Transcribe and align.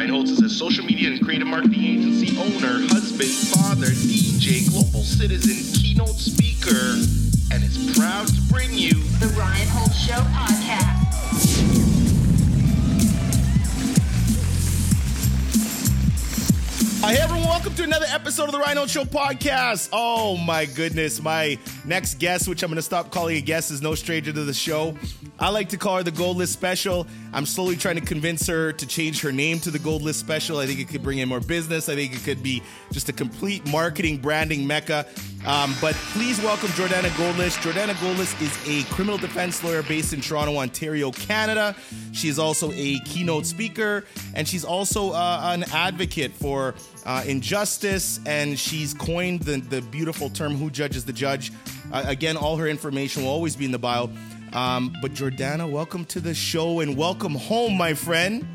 Ryan 0.00 0.12
Holtz 0.12 0.30
is 0.30 0.40
a 0.40 0.48
social 0.48 0.82
media 0.82 1.10
and 1.10 1.22
creative 1.22 1.46
marketing 1.46 1.84
agency 1.84 2.34
owner, 2.38 2.86
husband, 2.88 3.28
father, 3.28 3.84
DJ, 3.84 4.66
global 4.70 5.02
citizen, 5.02 5.56
keynote 5.78 6.16
speaker, 6.16 6.96
and 7.52 7.62
is 7.62 7.98
proud 7.98 8.26
to 8.28 8.40
bring 8.50 8.72
you 8.72 8.94
The 9.20 9.26
Ryan 9.38 9.68
Holtz 9.68 10.00
Show 10.00 10.14
podcast. 10.14 11.00
Hey 17.04 17.16
everyone, 17.16 17.48
welcome 17.48 17.74
to 17.74 17.82
another 17.82 18.06
episode 18.08 18.44
of 18.44 18.52
the 18.52 18.58
Rhino 18.58 18.86
Show 18.86 19.04
podcast. 19.04 19.90
Oh 19.92 20.38
my 20.38 20.64
goodness, 20.64 21.20
my 21.20 21.58
next 21.84 22.18
guest, 22.18 22.48
which 22.48 22.62
I'm 22.62 22.70
going 22.70 22.76
to 22.76 22.82
stop 22.82 23.10
calling 23.10 23.36
a 23.36 23.40
guest, 23.42 23.70
is 23.70 23.82
no 23.82 23.94
stranger 23.94 24.32
to 24.32 24.44
the 24.44 24.54
show. 24.54 24.94
I 25.40 25.48
like 25.48 25.70
to 25.70 25.78
call 25.78 25.96
her 25.96 26.02
the 26.02 26.12
Goldlist 26.12 26.48
Special. 26.48 27.06
I'm 27.32 27.46
slowly 27.46 27.74
trying 27.74 27.94
to 27.94 28.02
convince 28.02 28.46
her 28.46 28.74
to 28.74 28.86
change 28.86 29.22
her 29.22 29.32
name 29.32 29.58
to 29.60 29.70
the 29.70 29.78
Goldlist 29.78 30.16
Special. 30.16 30.58
I 30.58 30.66
think 30.66 30.80
it 30.80 30.88
could 30.88 31.02
bring 31.02 31.16
in 31.16 31.30
more 31.30 31.40
business. 31.40 31.88
I 31.88 31.94
think 31.94 32.14
it 32.14 32.22
could 32.24 32.42
be 32.42 32.62
just 32.92 33.08
a 33.08 33.12
complete 33.14 33.66
marketing 33.72 34.18
branding 34.18 34.66
mecca. 34.66 35.06
Um, 35.46 35.74
but 35.80 35.94
please 36.12 36.38
welcome 36.42 36.68
Jordana 36.70 37.08
Goldlist. 37.16 37.56
Jordana 37.62 37.94
Goldlist 37.94 38.38
is 38.42 38.54
a 38.68 38.86
criminal 38.92 39.16
defense 39.16 39.64
lawyer 39.64 39.82
based 39.82 40.12
in 40.12 40.20
Toronto, 40.20 40.58
Ontario, 40.58 41.10
Canada. 41.10 41.74
She 42.12 42.28
is 42.28 42.38
also 42.38 42.70
a 42.74 42.98
keynote 43.06 43.46
speaker, 43.46 44.04
and 44.34 44.46
she's 44.46 44.66
also 44.66 45.12
uh, 45.12 45.52
an 45.54 45.64
advocate 45.72 46.32
for 46.32 46.74
uh, 47.06 47.24
injustice. 47.26 48.20
And 48.26 48.58
she's 48.58 48.92
coined 48.92 49.40
the, 49.44 49.62
the 49.62 49.80
beautiful 49.80 50.28
term 50.28 50.56
"Who 50.56 50.68
judges 50.68 51.06
the 51.06 51.14
judge." 51.14 51.50
Uh, 51.90 52.04
again, 52.06 52.36
all 52.36 52.58
her 52.58 52.68
information 52.68 53.22
will 53.22 53.30
always 53.30 53.56
be 53.56 53.64
in 53.64 53.72
the 53.72 53.78
bio. 53.78 54.10
Um, 54.52 54.94
but 55.00 55.14
Jordana, 55.14 55.70
welcome 55.70 56.04
to 56.06 56.20
the 56.20 56.34
show 56.34 56.80
and 56.80 56.96
welcome 56.96 57.34
home, 57.34 57.76
my 57.76 57.94
friend. 57.94 58.46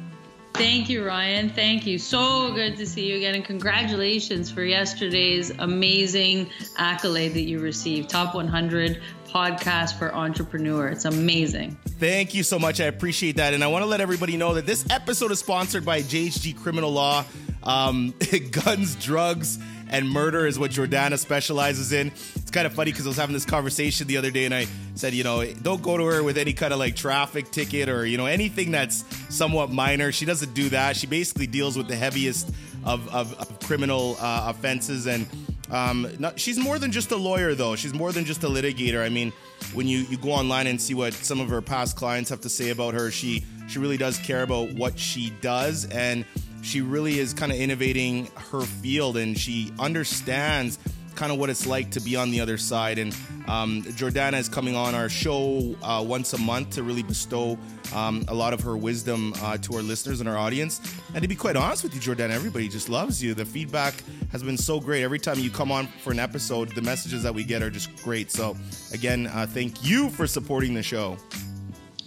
Thank 0.53 0.89
you, 0.89 1.05
Ryan. 1.05 1.49
Thank 1.49 1.85
you. 1.85 1.97
So 1.97 2.53
good 2.53 2.77
to 2.77 2.85
see 2.85 3.09
you 3.09 3.17
again. 3.17 3.35
And 3.35 3.43
congratulations 3.43 4.49
for 4.49 4.63
yesterday's 4.63 5.51
amazing 5.59 6.49
accolade 6.77 7.33
that 7.33 7.41
you 7.41 7.59
received 7.59 8.09
Top 8.09 8.35
100 8.35 9.01
podcast 9.27 9.97
for 9.99 10.15
entrepreneur. 10.15 10.87
It's 10.87 11.03
amazing. 11.03 11.77
Thank 11.99 12.33
you 12.33 12.43
so 12.43 12.57
much. 12.57 12.79
I 12.79 12.85
appreciate 12.85 13.35
that. 13.35 13.53
And 13.53 13.63
I 13.63 13.67
want 13.67 13.83
to 13.83 13.85
let 13.85 13.99
everybody 13.99 14.37
know 14.37 14.53
that 14.53 14.65
this 14.65 14.85
episode 14.89 15.31
is 15.31 15.39
sponsored 15.39 15.83
by 15.85 16.01
JHG 16.01 16.57
Criminal 16.57 16.91
Law. 16.91 17.25
Um, 17.63 18.13
guns, 18.51 18.95
drugs, 18.95 19.59
and 19.95 20.09
murder 20.09 20.45
is 20.45 20.59
what 20.59 20.71
Jordana 20.71 21.17
specializes 21.17 21.93
in. 21.93 22.07
It's 22.07 22.51
kind 22.51 22.67
of 22.67 22.73
funny 22.73 22.91
because 22.91 23.05
I 23.05 23.09
was 23.09 23.17
having 23.17 23.33
this 23.33 23.45
conversation 23.45 24.07
the 24.07 24.17
other 24.17 24.29
day 24.29 24.43
and 24.43 24.53
I 24.53 24.67
said, 24.95 25.13
you 25.13 25.23
know, 25.23 25.45
don't 25.45 25.81
go 25.81 25.95
to 25.95 26.03
her 26.03 26.21
with 26.21 26.37
any 26.37 26.51
kind 26.51 26.73
of 26.73 26.79
like 26.79 26.97
traffic 26.97 27.49
ticket 27.49 27.87
or, 27.87 28.05
you 28.05 28.17
know, 28.17 28.25
anything 28.25 28.71
that's 28.71 29.05
somewhat 29.33 29.71
minor. 29.71 30.11
She 30.11 30.25
doesn't 30.25 30.53
do 30.53 30.67
that. 30.69 30.97
She 30.97 31.07
basically 31.07 31.47
deals 31.47 31.77
with 31.77 31.87
the 31.87 31.95
heaviest 31.95 32.49
of, 32.83 33.07
of, 33.15 33.39
of 33.39 33.59
criminal 33.61 34.17
uh, 34.19 34.53
offenses. 34.53 35.07
And 35.07 35.27
um, 35.71 36.09
not, 36.19 36.41
she's 36.41 36.59
more 36.59 36.77
than 36.77 36.91
just 36.91 37.11
a 37.11 37.15
lawyer, 37.15 37.55
though. 37.55 37.77
She's 37.77 37.93
more 37.93 38.11
than 38.11 38.25
just 38.25 38.43
a 38.43 38.47
litigator. 38.47 39.01
I 39.01 39.07
mean, 39.07 39.31
when 39.73 39.87
you, 39.87 39.99
you 39.99 40.17
go 40.17 40.31
online 40.31 40.67
and 40.67 40.81
see 40.81 40.93
what 40.93 41.13
some 41.13 41.39
of 41.39 41.47
her 41.47 41.61
past 41.61 41.95
clients 41.95 42.29
have 42.31 42.41
to 42.41 42.49
say 42.49 42.69
about 42.69 42.95
her, 42.95 43.11
she 43.11 43.45
she 43.67 43.79
really 43.79 43.97
does 43.97 44.19
care 44.19 44.43
about 44.43 44.73
what 44.73 44.99
she 44.99 45.31
does 45.41 45.85
and 45.85 46.23
she 46.65 46.81
really 46.81 47.19
is 47.19 47.33
kind 47.33 47.51
of 47.51 47.59
innovating 47.59 48.25
her 48.51 48.61
field 48.61 49.17
and 49.17 49.37
she 49.37 49.71
understands 49.77 50.79
kind 51.13 51.31
of 51.31 51.37
what 51.37 51.49
it's 51.49 51.65
like 51.65 51.91
to 51.91 52.01
be 52.01 52.15
on 52.15 52.31
the 52.31 52.41
other 52.41 52.57
side. 52.57 52.97
And 52.97 53.15
um, 53.47 53.83
Jordana 53.83 54.39
is 54.39 54.49
coming 54.49 54.75
on 54.75 54.95
our 54.95 55.07
show 55.07 55.75
uh, 55.81 56.03
once 56.05 56.33
a 56.33 56.37
month 56.37 56.71
to 56.71 56.83
really 56.83 57.03
bestow 57.03 57.57
um, 57.93 58.25
a 58.27 58.33
lot 58.33 58.53
of 58.53 58.61
her 58.61 58.75
wisdom 58.75 59.33
uh, 59.41 59.57
to 59.57 59.75
our 59.75 59.81
listeners 59.81 60.19
and 60.19 60.27
our 60.27 60.37
audience. 60.37 60.81
And 61.13 61.21
to 61.21 61.27
be 61.27 61.35
quite 61.35 61.55
honest 61.55 61.83
with 61.83 61.93
you, 61.93 62.01
Jordana, 62.01 62.31
everybody 62.31 62.67
just 62.67 62.89
loves 62.89 63.23
you. 63.23 63.33
The 63.33 63.45
feedback 63.45 63.93
has 64.31 64.43
been 64.43 64.57
so 64.57 64.79
great. 64.79 65.03
Every 65.03 65.19
time 65.19 65.39
you 65.39 65.51
come 65.51 65.71
on 65.71 65.87
for 66.03 66.11
an 66.11 66.19
episode, 66.19 66.73
the 66.73 66.81
messages 66.81 67.23
that 67.23 67.33
we 67.33 67.43
get 67.43 67.61
are 67.61 67.69
just 67.69 67.95
great. 68.03 68.31
So, 68.31 68.57
again, 68.91 69.27
uh, 69.27 69.45
thank 69.47 69.85
you 69.85 70.09
for 70.09 70.27
supporting 70.27 70.73
the 70.73 70.83
show. 70.83 71.17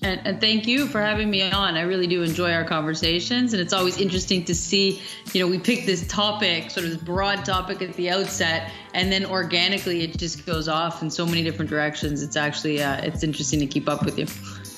And, 0.00 0.20
and, 0.24 0.40
thank 0.40 0.68
you 0.68 0.86
for 0.86 1.00
having 1.00 1.28
me 1.28 1.42
on. 1.42 1.76
I 1.76 1.80
really 1.80 2.06
do 2.06 2.22
enjoy 2.22 2.52
our 2.52 2.64
conversations, 2.64 3.52
and 3.52 3.60
it's 3.60 3.72
always 3.72 3.98
interesting 3.98 4.44
to 4.44 4.54
see. 4.54 5.02
You 5.32 5.40
know, 5.40 5.48
we 5.48 5.58
pick 5.58 5.86
this 5.86 6.06
topic, 6.06 6.70
sort 6.70 6.84
of 6.84 6.92
this 6.92 7.02
broad 7.02 7.44
topic 7.44 7.82
at 7.82 7.94
the 7.94 8.10
outset, 8.10 8.70
and 8.94 9.10
then 9.10 9.26
organically 9.26 10.02
it 10.02 10.16
just 10.16 10.46
goes 10.46 10.68
off 10.68 11.02
in 11.02 11.10
so 11.10 11.26
many 11.26 11.42
different 11.42 11.68
directions. 11.68 12.22
It's 12.22 12.36
actually 12.36 12.80
uh, 12.80 13.02
it's 13.02 13.24
interesting 13.24 13.58
to 13.58 13.66
keep 13.66 13.88
up 13.88 14.04
with 14.04 14.18
you. 14.18 14.26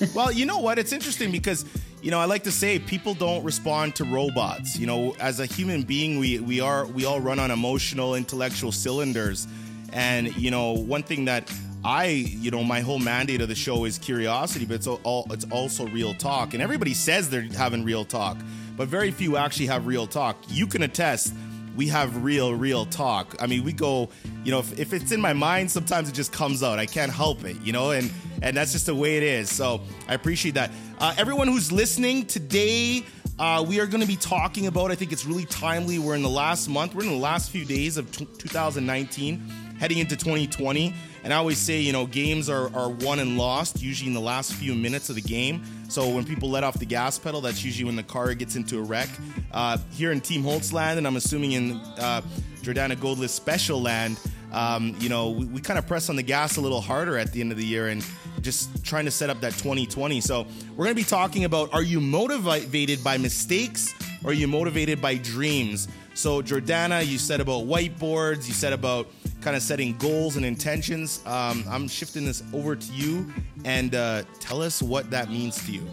well, 0.15 0.31
you 0.31 0.47
know 0.47 0.57
what? 0.57 0.79
It's 0.79 0.91
interesting 0.91 1.31
because 1.31 1.65
you 2.01 2.09
know 2.09 2.19
I 2.19 2.25
like 2.25 2.43
to 2.45 2.51
say 2.51 2.79
people 2.79 3.13
don't 3.13 3.43
respond 3.43 3.95
to 3.97 4.05
robots. 4.05 4.75
You 4.75 4.87
know, 4.87 5.15
as 5.19 5.39
a 5.39 5.45
human 5.45 5.83
being, 5.83 6.17
we 6.17 6.39
we 6.39 6.61
are 6.61 6.87
we 6.87 7.05
all 7.05 7.19
run 7.19 7.37
on 7.37 7.51
emotional, 7.51 8.15
intellectual 8.15 8.71
cylinders, 8.71 9.47
and 9.93 10.35
you 10.35 10.49
know 10.49 10.71
one 10.71 11.03
thing 11.03 11.25
that 11.25 11.51
I, 11.83 12.05
you 12.05 12.51
know, 12.51 12.63
my 12.63 12.81
whole 12.81 12.99
mandate 12.99 13.41
of 13.41 13.47
the 13.47 13.55
show 13.55 13.85
is 13.85 13.97
curiosity, 13.97 14.65
but 14.65 14.75
it's 14.75 14.87
all 14.87 15.25
it's 15.31 15.45
also 15.51 15.87
real 15.87 16.13
talk. 16.13 16.53
And 16.53 16.61
everybody 16.61 16.93
says 16.93 17.29
they're 17.29 17.41
having 17.41 17.83
real 17.83 18.05
talk, 18.05 18.37
but 18.77 18.87
very 18.87 19.11
few 19.11 19.37
actually 19.37 19.67
have 19.67 19.87
real 19.87 20.07
talk. 20.07 20.37
You 20.47 20.67
can 20.67 20.83
attest 20.83 21.33
we 21.75 21.87
have 21.87 22.23
real, 22.23 22.53
real 22.53 22.85
talk. 22.85 23.35
I 23.39 23.47
mean, 23.47 23.63
we 23.63 23.73
go, 23.73 24.09
you 24.43 24.51
know, 24.51 24.59
if, 24.59 24.77
if 24.79 24.93
it's 24.93 25.11
in 25.11 25.21
my 25.21 25.33
mind, 25.33 25.71
sometimes 25.71 26.09
it 26.09 26.13
just 26.13 26.31
comes 26.31 26.63
out. 26.63 26.79
I 26.79 26.85
can't 26.85 27.11
help 27.11 27.45
it, 27.45 27.57
you 27.63 27.71
know, 27.71 27.91
and 27.91 28.11
and 28.41 28.57
that's 28.57 28.71
just 28.71 28.87
the 28.87 28.95
way 28.95 29.17
it 29.17 29.23
is. 29.23 29.53
So 29.53 29.81
I 30.07 30.13
appreciate 30.13 30.55
that. 30.55 30.71
Uh, 30.99 31.13
everyone 31.17 31.47
who's 31.47 31.71
listening 31.71 32.25
today, 32.25 33.05
uh, 33.39 33.63
we 33.67 33.79
are 33.79 33.85
going 33.85 34.01
to 34.01 34.07
be 34.07 34.15
talking 34.15 34.67
about. 34.67 34.91
I 34.91 34.95
think 34.95 35.11
it's 35.11 35.25
really 35.25 35.45
timely. 35.45 35.99
We're 35.99 36.15
in 36.15 36.23
the 36.23 36.29
last 36.29 36.67
month. 36.67 36.95
We're 36.95 37.03
in 37.03 37.09
the 37.09 37.15
last 37.15 37.51
few 37.51 37.65
days 37.65 37.97
of 37.97 38.11
t- 38.11 38.27
2019, 38.37 39.43
heading 39.81 39.97
into 39.97 40.15
2020. 40.15 40.93
And 41.23 41.33
I 41.33 41.37
always 41.37 41.57
say, 41.57 41.79
you 41.79 41.91
know, 41.91 42.05
games 42.05 42.51
are, 42.51 42.71
are 42.75 42.89
won 42.89 43.17
and 43.17 43.35
lost 43.35 43.81
usually 43.81 44.09
in 44.09 44.13
the 44.13 44.21
last 44.21 44.53
few 44.53 44.75
minutes 44.75 45.09
of 45.09 45.15
the 45.15 45.23
game. 45.23 45.63
So 45.89 46.07
when 46.07 46.23
people 46.23 46.51
let 46.51 46.63
off 46.63 46.77
the 46.77 46.85
gas 46.85 47.17
pedal, 47.17 47.41
that's 47.41 47.65
usually 47.65 47.85
when 47.85 47.95
the 47.95 48.03
car 48.03 48.31
gets 48.35 48.55
into 48.55 48.77
a 48.77 48.83
wreck. 48.83 49.09
Uh, 49.51 49.79
here 49.91 50.11
in 50.11 50.21
Team 50.21 50.43
Holtz 50.43 50.71
land, 50.71 50.99
and 50.99 51.07
I'm 51.07 51.15
assuming 51.15 51.53
in 51.53 51.71
uh, 51.97 52.21
Jordana 52.61 52.95
Goldlist 52.95 53.31
Special 53.31 53.81
land, 53.81 54.19
um, 54.51 54.95
you 54.99 55.09
know, 55.09 55.31
we, 55.31 55.45
we 55.45 55.61
kind 55.61 55.79
of 55.79 55.87
press 55.87 56.11
on 56.11 56.15
the 56.15 56.21
gas 56.21 56.57
a 56.57 56.61
little 56.61 56.81
harder 56.81 57.17
at 57.17 57.31
the 57.31 57.41
end 57.41 57.51
of 57.51 57.57
the 57.57 57.65
year 57.65 57.87
and 57.87 58.05
just 58.41 58.85
trying 58.85 59.05
to 59.05 59.11
set 59.11 59.31
up 59.31 59.41
that 59.41 59.53
2020. 59.53 60.21
So 60.21 60.45
we're 60.77 60.85
going 60.85 60.95
to 60.95 61.01
be 61.01 61.03
talking 61.03 61.45
about 61.45 61.73
are 61.73 61.81
you 61.81 61.99
motivated 61.99 63.03
by 63.03 63.17
mistakes 63.17 63.95
or 64.23 64.29
are 64.29 64.33
you 64.33 64.47
motivated 64.47 65.01
by 65.01 65.15
dreams? 65.15 65.87
So, 66.13 66.41
Jordana, 66.41 67.05
you 67.05 67.17
said 67.17 67.39
about 67.39 67.65
whiteboards, 67.65 68.47
you 68.47 68.53
said 68.53 68.73
about 68.73 69.07
kind 69.41 69.55
of 69.55 69.61
setting 69.61 69.97
goals 69.97 70.37
and 70.37 70.45
intentions. 70.45 71.21
Um, 71.25 71.63
I'm 71.69 71.87
shifting 71.87 72.25
this 72.25 72.43
over 72.53 72.75
to 72.75 72.93
you 72.93 73.31
and 73.65 73.95
uh, 73.95 74.23
tell 74.39 74.61
us 74.61 74.81
what 74.81 75.09
that 75.11 75.29
means 75.29 75.63
to 75.65 75.71
you. 75.71 75.87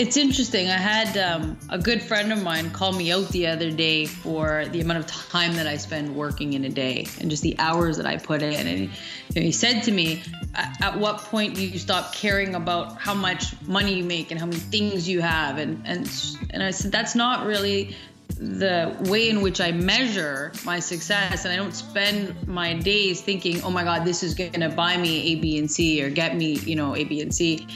It's 0.00 0.16
interesting. 0.16 0.68
I 0.68 0.78
had 0.78 1.18
um, 1.18 1.58
a 1.68 1.76
good 1.76 2.00
friend 2.00 2.32
of 2.32 2.42
mine 2.42 2.70
call 2.70 2.92
me 2.92 3.12
out 3.12 3.28
the 3.28 3.48
other 3.48 3.70
day 3.70 4.06
for 4.06 4.64
the 4.66 4.80
amount 4.80 5.00
of 5.00 5.06
time 5.06 5.54
that 5.56 5.66
I 5.66 5.76
spend 5.76 6.16
working 6.16 6.54
in 6.54 6.64
a 6.64 6.70
day 6.70 7.06
and 7.20 7.28
just 7.28 7.42
the 7.42 7.54
hours 7.58 7.98
that 7.98 8.06
I 8.06 8.16
put 8.16 8.40
in. 8.40 8.66
And 8.66 8.88
know, 9.34 9.42
he 9.42 9.52
said 9.52 9.82
to 9.82 9.92
me, 9.92 10.22
"At 10.54 10.98
what 10.98 11.18
point 11.18 11.54
do 11.54 11.66
you 11.66 11.78
stop 11.78 12.14
caring 12.14 12.54
about 12.54 12.98
how 12.98 13.12
much 13.12 13.60
money 13.62 13.92
you 13.94 14.04
make 14.04 14.30
and 14.30 14.40
how 14.40 14.46
many 14.46 14.60
things 14.60 15.06
you 15.06 15.20
have?" 15.20 15.58
And 15.58 15.82
and 15.84 16.10
and 16.48 16.62
I 16.62 16.70
said, 16.70 16.92
"That's 16.92 17.14
not 17.14 17.44
really 17.44 17.94
the 18.38 18.96
way 19.10 19.28
in 19.28 19.40
which 19.40 19.60
I 19.60 19.72
measure 19.72 20.52
my 20.64 20.80
success, 20.80 21.44
and 21.44 21.52
I 21.52 21.56
don't 21.56 21.74
spend 21.74 22.46
my 22.46 22.74
days 22.74 23.20
thinking, 23.20 23.62
oh 23.62 23.70
my 23.70 23.84
God, 23.84 24.04
this 24.04 24.22
is 24.22 24.34
going 24.34 24.60
to 24.60 24.68
buy 24.68 24.96
me 24.96 25.32
A, 25.32 25.34
B, 25.36 25.58
and 25.58 25.70
C 25.70 26.02
or 26.02 26.10
get 26.10 26.36
me, 26.36 26.58
you 26.60 26.76
know, 26.76 26.96
A, 26.96 27.04
B, 27.04 27.20
and 27.20 27.34
C. 27.34 27.66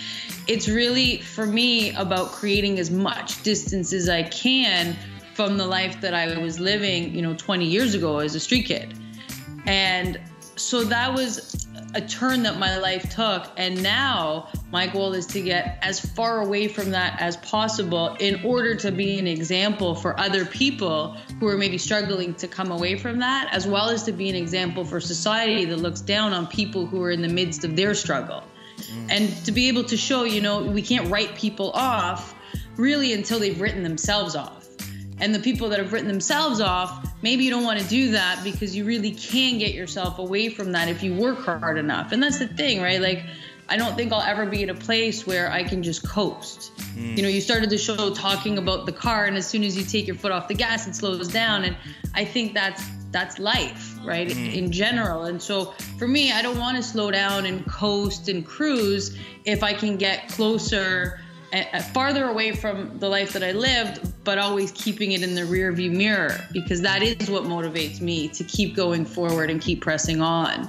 It's 0.46 0.68
really, 0.68 1.18
for 1.18 1.46
me, 1.46 1.94
about 1.94 2.32
creating 2.32 2.78
as 2.78 2.90
much 2.90 3.42
distance 3.42 3.92
as 3.92 4.08
I 4.08 4.22
can 4.24 4.96
from 5.34 5.56
the 5.56 5.66
life 5.66 6.00
that 6.00 6.14
I 6.14 6.38
was 6.38 6.60
living, 6.60 7.14
you 7.14 7.22
know, 7.22 7.34
20 7.34 7.64
years 7.64 7.94
ago 7.94 8.18
as 8.18 8.34
a 8.34 8.40
street 8.40 8.66
kid. 8.66 8.96
And 9.66 10.20
so 10.56 10.84
that 10.84 11.12
was 11.12 11.63
a 11.94 12.00
turn 12.00 12.42
that 12.42 12.58
my 12.58 12.78
life 12.78 13.14
took. 13.14 13.50
And 13.56 13.82
now 13.82 14.48
my 14.70 14.86
goal 14.86 15.14
is 15.14 15.26
to 15.28 15.40
get 15.40 15.78
as 15.82 16.00
far 16.00 16.40
away 16.40 16.68
from 16.68 16.90
that 16.90 17.20
as 17.20 17.36
possible 17.38 18.16
in 18.20 18.44
order 18.44 18.74
to 18.76 18.92
be 18.92 19.18
an 19.18 19.26
example 19.26 19.94
for 19.94 20.18
other 20.18 20.44
people 20.44 21.16
who 21.40 21.48
are 21.48 21.56
maybe 21.56 21.78
struggling 21.78 22.34
to 22.34 22.48
come 22.48 22.70
away 22.70 22.96
from 22.96 23.20
that, 23.20 23.52
as 23.52 23.66
well 23.66 23.88
as 23.90 24.02
to 24.04 24.12
be 24.12 24.28
an 24.28 24.36
example 24.36 24.84
for 24.84 25.00
society 25.00 25.64
that 25.64 25.76
looks 25.76 26.00
down 26.00 26.32
on 26.32 26.46
people 26.46 26.86
who 26.86 27.02
are 27.02 27.10
in 27.10 27.22
the 27.22 27.28
midst 27.28 27.64
of 27.64 27.76
their 27.76 27.94
struggle. 27.94 28.42
Mm. 28.78 29.10
And 29.10 29.44
to 29.44 29.52
be 29.52 29.68
able 29.68 29.84
to 29.84 29.96
show, 29.96 30.24
you 30.24 30.40
know, 30.40 30.62
we 30.62 30.82
can't 30.82 31.10
write 31.10 31.34
people 31.36 31.70
off 31.72 32.34
really 32.76 33.12
until 33.12 33.38
they've 33.38 33.60
written 33.60 33.82
themselves 33.82 34.34
off 34.34 34.63
and 35.18 35.34
the 35.34 35.38
people 35.38 35.68
that 35.68 35.78
have 35.78 35.92
written 35.92 36.08
themselves 36.08 36.60
off, 36.60 37.08
maybe 37.22 37.44
you 37.44 37.50
don't 37.50 37.64
want 37.64 37.78
to 37.80 37.86
do 37.86 38.10
that 38.12 38.42
because 38.42 38.74
you 38.74 38.84
really 38.84 39.12
can 39.12 39.58
get 39.58 39.74
yourself 39.74 40.18
away 40.18 40.48
from 40.48 40.72
that 40.72 40.88
if 40.88 41.02
you 41.02 41.14
work 41.14 41.38
hard 41.38 41.78
enough. 41.78 42.12
And 42.12 42.22
that's 42.22 42.38
the 42.38 42.48
thing, 42.48 42.82
right? 42.82 43.00
Like 43.00 43.24
I 43.68 43.76
don't 43.76 43.96
think 43.96 44.12
I'll 44.12 44.20
ever 44.20 44.46
be 44.46 44.62
in 44.62 44.70
a 44.70 44.74
place 44.74 45.26
where 45.26 45.50
I 45.50 45.62
can 45.62 45.82
just 45.82 46.06
coast. 46.06 46.72
Hmm. 46.94 47.16
You 47.16 47.22
know, 47.22 47.28
you 47.28 47.40
started 47.40 47.70
the 47.70 47.78
show 47.78 48.12
talking 48.14 48.58
about 48.58 48.86
the 48.86 48.92
car, 48.92 49.24
and 49.24 49.36
as 49.36 49.46
soon 49.46 49.64
as 49.64 49.76
you 49.76 49.84
take 49.84 50.06
your 50.06 50.16
foot 50.16 50.32
off 50.32 50.48
the 50.48 50.54
gas, 50.54 50.86
it 50.86 50.94
slows 50.94 51.28
down. 51.28 51.64
And 51.64 51.76
I 52.14 52.24
think 52.24 52.54
that's 52.54 52.82
that's 53.10 53.38
life, 53.38 53.96
right? 54.04 54.30
Hmm. 54.30 54.38
In 54.38 54.72
general. 54.72 55.24
And 55.24 55.40
so 55.40 55.72
for 55.98 56.08
me, 56.08 56.32
I 56.32 56.42
don't 56.42 56.58
want 56.58 56.76
to 56.76 56.82
slow 56.82 57.10
down 57.10 57.46
and 57.46 57.64
coast 57.66 58.28
and 58.28 58.44
cruise 58.44 59.16
if 59.44 59.62
I 59.62 59.72
can 59.72 59.96
get 59.96 60.28
closer 60.28 61.20
farther 61.92 62.28
away 62.28 62.52
from 62.52 62.98
the 62.98 63.08
life 63.08 63.32
that 63.32 63.42
I 63.42 63.52
lived, 63.52 64.24
but 64.24 64.38
always 64.38 64.72
keeping 64.72 65.12
it 65.12 65.22
in 65.22 65.34
the 65.34 65.44
rear 65.44 65.72
view 65.72 65.90
mirror 65.90 66.36
because 66.52 66.80
that 66.82 67.02
is 67.02 67.30
what 67.30 67.44
motivates 67.44 68.00
me 68.00 68.28
to 68.28 68.44
keep 68.44 68.74
going 68.74 69.04
forward 69.04 69.50
and 69.50 69.60
keep 69.60 69.80
pressing 69.80 70.20
on. 70.20 70.68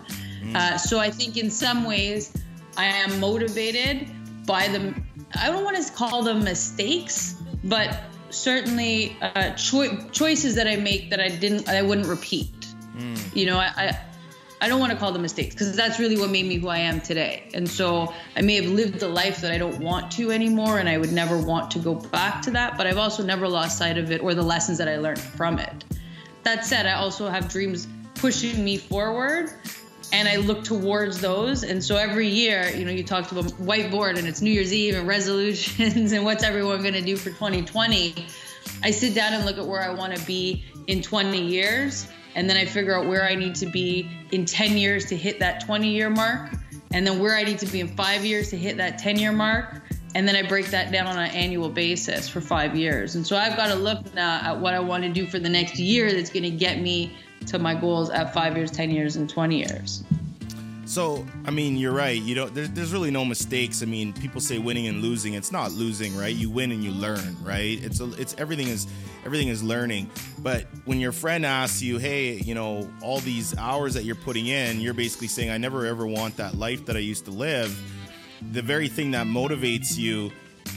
Uh, 0.53 0.77
so 0.77 0.99
I 0.99 1.09
think 1.09 1.37
in 1.37 1.49
some 1.49 1.85
ways, 1.85 2.31
I 2.77 2.85
am 2.85 3.19
motivated 3.19 4.07
by 4.45 4.67
the, 4.67 4.93
I 5.35 5.47
don't 5.47 5.63
want 5.63 5.83
to 5.83 5.93
call 5.93 6.21
them 6.23 6.43
mistakes, 6.43 7.35
but 7.63 8.03
certainly 8.29 9.17
uh, 9.21 9.51
choi- 9.55 9.97
choices 10.11 10.55
that 10.55 10.67
I 10.67 10.75
make 10.75 11.09
that 11.09 11.19
I 11.19 11.29
didn't, 11.29 11.67
I 11.67 11.81
wouldn't 11.81 12.07
repeat. 12.07 12.51
You 13.33 13.47
know, 13.47 13.57
I, 13.57 13.71
I 13.75 13.99
I 14.65 14.67
don't 14.67 14.79
want 14.79 14.91
to 14.93 14.97
call 14.97 15.11
them 15.11 15.21
mistakes 15.21 15.53
because 15.53 15.75
that's 15.75 15.99
really 15.99 16.17
what 16.17 16.31
made 16.31 16.47
me 16.47 16.55
who 16.55 16.69
I 16.69 16.79
am 16.79 16.99
today. 16.99 17.43
And 17.53 17.69
so 17.69 18.11
I 18.35 18.41
may 18.41 18.55
have 18.55 18.65
lived 18.65 19.03
a 19.03 19.07
life 19.07 19.41
that 19.41 19.51
I 19.51 19.59
don't 19.59 19.77
want 19.79 20.09
to 20.13 20.31
anymore, 20.31 20.79
and 20.79 20.89
I 20.89 20.97
would 20.97 21.11
never 21.11 21.37
want 21.37 21.69
to 21.71 21.79
go 21.79 21.93
back 21.93 22.41
to 22.41 22.51
that. 22.51 22.75
But 22.75 22.87
I've 22.87 22.97
also 22.97 23.21
never 23.23 23.47
lost 23.47 23.77
sight 23.77 23.99
of 23.99 24.11
it 24.11 24.23
or 24.23 24.33
the 24.33 24.41
lessons 24.41 24.79
that 24.79 24.87
I 24.87 24.97
learned 24.97 25.19
from 25.19 25.59
it. 25.59 25.85
That 26.41 26.65
said, 26.65 26.87
I 26.87 26.93
also 26.93 27.29
have 27.29 27.47
dreams 27.47 27.87
pushing 28.15 28.65
me 28.65 28.77
forward, 28.77 29.51
and 30.11 30.27
I 30.27 30.37
look 30.37 30.63
towards 30.63 31.21
those. 31.21 31.61
And 31.63 31.83
so 31.83 31.97
every 31.97 32.27
year, 32.27 32.67
you 32.75 32.85
know, 32.85 32.91
you 32.91 33.03
talked 33.03 33.31
about 33.31 33.45
whiteboard 33.59 34.17
and 34.17 34.27
it's 34.27 34.41
New 34.41 34.49
Year's 34.49 34.73
Eve 34.73 34.95
and 34.95 35.07
resolutions 35.17 36.11
and 36.11 36.25
what's 36.25 36.43
everyone 36.43 36.81
going 36.81 36.95
to 36.95 37.01
do 37.01 37.17
for 37.17 37.29
2020. 37.29 38.15
I 38.83 38.89
sit 38.89 39.13
down 39.13 39.33
and 39.33 39.45
look 39.45 39.59
at 39.59 39.65
where 39.67 39.83
I 39.83 39.93
want 39.93 40.15
to 40.15 40.25
be 40.25 40.63
in 40.87 41.01
20 41.01 41.41
years 41.41 42.07
and 42.35 42.49
then 42.49 42.57
I 42.57 42.65
figure 42.65 42.95
out 42.97 43.07
where 43.07 43.23
I 43.23 43.35
need 43.35 43.55
to 43.55 43.65
be 43.65 44.09
in 44.31 44.45
10 44.45 44.77
years 44.77 45.05
to 45.05 45.17
hit 45.17 45.39
that 45.39 45.65
20 45.65 45.89
year 45.89 46.09
mark, 46.09 46.51
and 46.91 47.07
then 47.07 47.19
where 47.19 47.35
I 47.35 47.43
need 47.43 47.59
to 47.59 47.65
be 47.65 47.79
in 47.79 47.87
five 47.87 48.25
years 48.25 48.49
to 48.49 48.57
hit 48.57 48.77
that 48.77 48.99
10 48.99 49.17
year 49.17 49.31
mark. 49.31 49.81
And 50.13 50.25
then 50.25 50.35
I 50.35 50.47
break 50.47 50.67
that 50.67 50.93
down 50.93 51.07
on 51.07 51.17
an 51.17 51.31
annual 51.31 51.67
basis 51.67 52.29
for 52.29 52.39
five 52.39 52.75
years. 52.75 53.15
And 53.15 53.27
so 53.27 53.35
I've 53.35 53.57
got 53.57 53.67
to 53.67 53.75
look 53.75 54.13
now 54.13 54.39
at 54.41 54.57
what 54.57 54.73
I 54.73 54.79
want 54.79 55.03
to 55.03 55.09
do 55.09 55.27
for 55.27 55.39
the 55.39 55.49
next 55.49 55.77
year 55.77 56.13
that's 56.13 56.29
going 56.29 56.43
to 56.43 56.51
get 56.51 56.79
me 56.79 57.17
to 57.47 57.59
my 57.59 57.75
goals 57.75 58.09
at 58.09 58.33
five 58.33 58.55
years, 58.55 58.71
10 58.71 58.91
years, 58.91 59.17
and 59.17 59.29
20 59.29 59.57
years. 59.57 60.03
So, 60.85 61.25
I 61.45 61.51
mean, 61.51 61.77
you're 61.77 61.91
right. 61.91 62.21
You 62.21 62.35
know, 62.35 62.47
there's, 62.47 62.69
there's 62.69 62.93
really 62.93 63.09
no 63.09 63.25
mistakes. 63.25 63.81
I 63.81 63.85
mean, 63.85 64.13
people 64.13 64.39
say 64.39 64.59
winning 64.59 64.85
and 64.85 65.01
losing. 65.01 65.33
It's 65.33 65.51
not 65.51 65.71
losing, 65.71 66.15
right? 66.15 66.33
You 66.33 66.49
win 66.51 66.71
and 66.71 66.83
you 66.83 66.91
learn, 66.91 67.35
right? 67.43 67.83
It's 67.83 67.99
a, 67.99 68.11
it's 68.21 68.35
everything 68.37 68.67
is 68.67 68.85
everything 69.25 69.47
is 69.47 69.63
learning. 69.63 70.11
But 70.39 70.67
when 70.85 70.99
your 70.99 71.11
friend 71.11 71.43
asks 71.43 71.81
you, 71.81 71.97
"Hey, 71.97 72.35
you 72.35 72.53
know, 72.53 72.87
all 73.01 73.19
these 73.19 73.57
hours 73.57 73.95
that 73.95 74.03
you're 74.03 74.15
putting 74.15 74.45
in," 74.45 74.79
you're 74.79 74.93
basically 74.93 75.27
saying, 75.27 75.49
"I 75.49 75.57
never 75.57 75.87
ever 75.87 76.05
want 76.05 76.37
that 76.37 76.55
life 76.55 76.85
that 76.85 76.95
I 76.95 76.99
used 76.99 77.25
to 77.25 77.31
live." 77.31 77.75
The 78.51 78.61
very 78.61 78.87
thing 78.87 79.11
that 79.11 79.25
motivates 79.25 79.97
you 79.97 80.31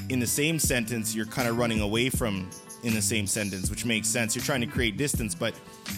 in 0.09 0.21
the 0.21 0.27
same 0.27 0.59
sentence, 0.59 1.15
you're 1.15 1.27
kind 1.27 1.49
of 1.49 1.59
running 1.59 1.81
away 1.81 2.09
from 2.09 2.49
in 2.83 2.95
the 2.95 3.03
same 3.03 3.27
sentence, 3.27 3.71
which 3.71 3.85
makes 3.85 4.09
sense. 4.09 4.35
You're 4.35 4.45
trying 4.45 4.61
to 4.61 4.67
create 4.67 4.97
distance, 4.97 5.35
but 5.35 5.55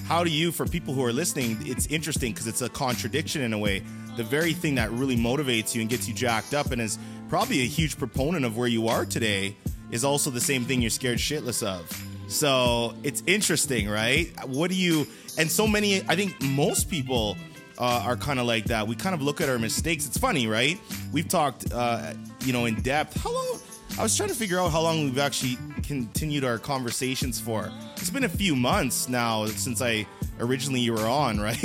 how 0.06 0.24
do 0.24 0.30
you, 0.30 0.50
for 0.50 0.66
people 0.66 0.94
who 0.94 1.04
are 1.04 1.12
listening, 1.12 1.58
it's 1.60 1.86
interesting 1.86 2.32
because 2.32 2.46
it's 2.46 2.62
a 2.62 2.68
contradiction 2.68 3.42
in 3.42 3.52
a 3.52 3.58
way. 3.58 3.82
The 4.16 4.24
very 4.24 4.52
thing 4.52 4.74
that 4.74 4.90
really 4.90 5.16
motivates 5.16 5.74
you 5.74 5.80
and 5.80 5.88
gets 5.88 6.06
you 6.08 6.14
jacked 6.14 6.54
up 6.54 6.72
and 6.72 6.80
is 6.80 6.98
probably 7.28 7.60
a 7.60 7.66
huge 7.66 7.98
proponent 7.98 8.44
of 8.44 8.56
where 8.56 8.68
you 8.68 8.88
are 8.88 9.04
today 9.04 9.56
is 9.90 10.04
also 10.04 10.30
the 10.30 10.40
same 10.40 10.64
thing 10.64 10.80
you're 10.80 10.90
scared 10.90 11.18
shitless 11.18 11.66
of. 11.66 11.90
So 12.28 12.94
it's 13.02 13.22
interesting, 13.26 13.88
right? 13.88 14.32
What 14.46 14.70
do 14.70 14.76
you, 14.76 15.06
and 15.38 15.50
so 15.50 15.66
many, 15.66 16.02
I 16.08 16.16
think 16.16 16.40
most 16.42 16.90
people 16.90 17.36
uh, 17.78 18.02
are 18.04 18.16
kind 18.16 18.38
of 18.38 18.46
like 18.46 18.66
that. 18.66 18.86
We 18.86 18.94
kind 18.94 19.14
of 19.14 19.22
look 19.22 19.40
at 19.40 19.48
our 19.48 19.58
mistakes. 19.58 20.06
It's 20.06 20.18
funny, 20.18 20.46
right? 20.46 20.78
We've 21.12 21.28
talked, 21.28 21.72
uh, 21.72 22.12
you 22.44 22.52
know, 22.52 22.66
in 22.66 22.76
depth. 22.82 23.20
How 23.22 23.32
long? 23.32 23.58
I 24.00 24.02
was 24.02 24.16
trying 24.16 24.30
to 24.30 24.34
figure 24.34 24.58
out 24.58 24.70
how 24.72 24.80
long 24.80 25.04
we've 25.04 25.18
actually 25.18 25.58
continued 25.82 26.42
our 26.42 26.56
conversations 26.56 27.38
for. 27.38 27.70
It's 27.98 28.08
been 28.08 28.24
a 28.24 28.30
few 28.30 28.56
months 28.56 29.10
now 29.10 29.44
since 29.44 29.82
I 29.82 30.06
originally 30.38 30.80
you 30.80 30.94
were 30.94 31.06
on, 31.06 31.38
right? 31.48 31.62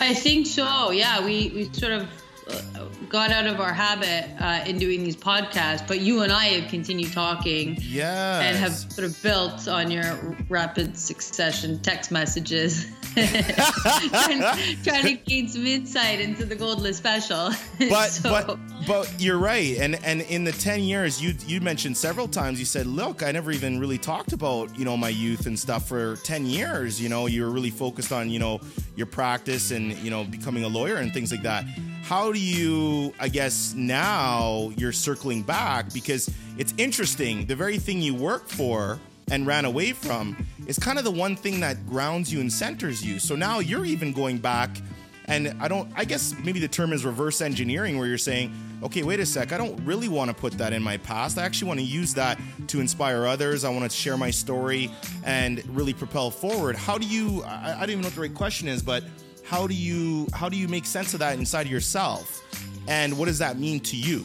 I 0.00 0.14
think 0.14 0.48
so. 0.48 0.90
Yeah, 0.90 1.24
we 1.24 1.52
we 1.54 1.72
sort 1.72 1.92
of 1.92 2.08
uh, 2.50 2.86
got 3.08 3.30
out 3.30 3.46
of 3.46 3.60
our 3.60 3.72
habit 3.72 4.30
uh, 4.40 4.64
in 4.66 4.78
doing 4.78 5.04
these 5.04 5.16
podcasts, 5.16 5.86
but 5.86 6.00
you 6.00 6.22
and 6.22 6.32
I 6.32 6.46
have 6.46 6.70
continued 6.70 7.12
talking. 7.12 7.78
Yeah. 7.80 8.40
And 8.40 8.56
have 8.56 8.72
sort 8.72 9.06
of 9.06 9.22
built 9.22 9.68
on 9.68 9.92
your 9.92 10.36
rapid 10.48 10.98
succession 10.98 11.78
text 11.82 12.10
messages, 12.10 12.86
trying, 13.16 14.42
trying, 14.82 15.02
to 15.02 15.14
gain 15.24 15.48
some 15.48 15.66
insight 15.66 16.20
into 16.20 16.44
the 16.44 16.56
Goldlist 16.56 16.94
special. 16.94 17.50
But 17.88 18.08
so. 18.08 18.30
but 18.30 18.58
but 18.86 19.20
you're 19.20 19.38
right, 19.38 19.76
and 19.78 19.96
and 20.04 20.22
in 20.22 20.44
the 20.44 20.52
ten 20.52 20.82
years, 20.82 21.22
you 21.22 21.34
you 21.46 21.60
mentioned 21.60 21.96
several 21.96 22.26
times. 22.26 22.58
You 22.58 22.64
said, 22.64 22.86
"Look, 22.86 23.22
I 23.22 23.32
never 23.32 23.52
even 23.52 23.78
really 23.78 23.98
talked 23.98 24.32
about 24.32 24.76
you 24.78 24.84
know 24.84 24.96
my 24.96 25.10
youth 25.10 25.46
and 25.46 25.58
stuff 25.58 25.88
for 25.88 26.16
ten 26.16 26.46
years. 26.46 27.00
You 27.00 27.08
know, 27.08 27.26
you 27.26 27.42
were 27.44 27.50
really 27.50 27.70
focused 27.70 28.12
on 28.12 28.30
you 28.30 28.38
know 28.38 28.60
your 28.96 29.06
practice 29.06 29.70
and 29.70 29.92
you 29.98 30.10
know 30.10 30.24
becoming 30.24 30.64
a 30.64 30.68
lawyer 30.68 30.96
and 30.96 31.12
things 31.12 31.30
like 31.30 31.42
that." 31.42 31.64
how 32.06 32.30
do 32.30 32.38
you 32.38 33.12
i 33.18 33.28
guess 33.28 33.74
now 33.74 34.70
you're 34.76 34.92
circling 34.92 35.42
back 35.42 35.92
because 35.92 36.30
it's 36.56 36.72
interesting 36.78 37.44
the 37.46 37.56
very 37.56 37.78
thing 37.78 38.00
you 38.00 38.14
work 38.14 38.48
for 38.48 39.00
and 39.30 39.46
ran 39.46 39.64
away 39.64 39.92
from 39.92 40.36
is 40.66 40.78
kind 40.78 40.98
of 40.98 41.04
the 41.04 41.10
one 41.10 41.36
thing 41.36 41.60
that 41.60 41.86
grounds 41.86 42.32
you 42.32 42.40
and 42.40 42.52
centers 42.52 43.04
you. 43.04 43.18
So 43.18 43.34
now 43.36 43.58
you're 43.58 43.84
even 43.84 44.12
going 44.12 44.38
back 44.38 44.70
and 45.28 45.56
i 45.60 45.66
don't 45.66 45.90
i 45.96 46.04
guess 46.04 46.34
maybe 46.44 46.60
the 46.60 46.68
term 46.68 46.92
is 46.92 47.04
reverse 47.04 47.40
engineering 47.40 47.98
where 47.98 48.06
you're 48.06 48.16
saying 48.16 48.54
okay 48.82 49.02
wait 49.02 49.18
a 49.18 49.26
sec 49.26 49.52
i 49.52 49.58
don't 49.58 49.76
really 49.84 50.08
want 50.08 50.28
to 50.28 50.34
put 50.34 50.52
that 50.52 50.72
in 50.72 50.82
my 50.82 50.96
past. 50.98 51.38
I 51.38 51.42
actually 51.42 51.68
want 51.68 51.80
to 51.80 51.86
use 51.86 52.14
that 52.14 52.38
to 52.68 52.80
inspire 52.80 53.26
others. 53.26 53.64
I 53.64 53.70
want 53.70 53.90
to 53.90 53.96
share 53.96 54.16
my 54.16 54.30
story 54.30 54.90
and 55.24 55.66
really 55.74 55.92
propel 55.92 56.30
forward. 56.30 56.76
How 56.76 56.96
do 56.96 57.06
you 57.06 57.42
i, 57.42 57.74
I 57.76 57.80
don't 57.80 57.90
even 57.90 58.00
know 58.02 58.06
what 58.06 58.14
the 58.14 58.20
right 58.20 58.34
question 58.34 58.68
is 58.68 58.82
but 58.82 59.02
how 59.46 59.66
do 59.66 59.74
you 59.74 60.26
how 60.32 60.48
do 60.48 60.56
you 60.56 60.68
make 60.68 60.86
sense 60.86 61.14
of 61.14 61.20
that 61.20 61.38
inside 61.38 61.68
yourself? 61.68 62.42
And 62.88 63.16
what 63.16 63.26
does 63.26 63.38
that 63.38 63.58
mean 63.58 63.80
to 63.80 63.96
you? 63.96 64.24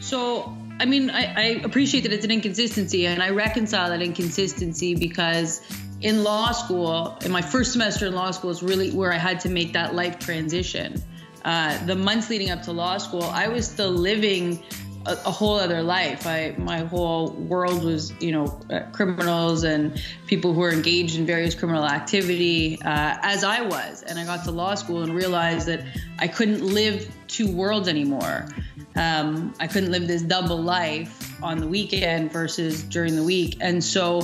So 0.00 0.56
i 0.80 0.84
mean 0.84 1.10
I, 1.10 1.34
I, 1.34 1.44
appreciate 1.64 2.02
that 2.02 2.12
it's 2.12 2.24
an 2.24 2.30
inconsistency 2.30 3.06
and 3.06 3.22
i 3.22 3.30
reconcile 3.30 3.90
that 3.90 4.02
inconsistency 4.02 4.94
because 4.94 5.60
in 6.00 6.22
law 6.22 6.52
school 6.52 7.18
in 7.24 7.32
my 7.32 7.42
first 7.42 7.72
semester 7.72 8.06
in 8.06 8.14
law 8.14 8.30
school 8.30 8.50
is 8.50 8.62
really 8.62 8.90
where 8.90 9.12
i 9.12 9.18
had 9.18 9.40
to 9.40 9.48
make 9.48 9.72
that 9.72 9.94
life 9.94 10.18
transition 10.18 11.02
uh, 11.44 11.84
the 11.84 11.94
months 11.94 12.30
leading 12.30 12.50
up 12.50 12.62
to 12.62 12.72
law 12.72 12.98
school 12.98 13.24
i 13.24 13.48
was 13.48 13.66
still 13.66 13.90
living 13.90 14.62
a, 15.06 15.12
a, 15.12 15.30
whole 15.30 15.56
other 15.56 15.82
life. 15.82 16.26
I 16.26 16.54
my 16.58 16.78
whole 16.78 17.30
world 17.30 17.84
was 17.84 18.12
you 18.20 18.32
know 18.32 18.60
uh, 18.70 18.80
criminals 18.92 19.64
and 19.64 20.02
people 20.26 20.52
who 20.52 20.62
are 20.62 20.72
engaged 20.72 21.16
in 21.16 21.26
various 21.26 21.54
criminal 21.54 21.84
activity, 21.84 22.80
uh, 22.80 23.18
as 23.22 23.44
I 23.44 23.62
was. 23.62 24.02
And 24.02 24.18
I 24.18 24.24
got 24.24 24.44
to 24.44 24.50
law 24.50 24.74
school 24.74 25.02
and 25.02 25.14
realized 25.14 25.66
that 25.68 25.84
I 26.18 26.28
couldn't 26.28 26.62
live 26.62 27.12
two 27.28 27.50
worlds 27.50 27.88
anymore. 27.88 28.46
Um, 28.96 29.54
I 29.58 29.66
couldn't 29.66 29.90
live 29.90 30.06
this 30.06 30.22
double 30.22 30.62
life 30.62 31.42
on 31.42 31.58
the 31.58 31.66
weekend 31.66 32.32
versus 32.32 32.82
during 32.82 33.16
the 33.16 33.24
week, 33.24 33.58
and 33.60 33.82
so. 33.82 34.22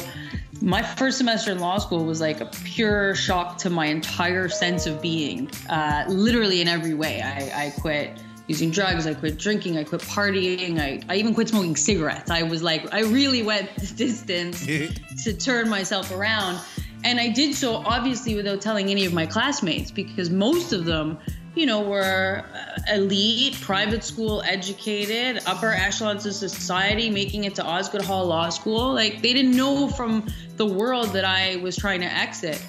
My 0.63 0.83
first 0.83 1.17
semester 1.17 1.53
in 1.53 1.59
law 1.59 1.79
school 1.79 2.05
was 2.05 2.21
like 2.21 2.43
a 2.43 2.45
pure 2.45 3.15
shock 3.15 3.57
to 3.59 3.71
my 3.71 3.87
entire 3.87 4.51
sense 4.51 4.85
of 4.85 5.01
being, 5.01 5.51
uh, 5.71 6.05
literally 6.07 6.61
in 6.61 6.69
every 6.69 6.93
way. 6.93 7.23
I, 7.23 7.69
I 7.69 7.71
quit 7.71 8.21
using 8.51 8.73
drugs. 8.73 9.07
I 9.07 9.15
quit 9.15 9.39
drinking. 9.39 9.79
I 9.79 9.85
quit 9.85 10.01
partying. 10.01 10.81
I, 10.81 11.01
I 11.09 11.17
even 11.17 11.35
quit 11.35 11.49
smoking 11.49 11.77
cigarettes. 11.77 12.31
I 12.31 12.43
was 12.43 12.65
like, 12.65 12.93
I 12.93 13.03
really 13.03 13.45
went 13.45 13.73
the 13.77 13.87
distance 13.95 14.67
to 15.25 15.33
turn 15.33 15.69
myself 15.69 16.11
around. 16.11 16.59
And 17.05 17.21
I 17.21 17.29
did 17.29 17.55
so 17.55 17.77
obviously 17.77 18.35
without 18.35 18.61
telling 18.61 18.91
any 18.91 19.07
of 19.07 19.15
my 19.15 19.25
classmates 19.25 19.93
because 19.93 20.31
most 20.31 20.73
of 20.73 20.85
them, 20.85 21.19
you 21.55 21.67
know, 21.67 21.81
were 21.81 22.45
uh, 22.55 22.95
elite, 22.95 23.61
private 23.61 24.05
school 24.05 24.43
educated, 24.43 25.43
upper 25.47 25.73
echelons 25.73 26.27
of 26.27 26.35
society, 26.35 27.11
making 27.11 27.45
it 27.45 27.55
to 27.57 27.65
Osgoode 27.65 28.03
Hall 28.03 28.27
Law 28.27 28.49
School. 28.51 28.95
Like 28.95 29.23
they 29.23 29.33
didn't 29.33 29.57
know 29.57 29.89
from 29.89 30.27
the 30.57 30.67
world 30.67 31.09
that 31.09 31.25
I 31.25 31.57
was 31.57 31.77
trying 31.77 32.01
to 32.01 32.07
exit. 32.07 32.63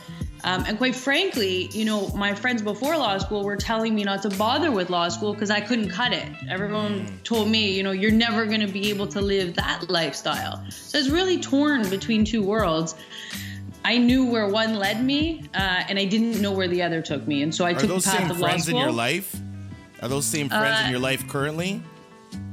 Um, 0.43 0.65
and 0.67 0.77
quite 0.77 0.95
frankly, 0.95 1.69
you 1.71 1.85
know, 1.85 2.07
my 2.09 2.33
friends 2.33 2.61
before 2.61 2.97
law 2.97 3.17
school 3.19 3.43
were 3.43 3.55
telling 3.55 3.93
me 3.93 4.03
not 4.03 4.23
to 4.23 4.29
bother 4.29 4.71
with 4.71 4.89
law 4.89 5.07
school 5.09 5.33
because 5.33 5.51
I 5.51 5.61
couldn't 5.61 5.89
cut 5.89 6.13
it. 6.13 6.27
Everyone 6.49 7.05
mm. 7.05 7.23
told 7.23 7.47
me, 7.47 7.75
you 7.75 7.83
know, 7.83 7.91
you're 7.91 8.11
never 8.11 8.45
going 8.45 8.61
to 8.61 8.67
be 8.67 8.89
able 8.89 9.07
to 9.07 9.21
live 9.21 9.55
that 9.55 9.89
lifestyle. 9.89 10.63
So 10.69 10.97
it's 10.97 11.09
really 11.09 11.39
torn 11.39 11.87
between 11.89 12.25
two 12.25 12.41
worlds. 12.41 12.95
I 13.83 13.97
knew 13.97 14.25
where 14.25 14.47
one 14.47 14.75
led 14.75 15.03
me, 15.03 15.43
uh, 15.55 15.57
and 15.89 15.97
I 15.97 16.05
didn't 16.05 16.41
know 16.41 16.51
where 16.51 16.67
the 16.67 16.83
other 16.83 17.01
took 17.01 17.27
me, 17.27 17.41
and 17.41 17.53
so 17.53 17.65
I 17.65 17.71
Are 17.71 17.79
took 17.79 17.89
those 17.89 18.05
the 18.05 18.11
path 18.11 18.19
same 18.21 18.31
of 18.31 18.37
friends 18.37 18.67
in 18.69 18.75
your 18.75 18.91
life? 18.91 19.35
Are 20.01 20.07
those 20.07 20.25
same 20.25 20.49
friends 20.49 20.79
Uh, 20.81 20.85
in 20.85 20.91
your 20.91 20.99
life 20.99 21.27
currently? 21.27 21.81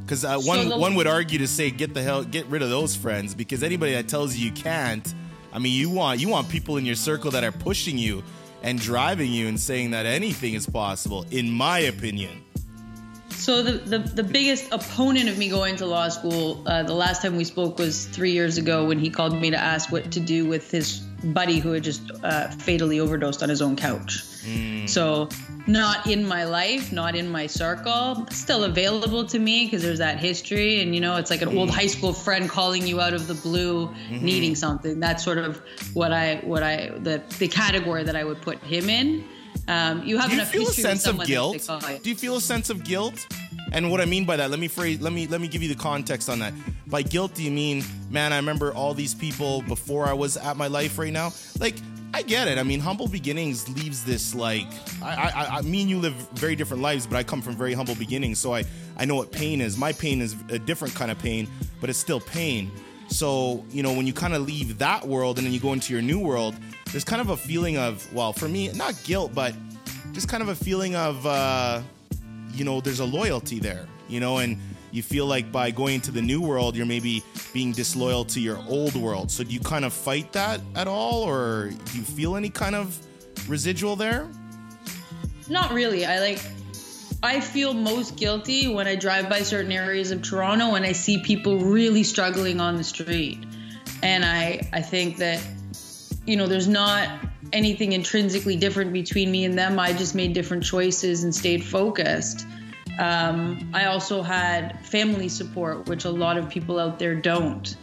Because 0.04 0.24
uh, 0.24 0.38
one 0.38 0.68
the- 0.70 0.78
one 0.78 0.94
would 0.94 1.06
argue 1.06 1.38
to 1.38 1.46
say 1.46 1.70
get 1.70 1.92
the 1.92 2.02
hell 2.02 2.24
get 2.24 2.46
rid 2.46 2.62
of 2.62 2.70
those 2.70 2.96
friends 2.96 3.34
because 3.34 3.62
anybody 3.62 3.92
that 3.92 4.08
tells 4.08 4.34
you 4.36 4.46
you 4.46 4.52
can't, 4.52 5.06
I 5.52 5.58
mean 5.58 5.72
you 5.72 5.90
want 5.90 6.18
you 6.20 6.28
want 6.28 6.48
people 6.48 6.78
in 6.78 6.86
your 6.86 6.96
circle 6.96 7.30
that 7.32 7.44
are 7.44 7.52
pushing 7.52 7.98
you 7.98 8.22
and 8.62 8.80
driving 8.80 9.30
you 9.30 9.48
and 9.48 9.60
saying 9.60 9.90
that 9.90 10.06
anything 10.06 10.54
is 10.54 10.66
possible. 10.66 11.26
In 11.30 11.50
my 11.50 11.78
opinion, 11.80 12.42
So 13.30 13.62
the, 13.62 13.72
the, 13.72 13.98
the 13.98 14.22
biggest 14.24 14.72
opponent 14.72 15.28
of 15.28 15.38
me 15.38 15.48
going 15.48 15.76
to 15.76 15.86
law 15.86 16.08
school, 16.08 16.60
uh, 16.66 16.82
the 16.82 16.94
last 16.94 17.22
time 17.22 17.36
we 17.36 17.44
spoke 17.44 17.78
was 17.78 18.06
three 18.06 18.32
years 18.32 18.58
ago 18.58 18.84
when 18.86 18.98
he 18.98 19.10
called 19.10 19.38
me 19.40 19.50
to 19.50 19.56
ask 19.56 19.92
what 19.92 20.10
to 20.12 20.20
do 20.20 20.44
with 20.46 20.70
his 20.70 21.02
buddy 21.24 21.58
who 21.58 21.72
had 21.72 21.82
just 21.84 22.02
uh, 22.22 22.48
fatally 22.48 23.00
overdosed 23.00 23.42
on 23.42 23.48
his 23.48 23.62
own 23.62 23.76
couch. 23.76 24.24
So 24.86 25.28
not 25.66 26.06
in 26.06 26.24
my 26.26 26.44
life, 26.44 26.90
not 26.90 27.14
in 27.14 27.28
my 27.28 27.46
circle, 27.46 28.26
still 28.30 28.64
available 28.64 29.26
to 29.26 29.38
me 29.38 29.66
because 29.66 29.82
there's 29.82 29.98
that 29.98 30.18
history, 30.18 30.80
and 30.80 30.94
you 30.94 31.02
know 31.02 31.16
it's 31.16 31.30
like 31.30 31.42
an 31.42 31.56
old 31.56 31.68
high 31.68 31.86
school 31.88 32.14
friend 32.14 32.48
calling 32.48 32.86
you 32.86 32.98
out 33.00 33.12
of 33.12 33.26
the 33.26 33.34
blue, 33.34 33.94
needing 34.10 34.54
something. 34.54 35.00
That's 35.00 35.22
sort 35.22 35.36
of 35.36 35.62
what 35.92 36.12
I 36.12 36.36
what 36.36 36.62
I 36.62 36.92
the 36.96 37.22
the 37.38 37.48
category 37.48 38.04
that 38.04 38.16
I 38.16 38.24
would 38.24 38.40
put 38.40 38.58
him 38.60 38.88
in. 38.88 39.24
Um, 39.66 40.02
you 40.04 40.16
have 40.16 40.30
do 40.30 40.36
you 40.36 40.40
enough 40.40 40.52
feel 40.52 40.68
a 40.68 40.72
sense 40.72 41.06
of 41.06 41.22
guilt? 41.26 41.52
they 41.52 41.58
call 41.58 41.92
you. 41.92 41.98
Do 41.98 42.08
you 42.08 42.16
feel 42.16 42.36
a 42.36 42.40
sense 42.40 42.70
of 42.70 42.84
guilt? 42.84 43.26
And 43.72 43.90
what 43.90 44.00
I 44.00 44.06
mean 44.06 44.24
by 44.24 44.36
that, 44.36 44.50
let 44.50 44.58
me 44.58 44.68
phrase, 44.68 45.00
let 45.00 45.12
me 45.12 45.26
let 45.26 45.40
me 45.40 45.48
give 45.48 45.62
you 45.62 45.68
the 45.68 45.80
context 45.80 46.28
on 46.28 46.38
that. 46.38 46.54
By 46.86 47.02
guilt, 47.02 47.34
do 47.34 47.42
you 47.42 47.50
mean, 47.50 47.84
man, 48.10 48.32
I 48.32 48.36
remember 48.36 48.72
all 48.72 48.94
these 48.94 49.14
people 49.14 49.62
before 49.62 50.06
I 50.06 50.12
was 50.12 50.36
at 50.36 50.56
my 50.56 50.68
life 50.68 50.98
right 50.98 51.12
now? 51.12 51.32
Like, 51.60 51.74
I 52.14 52.22
get 52.22 52.48
it. 52.48 52.56
I 52.56 52.62
mean, 52.62 52.80
humble 52.80 53.06
beginnings 53.06 53.68
leaves 53.68 54.02
this 54.02 54.34
like, 54.34 54.66
I, 55.02 55.30
I, 55.34 55.56
I, 55.58 55.62
me 55.62 55.82
and 55.82 55.90
you 55.90 55.98
live 55.98 56.14
very 56.32 56.56
different 56.56 56.82
lives, 56.82 57.06
but 57.06 57.16
I 57.16 57.22
come 57.22 57.42
from 57.42 57.54
very 57.54 57.74
humble 57.74 57.94
beginnings, 57.94 58.38
so 58.38 58.54
I, 58.54 58.64
I 58.96 59.04
know 59.04 59.14
what 59.16 59.30
pain 59.30 59.60
is. 59.60 59.76
My 59.76 59.92
pain 59.92 60.22
is 60.22 60.34
a 60.48 60.58
different 60.58 60.94
kind 60.94 61.10
of 61.10 61.18
pain, 61.18 61.46
but 61.80 61.90
it's 61.90 61.98
still 61.98 62.20
pain. 62.20 62.70
So, 63.08 63.64
you 63.70 63.82
know, 63.82 63.92
when 63.92 64.06
you 64.06 64.14
kind 64.14 64.34
of 64.34 64.46
leave 64.46 64.78
that 64.78 65.06
world 65.06 65.36
and 65.38 65.46
then 65.46 65.52
you 65.52 65.60
go 65.60 65.74
into 65.74 65.92
your 65.92 66.02
new 66.02 66.18
world, 66.18 66.54
there's 66.92 67.04
kind 67.04 67.20
of 67.20 67.28
a 67.28 67.36
feeling 67.36 67.76
of, 67.76 68.10
well, 68.14 68.32
for 68.32 68.48
me, 68.48 68.72
not 68.72 68.94
guilt, 69.04 69.34
but 69.34 69.54
just 70.12 70.28
kind 70.28 70.42
of 70.42 70.48
a 70.48 70.54
feeling 70.54 70.96
of, 70.96 71.26
uh, 71.26 71.82
you 72.58 72.64
know, 72.64 72.80
there's 72.80 73.00
a 73.00 73.04
loyalty 73.04 73.58
there, 73.60 73.86
you 74.08 74.20
know, 74.20 74.38
and 74.38 74.58
you 74.90 75.02
feel 75.02 75.26
like 75.26 75.52
by 75.52 75.70
going 75.70 76.00
to 76.02 76.10
the 76.10 76.22
new 76.22 76.40
world, 76.40 76.76
you're 76.76 76.86
maybe 76.86 77.22
being 77.52 77.72
disloyal 77.72 78.24
to 78.24 78.40
your 78.40 78.58
old 78.68 78.94
world. 78.96 79.30
So 79.30 79.44
do 79.44 79.50
you 79.50 79.60
kind 79.60 79.84
of 79.84 79.92
fight 79.92 80.32
that 80.32 80.60
at 80.74 80.88
all, 80.88 81.22
or 81.22 81.70
do 81.70 81.98
you 81.98 82.02
feel 82.02 82.36
any 82.36 82.50
kind 82.50 82.74
of 82.74 82.98
residual 83.48 83.96
there? 83.96 84.28
Not 85.48 85.72
really. 85.72 86.04
I 86.04 86.20
like 86.20 86.40
I 87.22 87.40
feel 87.40 87.74
most 87.74 88.16
guilty 88.16 88.68
when 88.68 88.86
I 88.86 88.96
drive 88.96 89.28
by 89.28 89.40
certain 89.40 89.72
areas 89.72 90.10
of 90.10 90.22
Toronto 90.22 90.74
and 90.74 90.84
I 90.84 90.92
see 90.92 91.22
people 91.22 91.58
really 91.58 92.04
struggling 92.04 92.60
on 92.60 92.76
the 92.76 92.84
street. 92.84 93.44
And 94.02 94.24
I 94.24 94.68
I 94.72 94.82
think 94.82 95.18
that 95.18 95.40
you 96.26 96.36
know, 96.36 96.46
there's 96.46 96.68
not 96.68 97.08
anything 97.52 97.92
intrinsically 97.92 98.56
different 98.56 98.92
between 98.92 99.30
me 99.30 99.44
and 99.44 99.58
them. 99.58 99.78
I 99.78 99.92
just 99.92 100.14
made 100.14 100.32
different 100.32 100.62
choices 100.62 101.24
and 101.24 101.34
stayed 101.34 101.64
focused. 101.64 102.46
Um, 102.98 103.70
I 103.72 103.86
also 103.86 104.22
had 104.22 104.84
family 104.84 105.28
support, 105.28 105.88
which 105.88 106.04
a 106.04 106.10
lot 106.10 106.36
of 106.36 106.48
people 106.48 106.78
out 106.78 106.98
there 106.98 107.14
don't. 107.14 107.76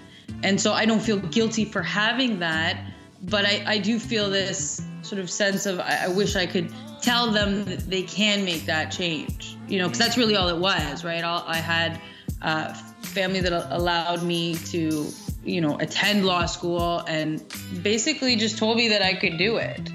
And 0.44 0.60
so 0.60 0.74
I 0.74 0.86
don't 0.86 1.02
feel 1.02 1.18
guilty 1.18 1.66
for 1.66 1.82
having 1.82 2.40
that, 2.40 2.86
but 3.24 3.46
I, 3.46 3.64
I 3.66 3.78
do 3.78 4.00
feel 4.00 4.30
this 4.30 4.82
sort 5.02 5.20
of 5.20 5.30
sense 5.30 5.66
of 5.66 5.80
I, 5.80 6.06
I 6.06 6.08
wish 6.10 6.36
I 6.36 6.46
could 6.46 6.74
tell 7.02 7.32
them 7.32 7.66
that 7.66 7.90
they 7.90 8.02
can 8.02 8.44
make 8.44 8.66
that 8.66 8.92
change, 8.92 9.58
you 9.68 9.78
know, 9.78 9.88
because 9.88 10.00
that's 10.00 10.18
really 10.18 10.36
all 10.36 10.50
it 10.50 10.58
was, 10.58 11.04
right? 11.04 11.24
All, 11.24 11.44
I 11.48 11.58
had 11.58 12.02
uh, 12.42 12.74
family 13.02 13.40
that 13.40 13.54
allowed 13.74 14.24
me 14.24 14.56
to, 14.56 15.08
you 15.46 15.62
know, 15.62 15.78
attend 15.80 16.26
law 16.26 16.46
school 16.46 17.00
and 17.08 17.44
basically 17.82 18.36
just 18.36 18.58
told 18.58 18.78
me 18.78 18.90
that 18.90 19.02
I 19.02 19.14
could 19.14 19.38
do 19.38 19.58
it. 19.58 19.90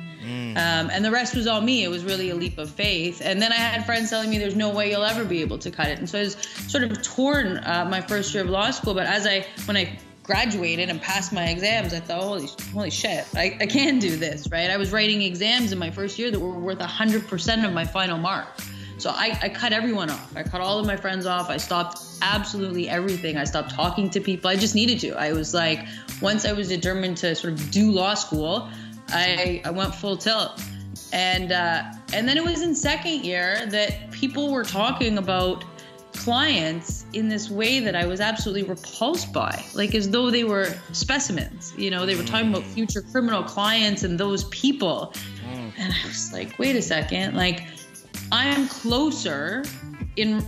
Um, 0.56 0.90
and 0.90 1.04
the 1.04 1.10
rest 1.10 1.34
was 1.34 1.46
all 1.46 1.60
me. 1.60 1.84
It 1.84 1.88
was 1.88 2.04
really 2.04 2.30
a 2.30 2.34
leap 2.34 2.58
of 2.58 2.70
faith. 2.70 3.22
And 3.24 3.40
then 3.40 3.52
I 3.52 3.56
had 3.56 3.86
friends 3.86 4.10
telling 4.10 4.30
me 4.30 4.38
there's 4.38 4.56
no 4.56 4.70
way 4.70 4.90
you'll 4.90 5.04
ever 5.04 5.24
be 5.24 5.40
able 5.40 5.58
to 5.58 5.70
cut 5.70 5.88
it. 5.88 5.98
And 5.98 6.08
so 6.08 6.18
I 6.18 6.22
was 6.22 6.36
sort 6.68 6.84
of 6.84 7.02
torn 7.02 7.58
uh, 7.58 7.86
my 7.90 8.00
first 8.00 8.34
year 8.34 8.44
of 8.44 8.50
law 8.50 8.70
school. 8.70 8.94
But 8.94 9.06
as 9.06 9.26
I, 9.26 9.46
when 9.64 9.76
I 9.76 9.98
graduated 10.22 10.88
and 10.88 11.00
passed 11.00 11.32
my 11.32 11.48
exams, 11.48 11.94
I 11.94 12.00
thought, 12.00 12.22
holy, 12.22 12.48
holy 12.72 12.90
shit, 12.90 13.26
I, 13.34 13.56
I 13.60 13.66
can 13.66 13.98
do 13.98 14.16
this, 14.16 14.48
right? 14.50 14.70
I 14.70 14.76
was 14.76 14.92
writing 14.92 15.22
exams 15.22 15.72
in 15.72 15.78
my 15.78 15.90
first 15.90 16.18
year 16.18 16.30
that 16.30 16.38
were 16.38 16.58
worth 16.58 16.78
100% 16.78 17.66
of 17.66 17.72
my 17.72 17.84
final 17.84 18.18
mark. 18.18 18.48
So 19.00 19.10
I, 19.10 19.38
I 19.42 19.48
cut 19.48 19.72
everyone 19.72 20.10
off. 20.10 20.36
I 20.36 20.42
cut 20.42 20.60
all 20.60 20.78
of 20.78 20.86
my 20.86 20.96
friends 20.96 21.24
off. 21.24 21.48
I 21.48 21.56
stopped 21.56 22.02
absolutely 22.20 22.88
everything. 22.88 23.38
I 23.38 23.44
stopped 23.44 23.70
talking 23.70 24.10
to 24.10 24.20
people. 24.20 24.50
I 24.50 24.56
just 24.56 24.74
needed 24.74 25.00
to. 25.00 25.14
I 25.14 25.32
was 25.32 25.54
like, 25.54 25.86
once 26.20 26.44
I 26.44 26.52
was 26.52 26.68
determined 26.68 27.16
to 27.18 27.34
sort 27.34 27.54
of 27.54 27.70
do 27.70 27.90
law 27.90 28.14
school, 28.14 28.68
I, 29.08 29.62
I 29.64 29.70
went 29.70 29.94
full 29.94 30.16
tilt. 30.16 30.62
And 31.12 31.50
uh, 31.50 31.82
and 32.12 32.28
then 32.28 32.36
it 32.36 32.44
was 32.44 32.62
in 32.62 32.74
second 32.74 33.24
year 33.24 33.66
that 33.66 34.10
people 34.12 34.52
were 34.52 34.64
talking 34.64 35.18
about 35.18 35.64
clients 36.12 37.06
in 37.14 37.28
this 37.28 37.50
way 37.50 37.80
that 37.80 37.96
I 37.96 38.04
was 38.04 38.20
absolutely 38.20 38.64
repulsed 38.64 39.32
by, 39.32 39.64
like 39.74 39.94
as 39.94 40.10
though 40.10 40.30
they 40.30 40.44
were 40.44 40.74
specimens. 40.92 41.72
You 41.76 41.90
know, 41.90 42.04
they 42.04 42.14
were 42.16 42.22
talking 42.22 42.50
about 42.50 42.64
future 42.64 43.00
criminal 43.00 43.42
clients 43.42 44.02
and 44.02 44.20
those 44.20 44.44
people. 44.44 45.14
And 45.78 45.92
I 45.92 46.06
was 46.06 46.32
like, 46.32 46.58
wait 46.58 46.76
a 46.76 46.82
second, 46.82 47.34
like 47.34 47.62
I'm 48.32 48.68
closer 48.68 49.64
in 50.16 50.44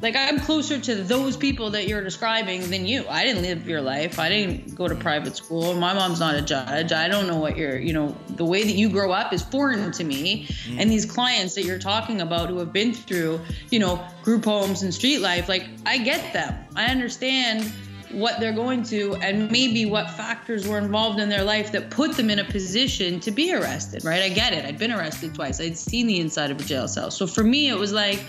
like 0.00 0.14
I'm 0.14 0.38
closer 0.38 0.78
to 0.78 0.94
those 0.94 1.36
people 1.36 1.70
that 1.70 1.88
you're 1.88 2.02
describing 2.02 2.70
than 2.70 2.86
you. 2.86 3.04
I 3.08 3.24
didn't 3.24 3.42
live 3.42 3.66
your 3.66 3.80
life. 3.80 4.18
I 4.18 4.28
didn't 4.28 4.74
go 4.74 4.86
to 4.86 4.94
private 4.94 5.36
school. 5.36 5.74
My 5.74 5.92
mom's 5.92 6.20
not 6.20 6.36
a 6.36 6.42
judge. 6.42 6.92
I 6.92 7.08
don't 7.08 7.26
know 7.26 7.38
what 7.38 7.56
you're, 7.56 7.78
you 7.78 7.92
know, 7.92 8.16
the 8.28 8.44
way 8.44 8.62
that 8.62 8.72
you 8.72 8.88
grow 8.88 9.10
up 9.10 9.32
is 9.32 9.42
foreign 9.42 9.90
to 9.92 10.04
me. 10.04 10.46
Mm. 10.46 10.80
And 10.80 10.90
these 10.90 11.04
clients 11.04 11.54
that 11.54 11.64
you're 11.64 11.78
talking 11.78 12.20
about 12.20 12.48
who 12.48 12.58
have 12.58 12.72
been 12.72 12.94
through, 12.94 13.40
you 13.70 13.80
know, 13.80 14.04
group 14.22 14.44
homes 14.44 14.82
and 14.82 14.94
street 14.94 15.18
life, 15.18 15.48
like 15.48 15.66
I 15.84 15.98
get 15.98 16.32
them. 16.32 16.54
I 16.76 16.86
understand 16.86 17.72
what 18.12 18.40
they're 18.40 18.52
going 18.52 18.82
to 18.82 19.14
and 19.16 19.50
maybe 19.50 19.86
what 19.86 20.10
factors 20.10 20.66
were 20.66 20.78
involved 20.78 21.20
in 21.20 21.28
their 21.28 21.44
life 21.44 21.72
that 21.72 21.90
put 21.90 22.16
them 22.16 22.30
in 22.30 22.38
a 22.38 22.44
position 22.44 23.20
to 23.20 23.30
be 23.30 23.54
arrested, 23.54 24.04
right? 24.04 24.22
I 24.22 24.28
get 24.28 24.52
it. 24.52 24.64
I'd 24.64 24.78
been 24.78 24.92
arrested 24.92 25.34
twice. 25.34 25.60
I'd 25.60 25.76
seen 25.76 26.06
the 26.06 26.20
inside 26.20 26.50
of 26.50 26.60
a 26.60 26.64
jail 26.64 26.88
cell. 26.88 27.10
So 27.10 27.26
for 27.26 27.44
me, 27.44 27.68
it 27.68 27.76
was 27.76 27.92
like, 27.92 28.24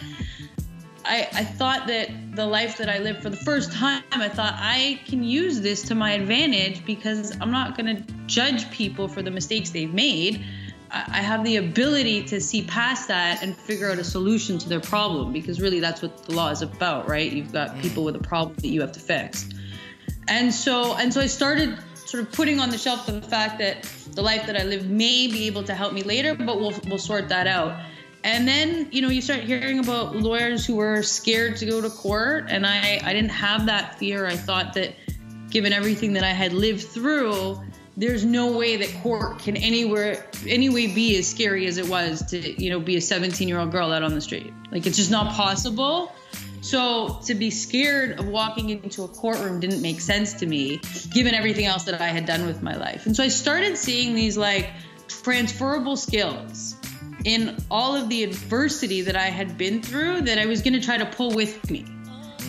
I, 1.06 1.28
I 1.34 1.44
thought 1.44 1.88
that 1.88 2.10
the 2.36 2.46
life 2.46 2.78
that 2.78 2.90
I 2.90 3.00
lived 3.00 3.24
for 3.24 3.30
the 3.30 3.38
first 3.38 3.72
time, 3.72 4.04
I 4.12 4.30
thought 4.30 4.54
I 4.58 5.02
can 5.06 5.24
use 5.24 5.62
this 5.62 5.82
to 5.84 5.96
my 5.96 6.12
advantage 6.12 6.86
because 6.86 7.36
I'm 7.42 7.52
not 7.52 7.78
going 7.78 7.96
to 7.96 8.14
judge 8.28 8.70
people 8.72 9.08
for 9.08 9.22
the 9.22 9.32
mistakes 9.32 9.72
they've 9.72 9.94
made. 9.94 10.46
I 10.92 11.06
I 11.08 11.22
have 11.22 11.44
the 11.44 11.58
ability 11.58 12.24
to 12.24 12.42
see 12.42 12.64
past 12.64 13.08
that 13.08 13.44
and 13.44 13.56
figure 13.56 13.92
out 13.92 13.98
a 13.98 14.04
solution 14.04 14.58
to 14.60 14.70
their 14.70 14.80
problem 14.80 15.32
because 15.32 15.62
really 15.62 15.80
that's 15.80 16.02
what 16.02 16.24
the 16.24 16.34
law 16.34 16.50
is 16.50 16.62
about, 16.62 17.08
right? 17.08 17.32
You've 17.32 17.52
got 17.52 17.76
mm. 17.76 17.82
people 17.82 18.04
with 18.04 18.16
a 18.16 18.20
problem 18.20 18.56
that 18.56 18.68
you 18.68 18.82
have 18.82 18.92
to 18.94 19.00
fix. 19.00 19.50
And 20.30 20.54
so 20.54 20.96
and 20.96 21.14
so 21.14 21.22
I 21.22 21.28
started 21.28 21.78
sort 21.96 22.24
of 22.24 22.32
putting 22.32 22.60
on 22.60 22.70
the 22.70 22.78
shelf 22.78 23.06
the 23.06 23.22
fact 23.22 23.60
that 23.60 23.84
the 24.12 24.22
life 24.22 24.48
that 24.48 24.60
I 24.60 24.64
live 24.64 24.90
may 24.90 25.28
be 25.28 25.48
able 25.48 25.64
to 25.64 25.76
help 25.76 25.94
me 25.94 26.04
later, 26.04 26.36
but 26.36 26.60
we'll 26.60 26.74
we'll 26.88 26.98
sort 26.98 27.30
that 27.30 27.48
out. 27.48 27.80
And 28.24 28.48
then, 28.48 28.90
you 28.92 29.02
know, 29.02 29.10
you 29.10 29.22
start 29.22 29.42
hearing 29.42 29.80
about 29.80 30.16
lawyers 30.16 30.66
who 30.66 30.76
were 30.76 31.04
scared 31.04 31.56
to 31.58 31.66
go 31.66 31.82
to 31.82 31.90
court. 31.90 32.46
And 32.50 32.66
I, 32.66 33.00
I 33.04 33.14
didn't 33.14 33.32
have 33.32 33.68
that 33.68 33.98
fear. 33.98 34.26
I 34.26 34.36
thought 34.36 34.74
that 34.74 34.94
given 35.50 35.72
everything 35.72 36.14
that 36.14 36.24
I 36.24 36.32
had 36.32 36.52
lived 36.52 36.84
through, 36.84 37.62
there's 37.96 38.26
no 38.26 38.58
way 38.58 38.76
that 38.78 38.94
court 39.02 39.40
can 39.40 39.56
anywhere, 39.56 40.26
anyway 40.46 40.88
be 40.88 41.18
as 41.18 41.30
scary 41.30 41.66
as 41.66 41.78
it 41.78 41.88
was 41.88 42.22
to, 42.28 42.62
you 42.62 42.70
know, 42.70 42.80
be 42.80 42.98
a 42.98 43.02
17 43.02 43.48
year 43.48 43.60
old 43.60 43.72
girl 43.72 43.92
out 43.92 44.04
on 44.04 44.14
the 44.14 44.22
street. 44.22 44.54
Like 44.72 44.86
it's 44.86 44.98
just 44.98 45.12
not 45.12 45.34
possible. 45.34 46.14
So 46.62 47.20
to 47.26 47.36
be 47.36 47.50
scared 47.52 48.20
of 48.20 48.28
walking 48.28 48.70
into 48.70 49.04
a 49.04 49.08
courtroom 49.08 49.60
didn't 49.60 49.82
make 49.82 50.02
sense 50.02 50.34
to 50.36 50.46
me, 50.46 50.82
given 51.12 51.34
everything 51.34 51.66
else 51.66 51.84
that 51.86 52.02
I 52.02 52.08
had 52.08 52.26
done 52.26 52.46
with 52.46 52.62
my 52.62 52.76
life. 52.76 53.06
And 53.06 53.16
so 53.16 53.24
I 53.24 53.30
started 53.30 53.78
seeing 53.78 54.16
these 54.16 54.38
like 54.38 54.70
transferable 55.08 55.96
skills 55.96 56.76
in 57.26 57.58
all 57.70 57.96
of 57.96 58.10
the 58.10 58.24
adversity 58.24 59.02
that 59.02 59.16
I 59.16 59.28
had 59.28 59.58
been 59.58 59.82
through 59.82 60.22
that 60.22 60.38
I 60.38 60.46
was 60.46 60.62
going 60.62 60.74
to 60.74 60.82
try 60.82 60.98
to 60.98 61.06
pull 61.06 61.32
with 61.32 61.70
me. 61.70 61.86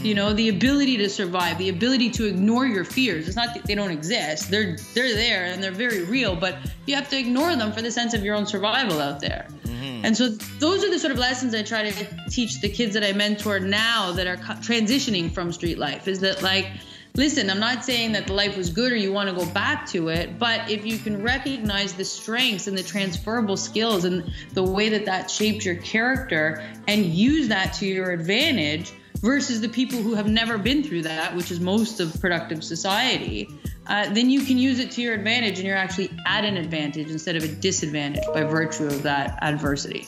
You 0.02 0.14
know, 0.14 0.32
the 0.32 0.48
ability 0.48 0.96
to 0.98 1.10
survive, 1.10 1.58
the 1.58 1.68
ability 1.68 2.10
to 2.10 2.26
ignore 2.26 2.66
your 2.66 2.84
fears. 2.84 3.26
It's 3.26 3.36
not 3.36 3.54
that 3.54 3.64
they 3.64 3.74
don't 3.74 3.90
exist. 3.90 4.50
They're 4.50 4.76
they're 4.94 5.14
there 5.14 5.44
and 5.44 5.62
they're 5.62 5.72
very 5.72 6.04
real, 6.04 6.34
but 6.34 6.56
you 6.86 6.94
have 6.94 7.08
to 7.10 7.18
ignore 7.18 7.54
them 7.54 7.72
for 7.72 7.82
the 7.82 7.90
sense 7.90 8.14
of 8.14 8.24
your 8.24 8.34
own 8.34 8.46
survival 8.46 9.00
out 9.00 9.20
there. 9.20 9.46
Mm-hmm. 9.64 10.04
And 10.04 10.16
so 10.16 10.28
those 10.58 10.82
are 10.84 10.90
the 10.90 10.98
sort 10.98 11.12
of 11.12 11.18
lessons 11.18 11.54
I 11.54 11.62
try 11.62 11.90
to 11.90 12.30
teach 12.30 12.60
the 12.60 12.68
kids 12.68 12.94
that 12.94 13.04
I 13.04 13.12
mentor 13.12 13.60
now 13.60 14.12
that 14.12 14.26
are 14.26 14.36
transitioning 14.36 15.30
from 15.30 15.52
street 15.52 15.78
life 15.78 16.08
is 16.08 16.20
that 16.20 16.42
like 16.42 16.66
listen, 17.14 17.50
I'm 17.50 17.60
not 17.60 17.84
saying 17.84 18.12
that 18.12 18.26
the 18.26 18.32
life 18.32 18.56
was 18.56 18.70
good 18.70 18.92
or 18.92 18.96
you 18.96 19.12
want 19.12 19.28
to 19.28 19.34
go 19.34 19.50
back 19.52 19.86
to 19.88 20.08
it, 20.08 20.38
but 20.38 20.70
if 20.70 20.86
you 20.86 20.98
can 20.98 21.22
recognize 21.22 21.92
the 21.92 22.04
strengths 22.04 22.66
and 22.66 22.76
the 22.76 22.82
transferable 22.82 23.56
skills 23.56 24.04
and 24.04 24.32
the 24.52 24.62
way 24.62 24.88
that 24.90 25.04
that 25.06 25.30
shaped 25.30 25.64
your 25.64 25.76
character 25.76 26.64
and 26.86 27.04
use 27.04 27.48
that 27.48 27.72
to 27.74 27.86
your 27.86 28.12
advantage 28.12 28.92
versus 29.20 29.60
the 29.60 29.68
people 29.68 29.98
who 29.98 30.14
have 30.14 30.28
never 30.28 30.58
been 30.58 30.82
through 30.82 31.02
that, 31.02 31.34
which 31.36 31.50
is 31.50 31.60
most 31.60 32.00
of 32.00 32.18
productive 32.20 32.64
society, 32.64 33.48
uh, 33.86 34.08
then 34.12 34.30
you 34.30 34.42
can 34.42 34.56
use 34.58 34.78
it 34.78 34.90
to 34.92 35.02
your 35.02 35.14
advantage 35.14 35.58
and 35.58 35.66
you're 35.66 35.76
actually 35.76 36.10
at 36.26 36.44
an 36.44 36.56
advantage 36.56 37.10
instead 37.10 37.36
of 37.36 37.44
a 37.44 37.48
disadvantage 37.48 38.24
by 38.32 38.42
virtue 38.42 38.86
of 38.86 39.02
that 39.02 39.38
adversity. 39.42 40.06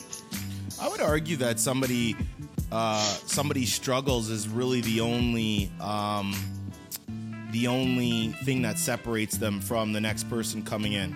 I 0.81 0.87
would 0.87 1.01
argue 1.01 1.37
that 1.37 1.59
somebody 1.59 2.15
uh, 2.71 2.99
somebody 2.99 3.65
struggles 3.65 4.29
is 4.29 4.47
really 4.47 4.81
the 4.81 4.99
only 4.99 5.71
um, 5.79 6.33
the 7.51 7.67
only 7.67 8.29
thing 8.43 8.63
that 8.63 8.79
separates 8.79 9.37
them 9.37 9.61
from 9.61 9.93
the 9.93 10.01
next 10.01 10.27
person 10.29 10.63
coming 10.63 10.93
in. 10.93 11.15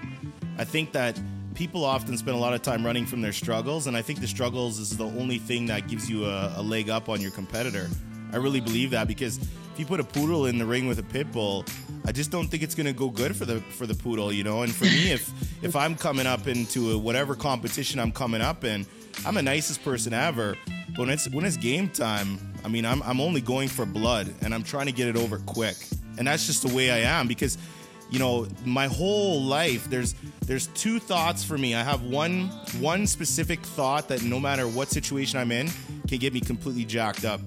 I 0.60 0.64
think 0.64 0.92
that 0.92 1.20
people 1.58 1.84
often 1.84 2.16
spend 2.16 2.38
a 2.38 2.40
lot 2.40 2.54
of 2.54 2.62
time 2.62 2.86
running 2.86 3.04
from 3.04 3.20
their 3.20 3.34
struggles, 3.34 3.88
and 3.88 3.98
I 3.98 4.02
think 4.04 4.20
the 4.22 4.28
struggles 4.28 4.78
is 4.78 4.96
the 4.96 5.06
only 5.06 5.40
thing 5.40 5.66
that 5.66 5.88
gives 5.88 6.08
you 6.08 6.26
a, 6.26 6.54
a 6.56 6.62
leg 6.62 6.88
up 6.88 7.10
on 7.10 7.20
your 7.20 7.32
competitor. 7.32 7.90
I 8.32 8.38
really 8.38 8.62
believe 8.62 8.92
that 8.92 9.08
because 9.08 9.38
if 9.40 9.74
you 9.80 9.86
put 9.88 10.00
a 10.00 10.04
poodle 10.04 10.46
in 10.46 10.60
the 10.60 10.68
ring 10.68 10.88
with 10.88 11.00
a 11.00 11.04
pit 11.04 11.32
bull, 11.32 11.66
I 12.06 12.12
just 12.12 12.30
don't 12.30 12.48
think 12.48 12.62
it's 12.62 12.76
going 12.76 12.86
to 12.86 12.94
go 12.94 13.10
good 13.10 13.36
for 13.36 13.46
the 13.46 13.60
for 13.60 13.88
the 13.88 13.96
poodle, 13.96 14.32
you 14.32 14.44
know. 14.44 14.62
And 14.62 14.74
for 14.74 14.86
me, 14.86 15.12
if 15.12 15.64
if 15.64 15.76
I'm 15.76 15.96
coming 15.96 16.28
up 16.28 16.48
into 16.48 16.92
a, 16.92 16.98
whatever 16.98 17.34
competition 17.34 18.00
I'm 18.00 18.12
coming 18.12 18.42
up 18.42 18.64
in, 18.64 18.86
I'm 19.26 19.34
the 19.34 19.42
nicest 19.42 19.84
person 19.84 20.14
ever. 20.14 20.56
But 20.90 21.00
when 21.00 21.10
it's 21.10 21.28
when 21.32 21.44
it's 21.44 21.58
game 21.58 21.90
time, 21.90 22.38
I 22.64 22.68
mean, 22.68 22.86
I'm 22.86 23.02
I'm 23.02 23.20
only 23.20 23.42
going 23.42 23.68
for 23.68 23.88
blood, 23.88 24.32
and 24.42 24.54
I'm 24.54 24.64
trying 24.64 24.86
to 24.86 24.92
get 24.92 25.08
it 25.08 25.16
over 25.18 25.40
quick 25.40 25.76
and 26.18 26.28
that's 26.28 26.46
just 26.46 26.68
the 26.68 26.74
way 26.74 26.92
I 26.92 27.20
am 27.20 27.28
because 27.28 27.58
you 28.10 28.20
know 28.20 28.48
my 28.66 28.88
whole 28.88 29.42
life 29.42 29.90
there's 29.90 30.16
there's 30.46 30.68
two 30.68 30.98
thoughts 30.98 31.44
for 31.44 31.58
me. 31.58 31.76
I 31.76 31.84
have 31.84 32.04
one 32.04 32.48
one 32.80 33.06
specific 33.06 33.60
thought 33.60 34.08
that 34.08 34.24
no 34.24 34.40
matter 34.40 34.68
what 34.68 34.90
situation 34.90 35.40
i'm 35.40 35.52
in 35.52 35.70
can 36.08 36.20
get 36.20 36.34
me 36.34 36.40
completely 36.40 36.86
jacked 36.86 37.26
up. 37.26 37.42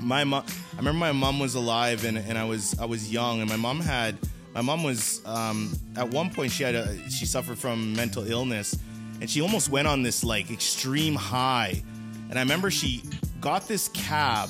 My 0.00 0.24
mom 0.24 0.44
i 0.74 0.76
remember 0.76 0.98
my 0.98 1.12
mom 1.12 1.38
was 1.38 1.54
alive 1.54 2.04
and, 2.04 2.18
and 2.18 2.38
i 2.38 2.44
was 2.44 2.78
i 2.78 2.84
was 2.84 3.10
young 3.10 3.40
and 3.40 3.48
my 3.48 3.56
mom 3.56 3.80
had 3.80 4.16
my 4.54 4.60
mom 4.60 4.82
was 4.82 5.22
um, 5.24 5.72
at 5.96 6.08
one 6.08 6.30
point 6.30 6.52
she 6.52 6.64
had 6.64 6.74
a 6.74 7.10
she 7.10 7.26
suffered 7.26 7.58
from 7.58 7.94
mental 7.94 8.30
illness 8.30 8.76
and 9.20 9.28
she 9.28 9.40
almost 9.40 9.68
went 9.68 9.88
on 9.88 10.02
this 10.02 10.22
like 10.24 10.50
extreme 10.50 11.14
high. 11.14 11.82
And 12.28 12.38
i 12.38 12.42
remember 12.42 12.70
she 12.70 13.02
got 13.40 13.66
this 13.68 13.88
cab 13.88 14.48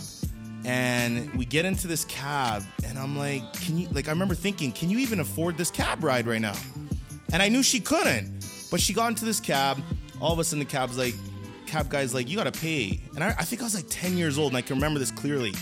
and 0.64 1.32
we 1.34 1.44
get 1.44 1.64
into 1.64 1.86
this 1.86 2.04
cab 2.06 2.64
and 2.84 2.98
i'm 2.98 3.16
like 3.16 3.52
can 3.52 3.78
you 3.78 3.88
like 3.90 4.08
i 4.08 4.10
remember 4.10 4.34
thinking 4.34 4.72
can 4.72 4.90
you 4.90 4.98
even 4.98 5.20
afford 5.20 5.56
this 5.56 5.70
cab 5.70 6.02
ride 6.02 6.26
right 6.26 6.40
now? 6.40 6.54
And 7.32 7.42
i 7.42 7.48
knew 7.48 7.62
she 7.62 7.80
couldn't 7.80 8.38
but 8.70 8.80
she 8.80 8.92
got 8.92 9.08
into 9.08 9.24
this 9.24 9.40
cab. 9.40 9.82
All 10.20 10.32
of 10.32 10.38
a 10.38 10.44
sudden 10.44 10.60
the 10.60 10.64
cab's 10.64 10.98
like 10.98 11.14
cab 11.66 11.88
guy's 11.88 12.14
like 12.14 12.28
you 12.28 12.36
gotta 12.36 12.52
pay. 12.52 13.00
And 13.14 13.22
I, 13.22 13.28
I 13.28 13.44
think 13.44 13.62
i 13.62 13.64
was 13.64 13.74
like 13.74 13.86
10 13.88 14.16
years 14.16 14.38
old 14.38 14.48
and 14.48 14.56
i 14.56 14.62
can 14.62 14.76
remember 14.76 14.98
this 14.98 15.10
clearly. 15.10 15.54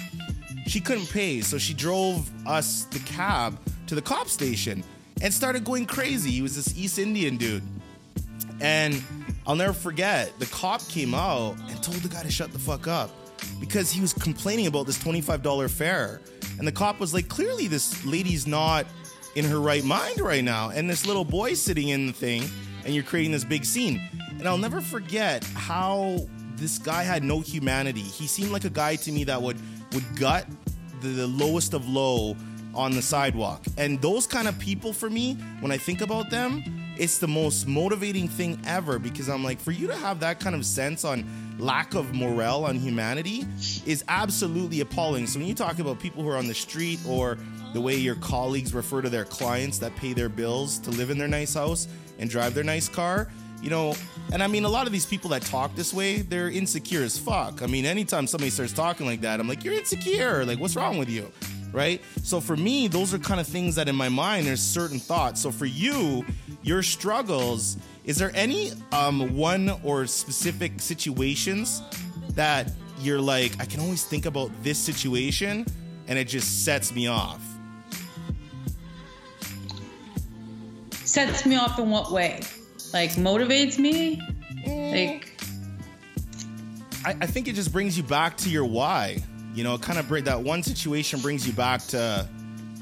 She 0.67 0.81
couldn't 0.81 1.07
pay 1.11 1.41
so 1.41 1.59
she 1.59 1.75
drove 1.75 2.31
us 2.47 2.85
the 2.87 2.99
cab 3.01 3.59
to 3.87 3.95
the 3.95 4.03
cop 4.03 4.29
station 4.29 4.83
and 5.23 5.33
started 5.33 5.65
going 5.65 5.87
crazy. 5.87 6.31
He 6.31 6.43
was 6.43 6.57
this 6.57 6.77
east 6.77 6.99
indian 6.99 7.37
dude. 7.37 7.63
And 8.61 9.03
i'll 9.47 9.57
never 9.57 9.73
forget 9.73 10.33
the 10.39 10.47
cop 10.47 10.87
came 10.89 11.15
out 11.15 11.57
and 11.69 11.83
told 11.83 11.99
the 11.99 12.09
guy 12.09 12.23
to 12.23 12.31
shut 12.31 12.53
the 12.53 12.59
fuck 12.59 12.89
up 12.89 13.11
because 13.67 13.91
he 13.91 14.01
was 14.01 14.13
complaining 14.13 14.67
about 14.67 14.87
this 14.87 14.99
$25 14.99 15.71
fare. 15.71 16.21
And 16.59 16.67
the 16.67 16.73
cop 16.73 17.01
was 17.01 17.13
like, 17.13 17.29
clearly, 17.29 17.67
this 17.67 18.05
lady's 18.05 18.47
not 18.47 18.87
in 19.35 19.45
her 19.45 19.61
right 19.61 19.85
mind 19.85 20.21
right 20.21 20.45
now. 20.45 20.71
And 20.71 20.89
this 20.89 21.07
little 21.07 21.25
boy 21.25 21.55
sitting 21.55 21.89
in 21.89 22.07
the 22.07 22.13
thing, 22.13 22.45
and 22.85 22.95
you're 22.95 23.05
creating 23.05 23.33
this 23.33 23.45
big 23.45 23.65
scene. 23.65 24.01
And 24.39 24.47
I'll 24.47 24.59
never 24.59 24.81
forget 24.81 25.45
how 25.55 26.27
this 26.57 26.79
guy 26.79 27.03
had 27.03 27.23
no 27.23 27.41
humanity. 27.41 28.01
He 28.01 28.27
seemed 28.27 28.51
like 28.51 28.65
a 28.65 28.71
guy 28.71 28.97
to 28.97 29.13
me 29.13 29.25
that 29.25 29.41
would 29.41 29.59
would 29.93 30.17
gut 30.17 30.47
the, 31.01 31.09
the 31.09 31.27
lowest 31.27 31.75
of 31.75 31.89
low 31.89 32.37
on 32.75 32.93
the 32.93 33.03
sidewalk. 33.03 33.65
And 33.77 34.01
those 34.03 34.27
kind 34.27 34.49
of 34.49 34.59
people 34.59 34.93
for 34.93 35.09
me, 35.09 35.35
when 35.61 35.73
I 35.73 35.79
think 35.79 36.01
about 36.01 36.31
them, 36.31 36.63
it's 36.99 37.19
the 37.19 37.29
most 37.29 37.67
motivating 37.67 38.29
thing 38.29 38.61
ever 38.67 38.99
because 38.99 39.29
I'm 39.29 39.45
like, 39.45 39.61
for 39.61 39.71
you 39.71 39.87
to 39.87 39.97
have 39.97 40.21
that 40.21 40.41
kind 40.41 40.55
of 40.55 40.65
sense 40.65 41.05
on 41.05 41.25
lack 41.59 41.95
of 41.95 42.15
morale 42.15 42.65
on 42.65 42.77
humanity 42.77 43.45
is 43.87 44.05
absolutely 44.09 44.81
appalling. 44.81 45.27
So 45.27 45.39
when 45.39 45.49
you 45.49 45.55
talk 45.55 45.79
about 45.79 45.99
people 45.99 46.23
who 46.23 46.29
are 46.29 46.37
on 46.37 46.47
the 46.47 46.55
street 46.55 47.01
or 47.07 47.39
the 47.73 47.81
way 47.81 47.97
your 47.97 48.15
colleagues 48.17 48.75
refer 48.75 49.03
to 49.03 49.09
their 49.09 49.25
clients 49.25 49.79
that 49.79 49.95
pay 49.97 50.13
their 50.13 50.29
bills 50.29 50.79
to 50.81 50.91
live 50.91 51.11
in 51.11 51.19
their 51.19 51.29
nice 51.29 51.55
house 51.55 51.89
and 52.19 52.31
drive 52.31 52.55
their 52.55 52.65
nice 52.65 52.89
car, 52.89 53.29
you 53.63 53.71
know, 53.71 53.95
and 54.33 54.43
I 54.43 54.47
mean, 54.47 54.65
a 54.65 54.69
lot 54.69 54.87
of 54.87 54.93
these 54.93 55.07
people 55.07 55.31
that 55.31 55.43
talk 55.43 55.75
this 55.75 55.93
way, 55.93 56.19
they're 56.19 56.51
insecure 56.51 57.03
as 57.03 57.19
fuck. 57.19 57.63
I 57.63 57.67
mean, 57.67 57.85
anytime 57.85 58.27
somebody 58.27 58.51
starts 58.51 58.73
talking 58.73 59.07
like 59.07 59.21
that, 59.23 59.41
I'm 59.41 59.49
like, 59.49 59.65
you're 59.65 59.75
insecure. 59.75 60.45
Like, 60.45 60.59
what's 60.59 60.77
wrong 60.77 60.99
with 60.99 61.09
you? 61.09 61.31
Right? 61.73 62.01
So 62.23 62.41
for 62.41 62.57
me, 62.57 62.89
those 62.89 63.13
are 63.13 63.19
kind 63.19 63.41
of 63.41 63.47
things 63.47 63.75
that 63.75 63.89
in 63.89 63.97
my 63.97 64.09
mind, 64.09 64.47
there's 64.47 64.63
certain 64.63 64.99
thoughts. 64.99 65.43
So 65.43 65.51
for 65.51 65.67
you, 65.67 66.25
your 66.67 66.83
struggles, 66.83 67.77
is 68.05 68.19
there 68.19 68.33
any 68.35 68.73
um, 68.91 69.37
one 69.37 69.71
or 69.85 70.05
specific 70.07 70.81
situations 70.81 71.81
that 72.31 72.73
you're 73.01 73.21
like, 73.21 73.53
I 73.61 73.67
can 73.67 73.79
always 73.81 74.05
think 74.05 74.27
about 74.27 74.51
this 74.65 74.77
situation 74.77 75.65
and 76.09 76.19
it 76.19 76.27
just 76.27 76.65
sets 76.65 76.93
me 76.93 77.07
off? 77.07 77.41
Sets 80.91 81.47
me 81.47 81.57
off 81.57 81.79
in 81.79 81.89
what 81.89 82.11
way? 82.11 82.41
Like 82.93 83.13
motivates 83.13 83.79
me? 83.79 84.21
Like 84.67 85.41
I, 87.05 87.11
I 87.21 87.27
think 87.27 87.47
it 87.47 87.55
just 87.55 87.73
brings 87.73 87.97
you 87.97 88.03
back 88.03 88.37
to 88.39 88.51
your 88.51 88.65
why. 88.65 89.23
You 89.55 89.63
know, 89.63 89.79
kind 89.79 90.01
of 90.01 90.09
bring 90.09 90.25
that 90.25 90.43
one 90.43 90.65
situation 90.65 91.21
brings 91.21 91.47
you 91.47 91.53
back 91.53 91.81
to, 91.89 92.29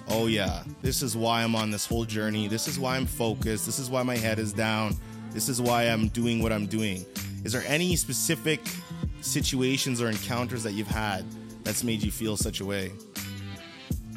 oh 0.08 0.26
yeah, 0.26 0.62
this 0.82 1.02
is 1.02 1.16
why 1.16 1.42
I'm 1.42 1.54
on 1.54 1.70
this 1.70 1.86
whole 1.86 2.04
journey. 2.04 2.48
This 2.48 2.68
is 2.68 2.78
why 2.78 2.96
I'm 2.96 3.06
focused. 3.06 3.66
This 3.66 3.78
is 3.78 3.90
why 3.90 4.02
my 4.02 4.16
head 4.16 4.38
is 4.38 4.52
down. 4.52 4.96
This 5.32 5.48
is 5.48 5.60
why 5.60 5.84
I'm 5.84 6.08
doing 6.08 6.42
what 6.42 6.52
I'm 6.52 6.66
doing. 6.66 7.04
Is 7.44 7.52
there 7.52 7.64
any 7.66 7.96
specific 7.96 8.60
situations 9.20 10.00
or 10.00 10.08
encounters 10.08 10.62
that 10.62 10.72
you've 10.72 10.86
had 10.86 11.24
that's 11.64 11.82
made 11.82 12.02
you 12.02 12.10
feel 12.10 12.36
such 12.36 12.60
a 12.60 12.64
way? 12.64 12.92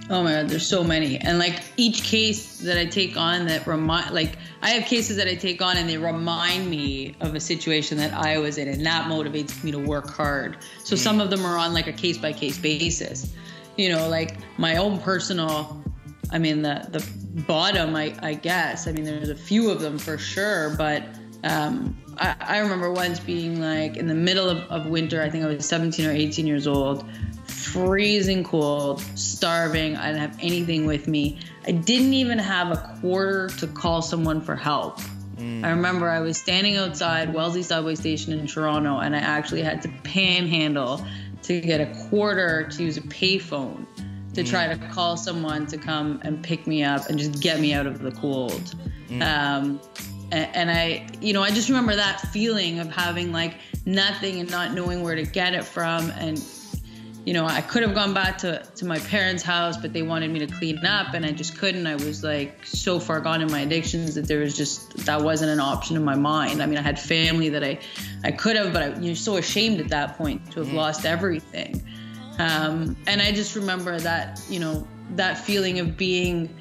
Oh 0.09 0.23
my 0.23 0.31
god, 0.31 0.49
there's 0.49 0.65
so 0.65 0.83
many. 0.83 1.17
And 1.17 1.37
like 1.37 1.61
each 1.75 2.03
case 2.03 2.59
that 2.59 2.77
I 2.77 2.85
take 2.85 3.17
on 3.17 3.45
that 3.47 3.67
remind 3.67 4.13
like 4.13 4.37
I 4.61 4.69
have 4.69 4.85
cases 4.85 5.17
that 5.17 5.27
I 5.27 5.35
take 5.35 5.61
on 5.61 5.75
and 5.75 5.89
they 5.89 5.97
remind 5.97 6.69
me 6.69 7.15
of 7.19 7.35
a 7.35 7.39
situation 7.41 7.97
that 7.97 8.13
I 8.13 8.37
was 8.37 8.57
in 8.57 8.69
and 8.69 8.85
that 8.85 9.09
motivates 9.09 9.61
me 9.63 9.71
to 9.71 9.79
work 9.79 10.09
hard. 10.09 10.57
So 10.83 10.95
mm. 10.95 10.99
some 10.99 11.19
of 11.19 11.29
them 11.29 11.45
are 11.45 11.57
on 11.57 11.73
like 11.73 11.87
a 11.87 11.93
case 11.93 12.17
by 12.17 12.31
case 12.31 12.57
basis. 12.57 13.33
You 13.77 13.89
know, 13.89 14.09
like 14.09 14.37
my 14.57 14.77
own 14.77 14.99
personal 14.99 15.83
I 16.31 16.39
mean 16.39 16.61
the 16.61 16.87
the 16.89 17.07
bottom 17.41 17.95
I, 17.95 18.15
I 18.21 18.33
guess. 18.33 18.87
I 18.87 18.91
mean 18.91 19.05
there's 19.05 19.29
a 19.29 19.35
few 19.35 19.69
of 19.69 19.79
them 19.79 19.97
for 19.97 20.17
sure, 20.17 20.75
but 20.77 21.03
um, 21.43 21.97
I, 22.17 22.35
I 22.39 22.57
remember 22.59 22.91
once 22.91 23.19
being 23.19 23.61
like 23.61 23.95
in 23.95 24.07
the 24.07 24.15
middle 24.15 24.49
of, 24.49 24.57
of 24.69 24.87
winter, 24.87 25.21
I 25.21 25.29
think 25.29 25.43
I 25.43 25.47
was 25.47 25.65
17 25.65 26.05
or 26.05 26.11
18 26.11 26.47
years 26.47 26.67
old 26.67 27.05
freezing 27.45 28.43
cold, 28.43 29.01
starving. 29.15 29.95
I 29.95 30.07
didn't 30.07 30.21
have 30.21 30.37
anything 30.41 30.85
with 30.85 31.07
me. 31.07 31.39
I 31.65 31.71
didn't 31.71 32.13
even 32.13 32.39
have 32.39 32.71
a 32.71 32.97
quarter 33.01 33.49
to 33.59 33.67
call 33.67 34.01
someone 34.01 34.41
for 34.41 34.55
help. 34.55 34.99
Mm. 35.35 35.63
I 35.63 35.69
remember 35.69 36.09
I 36.09 36.19
was 36.19 36.37
standing 36.37 36.77
outside 36.77 37.33
Wellesley 37.33 37.63
subway 37.63 37.95
station 37.95 38.33
in 38.33 38.47
Toronto 38.47 38.99
and 38.99 39.15
I 39.15 39.19
actually 39.19 39.61
had 39.61 39.81
to 39.83 39.89
panhandle 40.03 41.05
to 41.47 41.61
get 41.61 41.79
a 41.79 42.09
quarter 42.09 42.67
to 42.69 42.83
use 42.83 42.97
a 42.97 43.01
payphone 43.01 43.85
to 44.33 44.43
mm. 44.43 44.49
try 44.49 44.67
to 44.67 44.77
call 44.89 45.15
someone 45.15 45.65
to 45.67 45.77
come 45.77 46.19
and 46.23 46.43
pick 46.43 46.67
me 46.67 46.83
up 46.83 47.09
and 47.09 47.17
just 47.17 47.41
get 47.41 47.59
me 47.59 47.73
out 47.73 47.87
of 47.87 48.01
the 48.01 48.11
cold. 48.11 48.75
Mm. 49.09 49.21
Um, 49.21 49.81
and, 50.31 50.55
and 50.55 50.71
I, 50.71 51.07
you 51.21 51.31
know, 51.31 51.41
I 51.41 51.51
just 51.51 51.69
remember 51.69 51.95
that 51.95 52.19
feeling 52.33 52.79
of 52.79 52.91
having 52.91 53.31
like 53.31 53.55
nothing 53.85 54.41
and 54.41 54.51
not 54.51 54.73
knowing 54.73 55.01
where 55.03 55.15
to 55.15 55.23
get 55.23 55.53
it 55.53 55.63
from 55.63 56.11
and 56.11 56.37
you 57.27 57.33
know, 57.33 57.45
I 57.45 57.59
could 57.59 57.83
have 57.83 57.93
gone 57.93 58.13
back 58.13 58.37
to, 58.37 58.63
to 58.77 58.85
my 58.85 58.99
parents' 58.99 59.43
house, 59.43 59.75
but 59.75 59.91
they 59.91 60.01
wanted 60.01 60.31
me 60.31 60.39
to 60.39 60.47
clean 60.47 60.85
up 60.85 61.13
and 61.13 61.25
I 61.25 61.31
just 61.31 61.57
couldn't. 61.57 61.85
I 61.85 61.95
was 61.95 62.23
like 62.23 62.65
so 62.65 63.01
far 63.01 63.19
gone 63.19 63.41
in 63.41 63.51
my 63.51 63.59
addictions 63.59 64.15
that 64.15 64.29
there 64.29 64.39
was 64.39 64.55
just, 64.55 64.95
that 65.05 65.21
wasn't 65.21 65.51
an 65.51 65.59
option 65.59 65.97
in 65.97 66.05
my 66.05 66.15
mind. 66.15 66.63
I 66.63 66.67
mean, 66.67 66.77
I 66.77 66.81
had 66.81 66.97
family 66.97 67.49
that 67.49 67.65
I, 67.65 67.79
I 68.23 68.31
could 68.31 68.55
have, 68.55 68.71
but 68.71 68.81
I, 68.81 68.99
you're 69.01 69.13
so 69.13 69.35
ashamed 69.35 69.81
at 69.81 69.89
that 69.89 70.17
point 70.17 70.53
to 70.53 70.59
have 70.59 70.67
mm-hmm. 70.67 70.77
lost 70.77 71.03
everything. 71.03 71.85
Um, 72.39 72.95
and 73.07 73.21
I 73.21 73.33
just 73.33 73.57
remember 73.57 73.99
that, 73.99 74.39
you 74.47 74.61
know, 74.61 74.87
that 75.15 75.37
feeling 75.37 75.79
of 75.79 75.97
being 75.97 76.55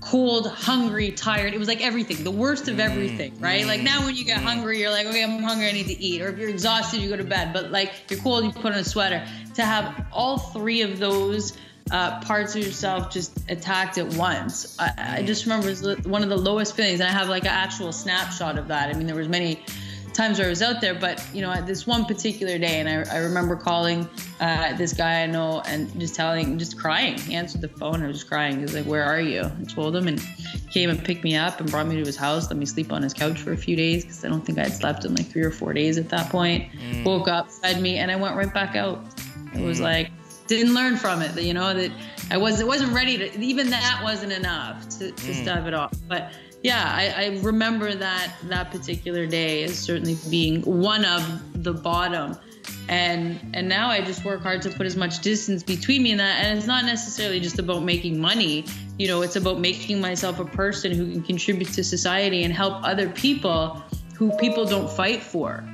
cold, 0.00 0.48
hungry, 0.48 1.12
tired. 1.12 1.54
It 1.54 1.58
was 1.58 1.68
like 1.68 1.82
everything, 1.82 2.24
the 2.24 2.30
worst 2.30 2.68
of 2.68 2.80
everything, 2.80 3.32
mm, 3.32 3.42
right? 3.42 3.66
Like 3.66 3.82
now 3.82 4.04
when 4.04 4.16
you 4.16 4.24
get 4.24 4.40
mm. 4.40 4.44
hungry, 4.44 4.80
you're 4.80 4.90
like, 4.90 5.06
okay, 5.06 5.22
I'm 5.22 5.42
hungry, 5.42 5.68
I 5.68 5.72
need 5.72 5.88
to 5.88 5.98
eat. 5.98 6.22
Or 6.22 6.28
if 6.28 6.38
you're 6.38 6.48
exhausted, 6.48 7.00
you 7.00 7.08
go 7.08 7.16
to 7.16 7.24
bed. 7.24 7.52
But 7.52 7.70
like 7.70 7.92
you're 8.08 8.20
cold, 8.20 8.44
you 8.44 8.52
put 8.52 8.72
on 8.72 8.78
a 8.78 8.84
sweater. 8.84 9.26
To 9.54 9.62
have 9.64 10.06
all 10.12 10.38
three 10.38 10.82
of 10.82 10.98
those 10.98 11.56
uh, 11.90 12.20
parts 12.20 12.54
of 12.54 12.62
yourself 12.62 13.10
just 13.10 13.38
attacked 13.50 13.98
at 13.98 14.06
once. 14.14 14.76
I, 14.78 15.18
I 15.18 15.22
just 15.22 15.44
remember 15.44 15.68
it 15.68 15.82
was 15.82 15.98
one 16.06 16.22
of 16.22 16.28
the 16.28 16.36
lowest 16.36 16.76
feelings, 16.76 17.00
and 17.00 17.08
I 17.08 17.12
have 17.12 17.28
like 17.28 17.44
an 17.44 17.48
actual 17.48 17.92
snapshot 17.92 18.58
of 18.58 18.68
that. 18.68 18.94
I 18.94 18.96
mean, 18.96 19.06
there 19.06 19.16
was 19.16 19.28
many 19.28 19.62
times 20.12 20.38
where 20.38 20.46
I 20.46 20.50
was 20.50 20.62
out 20.62 20.80
there, 20.80 20.94
but 20.94 21.24
you 21.32 21.40
know, 21.42 21.50
at 21.50 21.66
this 21.66 21.86
one 21.86 22.04
particular 22.04 22.58
day, 22.58 22.80
and 22.80 22.88
I, 22.88 23.14
I 23.14 23.18
remember 23.18 23.56
calling 23.56 24.08
uh, 24.40 24.74
this 24.76 24.92
guy 24.92 25.22
I 25.22 25.26
know 25.26 25.60
and 25.66 25.98
just 26.00 26.14
telling, 26.14 26.58
just 26.58 26.78
crying. 26.78 27.18
He 27.18 27.34
answered 27.34 27.60
the 27.60 27.68
phone. 27.68 28.02
I 28.02 28.06
was 28.06 28.16
just 28.18 28.28
crying. 28.28 28.56
He 28.56 28.62
was 28.62 28.74
like, 28.74 28.84
"Where 28.86 29.04
are 29.04 29.20
you?" 29.20 29.42
I 29.42 29.64
told 29.64 29.94
him, 29.96 30.08
and 30.08 30.20
he 30.20 30.58
came 30.70 30.90
and 30.90 31.02
picked 31.02 31.24
me 31.24 31.36
up 31.36 31.60
and 31.60 31.70
brought 31.70 31.86
me 31.86 31.96
to 31.96 32.04
his 32.04 32.16
house. 32.16 32.50
Let 32.50 32.56
me 32.58 32.66
sleep 32.66 32.92
on 32.92 33.02
his 33.02 33.14
couch 33.14 33.38
for 33.38 33.52
a 33.52 33.56
few 33.56 33.76
days 33.76 34.04
because 34.04 34.24
I 34.24 34.28
don't 34.28 34.44
think 34.44 34.58
I 34.58 34.62
had 34.64 34.72
slept 34.74 35.04
in 35.04 35.14
like 35.14 35.26
three 35.26 35.42
or 35.42 35.50
four 35.50 35.72
days 35.72 35.98
at 35.98 36.08
that 36.10 36.30
point. 36.30 36.70
Mm. 36.72 37.04
Woke 37.04 37.28
up, 37.28 37.50
fed 37.50 37.80
me, 37.80 37.98
and 37.98 38.10
I 38.10 38.16
went 38.16 38.36
right 38.36 38.52
back 38.52 38.76
out. 38.76 39.04
It 39.54 39.60
was 39.60 39.80
like 39.80 40.10
didn't 40.46 40.74
learn 40.74 40.96
from 40.96 41.22
it. 41.22 41.34
That 41.34 41.44
you 41.44 41.54
know 41.54 41.72
that 41.74 41.92
I 42.30 42.36
wasn't 42.36 42.68
wasn't 42.68 42.92
ready 42.92 43.16
to. 43.18 43.40
Even 43.40 43.70
that 43.70 44.00
wasn't 44.02 44.32
enough 44.32 44.88
to, 44.98 45.10
to 45.12 45.32
Mm. 45.32 45.42
stave 45.42 45.66
it 45.66 45.74
off. 45.74 45.92
But 46.08 46.32
yeah, 46.62 46.84
I, 46.84 47.24
I 47.24 47.40
remember 47.40 47.94
that 47.94 48.34
that 48.44 48.70
particular 48.70 49.26
day 49.26 49.64
as 49.64 49.78
certainly 49.78 50.16
being 50.28 50.62
one 50.62 51.04
of 51.04 51.62
the 51.62 51.72
bottom. 51.72 52.36
And 52.88 53.40
and 53.54 53.68
now 53.68 53.88
I 53.88 54.02
just 54.02 54.24
work 54.24 54.42
hard 54.42 54.62
to 54.62 54.70
put 54.70 54.84
as 54.84 54.96
much 54.96 55.20
distance 55.20 55.62
between 55.62 56.02
me 56.02 56.10
and 56.10 56.20
that. 56.20 56.44
And 56.44 56.58
it's 56.58 56.66
not 56.66 56.84
necessarily 56.84 57.40
just 57.40 57.58
about 57.58 57.82
making 57.82 58.20
money. 58.20 58.66
You 58.98 59.08
know, 59.08 59.22
it's 59.22 59.36
about 59.36 59.60
making 59.60 60.00
myself 60.00 60.38
a 60.38 60.44
person 60.44 60.92
who 60.92 61.10
can 61.10 61.22
contribute 61.22 61.72
to 61.72 61.84
society 61.84 62.44
and 62.44 62.52
help 62.52 62.84
other 62.84 63.08
people 63.08 63.82
who 64.14 64.36
people 64.36 64.66
don't 64.66 64.90
fight 64.90 65.22
for. 65.22 65.64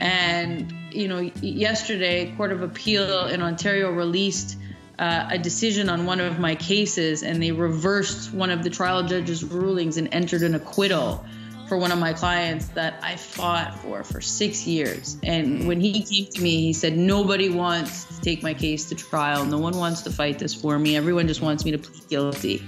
And 0.00 0.74
you 0.92 1.08
know, 1.08 1.20
yesterday, 1.40 2.34
Court 2.36 2.52
of 2.52 2.62
Appeal 2.62 3.26
in 3.26 3.40
Ontario 3.40 3.90
released 3.90 4.58
uh, 4.98 5.28
a 5.30 5.38
decision 5.38 5.88
on 5.88 6.06
one 6.06 6.20
of 6.20 6.38
my 6.38 6.54
cases, 6.54 7.22
and 7.22 7.42
they 7.42 7.52
reversed 7.52 8.32
one 8.32 8.50
of 8.50 8.64
the 8.64 8.70
trial 8.70 9.04
judge's 9.04 9.44
rulings 9.44 9.96
and 9.96 10.12
entered 10.12 10.42
an 10.42 10.54
acquittal 10.54 11.24
for 11.68 11.76
one 11.76 11.92
of 11.92 11.98
my 11.98 12.14
clients 12.14 12.66
that 12.68 12.98
I 13.02 13.16
fought 13.16 13.78
for 13.78 14.02
for 14.02 14.20
six 14.20 14.66
years. 14.66 15.18
And 15.22 15.68
when 15.68 15.80
he 15.80 16.02
came 16.02 16.32
to 16.32 16.42
me, 16.42 16.62
he 16.62 16.72
said, 16.72 16.96
Nobody 16.96 17.50
wants 17.50 18.04
to 18.06 18.20
take 18.22 18.42
my 18.42 18.54
case 18.54 18.86
to 18.86 18.94
trial. 18.94 19.44
No 19.44 19.58
one 19.58 19.76
wants 19.76 20.02
to 20.02 20.10
fight 20.10 20.38
this 20.38 20.54
for 20.54 20.78
me. 20.78 20.96
Everyone 20.96 21.28
just 21.28 21.42
wants 21.42 21.64
me 21.64 21.72
to 21.72 21.78
plead 21.78 22.08
guilty. 22.08 22.64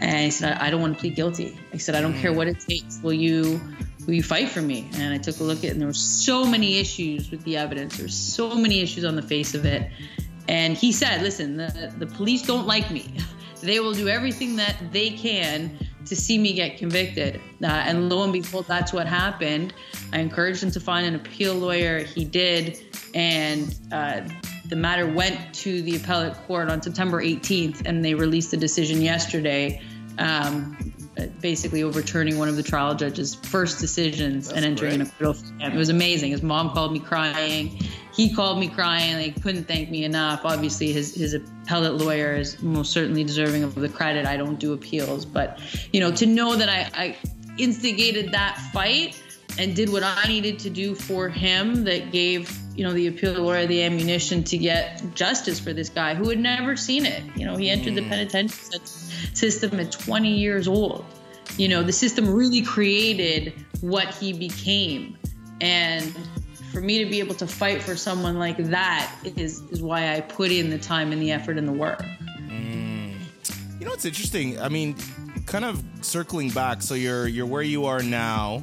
And 0.00 0.16
I 0.16 0.28
said, 0.28 0.58
I 0.58 0.70
don't 0.70 0.80
want 0.80 0.94
to 0.94 1.00
plead 1.00 1.14
guilty. 1.14 1.58
I 1.72 1.78
said, 1.78 1.94
I 1.94 2.02
don't 2.02 2.14
care 2.14 2.32
what 2.32 2.48
it 2.48 2.60
takes. 2.60 3.00
Will 3.02 3.14
you 3.14 3.60
will 4.06 4.14
you 4.14 4.22
fight 4.22 4.48
for 4.48 4.60
me? 4.60 4.88
And 4.94 5.14
I 5.14 5.18
took 5.18 5.40
a 5.40 5.42
look 5.42 5.58
at 5.58 5.64
it, 5.64 5.70
and 5.70 5.80
there 5.80 5.88
were 5.88 5.94
so 5.94 6.44
many 6.44 6.78
issues 6.78 7.30
with 7.30 7.44
the 7.44 7.56
evidence. 7.56 7.96
There 7.96 8.04
were 8.04 8.10
so 8.10 8.54
many 8.54 8.80
issues 8.80 9.04
on 9.04 9.16
the 9.16 9.22
face 9.22 9.54
of 9.54 9.64
it. 9.64 9.90
And 10.48 10.76
he 10.76 10.92
said, 10.92 11.22
listen, 11.22 11.56
the, 11.56 11.92
the 11.98 12.06
police 12.06 12.42
don't 12.42 12.66
like 12.66 12.90
me. 12.90 13.14
They 13.62 13.80
will 13.80 13.94
do 13.94 14.08
everything 14.08 14.56
that 14.56 14.76
they 14.92 15.10
can 15.10 15.78
to 16.04 16.14
see 16.14 16.38
me 16.38 16.52
get 16.52 16.78
convicted. 16.78 17.40
Uh, 17.62 17.66
and 17.66 18.08
lo 18.08 18.22
and 18.22 18.32
behold, 18.32 18.66
that's 18.68 18.92
what 18.92 19.06
happened. 19.06 19.72
I 20.12 20.20
encouraged 20.20 20.62
him 20.62 20.70
to 20.72 20.80
find 20.80 21.06
an 21.06 21.14
appeal 21.14 21.54
lawyer. 21.54 22.00
He 22.00 22.24
did. 22.24 22.78
And 23.14 23.74
uh, 23.90 24.22
the 24.66 24.76
matter 24.76 25.06
went 25.06 25.54
to 25.56 25.82
the 25.82 25.96
appellate 25.96 26.34
court 26.46 26.70
on 26.70 26.82
September 26.82 27.22
18th, 27.22 27.82
and 27.86 28.04
they 28.04 28.14
released 28.14 28.50
the 28.50 28.56
decision 28.56 29.02
yesterday. 29.02 29.82
Um, 30.18 30.76
basically 31.40 31.82
overturning 31.82 32.38
one 32.38 32.48
of 32.48 32.56
the 32.56 32.62
trial 32.62 32.94
judge's 32.94 33.34
first 33.34 33.80
decisions 33.80 34.50
and 34.50 34.64
entering 34.64 34.94
an 34.94 34.98
great. 35.00 35.08
acquittal. 35.08 35.36
It 35.60 35.74
was 35.74 35.88
amazing. 35.88 36.30
His 36.30 36.42
mom 36.42 36.70
called 36.70 36.92
me 36.92 37.00
crying. 37.00 37.78
He 38.16 38.32
called 38.32 38.58
me 38.58 38.68
crying. 38.68 39.16
They 39.16 39.30
couldn't 39.30 39.64
thank 39.64 39.90
me 39.90 40.04
enough. 40.04 40.40
Obviously, 40.44 40.90
his 40.90 41.14
his 41.14 41.34
appellate 41.34 41.94
lawyer 41.94 42.32
is 42.32 42.62
most 42.62 42.90
certainly 42.90 43.24
deserving 43.24 43.62
of 43.62 43.74
the 43.74 43.90
credit. 43.90 44.24
I 44.24 44.38
don't 44.38 44.58
do 44.58 44.72
appeals, 44.72 45.26
but 45.26 45.60
you 45.92 46.00
know, 46.00 46.10
to 46.12 46.24
know 46.24 46.56
that 46.56 46.70
I, 46.70 46.90
I 46.94 47.16
instigated 47.58 48.32
that 48.32 48.56
fight 48.72 49.22
and 49.58 49.76
did 49.76 49.90
what 49.90 50.02
I 50.02 50.24
needed 50.28 50.58
to 50.60 50.70
do 50.70 50.94
for 50.94 51.28
him 51.28 51.84
that 51.84 52.10
gave 52.10 52.50
you 52.74 52.84
know 52.84 52.92
the 52.94 53.06
appeal 53.06 53.34
lawyer 53.34 53.66
the 53.66 53.82
ammunition 53.82 54.44
to 54.44 54.56
get 54.56 55.02
justice 55.14 55.60
for 55.60 55.74
this 55.74 55.90
guy 55.90 56.14
who 56.14 56.30
had 56.30 56.38
never 56.38 56.74
seen 56.74 57.04
it. 57.04 57.22
You 57.36 57.44
know, 57.44 57.56
he 57.56 57.68
entered 57.68 57.96
the 57.96 58.02
mm. 58.02 58.08
penitentiary 58.08 58.80
system 59.34 59.78
at 59.78 59.92
20 59.92 60.30
years 60.30 60.66
old. 60.68 61.04
You 61.58 61.68
know, 61.68 61.82
the 61.82 61.92
system 61.92 62.32
really 62.32 62.62
created 62.62 63.52
what 63.82 64.14
he 64.14 64.32
became, 64.32 65.18
and 65.60 66.14
for 66.76 66.82
me 66.82 67.02
to 67.02 67.08
be 67.08 67.20
able 67.20 67.34
to 67.34 67.46
fight 67.46 67.82
for 67.82 67.96
someone 67.96 68.38
like 68.38 68.58
that 68.58 69.10
is 69.34 69.62
is 69.70 69.80
why 69.80 70.14
I 70.14 70.20
put 70.20 70.52
in 70.52 70.68
the 70.68 70.76
time 70.76 71.10
and 71.10 71.22
the 71.22 71.32
effort 71.32 71.56
and 71.56 71.66
the 71.66 71.72
work. 71.72 72.02
Mm. 72.36 73.14
You 73.78 73.86
know 73.86 73.92
what's 73.92 74.04
interesting? 74.04 74.60
I 74.60 74.68
mean, 74.68 74.94
kind 75.46 75.64
of 75.64 75.82
circling 76.02 76.50
back. 76.50 76.82
So 76.82 76.92
you're 76.92 77.28
you're 77.28 77.46
where 77.46 77.62
you 77.62 77.86
are 77.86 78.02
now. 78.02 78.62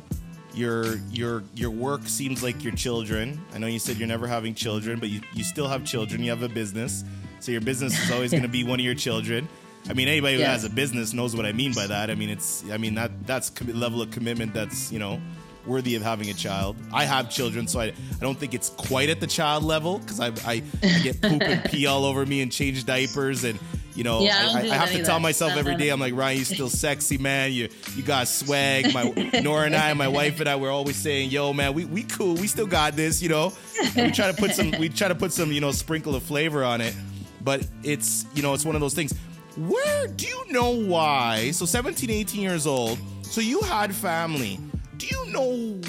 Your 0.54 0.98
your 1.10 1.44
your 1.56 1.72
work 1.72 2.02
seems 2.06 2.44
like 2.44 2.64
your 2.64 2.76
children. 2.76 3.44
I 3.52 3.58
know 3.58 3.66
you 3.66 3.80
said 3.80 3.98
you're 3.98 4.08
never 4.08 4.28
having 4.28 4.54
children, 4.54 5.00
but 5.00 5.10
you, 5.10 5.22
you 5.34 5.44
still 5.44 5.68
have 5.68 5.84
children. 5.84 6.22
You 6.22 6.30
have 6.30 6.44
a 6.44 6.50
business, 6.50 7.04
so 7.40 7.52
your 7.52 7.62
business 7.62 8.00
is 8.00 8.12
always 8.12 8.30
going 8.30 8.44
to 8.44 8.48
be 8.48 8.64
one 8.64 8.80
of 8.80 8.86
your 8.86 8.94
children. 8.94 9.50
I 9.90 9.94
mean, 9.94 10.08
anybody 10.08 10.36
who 10.36 10.44
has 10.44 10.66
a 10.66 10.70
business 10.70 11.14
knows 11.14 11.36
what 11.36 11.48
I 11.48 11.52
mean 11.52 11.74
by 11.74 11.88
that. 11.88 12.12
I 12.12 12.16
mean, 12.16 12.30
it's 12.30 12.64
I 12.70 12.78
mean 12.78 12.94
that 12.94 13.26
that's 13.26 13.60
level 13.64 14.04
of 14.04 14.12
commitment 14.12 14.54
that's 14.54 14.92
you 14.92 15.00
know 15.00 15.20
worthy 15.66 15.96
of 15.96 16.02
having 16.02 16.30
a 16.30 16.34
child. 16.34 16.76
I 16.92 17.06
have 17.06 17.30
children, 17.30 17.68
so 17.68 17.80
I, 17.80 17.86
I 17.86 17.94
don't 18.20 18.38
think 18.38 18.54
it's 18.54 18.70
quite 18.70 19.10
at 19.10 19.20
the 19.20 19.28
child 19.28 19.64
level 19.64 20.00
because 20.00 20.20
I, 20.20 20.28
I 20.46 20.64
I 20.84 21.00
get 21.00 21.22
poop 21.22 21.42
and 21.42 21.64
pee 21.66 21.86
all 21.88 22.06
over 22.06 22.26
me 22.26 22.42
and 22.42 22.52
change 22.52 22.86
diapers 22.86 23.44
and 23.44 23.60
you 23.96 24.04
know 24.04 24.22
Yeah, 24.22 24.52
I 24.54 24.60
I, 24.60 24.62
I 24.64 24.76
have 24.76 24.92
to 24.92 25.02
of 25.02 25.06
tell 25.06 25.20
myself 25.20 25.54
every 25.56 25.76
day. 25.76 25.90
I'm 25.90 26.00
like 26.00 26.16
Ryan, 26.16 26.40
you 26.40 26.46
still 26.46 26.70
sexy 26.86 27.18
man. 27.18 27.52
You 27.54 27.70
you 27.96 28.04
got 28.04 28.28
swag. 28.28 28.94
My 28.94 29.04
Nora 29.42 29.66
and 29.66 29.76
I, 29.76 29.94
my 29.94 30.08
wife 30.08 30.40
and 30.40 30.50
I, 30.50 30.56
we're 30.56 30.72
always 30.72 30.96
saying, 30.96 31.30
"Yo, 31.30 31.54
man, 31.54 31.74
we 31.74 31.86
we 31.86 32.04
cool. 32.04 32.36
We 32.36 32.48
still 32.48 32.68
got 32.68 32.96
this." 32.96 33.22
You 33.22 33.30
know, 33.30 33.54
and 33.96 34.08
we 34.08 34.12
try 34.12 34.32
to 34.32 34.38
put 34.38 34.52
some 34.52 34.72
we 34.80 34.90
try 34.90 35.08
to 35.08 35.16
put 35.16 35.32
some 35.32 35.52
you 35.52 35.62
know 35.62 35.72
sprinkle 35.72 36.16
of 36.16 36.24
flavor 36.24 36.64
on 36.64 36.82
it, 36.82 36.96
but 37.42 37.66
it's 37.84 38.26
you 38.34 38.42
know 38.42 38.54
it's 38.54 38.66
one 38.66 38.76
of 38.76 38.82
those 38.82 38.94
things. 38.94 39.14
Where 39.56 40.08
do 40.08 40.26
you 40.28 40.52
know 40.52 40.72
why? 40.72 41.52
So 41.52 41.66
17, 41.68 42.10
18 42.10 42.42
years 42.42 42.66
old. 42.66 42.98
So 43.22 43.40
you 43.40 43.62
had 43.62 43.94
family. 43.94 44.60
Do 45.04 45.10
you 45.10 45.26
know 45.34 45.82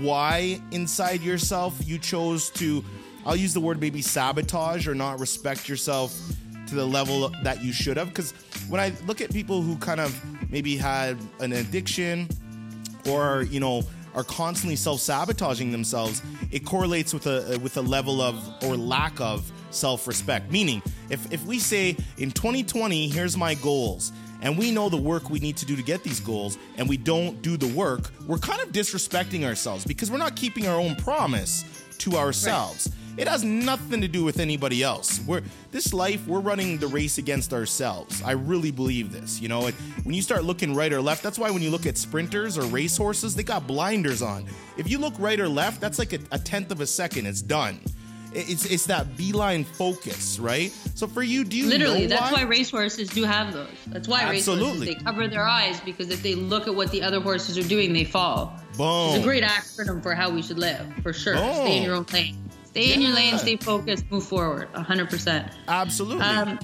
why 0.00 0.58
inside 0.70 1.20
yourself 1.20 1.78
you 1.84 1.98
chose 1.98 2.48
to? 2.52 2.82
I'll 3.26 3.36
use 3.36 3.52
the 3.52 3.60
word 3.60 3.78
maybe 3.82 4.00
sabotage 4.00 4.88
or 4.88 4.94
not 4.94 5.20
respect 5.20 5.68
yourself 5.68 6.18
to 6.68 6.74
the 6.74 6.86
level 6.86 7.30
that 7.42 7.62
you 7.62 7.70
should 7.70 7.98
have. 7.98 8.08
Because 8.08 8.32
when 8.70 8.80
I 8.80 8.94
look 9.06 9.20
at 9.20 9.30
people 9.30 9.60
who 9.60 9.76
kind 9.76 10.00
of 10.00 10.18
maybe 10.50 10.74
had 10.78 11.18
an 11.40 11.52
addiction 11.52 12.30
or 13.06 13.42
you 13.42 13.60
know 13.60 13.82
are 14.14 14.24
constantly 14.24 14.76
self-sabotaging 14.76 15.72
themselves 15.72 16.22
it 16.50 16.64
correlates 16.64 17.12
with 17.12 17.26
a 17.26 17.58
with 17.62 17.76
a 17.78 17.82
level 17.82 18.20
of 18.20 18.36
or 18.64 18.76
lack 18.76 19.18
of 19.20 19.50
self-respect 19.70 20.52
meaning 20.52 20.82
if 21.08 21.32
if 21.32 21.44
we 21.46 21.58
say 21.58 21.96
in 22.18 22.30
2020 22.30 23.08
here's 23.08 23.36
my 23.36 23.54
goals 23.54 24.12
and 24.42 24.58
we 24.58 24.70
know 24.70 24.88
the 24.88 24.96
work 24.96 25.30
we 25.30 25.38
need 25.38 25.56
to 25.56 25.64
do 25.64 25.74
to 25.76 25.82
get 25.82 26.02
these 26.02 26.20
goals 26.20 26.58
and 26.76 26.88
we 26.88 26.96
don't 26.96 27.40
do 27.42 27.56
the 27.56 27.68
work 27.68 28.10
we're 28.26 28.38
kind 28.38 28.60
of 28.60 28.70
disrespecting 28.72 29.44
ourselves 29.44 29.84
because 29.84 30.10
we're 30.10 30.18
not 30.18 30.36
keeping 30.36 30.66
our 30.66 30.78
own 30.78 30.94
promise 30.96 31.64
to 31.98 32.16
ourselves 32.16 32.90
it 33.18 33.28
has 33.28 33.44
nothing 33.44 34.00
to 34.00 34.08
do 34.08 34.24
with 34.24 34.40
anybody 34.40 34.82
else. 34.82 35.20
We're 35.26 35.42
this 35.70 35.92
life, 35.92 36.26
we're 36.26 36.40
running 36.40 36.78
the 36.78 36.86
race 36.86 37.18
against 37.18 37.52
ourselves. 37.52 38.22
I 38.22 38.32
really 38.32 38.70
believe 38.70 39.12
this. 39.12 39.38
You 39.40 39.48
know, 39.48 39.66
it, 39.66 39.74
when 40.04 40.14
you 40.14 40.22
start 40.22 40.44
looking 40.44 40.74
right 40.74 40.90
or 40.90 41.02
left, 41.02 41.22
that's 41.22 41.38
why 41.38 41.50
when 41.50 41.62
you 41.62 41.70
look 41.70 41.84
at 41.84 41.98
sprinters 41.98 42.56
or 42.56 42.62
racehorses, 42.62 43.34
they 43.34 43.42
got 43.42 43.66
blinders 43.66 44.22
on. 44.22 44.46
If 44.78 44.90
you 44.90 44.98
look 44.98 45.12
right 45.18 45.38
or 45.38 45.48
left, 45.48 45.78
that's 45.78 45.98
like 45.98 46.14
a, 46.14 46.20
a 46.30 46.38
tenth 46.38 46.70
of 46.70 46.80
a 46.80 46.86
second. 46.86 47.26
It's 47.26 47.42
done. 47.42 47.80
It- 48.34 48.48
It's 48.50 48.64
it's 48.64 48.86
that 48.86 49.16
beeline 49.16 49.64
focus, 49.64 50.38
right? 50.38 50.72
So 50.94 51.06
for 51.06 51.22
you, 51.22 51.44
do 51.44 51.56
you 51.56 51.66
Literally, 51.68 52.02
know 52.02 52.08
that's 52.08 52.32
why? 52.32 52.42
why 52.44 52.48
racehorses 52.48 53.08
do 53.08 53.24
have 53.24 53.52
those. 53.52 53.68
That's 53.88 54.08
why 54.08 54.22
Absolutely. 54.22 54.64
racehorses 54.64 54.86
they 54.98 55.04
cover 55.04 55.28
their 55.28 55.44
eyes 55.46 55.80
because 55.80 56.08
if 56.10 56.22
they 56.22 56.34
look 56.34 56.66
at 56.66 56.74
what 56.74 56.90
the 56.90 57.02
other 57.02 57.20
horses 57.20 57.56
are 57.58 57.68
doing, 57.68 57.92
they 57.92 58.04
fall. 58.04 58.56
Boom. 58.76 59.10
It's 59.10 59.18
a 59.18 59.22
great 59.22 59.44
acronym 59.44 60.02
for 60.02 60.14
how 60.14 60.30
we 60.30 60.42
should 60.42 60.58
live, 60.58 60.80
for 61.02 61.12
sure. 61.12 61.36
Stay 61.36 61.76
in 61.78 61.82
your 61.82 61.94
own 61.94 62.06
lane. 62.12 62.38
Stay 62.64 62.94
in 62.94 63.02
your 63.02 63.12
lane, 63.14 63.36
stay 63.38 63.56
focused, 63.56 64.10
move 64.10 64.24
forward, 64.24 64.68
100%. 64.72 65.52
Absolutely. 65.68 66.24
Um, 66.24 66.58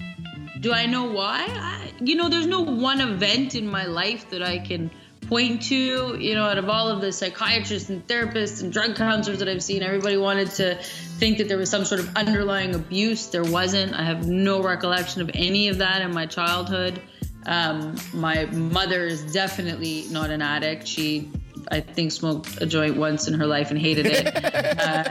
do 0.60 0.72
I 0.72 0.86
know 0.86 1.04
why? 1.04 1.44
I, 1.48 1.92
you 2.00 2.14
know, 2.16 2.28
there's 2.30 2.46
no 2.46 2.62
one 2.62 3.00
event 3.02 3.54
in 3.54 3.68
my 3.68 3.84
life 3.84 4.30
that 4.30 4.42
I 4.42 4.58
can 4.58 4.90
point 5.28 5.62
to. 5.64 6.16
You 6.18 6.34
know, 6.34 6.44
out 6.44 6.58
of 6.58 6.68
all 6.68 6.88
of 6.88 7.00
the 7.00 7.12
psychiatrists 7.12 7.88
and 7.90 8.06
therapists 8.06 8.62
and 8.62 8.72
drug 8.72 8.96
counselors 8.96 9.38
that 9.38 9.48
I've 9.48 9.62
seen, 9.62 9.82
everybody 9.82 10.16
wanted 10.16 10.50
to 10.52 10.76
think 11.18 11.38
that 11.38 11.48
there 11.48 11.58
was 11.58 11.70
some 11.70 11.84
sort 11.84 12.00
of 12.00 12.16
underlying 12.16 12.74
abuse. 12.74 13.26
There 13.26 13.44
wasn't. 13.44 13.94
I 13.94 14.02
have 14.02 14.26
no 14.26 14.62
recollection 14.62 15.22
of 15.22 15.30
any 15.34 15.68
of 15.68 15.78
that 15.78 16.02
in 16.02 16.12
my 16.12 16.26
childhood. 16.26 17.00
Um, 17.46 17.96
my 18.12 18.46
mother 18.46 19.04
is 19.04 19.32
definitely 19.32 20.06
not 20.10 20.30
an 20.30 20.42
addict. 20.42 20.86
She, 20.86 21.30
I 21.70 21.80
think, 21.80 22.12
smoked 22.12 22.60
a 22.60 22.66
joint 22.66 22.96
once 22.96 23.28
in 23.28 23.34
her 23.34 23.46
life 23.46 23.70
and 23.70 23.78
hated 23.78 24.06
it. 24.06 24.44
uh, 24.54 25.04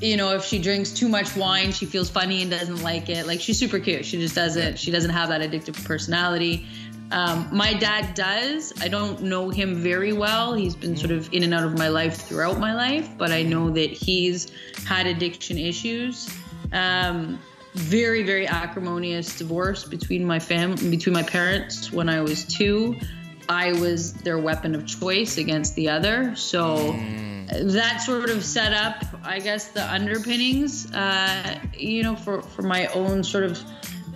you 0.00 0.16
know, 0.16 0.34
if 0.34 0.44
she 0.44 0.60
drinks 0.60 0.92
too 0.92 1.08
much 1.08 1.34
wine, 1.36 1.72
she 1.72 1.84
feels 1.84 2.08
funny 2.08 2.42
and 2.42 2.50
doesn't 2.50 2.82
like 2.82 3.08
it. 3.08 3.26
Like 3.26 3.40
she's 3.40 3.58
super 3.58 3.78
cute. 3.78 4.04
She 4.04 4.18
just 4.18 4.34
doesn't. 4.34 4.78
She 4.78 4.90
doesn't 4.90 5.10
have 5.10 5.28
that 5.28 5.40
addictive 5.40 5.84
personality. 5.84 6.66
Um, 7.10 7.48
my 7.50 7.72
dad 7.74 8.14
does. 8.14 8.72
I 8.80 8.88
don't 8.88 9.22
know 9.22 9.48
him 9.48 9.76
very 9.76 10.12
well. 10.12 10.54
He's 10.54 10.74
been 10.74 10.96
sort 10.96 11.10
of 11.10 11.32
in 11.32 11.42
and 11.42 11.54
out 11.54 11.64
of 11.64 11.78
my 11.78 11.88
life 11.88 12.16
throughout 12.16 12.58
my 12.58 12.74
life, 12.74 13.08
but 13.16 13.30
I 13.30 13.42
know 13.42 13.70
that 13.70 13.90
he's 13.90 14.52
had 14.86 15.06
addiction 15.06 15.58
issues. 15.58 16.28
Um, 16.72 17.38
very, 17.74 18.22
very 18.22 18.46
acrimonious 18.46 19.38
divorce 19.38 19.84
between 19.84 20.24
my 20.24 20.38
family, 20.38 20.90
between 20.90 21.14
my 21.14 21.22
parents 21.22 21.92
when 21.92 22.08
I 22.08 22.20
was 22.20 22.44
two. 22.44 22.96
I 23.48 23.72
was 23.72 24.12
their 24.12 24.38
weapon 24.38 24.74
of 24.74 24.86
choice 24.86 25.38
against 25.38 25.74
the 25.74 25.88
other. 25.88 26.36
So 26.36 26.92
that 27.50 28.02
sort 28.02 28.28
of 28.28 28.44
set 28.44 28.74
up, 28.74 29.04
I 29.24 29.38
guess, 29.38 29.68
the 29.68 29.90
underpinnings, 29.90 30.92
uh, 30.92 31.58
you 31.72 32.02
know, 32.02 32.14
for, 32.14 32.42
for 32.42 32.62
my 32.62 32.86
own 32.88 33.24
sort 33.24 33.44
of 33.44 33.62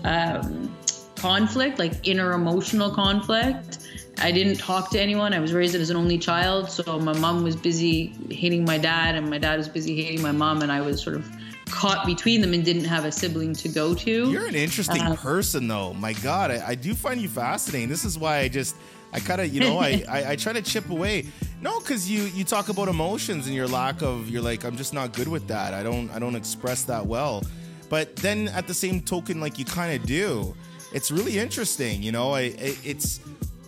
um, 0.04 0.76
conflict, 1.22 1.78
like 1.78 1.92
inner 2.06 2.32
emotional 2.32 2.90
conflict. 2.90 3.78
I 4.18 4.30
didn't 4.32 4.56
talk 4.58 4.90
to 4.90 5.00
anyone. 5.00 5.32
I 5.32 5.38
was 5.38 5.52
raised 5.52 5.74
as 5.74 5.88
an 5.88 5.96
only 5.96 6.18
child, 6.18 6.70
so 6.70 6.98
my 6.98 7.16
mom 7.18 7.42
was 7.44 7.56
busy 7.56 8.12
hating 8.30 8.64
my 8.64 8.76
dad, 8.76 9.14
and 9.14 9.30
my 9.30 9.38
dad 9.38 9.56
was 9.56 9.68
busy 9.68 10.02
hating 10.02 10.20
my 10.20 10.32
mom, 10.32 10.62
and 10.62 10.70
I 10.70 10.80
was 10.80 11.00
sort 11.00 11.16
of 11.16 11.24
caught 11.66 12.04
between 12.04 12.40
them 12.40 12.52
and 12.52 12.64
didn't 12.64 12.84
have 12.84 13.04
a 13.04 13.12
sibling 13.12 13.54
to 13.54 13.68
go 13.68 13.94
to. 13.94 14.30
You're 14.30 14.46
an 14.46 14.54
interesting 14.54 15.00
Uh, 15.00 15.16
person, 15.16 15.68
though. 15.68 15.94
My 15.94 16.12
God, 16.12 16.50
I, 16.50 16.68
I 16.68 16.74
do 16.74 16.92
find 16.94 17.20
you 17.20 17.28
fascinating. 17.28 17.88
This 17.88 18.04
is 18.04 18.18
why 18.18 18.38
I 18.38 18.48
just, 18.48 18.76
I 19.12 19.20
kind 19.20 19.40
of, 19.40 19.54
you 19.54 19.60
know, 19.60 19.78
I, 19.78 20.04
I, 20.08 20.32
I 20.32 20.36
try 20.36 20.52
to 20.52 20.60
chip 20.62 20.90
away. 20.90 21.26
No, 21.62 21.78
because 21.80 22.10
you 22.10 22.24
you 22.24 22.44
talk 22.44 22.68
about 22.68 22.88
emotions 22.88 23.46
and 23.46 23.54
your 23.54 23.68
lack 23.68 24.02
of, 24.02 24.28
you're 24.28 24.42
like, 24.42 24.64
I'm 24.64 24.76
just 24.76 24.92
not 24.92 25.14
good 25.14 25.28
with 25.28 25.46
that. 25.48 25.72
I 25.72 25.82
don't 25.84 26.10
I 26.10 26.18
don't 26.18 26.34
express 26.34 26.82
that 26.84 27.06
well. 27.06 27.42
But 27.88 28.16
then 28.16 28.48
at 28.48 28.66
the 28.66 28.74
same 28.74 29.00
token, 29.00 29.40
like 29.40 29.58
you 29.58 29.64
kind 29.64 29.98
of 29.98 30.06
do. 30.06 30.54
It's 30.92 31.10
really 31.10 31.38
interesting, 31.38 32.02
you 32.02 32.12
know. 32.12 32.32
I 32.32 32.40
it, 32.40 32.78
it's, 32.84 33.20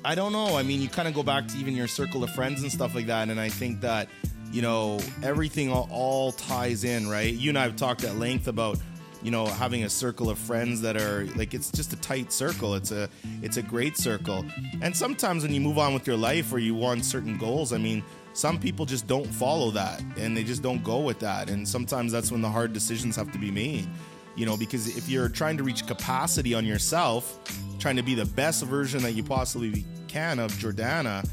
I 0.05 0.15
don't 0.15 0.33
know. 0.33 0.57
I 0.57 0.63
mean, 0.63 0.81
you 0.81 0.89
kind 0.89 1.09
of 1.09 1.15
go 1.15 1.23
back 1.23 1.49
to 1.49 1.57
even 1.57 1.75
your 1.75 1.89
circle 1.89 2.23
of 2.23 2.31
friends 2.31 2.63
and 2.63 2.71
stuff 2.71 2.95
like 2.95 3.07
that, 3.07 3.29
and 3.31 3.41
I 3.41 3.49
think 3.49 3.81
that 3.81 4.09
you 4.53 4.63
know 4.63 5.01
everything 5.23 5.71
all, 5.71 5.89
all 5.91 6.33
ties 6.33 6.85
in, 6.85 7.09
right? 7.09 7.33
You 7.33 7.51
and 7.51 7.59
I 7.59 7.63
have 7.63 7.77
talked 7.77 8.05
at 8.05 8.17
length 8.17 8.47
about 8.47 8.79
you 9.23 9.31
know 9.31 9.47
having 9.47 9.85
a 9.85 9.91
circle 9.91 10.29
of 10.29 10.39
friends 10.39 10.83
that 10.83 11.01
are 11.01 11.27
like 11.35 11.55
it's 11.55 11.71
just 11.71 11.95
a 11.95 11.97
tight 11.97 12.31
circle 12.31 12.75
it's 12.75 12.93
a 12.93 13.09
it's 13.43 13.57
a 13.57 13.63
great 13.63 13.97
circle 13.97 14.45
and 14.83 14.95
sometimes 14.95 15.43
when 15.43 15.53
you 15.53 15.63
move 15.63 15.79
on 15.79 15.95
with 15.95 16.07
your 16.07 16.17
life 16.17 16.53
or 16.53 16.59
you 16.59 16.75
want 16.75 17.03
certain 17.03 17.39
goals 17.39 17.73
i 17.73 17.79
mean 17.79 18.05
some 18.35 18.61
people 18.61 18.85
just 18.85 19.07
don't 19.07 19.27
follow 19.27 19.71
that 19.71 20.03
and 20.19 20.37
they 20.37 20.45
just 20.45 20.63
don't 20.63 20.85
go 20.85 20.99
with 20.99 21.19
that 21.21 21.49
and 21.49 21.67
sometimes 21.67 22.13
that's 22.13 22.31
when 22.31 22.43
the 22.43 22.49
hard 22.49 22.75
decisions 22.75 23.17
have 23.17 23.33
to 23.33 23.39
be 23.39 23.51
made 23.51 23.89
you 24.37 24.47
know 24.47 24.57
because 24.57 24.97
if 24.97 25.09
you're 25.09 25.29
trying 25.29 25.57
to 25.57 25.63
reach 25.63 25.87
capacity 25.87 26.55
on 26.55 26.65
yourself 26.65 27.39
trying 27.79 27.97
to 27.97 28.03
be 28.03 28.15
the 28.15 28.27
best 28.27 28.63
version 28.65 29.03
that 29.03 29.13
you 29.13 29.23
possibly 29.23 29.85
can 30.09 30.39
of 30.39 30.53
jordana 30.53 31.25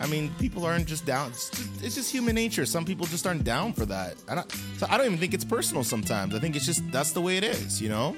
I 0.00 0.06
mean, 0.06 0.32
people 0.38 0.64
aren't 0.64 0.86
just 0.86 1.06
down. 1.06 1.30
It's 1.30 1.50
just, 1.50 1.84
it's 1.84 1.94
just 1.96 2.10
human 2.12 2.34
nature. 2.34 2.64
Some 2.66 2.84
people 2.84 3.06
just 3.06 3.26
aren't 3.26 3.44
down 3.44 3.72
for 3.72 3.84
that. 3.86 4.14
I 4.28 4.36
don't, 4.36 4.52
so 4.76 4.86
I 4.88 4.96
don't 4.96 5.06
even 5.06 5.18
think 5.18 5.34
it's 5.34 5.44
personal 5.44 5.82
sometimes. 5.82 6.34
I 6.34 6.38
think 6.38 6.54
it's 6.54 6.66
just 6.66 6.88
that's 6.92 7.12
the 7.12 7.20
way 7.20 7.36
it 7.36 7.44
is, 7.44 7.82
you 7.82 7.88
know? 7.88 8.16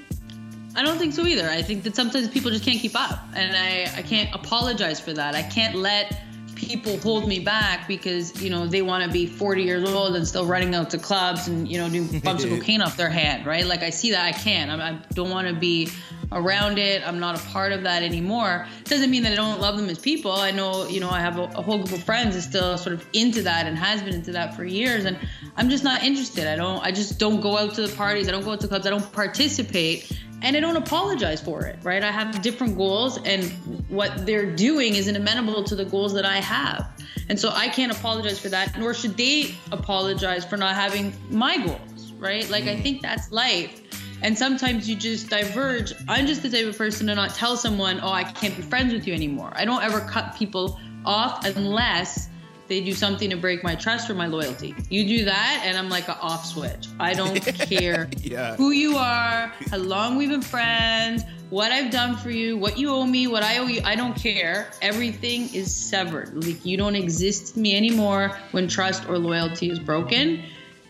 I 0.75 0.83
don't 0.83 0.97
think 0.97 1.13
so 1.13 1.25
either. 1.25 1.49
I 1.49 1.61
think 1.61 1.83
that 1.83 1.95
sometimes 1.95 2.29
people 2.29 2.51
just 2.51 2.63
can't 2.63 2.79
keep 2.79 2.95
up, 2.95 3.19
and 3.35 3.55
I, 3.55 3.91
I 3.97 4.03
can't 4.03 4.33
apologize 4.33 4.99
for 4.99 5.11
that. 5.13 5.35
I 5.35 5.41
can't 5.41 5.75
let 5.75 6.20
people 6.61 6.97
hold 6.99 7.27
me 7.27 7.39
back 7.39 7.87
because 7.87 8.41
you 8.41 8.49
know 8.49 8.67
they 8.67 8.81
want 8.81 9.03
to 9.03 9.11
be 9.11 9.25
40 9.25 9.63
years 9.63 9.89
old 9.89 10.15
and 10.15 10.27
still 10.27 10.45
running 10.45 10.75
out 10.75 10.91
to 10.91 10.97
clubs 10.97 11.47
and 11.47 11.67
you 11.67 11.79
know 11.79 11.89
doing 11.89 12.19
bumps 12.23 12.43
of 12.43 12.51
cocaine 12.51 12.81
off 12.81 12.97
their 12.97 13.09
hand, 13.09 13.45
right? 13.45 13.65
Like 13.65 13.81
I 13.81 13.89
see 13.89 14.11
that 14.11 14.23
I 14.23 14.31
can't. 14.31 14.69
I, 14.71 14.89
I 14.89 14.99
don't 15.13 15.29
want 15.29 15.47
to 15.47 15.53
be 15.53 15.89
around 16.31 16.77
it. 16.77 17.05
I'm 17.05 17.19
not 17.19 17.37
a 17.37 17.43
part 17.49 17.71
of 17.71 17.83
that 17.83 18.03
anymore. 18.03 18.67
Doesn't 18.85 19.09
mean 19.09 19.23
that 19.23 19.33
I 19.33 19.35
don't 19.35 19.59
love 19.59 19.75
them 19.75 19.89
as 19.89 19.99
people. 19.99 20.31
I 20.31 20.51
know 20.51 20.87
you 20.87 20.99
know 20.99 21.09
I 21.09 21.19
have 21.19 21.37
a, 21.37 21.43
a 21.43 21.61
whole 21.61 21.77
group 21.77 21.91
of 21.91 22.03
friends 22.03 22.35
that's 22.35 22.47
still 22.47 22.77
sort 22.77 22.93
of 22.93 23.05
into 23.13 23.41
that 23.41 23.65
and 23.65 23.77
has 23.77 24.01
been 24.03 24.13
into 24.13 24.31
that 24.33 24.55
for 24.55 24.63
years, 24.63 25.05
and 25.05 25.17
I'm 25.57 25.69
just 25.69 25.83
not 25.83 26.03
interested. 26.03 26.47
I 26.47 26.55
don't. 26.55 26.79
I 26.85 26.91
just 26.91 27.19
don't 27.19 27.41
go 27.41 27.57
out 27.57 27.73
to 27.75 27.87
the 27.87 27.95
parties. 27.95 28.27
I 28.27 28.31
don't 28.31 28.45
go 28.45 28.51
out 28.51 28.61
to 28.61 28.67
clubs. 28.67 28.85
I 28.85 28.91
don't 28.91 29.11
participate 29.11 30.11
and 30.41 30.57
I 30.57 30.59
don't 30.59 30.77
apologize 30.77 31.41
for 31.41 31.65
it, 31.65 31.77
right? 31.83 32.03
I 32.03 32.11
have 32.11 32.41
different 32.41 32.77
goals, 32.77 33.17
and 33.23 33.43
what 33.89 34.25
they're 34.25 34.55
doing 34.55 34.95
isn't 34.95 35.15
amenable 35.15 35.63
to 35.65 35.75
the 35.75 35.85
goals 35.85 36.13
that 36.13 36.25
I 36.25 36.37
have. 36.37 36.89
And 37.29 37.39
so 37.39 37.49
I 37.49 37.69
can't 37.69 37.91
apologize 37.91 38.39
for 38.39 38.49
that, 38.49 38.77
nor 38.77 38.93
should 38.93 39.15
they 39.15 39.55
apologize 39.71 40.43
for 40.43 40.57
not 40.57 40.75
having 40.75 41.13
my 41.29 41.57
goals, 41.57 42.11
right? 42.19 42.49
Like, 42.49 42.65
I 42.65 42.75
mm. 42.75 42.83
think 42.83 43.01
that's 43.01 43.31
life. 43.31 43.81
And 44.23 44.37
sometimes 44.37 44.89
you 44.89 44.95
just 44.95 45.29
diverge. 45.29 45.93
I'm 46.07 46.27
just 46.27 46.43
the 46.43 46.49
type 46.49 46.65
of 46.65 46.77
person 46.77 47.07
to 47.07 47.15
not 47.15 47.33
tell 47.33 47.57
someone, 47.57 47.99
oh, 48.01 48.11
I 48.11 48.23
can't 48.23 48.55
be 48.55 48.61
friends 48.61 48.93
with 48.93 49.07
you 49.07 49.13
anymore. 49.13 49.51
I 49.55 49.65
don't 49.65 49.83
ever 49.83 50.01
cut 50.01 50.35
people 50.35 50.79
off 51.05 51.45
unless 51.45 52.29
they 52.71 52.79
do 52.79 52.93
something 52.93 53.29
to 53.29 53.35
break 53.35 53.63
my 53.65 53.75
trust 53.75 54.09
or 54.09 54.13
my 54.15 54.27
loyalty. 54.27 54.73
You 54.89 55.05
do 55.05 55.25
that, 55.25 55.63
and 55.65 55.77
I'm 55.77 55.89
like 55.89 56.07
an 56.07 56.15
off 56.21 56.45
switch. 56.45 56.87
I 57.01 57.13
don't 57.13 57.35
care 57.69 58.09
Yeah. 58.21 58.55
who 58.55 58.71
you 58.71 58.95
are, 58.95 59.51
how 59.69 59.77
long 59.77 60.15
we've 60.15 60.29
been 60.29 60.41
friends, 60.41 61.21
what 61.49 61.73
I've 61.73 61.91
done 61.91 62.15
for 62.15 62.29
you, 62.31 62.57
what 62.57 62.77
you 62.77 62.89
owe 62.91 63.05
me, 63.05 63.27
what 63.27 63.43
I 63.43 63.57
owe 63.57 63.67
you. 63.67 63.81
I 63.83 63.95
don't 63.95 64.15
care. 64.15 64.71
Everything 64.81 65.53
is 65.53 65.75
severed. 65.75 66.45
Like 66.45 66.65
you 66.65 66.77
don't 66.77 66.95
exist 66.95 67.55
to 67.55 67.59
me 67.59 67.75
anymore 67.75 68.37
when 68.51 68.69
trust 68.69 69.07
or 69.09 69.17
loyalty 69.19 69.69
is 69.69 69.77
broken. 69.77 70.41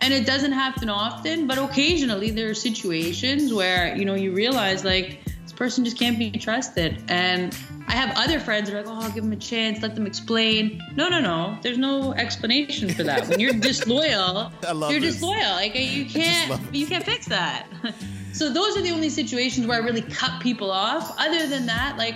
And 0.01 0.13
it 0.13 0.25
doesn't 0.27 0.51
happen 0.51 0.87
often, 0.89 1.47
but 1.47 1.57
occasionally 1.57 2.29
there 2.29 2.49
are 2.51 2.53
situations 2.55 3.51
where, 3.53 3.95
you 3.95 4.05
know, 4.05 4.13
you 4.15 4.33
realize 4.33 4.85
like 4.85 5.19
person 5.61 5.85
just 5.85 5.99
can't 5.99 6.17
be 6.17 6.31
trusted. 6.31 7.03
And 7.07 7.55
I 7.87 7.91
have 7.91 8.17
other 8.17 8.39
friends 8.39 8.67
that 8.67 8.75
are 8.75 8.81
like, 8.81 8.91
oh, 8.91 8.99
I'll 8.99 9.11
give 9.11 9.23
them 9.23 9.31
a 9.31 9.35
chance, 9.35 9.79
let 9.83 9.93
them 9.93 10.07
explain. 10.07 10.81
No, 10.95 11.07
no, 11.07 11.21
no. 11.21 11.55
There's 11.61 11.77
no 11.77 12.13
explanation 12.13 12.89
for 12.89 13.03
that. 13.03 13.27
When 13.27 13.39
you're 13.39 13.53
disloyal, 13.71 14.51
you're 14.63 14.99
this. 14.99 15.13
disloyal. 15.13 15.51
Like 15.51 15.75
you 15.75 16.05
can't, 16.05 16.59
you 16.73 16.87
can't 16.87 17.03
fix 17.03 17.27
that. 17.27 17.67
so 18.33 18.51
those 18.51 18.75
are 18.75 18.81
the 18.81 18.89
only 18.89 19.09
situations 19.09 19.67
where 19.67 19.79
I 19.79 19.85
really 19.85 20.01
cut 20.01 20.41
people 20.41 20.71
off. 20.71 21.13
Other 21.19 21.45
than 21.45 21.67
that, 21.67 21.95
like 21.95 22.15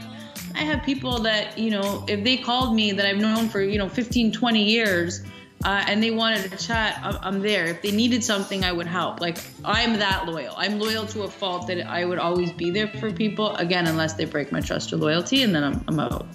I 0.56 0.64
have 0.64 0.82
people 0.82 1.20
that, 1.20 1.56
you 1.56 1.70
know, 1.70 2.04
if 2.08 2.24
they 2.24 2.38
called 2.38 2.76
me 2.76 2.94
that 2.94 3.06
I've 3.06 3.20
known 3.20 3.48
for, 3.48 3.62
you 3.62 3.78
know, 3.78 3.88
15, 3.88 4.32
20 4.32 4.64
years, 4.64 5.22
uh, 5.64 5.84
and 5.88 6.02
they 6.04 6.12
wanted 6.12 6.52
to 6.52 6.58
chat, 6.58 7.00
I'm, 7.04 7.18
I'm 7.22 7.42
there. 7.42 7.66
If 7.66 7.82
they 7.82 7.92
needed 7.92 8.24
something, 8.24 8.64
I 8.64 8.72
would 8.72 8.88
help. 8.88 9.22
Like 9.22 9.38
I'm 9.64 10.00
that 10.00 10.28
loyal. 10.28 10.54
I'm 10.58 10.80
loyal 10.80 11.06
to 11.08 11.24
a 11.24 11.30
fault 11.30 11.68
that 11.68 11.88
I 11.88 12.06
would 12.06 12.20
always 12.20 12.52
be 12.52 12.70
there 12.70 12.88
for 12.88 13.12
people. 13.12 13.56
Again, 13.56 13.88
unless 13.88 14.14
they 14.14 14.26
break 14.26 14.52
my 14.52 14.60
trust 14.62 14.92
or 14.94 14.98
loyalty, 14.98 15.44
and 15.44 15.56
then 15.56 15.64
I'm, 15.64 15.84
I'm 15.88 16.00
out. 16.00 16.28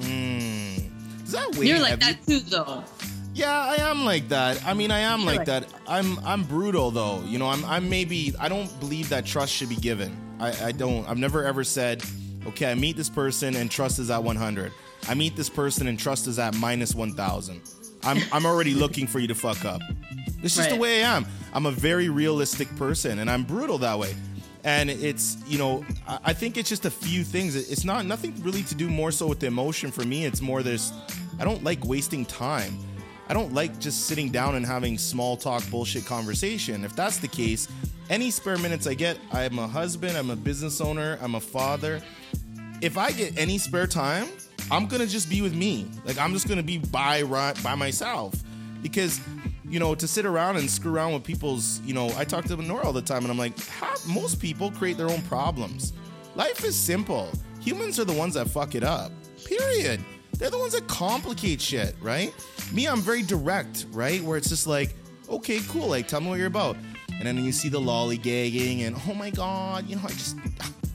Mm. 0.00 1.24
Is 1.24 1.32
that 1.32 1.50
weird? 1.56 1.66
You're 1.68 1.78
like 1.78 2.02
Have 2.02 2.18
you- 2.28 2.40
that 2.40 2.44
too, 2.44 2.50
though. 2.50 2.84
Yeah, 3.34 3.50
I 3.50 3.76
am 3.90 4.04
like 4.04 4.28
that. 4.28 4.62
I 4.66 4.74
mean, 4.74 4.90
I 4.90 4.98
am 4.98 5.24
like 5.24 5.38
like 5.38 5.46
that. 5.46 5.66
I'm 5.86 6.18
I'm 6.18 6.42
brutal 6.44 6.90
though. 6.90 7.22
You 7.24 7.38
know, 7.38 7.48
I'm 7.48 7.64
I'm 7.64 7.88
maybe 7.88 8.34
I 8.38 8.50
don't 8.50 8.68
believe 8.78 9.08
that 9.08 9.24
trust 9.24 9.54
should 9.54 9.70
be 9.70 9.76
given. 9.76 10.14
I 10.38 10.66
I 10.66 10.72
don't. 10.72 11.08
I've 11.08 11.16
never 11.16 11.42
ever 11.42 11.64
said, 11.64 12.04
okay, 12.46 12.70
I 12.70 12.74
meet 12.74 12.94
this 12.94 13.08
person 13.08 13.56
and 13.56 13.70
trust 13.70 13.98
is 13.98 14.10
at 14.10 14.22
100. 14.22 14.70
I 15.08 15.14
meet 15.14 15.34
this 15.34 15.48
person 15.48 15.86
and 15.86 15.98
trust 15.98 16.26
is 16.26 16.38
at 16.38 16.54
minus 16.56 16.94
1,000. 16.94 17.60
I'm 18.04 18.18
I'm 18.32 18.46
already 18.46 18.74
looking 18.74 19.06
for 19.06 19.18
you 19.18 19.28
to 19.28 19.34
fuck 19.34 19.64
up. 19.64 19.80
It's 20.42 20.56
just 20.56 20.70
the 20.70 20.76
way 20.76 21.04
I 21.04 21.16
am. 21.16 21.26
I'm 21.54 21.66
a 21.66 21.70
very 21.70 22.08
realistic 22.08 22.74
person 22.76 23.20
and 23.20 23.30
I'm 23.30 23.44
brutal 23.44 23.78
that 23.78 23.98
way. 23.98 24.14
And 24.64 24.90
it's, 24.90 25.36
you 25.46 25.58
know, 25.58 25.84
I 26.06 26.18
I 26.24 26.32
think 26.32 26.56
it's 26.56 26.68
just 26.68 26.84
a 26.84 26.90
few 26.90 27.24
things. 27.24 27.54
It's 27.54 27.84
not 27.84 28.06
nothing 28.06 28.34
really 28.42 28.62
to 28.64 28.74
do 28.74 28.88
more 28.88 29.10
so 29.10 29.26
with 29.26 29.40
the 29.40 29.46
emotion 29.46 29.90
for 29.90 30.04
me. 30.04 30.24
It's 30.24 30.40
more 30.40 30.62
this 30.62 30.92
I 31.38 31.44
don't 31.44 31.62
like 31.64 31.84
wasting 31.84 32.24
time. 32.24 32.78
I 33.28 33.34
don't 33.34 33.54
like 33.54 33.78
just 33.78 34.06
sitting 34.06 34.30
down 34.30 34.56
and 34.56 34.66
having 34.66 34.98
small 34.98 35.36
talk 35.36 35.62
bullshit 35.70 36.04
conversation. 36.04 36.84
If 36.84 36.94
that's 36.94 37.18
the 37.18 37.28
case, 37.28 37.68
any 38.10 38.30
spare 38.30 38.58
minutes 38.58 38.86
I 38.86 38.94
get, 38.94 39.18
I'm 39.32 39.58
a 39.58 39.66
husband, 39.66 40.16
I'm 40.16 40.30
a 40.30 40.36
business 40.36 40.80
owner, 40.80 41.18
I'm 41.22 41.34
a 41.36 41.40
father. 41.40 42.02
If 42.82 42.98
I 42.98 43.12
get 43.12 43.38
any 43.38 43.58
spare 43.58 43.86
time, 43.86 44.28
I'm 44.70 44.86
gonna 44.86 45.06
just 45.06 45.28
be 45.28 45.42
with 45.42 45.54
me. 45.54 45.90
Like 46.04 46.18
I'm 46.18 46.32
just 46.32 46.48
gonna 46.48 46.62
be 46.62 46.78
by 46.78 47.22
by 47.24 47.74
myself. 47.74 48.34
Because, 48.82 49.20
you 49.64 49.78
know, 49.78 49.94
to 49.94 50.08
sit 50.08 50.26
around 50.26 50.56
and 50.56 50.68
screw 50.68 50.92
around 50.92 51.12
with 51.12 51.22
people's, 51.22 51.80
you 51.82 51.94
know, 51.94 52.12
I 52.16 52.24
talk 52.24 52.44
to 52.46 52.56
Nora 52.56 52.84
all 52.84 52.92
the 52.92 53.00
time 53.00 53.22
and 53.22 53.30
I'm 53.30 53.38
like, 53.38 53.54
most 54.08 54.40
people 54.40 54.72
create 54.72 54.96
their 54.96 55.08
own 55.08 55.22
problems. 55.22 55.92
Life 56.34 56.64
is 56.64 56.74
simple. 56.74 57.30
Humans 57.60 58.00
are 58.00 58.04
the 58.04 58.12
ones 58.12 58.34
that 58.34 58.48
fuck 58.48 58.74
it 58.74 58.82
up. 58.82 59.12
Period. 59.44 60.00
They're 60.36 60.50
the 60.50 60.58
ones 60.58 60.72
that 60.72 60.88
complicate 60.88 61.60
shit, 61.60 61.94
right? 62.00 62.34
Me, 62.72 62.88
I'm 62.88 63.00
very 63.00 63.22
direct, 63.22 63.86
right? 63.92 64.20
Where 64.20 64.36
it's 64.36 64.48
just 64.48 64.66
like, 64.66 64.96
okay, 65.28 65.60
cool, 65.68 65.86
like 65.86 66.08
tell 66.08 66.20
me 66.20 66.28
what 66.28 66.38
you're 66.38 66.48
about. 66.48 66.76
And 67.12 67.22
then 67.22 67.44
you 67.44 67.52
see 67.52 67.68
the 67.68 67.80
lollygagging 67.80 68.80
and 68.80 68.96
oh 69.08 69.14
my 69.14 69.30
god, 69.30 69.86
you 69.88 69.94
know, 69.94 70.02
I 70.04 70.08
just 70.08 70.36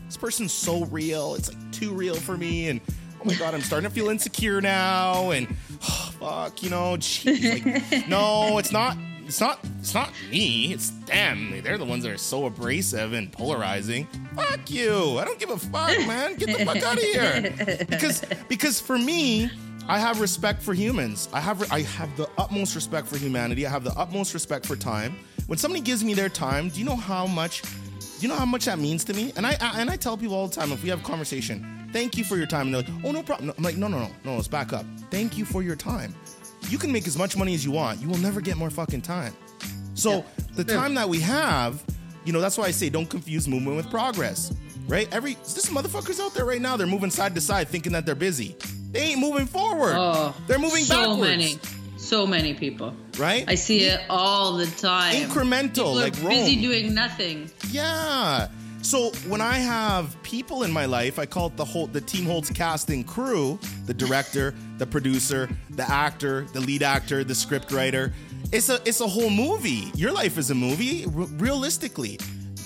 this 0.06 0.18
person's 0.18 0.52
so 0.52 0.86
real. 0.86 1.36
It's 1.36 1.54
like 1.54 1.72
too 1.72 1.94
real 1.94 2.16
for 2.16 2.36
me 2.36 2.68
and 2.68 2.82
oh 3.20 3.26
my 3.26 3.34
god, 3.36 3.54
I'm 3.54 3.62
starting 3.62 3.90
to 3.90 3.94
feel 3.94 4.10
insecure 4.10 4.62
now 4.62 5.32
and 5.32 5.48
oh, 5.84 6.14
fuck, 6.20 6.64
you 6.64 6.70
know, 6.70 6.96
jeez, 6.98 7.92
like 7.92 8.08
no, 8.10 8.58
it's 8.58 8.72
not 8.72 8.98
it's 9.28 9.42
not 9.42 9.60
it's 9.80 9.94
not 9.94 10.12
me. 10.32 10.74
It's 10.74 10.92
them. 11.06 11.62
They're 11.62 11.78
the 11.78 11.86
ones 11.86 12.04
that 12.04 12.12
are 12.14 12.18
so 12.18 12.46
abrasive 12.46 13.14
and 13.14 13.32
polarizing. 13.32 14.08
Fuck 14.36 14.72
you. 14.72 15.18
I 15.20 15.26
don't 15.26 15.38
give 15.38 15.50
a 15.50 15.58
fuck, 15.58 15.98
man. 16.08 16.36
Get 16.36 16.58
the 16.58 16.66
fuck 16.66 16.78
out 16.78 16.98
of 16.98 17.04
here. 17.04 17.86
Because 17.90 18.24
because 18.48 18.80
for 18.80 18.98
me, 18.98 19.50
I 19.90 20.00
have 20.00 20.22
respect 20.22 20.62
for 20.64 20.74
humans. 20.74 21.28
I 21.34 21.42
have 21.42 21.72
I 21.72 21.82
have 21.82 22.16
the 22.16 22.30
utmost 22.38 22.74
respect 22.76 23.08
for 23.08 23.18
humanity. 23.18 23.66
I 23.66 23.70
have 23.70 23.84
the 23.84 23.94
utmost 23.98 24.34
respect 24.34 24.66
for 24.66 24.76
time. 24.76 25.18
When 25.48 25.58
somebody 25.58 25.82
gives 25.82 26.04
me 26.04 26.14
their 26.14 26.30
time, 26.30 26.70
do 26.70 26.80
you 26.80 26.86
know 26.86 26.96
how 26.96 27.28
much 27.28 27.62
do 27.62 28.22
you 28.22 28.30
know 28.30 28.36
how 28.36 28.46
much 28.46 28.66
that 28.66 28.80
means 28.80 29.04
to 29.06 29.14
me? 29.14 29.34
And 29.36 29.46
I, 29.46 29.58
I 29.60 29.82
and 29.82 29.90
I 29.90 29.98
tell 29.98 30.18
people 30.18 30.36
all 30.36 30.48
the 30.48 30.56
time 30.56 30.72
if 30.72 30.84
we 30.84 30.90
have 30.90 31.02
a 31.02 31.04
conversation, 31.04 31.77
thank 31.92 32.18
you 32.18 32.24
for 32.24 32.38
your 32.38 32.48
time. 32.48 32.68
And 32.68 32.76
they're 32.76 32.82
like, 32.84 33.06
oh 33.06 33.12
no 33.12 33.24
problem. 33.24 33.54
I'm 33.58 33.64
like, 33.64 33.78
no, 33.78 33.88
no, 33.88 34.00
no, 34.00 34.10
no, 34.24 34.36
let's 34.36 34.48
back 34.48 34.74
up. 34.74 34.86
Thank 35.12 35.38
you 35.38 35.46
for 35.46 35.62
your 35.64 35.76
time. 35.76 36.14
You 36.70 36.78
can 36.78 36.92
make 36.92 37.08
as 37.08 37.18
much 37.18 37.38
money 37.38 37.54
as 37.54 37.64
you 37.64 37.72
want. 37.72 38.02
You 38.02 38.10
will 38.10 38.18
never 38.18 38.42
get 38.42 38.58
more 38.58 38.70
fucking 38.70 39.02
time. 39.02 39.34
So 39.94 40.12
Yeah. 40.18 40.24
the 40.56 40.64
time 40.64 40.94
that 40.96 41.08
we 41.10 41.20
have, 41.22 41.84
you 42.26 42.34
know, 42.34 42.42
that's 42.42 42.58
why 42.58 42.66
I 42.66 42.72
say 42.72 42.90
don't 42.90 43.10
confuse 43.10 43.48
movement 43.48 43.78
with 43.78 43.90
progress. 43.90 44.54
Right? 44.88 45.08
Every 45.14 45.34
there's 45.34 45.66
motherfuckers 45.70 46.20
out 46.22 46.34
there 46.34 46.46
right 46.46 46.62
now, 46.62 46.78
they're 46.78 46.88
moving 46.88 47.10
side 47.12 47.36
to 47.36 47.42
side 47.42 47.68
thinking 47.68 47.92
that 47.94 48.06
they're 48.06 48.16
busy. 48.16 48.56
They 48.92 49.02
ain't 49.02 49.20
moving 49.20 49.46
forward. 49.46 49.96
Oh, 49.98 50.34
they're 50.48 50.60
moving 50.60 50.86
so 50.86 50.96
backwards. 50.96 51.20
many, 51.22 51.60
so 51.98 52.26
many 52.26 52.54
people. 52.54 52.96
Right? 53.18 53.44
I 53.50 53.56
see 53.56 53.82
it 53.84 54.00
all 54.10 54.54
the 54.56 54.66
time. 54.68 55.14
Incremental, 55.16 55.94
like 55.96 56.14
busy 56.14 56.54
Rome. 56.56 56.62
doing 56.62 56.94
nothing. 56.94 57.52
Yeah. 57.70 58.48
So 58.88 59.12
when 59.28 59.42
I 59.42 59.56
have 59.56 60.16
people 60.24 60.64
in 60.64 60.72
my 60.72 60.86
life, 60.86 61.20
I 61.20 61.26
call 61.26 61.48
it 61.48 61.58
the 61.58 61.66
whole 61.66 61.88
the 61.88 62.00
Team 62.00 62.24
Holtz 62.24 62.50
casting 62.50 63.04
crew, 63.04 63.60
the 63.86 63.94
director, 63.94 64.56
the 64.78 64.88
producer, 64.88 65.50
the 65.72 65.84
actor, 65.92 66.48
the 66.54 66.62
lead 66.62 66.84
actor, 66.84 67.26
the 67.26 67.36
script 67.36 67.74
writer. 67.74 68.14
It's 68.54 68.70
a 68.70 68.80
it's 68.86 69.02
a 69.02 69.08
whole 69.08 69.30
movie. 69.30 69.92
Your 69.94 70.14
life 70.14 70.38
is 70.38 70.52
a 70.52 70.56
movie, 70.56 71.04
r- 71.04 71.12
realistically. 71.12 72.18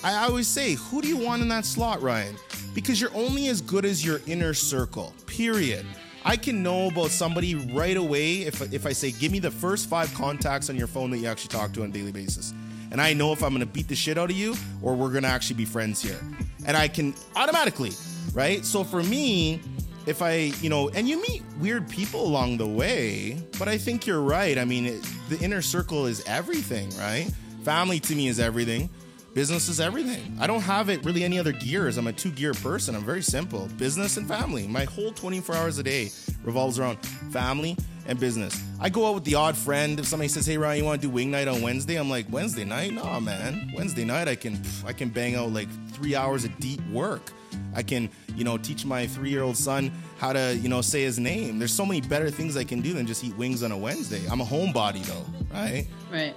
I 0.04 0.28
always 0.28 0.48
say, 0.48 0.76
who 0.76 1.02
do 1.02 1.08
you 1.08 1.18
want 1.18 1.42
in 1.42 1.48
that 1.48 1.66
slot, 1.66 2.04
Ryan? 2.04 2.36
Because 2.76 3.02
you're 3.02 3.16
only 3.16 3.48
as 3.48 3.60
good 3.60 3.84
as 3.84 4.06
your 4.06 4.22
inner 4.28 4.54
circle. 4.54 5.16
Period. 5.26 5.88
I 6.24 6.38
can 6.38 6.62
know 6.62 6.90
about 6.90 7.10
somebody 7.10 7.56
right 7.56 7.98
away 7.98 8.42
if 8.42 8.62
if 8.72 8.86
I 8.86 8.92
say, 8.92 9.10
give 9.10 9.32
me 9.32 9.40
the 9.40 9.50
first 9.50 9.90
five 9.90 10.14
contacts 10.14 10.70
on 10.70 10.76
your 10.76 10.86
phone 10.86 11.10
that 11.10 11.18
you 11.18 11.26
actually 11.26 11.50
talk 11.50 11.74
to 11.74 11.82
on 11.82 11.90
a 11.90 11.92
daily 11.92 12.12
basis 12.12 12.54
and 12.92 13.02
I 13.02 13.14
know 13.14 13.32
if 13.32 13.42
I'm 13.42 13.54
gonna 13.54 13.66
beat 13.66 13.88
the 13.88 13.96
shit 13.96 14.18
out 14.18 14.30
of 14.30 14.36
you 14.36 14.56
or 14.82 14.96
we're 14.96 15.12
gonna 15.12 15.28
actually 15.28 15.56
be 15.56 15.66
friends 15.66 16.02
here. 16.02 16.20
And 16.66 16.78
I 16.78 16.88
can 16.88 17.16
automatically, 17.36 17.92
right? 18.34 18.64
So 18.66 18.84
for 18.84 19.02
me, 19.02 19.62
if 20.06 20.22
I, 20.22 20.52
you 20.62 20.70
know, 20.70 20.90
and 20.90 21.08
you 21.08 21.22
meet 21.22 21.44
weird 21.60 21.88
people 21.88 22.26
along 22.26 22.58
the 22.58 22.68
way, 22.68 23.42
but 23.58 23.68
I 23.68 23.78
think 23.78 24.06
you're 24.06 24.22
right. 24.22 24.58
I 24.58 24.66
mean, 24.66 24.86
it, 24.86 25.08
the 25.30 25.40
inner 25.40 25.62
circle 25.62 26.06
is 26.06 26.24
everything, 26.26 26.90
right? 26.98 27.32
Family 27.64 28.00
to 28.02 28.16
me 28.16 28.28
is 28.28 28.40
everything. 28.40 28.90
Business 29.34 29.70
is 29.70 29.80
everything. 29.80 30.38
I 30.42 30.48
don't 30.48 30.62
have 30.62 30.90
it 30.90 31.06
really 31.06 31.24
any 31.24 31.40
other 31.40 31.54
gears. 31.54 31.98
I'm 31.98 32.08
a 32.08 32.14
two 32.14 32.32
gear 32.32 32.54
person. 32.54 32.96
I'm 32.96 33.06
very 33.06 33.22
simple 33.22 33.70
business 33.78 34.18
and 34.18 34.28
family. 34.28 34.68
My 34.68 34.84
whole 34.84 35.12
24 35.14 35.56
hours 35.56 35.78
a 35.78 35.84
day 35.84 36.12
revolves 36.44 36.78
around 36.78 36.98
family 37.32 37.78
and 38.08 38.20
business. 38.20 38.62
I 38.82 38.90
go 38.90 39.08
out 39.08 39.16
with 39.16 39.24
the 39.24 39.36
odd 39.36 39.56
friend. 39.56 39.98
If 40.00 40.06
somebody 40.06 40.28
says, 40.28 40.46
"Hey 40.46 40.58
Ryan, 40.58 40.80
you 40.80 40.86
want 40.86 41.02
to 41.02 41.08
do 41.08 41.14
wing 41.14 41.32
night 41.32 41.48
on 41.48 41.62
Wednesday?" 41.62 41.96
I'm 41.96 42.10
like, 42.10 42.26
"Wednesday 42.30 42.66
night? 42.66 42.94
Nah, 42.94 43.22
man. 43.22 43.72
Wednesday 43.74 44.04
night, 44.04 44.28
I 44.28 44.36
can 44.36 44.62
I 44.86 44.92
can 44.92 45.08
bang 45.08 45.36
out 45.36 45.54
like 45.54 45.70
three 45.92 46.14
hours 46.14 46.44
of 46.44 46.58
deep 46.60 46.82
work. 46.90 47.32
I 47.74 47.84
can, 47.84 48.10
you 48.36 48.44
know, 48.44 48.58
teach 48.58 48.86
my 48.86 49.08
three 49.08 49.30
year 49.30 49.44
old 49.44 49.56
son 49.56 49.94
how 50.18 50.34
to, 50.34 50.58
you 50.58 50.68
know, 50.68 50.82
say 50.82 51.04
his 51.04 51.20
name. 51.20 51.58
There's 51.58 51.74
so 51.74 51.86
many 51.86 52.02
better 52.02 52.30
things 52.30 52.58
I 52.58 52.66
can 52.66 52.82
do 52.82 52.94
than 52.94 53.08
just 53.08 53.24
eat 53.24 53.36
wings 53.38 53.64
on 53.64 53.72
a 53.72 53.78
Wednesday. 53.78 54.22
I'm 54.30 54.42
a 54.42 54.46
homebody 54.46 55.06
though, 55.06 55.26
right? 55.54 55.88
Right. 56.12 56.36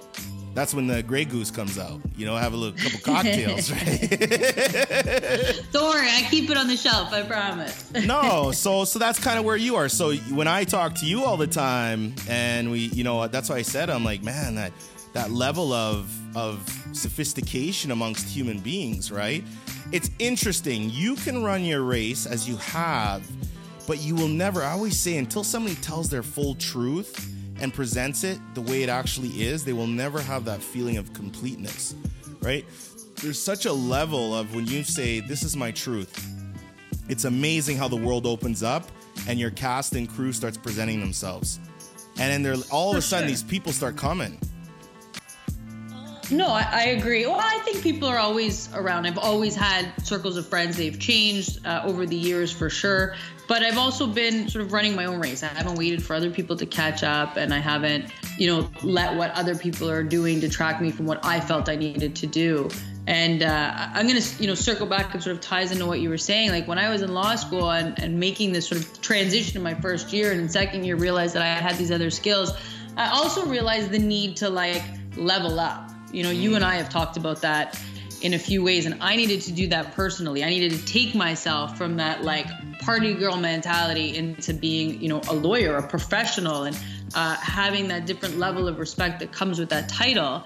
That's 0.55 0.73
when 0.73 0.87
the 0.87 1.03
Grey 1.03 1.25
Goose 1.25 1.51
comes 1.51 1.77
out. 1.77 1.99
You 2.15 2.25
know, 2.25 2.37
have 2.37 2.53
a 2.53 2.55
little 2.55 2.79
couple 2.79 2.99
cocktails, 3.13 3.69
right? 3.69 4.09
Don't 5.73 5.89
worry, 5.89 6.07
I 6.07 6.25
keep 6.31 6.49
it 6.49 6.55
on 6.55 6.67
the 6.69 6.77
shelf. 6.77 7.11
I 7.11 7.23
promise. 7.23 7.91
no, 8.05 8.53
so 8.53 8.85
so 8.85 8.97
that's 8.97 9.19
kind 9.19 9.37
of 9.37 9.43
where 9.43 9.57
you 9.57 9.75
are. 9.75 9.89
So 9.89 10.13
when 10.13 10.47
I 10.47 10.63
talk 10.63 10.95
to 10.95 11.05
you 11.05 11.25
all 11.25 11.35
the 11.35 11.45
time, 11.45 12.15
and 12.29 12.71
we, 12.71 12.85
you 12.87 13.03
know, 13.03 13.27
that's 13.27 13.49
why 13.49 13.57
I 13.57 13.63
said 13.63 13.89
I'm 13.89 14.05
like, 14.05 14.23
man, 14.23 14.55
that 14.55 14.71
that 15.11 15.29
level 15.29 15.73
of 15.73 16.09
of 16.37 16.57
sophistication 16.93 17.91
amongst 17.91 18.25
human 18.29 18.59
beings, 18.59 19.11
right? 19.11 19.43
It's 19.91 20.09
interesting. 20.19 20.89
You 20.89 21.15
can 21.15 21.43
run 21.43 21.65
your 21.65 21.83
race 21.83 22.25
as 22.25 22.47
you 22.47 22.55
have, 22.57 23.29
but 23.87 24.01
you 24.01 24.15
will 24.15 24.29
never. 24.29 24.63
I 24.63 24.71
always 24.71 24.97
say 24.97 25.17
until 25.17 25.43
somebody 25.43 25.75
tells 25.75 26.09
their 26.09 26.23
full 26.23 26.55
truth 26.55 27.34
and 27.59 27.73
presents 27.73 28.23
it 28.23 28.39
the 28.53 28.61
way 28.61 28.83
it 28.83 28.89
actually 28.89 29.41
is, 29.41 29.63
they 29.63 29.73
will 29.73 29.87
never 29.87 30.21
have 30.21 30.45
that 30.45 30.61
feeling 30.61 30.97
of 30.97 31.13
completeness, 31.13 31.95
right? 32.41 32.65
There's 33.21 33.41
such 33.41 33.65
a 33.65 33.73
level 33.73 34.35
of 34.35 34.53
when 34.53 34.67
you 34.67 34.83
say, 34.83 35.21
This 35.21 35.43
is 35.43 35.55
my 35.55 35.71
truth, 35.71 36.25
it's 37.07 37.25
amazing 37.25 37.77
how 37.77 37.87
the 37.87 37.95
world 37.95 38.25
opens 38.25 38.63
up 38.63 38.89
and 39.27 39.39
your 39.39 39.51
cast 39.51 39.93
and 39.93 40.09
crew 40.09 40.31
starts 40.33 40.57
presenting 40.57 40.99
themselves. 40.99 41.59
And 42.17 42.31
then 42.31 42.43
they're 42.43 42.63
all 42.71 42.91
of 42.91 42.97
a 42.97 43.01
sudden 43.01 43.27
sure. 43.27 43.29
these 43.29 43.43
people 43.43 43.71
start 43.71 43.97
coming. 43.97 44.39
No, 46.31 46.47
I, 46.47 46.67
I 46.71 46.83
agree. 46.87 47.25
Well, 47.25 47.39
I 47.39 47.59
think 47.59 47.83
people 47.83 48.07
are 48.07 48.17
always 48.17 48.73
around. 48.73 49.05
I've 49.05 49.17
always 49.17 49.55
had 49.55 49.91
circles 50.03 50.37
of 50.37 50.47
friends. 50.47 50.75
They've 50.75 50.99
changed 50.99 51.65
uh, 51.65 51.83
over 51.85 52.05
the 52.05 52.15
years 52.15 52.51
for 52.51 52.69
sure. 52.69 53.15
But 53.47 53.61
I've 53.61 53.77
also 53.77 54.07
been 54.07 54.49
sort 54.49 54.65
of 54.65 54.73
running 54.73 54.95
my 54.95 55.05
own 55.05 55.19
race. 55.19 55.43
I 55.43 55.47
haven't 55.47 55.75
waited 55.75 56.03
for 56.03 56.15
other 56.15 56.31
people 56.31 56.55
to 56.57 56.65
catch 56.65 57.03
up, 57.03 57.37
and 57.37 57.53
I 57.53 57.59
haven't, 57.59 58.11
you 58.39 58.47
know, 58.47 58.69
let 58.81 59.15
what 59.15 59.31
other 59.31 59.55
people 59.55 59.89
are 59.89 60.03
doing 60.03 60.39
detract 60.39 60.81
me 60.81 60.89
from 60.89 61.05
what 61.05 61.23
I 61.23 61.39
felt 61.39 61.69
I 61.69 61.75
needed 61.75 62.15
to 62.17 62.27
do. 62.27 62.69
And 63.05 63.43
uh, 63.43 63.89
I'm 63.93 64.07
gonna, 64.07 64.21
you 64.39 64.47
know, 64.47 64.55
circle 64.55 64.87
back 64.87 65.13
and 65.13 65.21
sort 65.21 65.35
of 65.35 65.41
ties 65.41 65.71
into 65.71 65.85
what 65.85 65.99
you 65.99 66.09
were 66.09 66.17
saying. 66.17 66.49
Like 66.49 66.67
when 66.67 66.79
I 66.79 66.89
was 66.89 67.03
in 67.03 67.13
law 67.13 67.35
school 67.35 67.69
and, 67.69 67.99
and 68.01 68.19
making 68.19 68.51
this 68.51 68.67
sort 68.67 68.81
of 68.81 69.01
transition 69.01 69.57
in 69.57 69.63
my 69.63 69.75
first 69.75 70.11
year 70.11 70.31
and 70.31 70.41
in 70.41 70.49
second 70.49 70.85
year, 70.85 70.95
realized 70.95 71.35
that 71.35 71.43
I 71.43 71.61
had 71.61 71.77
these 71.77 71.91
other 71.91 72.09
skills. 72.09 72.51
I 72.97 73.09
also 73.09 73.45
realized 73.45 73.91
the 73.91 73.99
need 73.99 74.37
to 74.37 74.49
like 74.49 74.81
level 75.17 75.59
up. 75.59 75.84
You 76.15 76.23
know, 76.23 76.31
you 76.31 76.55
and 76.55 76.63
I 76.63 76.75
have 76.75 76.89
talked 76.89 77.17
about 77.17 77.41
that 77.41 77.79
in 78.21 78.33
a 78.33 78.39
few 78.39 78.63
ways, 78.63 78.85
and 78.85 78.97
I 79.01 79.15
needed 79.17 79.41
to 79.41 79.51
do 79.51 79.67
that 79.67 79.93
personally. 79.93 80.43
I 80.43 80.49
needed 80.49 80.71
to 80.71 80.85
take 80.85 81.13
myself 81.13 81.77
from 81.77 81.97
that 81.97 82.23
like 82.23 82.47
party 82.79 83.13
girl 83.13 83.35
mentality 83.35 84.15
into 84.15 84.53
being, 84.53 85.01
you 85.01 85.09
know, 85.09 85.21
a 85.29 85.33
lawyer, 85.33 85.75
a 85.75 85.85
professional, 85.85 86.63
and 86.63 86.79
uh, 87.15 87.35
having 87.35 87.89
that 87.89 88.05
different 88.05 88.37
level 88.37 88.67
of 88.67 88.79
respect 88.79 89.19
that 89.19 89.33
comes 89.33 89.59
with 89.59 89.69
that 89.69 89.89
title. 89.89 90.43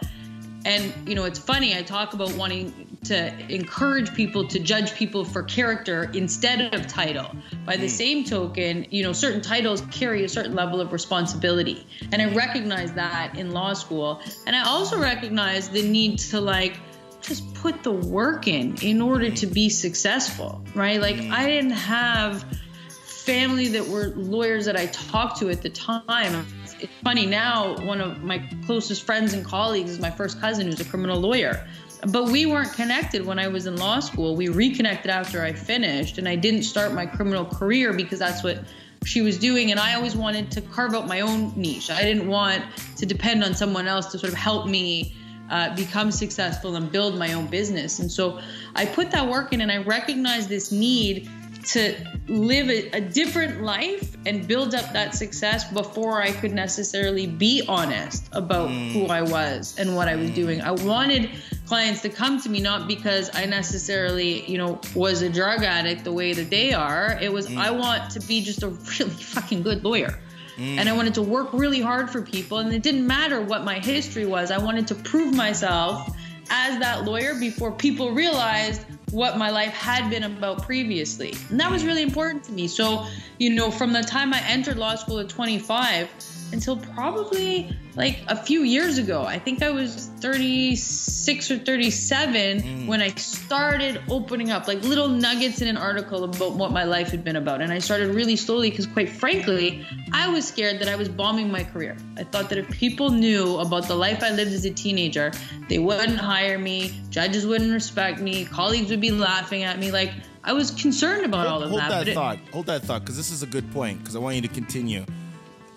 And 0.65 0.91
you 1.07 1.13
know, 1.13 1.25
it's 1.25 1.39
funny. 1.39 1.77
I 1.77 1.83
talk 1.83 2.13
about 2.13 2.33
wanting 2.33 2.88
to 3.05 3.53
encourage 3.53 4.13
people 4.13 4.47
to 4.47 4.59
judge 4.59 4.93
people 4.93 5.23
for 5.23 5.43
character 5.43 6.11
instead 6.13 6.73
of 6.73 6.87
title. 6.87 7.31
By 7.65 7.77
the 7.77 7.83
hmm. 7.83 7.87
same 7.87 8.23
token, 8.23 8.85
you 8.89 9.03
know, 9.03 9.13
certain 9.13 9.41
titles 9.41 9.81
carry 9.91 10.25
a 10.25 10.29
certain 10.29 10.55
level 10.55 10.81
of 10.81 10.91
responsibility, 10.91 11.85
and 12.11 12.21
I 12.21 12.33
recognize 12.33 12.93
that 12.93 13.37
in 13.37 13.51
law 13.51 13.73
school. 13.73 14.21
And 14.45 14.55
I 14.55 14.67
also 14.67 14.99
recognize 14.99 15.69
the 15.69 15.87
need 15.87 16.19
to 16.19 16.41
like 16.41 16.79
just 17.21 17.53
put 17.53 17.83
the 17.83 17.91
work 17.91 18.47
in 18.47 18.75
in 18.81 19.01
order 19.01 19.29
to 19.29 19.47
be 19.47 19.69
successful, 19.69 20.63
right? 20.75 20.99
Like 21.01 21.17
hmm. 21.17 21.31
I 21.31 21.45
didn't 21.45 21.71
have 21.71 22.45
family 23.29 23.67
that 23.67 23.87
were 23.87 24.07
lawyers 24.15 24.65
that 24.65 24.75
I 24.75 24.87
talked 24.87 25.37
to 25.39 25.49
at 25.49 25.61
the 25.61 25.69
time. 25.69 26.47
It's 26.79 26.91
funny 27.03 27.25
now, 27.25 27.75
one 27.85 28.01
of 28.01 28.23
my 28.23 28.39
closest 28.65 29.03
friends 29.03 29.33
and 29.33 29.45
colleagues 29.45 29.91
is 29.91 29.99
my 29.99 30.09
first 30.09 30.41
cousin 30.41 30.65
who's 30.65 30.79
a 30.79 30.85
criminal 30.85 31.19
lawyer. 31.19 31.67
But 32.07 32.25
we 32.25 32.45
weren't 32.45 32.73
connected 32.73 33.25
when 33.25 33.39
I 33.39 33.47
was 33.47 33.65
in 33.65 33.75
law 33.75 33.99
school. 33.99 34.35
We 34.35 34.47
reconnected 34.47 35.11
after 35.11 35.43
I 35.43 35.51
finished, 35.53 36.17
and 36.17 36.27
I 36.27 36.35
didn't 36.35 36.63
start 36.63 36.93
my 36.93 37.05
criminal 37.05 37.45
career 37.45 37.93
because 37.93 38.19
that's 38.19 38.43
what 38.43 38.63
she 39.05 39.21
was 39.21 39.37
doing. 39.37 39.71
And 39.71 39.79
I 39.79 39.95
always 39.95 40.15
wanted 40.15 40.51
to 40.51 40.61
carve 40.61 40.93
out 40.93 41.07
my 41.07 41.21
own 41.21 41.53
niche. 41.55 41.89
I 41.89 42.01
didn't 42.03 42.27
want 42.27 42.63
to 42.97 43.05
depend 43.05 43.43
on 43.43 43.53
someone 43.53 43.87
else 43.87 44.07
to 44.07 44.19
sort 44.19 44.31
of 44.31 44.37
help 44.37 44.67
me 44.67 45.15
uh, 45.49 45.75
become 45.75 46.11
successful 46.11 46.75
and 46.75 46.91
build 46.91 47.17
my 47.17 47.33
own 47.33 47.47
business. 47.47 47.99
And 47.99 48.11
so 48.11 48.39
I 48.75 48.85
put 48.85 49.11
that 49.11 49.27
work 49.27 49.51
in 49.51 49.61
and 49.61 49.71
I 49.71 49.77
recognized 49.77 50.49
this 50.49 50.71
need 50.71 51.29
to 51.65 51.95
live 52.27 52.69
a, 52.69 52.89
a 52.91 53.01
different 53.01 53.61
life 53.61 54.15
and 54.25 54.47
build 54.47 54.73
up 54.73 54.93
that 54.93 55.13
success 55.13 55.71
before 55.71 56.21
I 56.21 56.31
could 56.31 56.53
necessarily 56.53 57.27
be 57.27 57.63
honest 57.67 58.29
about 58.31 58.69
who 58.69 59.07
I 59.07 59.21
was 59.21 59.77
and 59.77 59.95
what 59.95 60.07
I 60.07 60.15
was 60.15 60.31
doing. 60.31 60.61
I 60.61 60.71
wanted 60.71 61.29
clients 61.69 62.01
to 62.01 62.09
come 62.09 62.41
to 62.41 62.49
me 62.49 62.59
not 62.59 62.87
because 62.87 63.29
I 63.33 63.45
necessarily, 63.45 64.43
you 64.49 64.57
know, 64.57 64.81
was 64.95 65.21
a 65.21 65.29
drug 65.29 65.63
addict 65.63 66.03
the 66.03 66.11
way 66.11 66.33
that 66.33 66.49
they 66.49 66.73
are. 66.73 67.17
It 67.21 67.31
was 67.31 67.47
mm. 67.47 67.57
I 67.57 67.69
want 67.71 68.11
to 68.11 68.19
be 68.21 68.41
just 68.41 68.63
a 68.63 68.69
really 68.99 69.11
fucking 69.11 69.61
good 69.61 69.83
lawyer. 69.83 70.19
Mm. 70.57 70.77
And 70.79 70.89
I 70.89 70.93
wanted 70.93 71.13
to 71.13 71.21
work 71.21 71.53
really 71.53 71.79
hard 71.79 72.09
for 72.09 72.23
people. 72.23 72.57
And 72.57 72.73
it 72.73 72.81
didn't 72.81 73.05
matter 73.05 73.39
what 73.39 73.63
my 73.63 73.77
history 73.77 74.25
was. 74.25 74.49
I 74.49 74.57
wanted 74.57 74.87
to 74.87 74.95
prove 74.95 75.33
myself 75.33 76.17
as 76.49 76.79
that 76.79 77.05
lawyer 77.05 77.35
before 77.39 77.71
people 77.71 78.13
realized 78.13 78.83
what 79.11 79.37
my 79.37 79.51
life 79.51 79.73
had 79.73 80.09
been 80.09 80.23
about 80.23 80.63
previously. 80.63 81.35
And 81.51 81.59
that 81.59 81.71
was 81.71 81.83
mm. 81.83 81.87
really 81.87 82.01
important 82.01 82.45
to 82.45 82.51
me. 82.51 82.67
So, 82.67 83.05
you 83.37 83.51
know, 83.51 83.69
from 83.69 83.93
the 83.93 84.01
time 84.01 84.33
I 84.33 84.41
entered 84.47 84.77
law 84.77 84.95
school 84.95 85.19
at 85.19 85.29
25, 85.29 86.09
until 86.51 86.77
probably 86.77 87.75
like 87.95 88.19
a 88.27 88.35
few 88.35 88.63
years 88.63 88.97
ago. 88.97 89.23
I 89.23 89.39
think 89.39 89.61
I 89.61 89.69
was 89.69 90.09
36 90.19 91.51
or 91.51 91.57
37 91.57 92.61
mm. 92.61 92.87
when 92.87 93.01
I 93.01 93.09
started 93.09 94.01
opening 94.09 94.51
up 94.51 94.67
like 94.67 94.81
little 94.83 95.09
nuggets 95.09 95.61
in 95.61 95.67
an 95.67 95.77
article 95.77 96.23
about 96.23 96.53
what 96.53 96.71
my 96.71 96.83
life 96.83 97.09
had 97.09 97.23
been 97.23 97.35
about. 97.35 97.61
And 97.61 97.71
I 97.71 97.79
started 97.79 98.15
really 98.15 98.35
slowly 98.35 98.69
because, 98.69 98.87
quite 98.87 99.09
frankly, 99.09 99.85
I 100.13 100.29
was 100.29 100.47
scared 100.47 100.79
that 100.79 100.87
I 100.87 100.95
was 100.95 101.09
bombing 101.09 101.51
my 101.51 101.63
career. 101.63 101.97
I 102.17 102.23
thought 102.23 102.49
that 102.49 102.57
if 102.57 102.69
people 102.69 103.09
knew 103.09 103.57
about 103.57 103.87
the 103.87 103.95
life 103.95 104.23
I 104.23 104.31
lived 104.31 104.51
as 104.51 104.65
a 104.65 104.71
teenager, 104.71 105.31
they 105.67 105.79
wouldn't 105.79 106.19
hire 106.19 106.57
me, 106.57 106.93
judges 107.09 107.45
wouldn't 107.45 107.71
respect 107.71 108.19
me, 108.19 108.45
colleagues 108.45 108.89
would 108.89 109.01
be 109.01 109.11
laughing 109.11 109.63
at 109.63 109.77
me. 109.79 109.91
Like, 109.91 110.11
I 110.43 110.53
was 110.53 110.71
concerned 110.71 111.25
about 111.25 111.47
hold, 111.47 111.63
all 111.63 111.63
of 111.63 111.69
hold 111.69 111.81
that. 111.81 111.91
Hold 111.91 112.07
that 112.07 112.13
thought. 112.13 112.35
It, 112.35 112.53
hold 112.53 112.65
that 112.67 112.81
thought, 112.83 113.01
because 113.01 113.17
this 113.17 113.31
is 113.31 113.43
a 113.43 113.47
good 113.47 113.69
point. 113.71 113.99
Because 113.99 114.15
I 114.15 114.19
want 114.19 114.35
you 114.35 114.41
to 114.43 114.47
continue. 114.47 115.05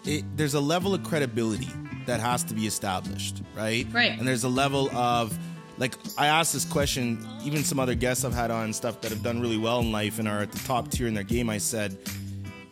It, 0.04 0.24
there's 0.36 0.54
a 0.54 0.60
level 0.60 0.94
of 0.94 1.02
credibility 1.04 1.68
that 2.06 2.20
has 2.20 2.42
to 2.44 2.54
be 2.54 2.66
established, 2.66 3.42
right? 3.56 3.86
Right. 3.92 4.18
And 4.18 4.26
there's 4.26 4.44
a 4.44 4.48
level 4.48 4.90
of, 4.90 5.38
like, 5.78 5.94
I 6.18 6.26
asked 6.26 6.52
this 6.52 6.64
question. 6.64 7.26
Even 7.44 7.62
some 7.64 7.78
other 7.78 7.94
guests 7.94 8.24
I've 8.24 8.34
had 8.34 8.50
on 8.50 8.72
stuff 8.72 9.00
that 9.02 9.10
have 9.10 9.22
done 9.22 9.40
really 9.40 9.58
well 9.58 9.80
in 9.80 9.92
life 9.92 10.18
and 10.18 10.26
are 10.26 10.40
at 10.40 10.52
the 10.52 10.58
top 10.60 10.90
tier 10.90 11.06
in 11.06 11.14
their 11.14 11.22
game. 11.22 11.48
I 11.48 11.58
said, 11.58 11.96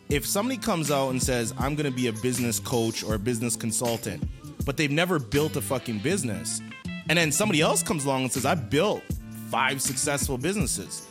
if 0.09 0.25
somebody 0.25 0.57
comes 0.57 0.91
out 0.91 1.09
and 1.09 1.23
says, 1.23 1.53
"I'm 1.57 1.75
going 1.75 1.89
to 1.89 1.95
be 1.95 2.07
a 2.07 2.13
business 2.13 2.59
coach 2.59 3.03
or 3.03 3.15
a 3.15 3.19
business 3.19 3.55
consultant," 3.55 4.23
but 4.65 4.75
they've 4.75 4.91
never 4.91 5.19
built 5.19 5.55
a 5.55 5.61
fucking 5.61 5.99
business, 5.99 6.61
and 7.07 7.17
then 7.17 7.31
somebody 7.31 7.61
else 7.61 7.81
comes 7.81 8.03
along 8.03 8.23
and 8.23 8.31
says, 8.31 8.45
"I 8.45 8.55
built 8.55 9.03
five 9.49 9.81
successful 9.81 10.37
businesses." 10.37 11.07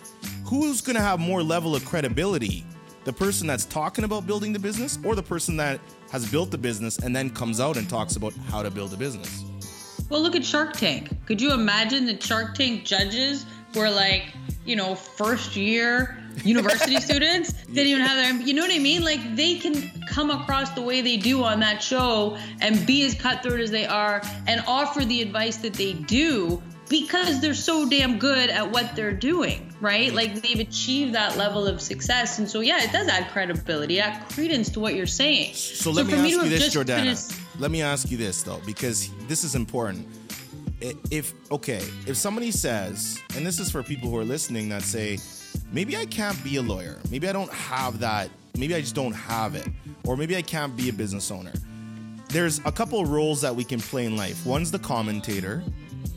who's 0.50 0.80
going 0.80 0.96
to 0.96 1.02
have 1.02 1.20
more 1.20 1.42
level 1.42 1.76
of 1.76 1.84
credibility? 1.84 2.64
The 3.04 3.12
person 3.12 3.46
that's 3.46 3.64
talking 3.64 4.04
about 4.04 4.26
building 4.26 4.52
the 4.52 4.58
business 4.58 4.98
or 5.04 5.14
the 5.14 5.22
person 5.22 5.56
that 5.56 5.80
has 6.10 6.30
built 6.30 6.50
the 6.50 6.58
business 6.58 6.98
and 6.98 7.14
then 7.14 7.30
comes 7.30 7.60
out 7.60 7.76
and 7.76 7.88
talks 7.88 8.16
about 8.16 8.32
how 8.48 8.62
to 8.62 8.70
build 8.70 8.92
a 8.92 8.96
business? 8.96 9.44
Well, 10.10 10.20
look 10.20 10.36
at 10.36 10.44
Shark 10.44 10.74
Tank. 10.74 11.10
Could 11.26 11.40
you 11.40 11.52
imagine 11.52 12.04
the 12.04 12.20
Shark 12.20 12.54
Tank 12.54 12.84
judges 12.84 13.46
were 13.74 13.88
like, 13.88 14.24
you 14.64 14.76
know, 14.76 14.94
first 14.94 15.56
year 15.56 16.16
university 16.44 16.96
students 17.00 17.52
didn't 17.64 17.86
even 17.86 18.00
have 18.00 18.16
their 18.16 18.46
you 18.46 18.54
know 18.54 18.62
what 18.62 18.72
i 18.72 18.78
mean 18.78 19.02
like 19.02 19.34
they 19.34 19.58
can 19.58 19.90
come 20.08 20.30
across 20.30 20.70
the 20.70 20.80
way 20.80 21.00
they 21.00 21.16
do 21.16 21.42
on 21.42 21.60
that 21.60 21.82
show 21.82 22.38
and 22.60 22.86
be 22.86 23.04
as 23.04 23.14
cutthroat 23.14 23.60
as 23.60 23.70
they 23.70 23.84
are 23.84 24.22
and 24.46 24.62
offer 24.66 25.04
the 25.04 25.20
advice 25.22 25.56
that 25.56 25.74
they 25.74 25.92
do 25.92 26.62
because 26.90 27.40
they're 27.40 27.54
so 27.54 27.88
damn 27.88 28.18
good 28.18 28.50
at 28.50 28.70
what 28.70 28.94
they're 28.94 29.12
doing, 29.12 29.72
right? 29.80 30.08
Mm-hmm. 30.08 30.16
Like 30.16 30.42
they've 30.42 30.58
achieved 30.58 31.14
that 31.14 31.38
level 31.38 31.66
of 31.66 31.80
success. 31.80 32.38
And 32.38 32.50
so, 32.50 32.60
yeah, 32.60 32.82
it 32.82 32.92
does 32.92 33.08
add 33.08 33.30
credibility, 33.30 34.00
add 34.00 34.28
credence 34.30 34.68
to 34.70 34.80
what 34.80 34.94
you're 34.94 35.06
saying. 35.06 35.54
So, 35.54 35.90
let 35.90 36.06
so 36.06 36.12
me 36.12 36.18
ask 36.18 36.44
you 36.44 36.48
this, 36.50 36.74
Jordana. 36.74 36.98
Finished... 36.98 37.60
let 37.60 37.70
me 37.70 37.80
ask 37.80 38.10
you 38.10 38.18
this, 38.18 38.42
though, 38.42 38.60
because 38.66 39.08
this 39.28 39.44
is 39.44 39.54
important. 39.54 40.06
If, 41.10 41.32
okay, 41.52 41.82
if 42.06 42.16
somebody 42.16 42.50
says, 42.50 43.20
and 43.36 43.46
this 43.46 43.60
is 43.60 43.70
for 43.70 43.82
people 43.82 44.10
who 44.10 44.18
are 44.18 44.24
listening 44.24 44.68
that 44.70 44.82
say, 44.82 45.18
maybe 45.70 45.96
I 45.96 46.06
can't 46.06 46.42
be 46.42 46.56
a 46.56 46.62
lawyer, 46.62 46.98
maybe 47.10 47.28
I 47.28 47.32
don't 47.32 47.52
have 47.52 48.00
that, 48.00 48.30
maybe 48.56 48.74
I 48.74 48.80
just 48.80 48.94
don't 48.94 49.12
have 49.12 49.54
it, 49.54 49.68
or 50.06 50.16
maybe 50.16 50.36
I 50.36 50.42
can't 50.42 50.74
be 50.76 50.88
a 50.88 50.92
business 50.92 51.30
owner. 51.30 51.52
There's 52.30 52.60
a 52.64 52.72
couple 52.72 53.04
roles 53.04 53.42
that 53.42 53.54
we 53.54 53.62
can 53.62 53.78
play 53.78 54.06
in 54.06 54.16
life. 54.16 54.46
One's 54.46 54.70
the 54.70 54.78
commentator, 54.78 55.62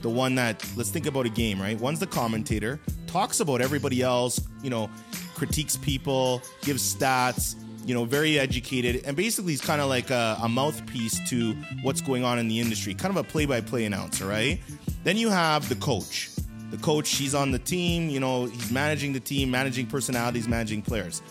the 0.01 0.09
one 0.09 0.36
that 0.36 0.65
let's 0.75 0.89
think 0.89 1.05
about 1.05 1.25
a 1.25 1.29
game, 1.29 1.61
right? 1.61 1.79
One's 1.79 1.99
the 1.99 2.07
commentator, 2.07 2.79
talks 3.07 3.39
about 3.39 3.61
everybody 3.61 4.01
else, 4.01 4.39
you 4.61 4.69
know, 4.69 4.89
critiques 5.36 5.77
people, 5.77 6.41
gives 6.61 6.95
stats, 6.95 7.55
you 7.86 7.93
know, 7.93 8.05
very 8.05 8.39
educated, 8.39 9.03
and 9.05 9.15
basically 9.15 9.53
he's 9.53 9.61
kind 9.61 9.81
of 9.81 9.89
like 9.89 10.09
a, 10.09 10.38
a, 10.41 10.49
mouthpiece 10.49 11.19
to 11.29 11.53
what's 11.81 12.01
going 12.01 12.23
on 12.23 12.39
in 12.39 12.47
the 12.47 12.59
industry, 12.59 12.93
kind 12.93 13.15
of 13.15 13.17
a 13.17 13.27
play-by-play 13.27 13.86
announcer, 13.86 14.25
right? 14.25 14.59
Then 15.03 15.17
you 15.17 15.29
have 15.29 15.67
the 15.67 15.75
coach. 15.75 16.29
The 16.71 16.77
coach, 16.77 17.15
he's 17.15 17.36
on 17.36 17.51
the 17.51 17.59
team, 17.59 18.09
you 18.09 18.19
know, 18.19 18.45
he's 18.45 18.71
managing 18.71 19.13
the 19.13 19.19
team, 19.19 19.51
managing 19.51 19.86
personalities, 19.88 20.47
managing 20.47 20.81
players. 20.81 21.21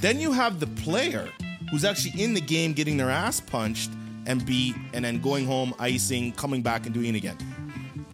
Then 0.00 0.20
you 0.20 0.32
have 0.32 0.60
the 0.60 0.66
player 0.66 1.28
who's 1.70 1.84
actually 1.84 2.22
in 2.22 2.34
the 2.34 2.40
game 2.40 2.72
getting 2.72 2.96
their 2.96 3.10
ass 3.10 3.40
punched 3.40 3.90
and 4.26 4.44
beat 4.44 4.74
and 4.92 5.04
then 5.04 5.20
going 5.20 5.46
home, 5.46 5.74
icing, 5.78 6.32
coming 6.32 6.60
back 6.60 6.84
and 6.84 6.94
doing 6.94 7.14
it 7.14 7.16
again. 7.16 7.38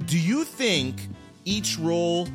Do 0.07 0.19
you 0.19 0.45
think 0.45 1.09
each 1.45 1.79
role 1.79 2.29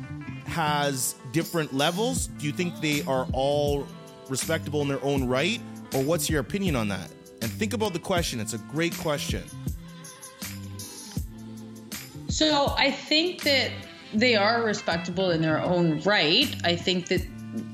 has 0.46 1.14
different 1.32 1.72
levels? 1.72 2.26
Do 2.26 2.46
you 2.46 2.52
think 2.52 2.78
they 2.80 3.02
are 3.04 3.26
all 3.32 3.86
respectable 4.28 4.82
in 4.82 4.88
their 4.88 5.02
own 5.02 5.26
right? 5.26 5.60
Or 5.94 6.02
what's 6.02 6.28
your 6.28 6.40
opinion 6.40 6.76
on 6.76 6.88
that? 6.88 7.10
And 7.40 7.50
think 7.50 7.72
about 7.72 7.94
the 7.94 7.98
question. 7.98 8.40
It's 8.40 8.52
a 8.52 8.58
great 8.58 8.96
question. 8.98 9.42
So 12.28 12.74
I 12.76 12.90
think 12.90 13.42
that 13.42 13.70
they 14.12 14.36
are 14.36 14.62
respectable 14.62 15.30
in 15.30 15.40
their 15.40 15.60
own 15.62 16.00
right. 16.00 16.54
I 16.64 16.76
think 16.76 17.08
that 17.08 17.22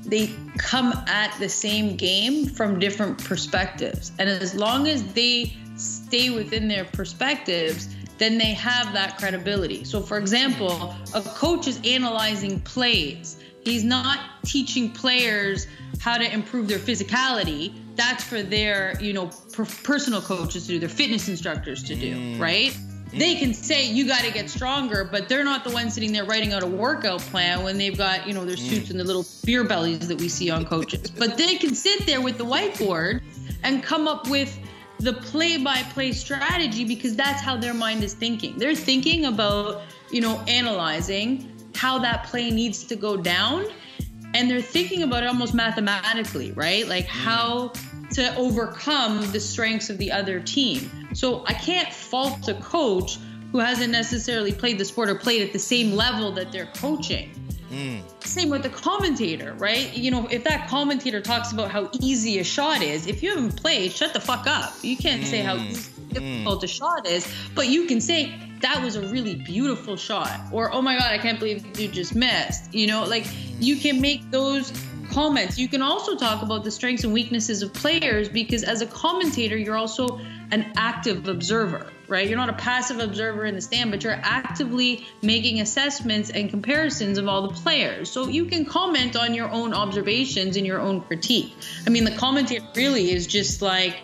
they 0.05 0.33
come 0.57 0.93
at 1.07 1.37
the 1.39 1.49
same 1.49 1.95
game 1.95 2.45
from 2.45 2.79
different 2.79 3.23
perspectives. 3.23 4.11
And 4.17 4.29
as 4.29 4.55
long 4.55 4.87
as 4.87 5.13
they 5.13 5.55
stay 5.75 6.29
within 6.29 6.67
their 6.67 6.85
perspectives, 6.85 7.89
then 8.19 8.37
they 8.37 8.53
have 8.53 8.93
that 8.93 9.17
credibility. 9.17 9.83
So, 9.83 10.01
for 10.01 10.17
example, 10.17 10.93
a 11.15 11.21
coach 11.21 11.67
is 11.67 11.79
analyzing 11.83 12.59
plays. 12.59 13.37
He's 13.63 13.83
not 13.83 14.19
teaching 14.45 14.91
players 14.91 15.67
how 15.99 16.17
to 16.17 16.31
improve 16.31 16.67
their 16.67 16.79
physicality. 16.79 17.73
That's 17.95 18.23
for 18.23 18.41
their, 18.41 18.93
you 19.01 19.13
know, 19.13 19.31
per- 19.53 19.65
personal 19.65 20.21
coaches 20.21 20.67
to 20.67 20.73
do, 20.73 20.79
their 20.79 20.89
fitness 20.89 21.27
instructors 21.27 21.83
to 21.83 21.95
do, 21.95 22.15
mm. 22.15 22.39
right? 22.39 22.77
They 23.11 23.35
can 23.35 23.55
say 23.55 23.89
you 23.91 24.05
got 24.05 24.21
to 24.21 24.31
get 24.31 24.49
stronger, 24.49 25.03
but 25.03 25.27
they're 25.27 25.43
not 25.43 25.63
the 25.63 25.71
ones 25.71 25.95
sitting 25.95 26.11
there 26.11 26.25
writing 26.25 26.53
out 26.53 26.61
a 26.61 26.67
workout 26.67 27.21
plan 27.21 27.63
when 27.63 27.77
they've 27.77 27.97
got, 27.97 28.27
you 28.27 28.33
know, 28.33 28.45
their 28.45 28.57
suits 28.57 28.87
mm. 28.87 28.91
and 28.91 28.99
the 28.99 29.03
little 29.03 29.25
beer 29.45 29.63
bellies 29.63 30.07
that 30.07 30.19
we 30.19 30.29
see 30.29 30.49
on 30.51 30.63
coaches. 30.63 31.09
but 31.09 31.37
they 31.37 31.55
can 31.55 31.73
sit 31.73 32.05
there 32.05 32.21
with 32.21 32.37
the 32.37 32.45
whiteboard 32.45 33.21
and 33.63 33.81
come 33.83 34.07
up 34.07 34.29
with 34.29 34.57
the 34.99 35.13
play 35.13 35.57
by 35.57 35.81
play 35.93 36.11
strategy 36.11 36.83
because 36.85 37.15
that's 37.15 37.41
how 37.41 37.55
their 37.55 37.73
mind 37.73 38.03
is 38.03 38.13
thinking. 38.13 38.57
They're 38.57 38.75
thinking 38.75 39.25
about, 39.25 39.81
you 40.11 40.21
know, 40.21 40.41
analyzing 40.47 41.51
how 41.75 41.99
that 41.99 42.25
play 42.25 42.51
needs 42.51 42.83
to 42.85 42.95
go 42.95 43.15
down 43.15 43.65
and 44.33 44.49
they're 44.49 44.61
thinking 44.61 45.03
about 45.03 45.23
it 45.23 45.27
almost 45.27 45.53
mathematically, 45.53 46.51
right? 46.51 46.87
Like 46.87 47.05
mm. 47.05 47.09
how 47.09 47.73
to 48.11 48.35
overcome 48.35 49.31
the 49.31 49.39
strengths 49.39 49.89
of 49.89 49.97
the 49.97 50.11
other 50.11 50.39
team. 50.39 50.89
So 51.13 51.43
I 51.45 51.53
can't 51.53 51.91
fault 51.91 52.47
a 52.47 52.55
coach 52.55 53.17
who 53.51 53.59
hasn't 53.59 53.91
necessarily 53.91 54.51
played 54.51 54.77
the 54.77 54.85
sport 54.85 55.09
or 55.09 55.15
played 55.15 55.41
at 55.41 55.53
the 55.53 55.59
same 55.59 55.93
level 55.93 56.31
that 56.33 56.51
they're 56.51 56.71
coaching. 56.75 57.31
Mm. 57.69 58.01
Same 58.25 58.49
with 58.49 58.63
the 58.63 58.69
commentator, 58.69 59.53
right? 59.57 59.95
You 59.95 60.11
know, 60.11 60.27
if 60.31 60.43
that 60.43 60.67
commentator 60.67 61.21
talks 61.21 61.51
about 61.51 61.69
how 61.69 61.89
easy 62.01 62.39
a 62.39 62.43
shot 62.43 62.81
is, 62.81 63.07
if 63.07 63.21
you 63.21 63.29
haven't 63.29 63.61
played, 63.61 63.91
shut 63.91 64.13
the 64.13 64.19
fuck 64.19 64.47
up. 64.47 64.73
You 64.81 64.97
can't 64.97 65.21
mm. 65.21 65.25
say 65.25 65.41
how 65.41 65.57
mm. 65.57 66.13
difficult 66.13 66.61
mm. 66.61 66.63
a 66.63 66.67
shot 66.67 67.07
is, 67.07 67.31
but 67.55 67.67
you 67.67 67.85
can 67.85 68.01
say 68.01 68.33
that 68.61 68.83
was 68.83 68.95
a 68.95 69.01
really 69.07 69.35
beautiful 69.35 69.95
shot, 69.95 70.39
or 70.51 70.71
oh 70.73 70.81
my 70.81 70.97
god, 70.97 71.11
I 71.11 71.17
can't 71.17 71.39
believe 71.39 71.79
you 71.79 71.87
just 71.87 72.15
missed. 72.15 72.73
You 72.73 72.87
know, 72.87 73.05
like 73.05 73.25
you 73.59 73.75
can 73.77 74.01
make 74.01 74.29
those 74.31 74.71
comments. 75.09 75.57
You 75.57 75.67
can 75.67 75.81
also 75.81 76.15
talk 76.15 76.41
about 76.41 76.63
the 76.63 76.71
strengths 76.71 77.03
and 77.03 77.13
weaknesses 77.13 77.61
of 77.61 77.73
players 77.73 78.29
because 78.29 78.63
as 78.63 78.81
a 78.81 78.85
commentator, 78.85 79.57
you're 79.57 79.75
also 79.75 80.19
an 80.51 80.71
active 80.77 81.27
observer, 81.27 81.91
right? 82.07 82.27
You're 82.27 82.37
not 82.37 82.49
a 82.49 82.53
passive 82.53 82.99
observer 82.99 83.45
in 83.45 83.55
the 83.55 83.61
stand, 83.61 83.91
but 83.91 84.03
you're 84.03 84.19
actively 84.23 85.07
making 85.21 85.61
assessments 85.61 86.29
and 86.29 86.49
comparisons 86.49 87.17
of 87.17 87.27
all 87.27 87.47
the 87.47 87.53
players. 87.53 88.09
So 88.09 88.27
you 88.27 88.45
can 88.45 88.65
comment 88.65 89.15
on 89.15 89.33
your 89.33 89.49
own 89.49 89.73
observations 89.73 90.57
and 90.57 90.65
your 90.65 90.79
own 90.79 91.01
critique. 91.01 91.53
I 91.85 91.89
mean, 91.89 92.03
the 92.03 92.15
commentator 92.15 92.65
really 92.75 93.11
is 93.11 93.27
just 93.27 93.61
like, 93.61 93.97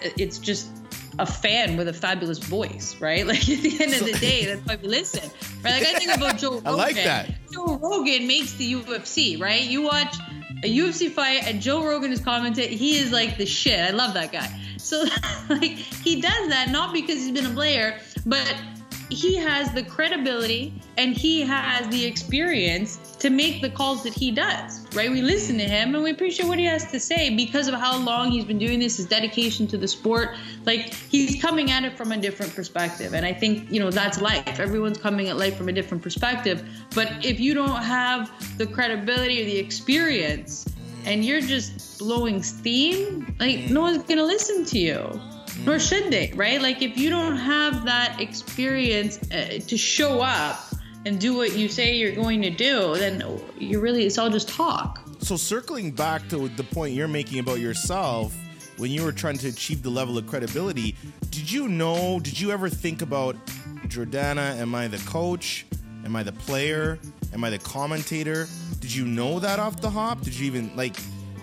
it's 0.00 0.38
just 0.38 0.75
a 1.18 1.26
fan 1.26 1.76
with 1.76 1.88
a 1.88 1.92
fabulous 1.92 2.38
voice, 2.38 2.96
right? 3.00 3.26
Like 3.36 3.48
at 3.48 3.62
the 3.62 3.82
end 3.82 3.94
of 3.94 4.04
the 4.04 4.16
day, 4.20 4.44
that's 4.44 4.64
why 4.66 4.76
we 4.76 4.88
listen, 4.88 5.30
right? 5.64 5.80
Like 5.80 5.94
I 5.94 5.98
think 5.98 6.16
about 6.16 6.38
Joe 6.38 6.52
Rogan. 6.52 6.66
I 6.66 6.70
like 6.70 6.96
that. 6.96 7.34
Joe 7.52 7.76
Rogan 7.76 8.26
makes 8.26 8.52
the 8.54 8.74
UFC, 8.74 9.40
right? 9.40 9.62
You 9.62 9.82
watch 9.82 10.16
a 10.62 10.78
UFC 10.78 11.10
fight 11.10 11.46
and 11.46 11.60
Joe 11.60 11.84
Rogan 11.84 12.12
is 12.12 12.20
commenting. 12.20 12.68
He 12.70 12.98
is 12.98 13.12
like 13.12 13.36
the 13.36 13.46
shit. 13.46 13.80
I 13.80 13.90
love 13.90 14.14
that 14.14 14.32
guy. 14.32 14.48
So 14.76 15.04
like 15.48 15.62
he 15.62 16.20
does 16.20 16.48
that 16.48 16.70
not 16.70 16.92
because 16.92 17.16
he's 17.16 17.32
been 17.32 17.46
a 17.46 17.54
player, 17.54 17.98
but 18.24 18.54
he 19.10 19.36
has 19.36 19.72
the 19.72 19.82
credibility 19.82 20.74
and 20.96 21.16
he 21.16 21.40
has 21.42 21.88
the 21.88 22.04
experience 22.04 23.16
to 23.18 23.30
make 23.30 23.62
the 23.62 23.70
calls 23.70 24.02
that 24.02 24.12
he 24.12 24.30
does, 24.30 24.86
right? 24.94 25.10
We 25.10 25.22
listen 25.22 25.58
to 25.58 25.64
him 25.64 25.94
and 25.94 26.02
we 26.02 26.10
appreciate 26.10 26.48
what 26.48 26.58
he 26.58 26.64
has 26.64 26.90
to 26.90 26.98
say 26.98 27.34
because 27.34 27.68
of 27.68 27.74
how 27.74 27.98
long 27.98 28.30
he's 28.30 28.44
been 28.44 28.58
doing 28.58 28.80
this, 28.80 28.96
his 28.96 29.06
dedication 29.06 29.66
to 29.68 29.78
the 29.78 29.86
sport. 29.86 30.36
Like 30.64 30.92
he's 30.94 31.40
coming 31.40 31.70
at 31.70 31.84
it 31.84 31.96
from 31.96 32.12
a 32.12 32.16
different 32.16 32.54
perspective. 32.54 33.14
And 33.14 33.24
I 33.24 33.32
think, 33.32 33.70
you 33.70 33.78
know, 33.78 33.90
that's 33.90 34.20
life. 34.20 34.58
Everyone's 34.58 34.98
coming 34.98 35.28
at 35.28 35.36
life 35.36 35.56
from 35.56 35.68
a 35.68 35.72
different 35.72 36.02
perspective. 36.02 36.68
But 36.94 37.24
if 37.24 37.38
you 37.38 37.54
don't 37.54 37.82
have 37.82 38.30
the 38.58 38.66
credibility 38.66 39.42
or 39.42 39.44
the 39.44 39.58
experience 39.58 40.66
and 41.04 41.24
you're 41.24 41.40
just 41.40 42.00
blowing 42.00 42.42
steam, 42.42 43.36
like 43.38 43.70
no 43.70 43.82
one's 43.82 44.02
going 44.02 44.18
to 44.18 44.24
listen 44.24 44.64
to 44.64 44.78
you. 44.78 45.20
Nor 45.64 45.78
should 45.78 46.10
they, 46.10 46.32
right? 46.34 46.60
Like 46.60 46.82
if 46.82 46.96
you 46.96 47.10
don't 47.10 47.36
have 47.36 47.84
that 47.84 48.20
experience 48.20 49.18
uh, 49.30 49.58
to 49.66 49.76
show 49.76 50.20
up 50.20 50.60
and 51.04 51.20
do 51.20 51.36
what 51.36 51.56
you 51.56 51.68
say 51.68 51.96
you're 51.96 52.14
going 52.14 52.42
to 52.42 52.50
do, 52.50 52.96
then 52.96 53.22
you're 53.58 53.80
really 53.80 54.04
it's 54.06 54.18
all 54.18 54.30
just 54.30 54.48
talk. 54.48 55.00
So 55.20 55.36
circling 55.36 55.92
back 55.92 56.28
to 56.28 56.48
the 56.48 56.64
point 56.64 56.94
you're 56.94 57.08
making 57.08 57.38
about 57.38 57.58
yourself, 57.58 58.34
when 58.76 58.90
you 58.90 59.02
were 59.02 59.12
trying 59.12 59.38
to 59.38 59.48
achieve 59.48 59.82
the 59.82 59.90
level 59.90 60.18
of 60.18 60.26
credibility, 60.26 60.96
did 61.30 61.50
you 61.50 61.68
know? 61.68 62.20
Did 62.20 62.38
you 62.38 62.50
ever 62.50 62.68
think 62.68 63.02
about 63.02 63.36
Jordana? 63.88 64.58
Am 64.58 64.74
I 64.74 64.88
the 64.88 64.98
coach? 64.98 65.66
Am 66.04 66.14
I 66.14 66.22
the 66.22 66.32
player? 66.32 66.98
Am 67.32 67.42
I 67.42 67.50
the 67.50 67.58
commentator? 67.58 68.46
Did 68.80 68.94
you 68.94 69.04
know 69.04 69.40
that 69.40 69.58
off 69.58 69.80
the 69.80 69.90
hop? 69.90 70.20
Did 70.20 70.38
you 70.38 70.46
even 70.46 70.76
like? 70.76 70.96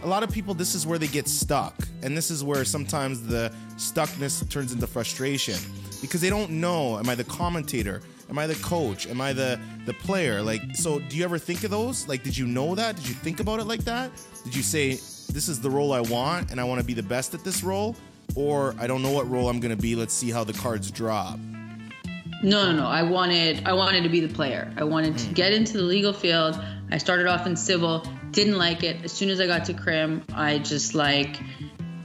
A 0.03 0.07
lot 0.07 0.21
of 0.21 0.31
people, 0.31 0.53
this 0.53 0.75
is 0.75 0.85
where 0.85 0.99
they 0.99 1.07
get 1.07 1.29
stuck, 1.29 1.75
and 2.01 2.15
this 2.15 2.29
is 2.29 2.43
where 2.43 2.65
sometimes 2.65 3.25
the 3.25 3.53
stuckness 3.77 4.47
turns 4.49 4.73
into 4.73 4.85
frustration 4.85 5.55
because 6.01 6.19
they 6.19 6.29
don't 6.29 6.51
know. 6.51 6.99
Am 6.99 7.07
I 7.07 7.15
the 7.15 7.23
commentator? 7.23 8.01
Am 8.29 8.37
I 8.37 8.45
the 8.45 8.55
coach? 8.55 9.07
Am 9.07 9.21
I 9.21 9.31
the 9.31 9.59
the 9.85 9.93
player? 9.93 10.41
Like, 10.41 10.61
so 10.73 10.99
do 10.99 11.15
you 11.15 11.23
ever 11.23 11.37
think 11.37 11.63
of 11.63 11.71
those? 11.71 12.07
Like, 12.07 12.21
did 12.23 12.37
you 12.37 12.45
know 12.45 12.75
that? 12.75 12.97
Did 12.97 13.07
you 13.07 13.13
think 13.13 13.39
about 13.39 13.59
it 13.59 13.65
like 13.65 13.85
that? 13.85 14.11
Did 14.43 14.55
you 14.55 14.61
say 14.61 14.91
this 14.91 15.47
is 15.47 15.61
the 15.61 15.69
role 15.69 15.93
I 15.93 16.01
want 16.01 16.51
and 16.51 16.59
I 16.59 16.63
want 16.63 16.81
to 16.81 16.85
be 16.85 16.93
the 16.93 17.03
best 17.03 17.33
at 17.33 17.43
this 17.43 17.63
role, 17.63 17.95
or 18.35 18.75
I 18.79 18.87
don't 18.87 19.01
know 19.01 19.11
what 19.11 19.29
role 19.29 19.49
I'm 19.49 19.59
going 19.59 19.75
to 19.75 19.81
be. 19.81 19.95
Let's 19.95 20.13
see 20.13 20.31
how 20.31 20.43
the 20.43 20.53
cards 20.53 20.91
drop. 20.91 21.39
No, 22.43 22.65
no, 22.65 22.73
no. 22.73 22.87
I 22.87 23.03
wanted 23.03 23.65
I 23.65 23.73
wanted 23.73 24.03
to 24.03 24.09
be 24.09 24.19
the 24.19 24.33
player. 24.33 24.73
I 24.77 24.83
wanted 24.83 25.17
to 25.17 25.27
hmm. 25.27 25.33
get 25.33 25.53
into 25.53 25.77
the 25.77 25.83
legal 25.83 26.11
field. 26.11 26.59
I 26.91 26.97
started 26.97 27.27
off 27.27 27.47
in 27.47 27.55
civil, 27.55 28.05
didn't 28.33 28.57
like 28.57 28.83
it. 28.83 29.03
As 29.03 29.11
soon 29.11 29.29
as 29.29 29.39
I 29.39 29.47
got 29.47 29.65
to 29.65 29.73
crim, 29.73 30.23
I 30.33 30.57
just 30.59 30.93
like 30.95 31.39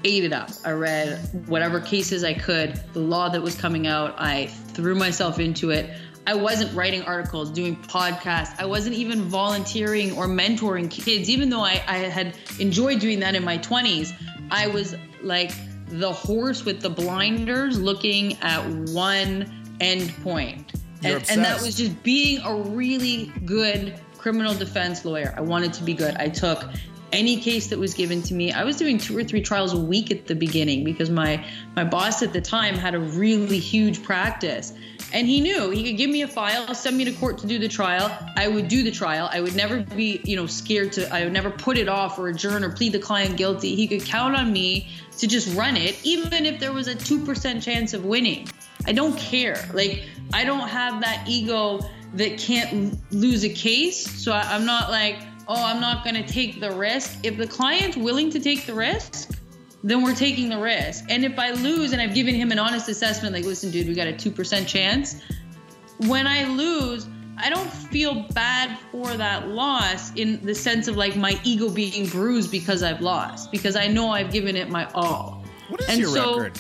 ate 0.05 0.25
it 0.25 0.33
up. 0.33 0.51
I 0.65 0.73
read 0.73 1.19
whatever 1.49 1.81
cases 1.81 2.23
I 2.23 2.35
could, 2.35 2.81
the 2.93 3.01
law 3.01 3.29
that 3.29 3.43
was 3.43 3.55
coming 3.55 3.87
out. 3.87 4.15
I 4.19 4.47
threw 4.47 4.95
myself 4.95 5.41
into 5.41 5.71
it. 5.71 5.91
I 6.27 6.35
wasn't 6.35 6.73
writing 6.75 7.03
articles, 7.03 7.51
doing 7.51 7.75
podcasts. 7.75 8.55
I 8.61 8.67
wasn't 8.67 8.95
even 8.97 9.23
volunteering 9.23 10.17
or 10.17 10.27
mentoring 10.27 10.91
kids, 10.91 11.31
even 11.31 11.49
though 11.49 11.63
I, 11.63 11.83
I 11.89 11.99
had 11.99 12.35
enjoyed 12.59 13.01
doing 13.01 13.21
that 13.21 13.35
in 13.35 13.43
my 13.43 13.59
20s. 13.59 14.13
I 14.51 14.67
was 14.67 14.95
like 15.23 15.53
the 15.89 16.13
horse 16.13 16.67
with 16.67 16.83
the 16.83 16.91
blinders 16.91 17.81
looking 17.81 18.37
at 18.43 18.63
one 18.91 19.51
end 19.81 20.15
point. 20.23 20.73
And, 21.03 21.25
and 21.31 21.45
that 21.45 21.63
was 21.63 21.77
just 21.77 22.03
being 22.03 22.41
a 22.45 22.55
really 22.55 23.33
good 23.47 23.99
criminal 24.19 24.55
defense 24.55 25.05
lawyer. 25.05 25.33
I 25.37 25.41
wanted 25.41 25.73
to 25.75 25.85
be 25.85 25.95
good. 25.95 26.17
I 26.17 26.29
took 26.29 26.65
any 27.13 27.41
case 27.41 27.69
that 27.69 27.79
was 27.79 27.95
given 27.95 28.23
to 28.23 28.35
me. 28.35 28.53
I 28.53 28.65
was 28.65 28.77
doing 28.77 28.99
two 28.99 29.17
or 29.17 29.25
three 29.25 29.41
trials 29.41 29.73
a 29.73 29.79
week 29.79 30.11
at 30.11 30.27
the 30.27 30.35
beginning 30.35 30.85
because 30.85 31.09
my 31.09 31.45
my 31.75 31.85
boss 31.85 32.23
at 32.23 32.33
the 32.33 32.41
time 32.41 32.75
had 32.75 32.95
a 32.95 32.99
really 32.99 33.59
huge 33.59 34.03
practice. 34.03 34.75
And 35.13 35.27
he 35.27 35.41
knew 35.41 35.71
he 35.71 35.85
could 35.85 35.97
give 35.97 36.11
me 36.11 36.21
a 36.21 36.29
file, 36.29 36.75
send 36.75 36.99
me 36.99 37.05
to 37.07 37.13
court 37.13 37.39
to 37.39 37.47
do 37.47 37.59
the 37.59 37.69
trial. 37.69 38.15
I 38.37 38.47
would 38.47 38.69
do 38.69 38.83
the 38.83 38.91
trial. 38.91 39.31
I 39.33 39.41
would 39.41 39.57
never 39.57 39.81
be, 39.81 40.21
you 40.25 40.37
know, 40.37 40.47
scared 40.47 40.93
to 40.93 41.13
I 41.15 41.25
would 41.25 41.33
never 41.33 41.51
put 41.51 41.79
it 41.79 41.89
off 41.89 42.19
or 42.19 42.29
adjourn 42.29 42.63
or 42.63 42.71
plead 42.71 42.93
the 42.93 42.99
client 42.99 43.37
guilty. 43.37 43.75
He 43.75 43.87
could 43.87 44.05
count 44.05 44.37
on 44.37 44.53
me 44.53 44.89
to 45.19 45.27
just 45.27 45.57
run 45.57 45.77
it 45.77 45.99
even 46.05 46.45
if 46.45 46.61
there 46.61 46.73
was 46.73 46.89
a 46.89 46.95
2% 46.95 47.63
chance 47.63 47.95
of 47.95 48.05
winning. 48.05 48.49
I 48.87 48.93
don't 48.93 49.17
care. 49.17 49.69
Like 49.73 50.05
I 50.33 50.45
don't 50.45 50.69
have 50.69 51.01
that 51.01 51.27
ego 51.27 51.81
that 52.15 52.39
can't 52.39 52.99
lose 53.13 53.45
a 53.45 53.49
case. 53.49 54.09
So 54.23 54.33
I, 54.33 54.43
I'm 54.55 54.65
not 54.65 54.91
like, 54.91 55.19
oh, 55.47 55.63
I'm 55.65 55.81
not 55.81 56.05
going 56.05 56.17
to 56.17 56.27
take 56.27 56.61
the 56.61 56.71
risk. 56.73 57.19
If 57.23 57.37
the 57.37 57.47
client's 57.47 57.97
willing 57.97 58.31
to 58.31 58.41
take 58.41 58.67
the 58.67 58.75
risk, 58.75 59.31
then 59.85 60.03
we're 60.03 60.15
taking 60.15 60.49
the 60.49 60.59
risk. 60.59 61.05
And 61.09 61.25
if 61.25 61.39
I 61.39 61.51
lose 61.53 61.93
and 61.93 62.01
I've 62.01 62.15
given 62.15 62.35
him 62.35 62.51
an 62.53 62.59
honest 62.59 62.89
assessment, 62.89 63.35
like, 63.35 63.45
listen, 63.45 63.71
dude, 63.71 63.87
we 63.87 63.95
got 63.95 64.09
a 64.09 64.13
2% 64.13 64.67
chance. 64.67 65.23
When 66.07 66.27
I 66.27 66.45
lose, 66.45 67.07
I 67.37 67.51
don't 67.51 67.71
feel 67.73 68.23
bad 68.35 68.79
for 68.91 69.17
that 69.17 69.49
loss 69.49 70.13
in 70.15 70.45
the 70.45 70.55
sense 70.55 70.89
of 70.89 70.97
like 70.97 71.17
my 71.17 71.39
ego 71.45 71.69
being 71.71 72.09
bruised 72.09 72.51
because 72.51 72.83
I've 72.83 73.01
lost, 73.01 73.53
because 73.53 73.77
I 73.77 73.87
know 73.87 74.11
I've 74.11 74.33
given 74.33 74.57
it 74.57 74.69
my 74.71 74.87
all. 74.95 75.45
What 75.69 75.81
is 75.83 75.89
And 75.89 75.99
your 76.01 76.09
so- 76.09 76.39
record? 76.41 76.59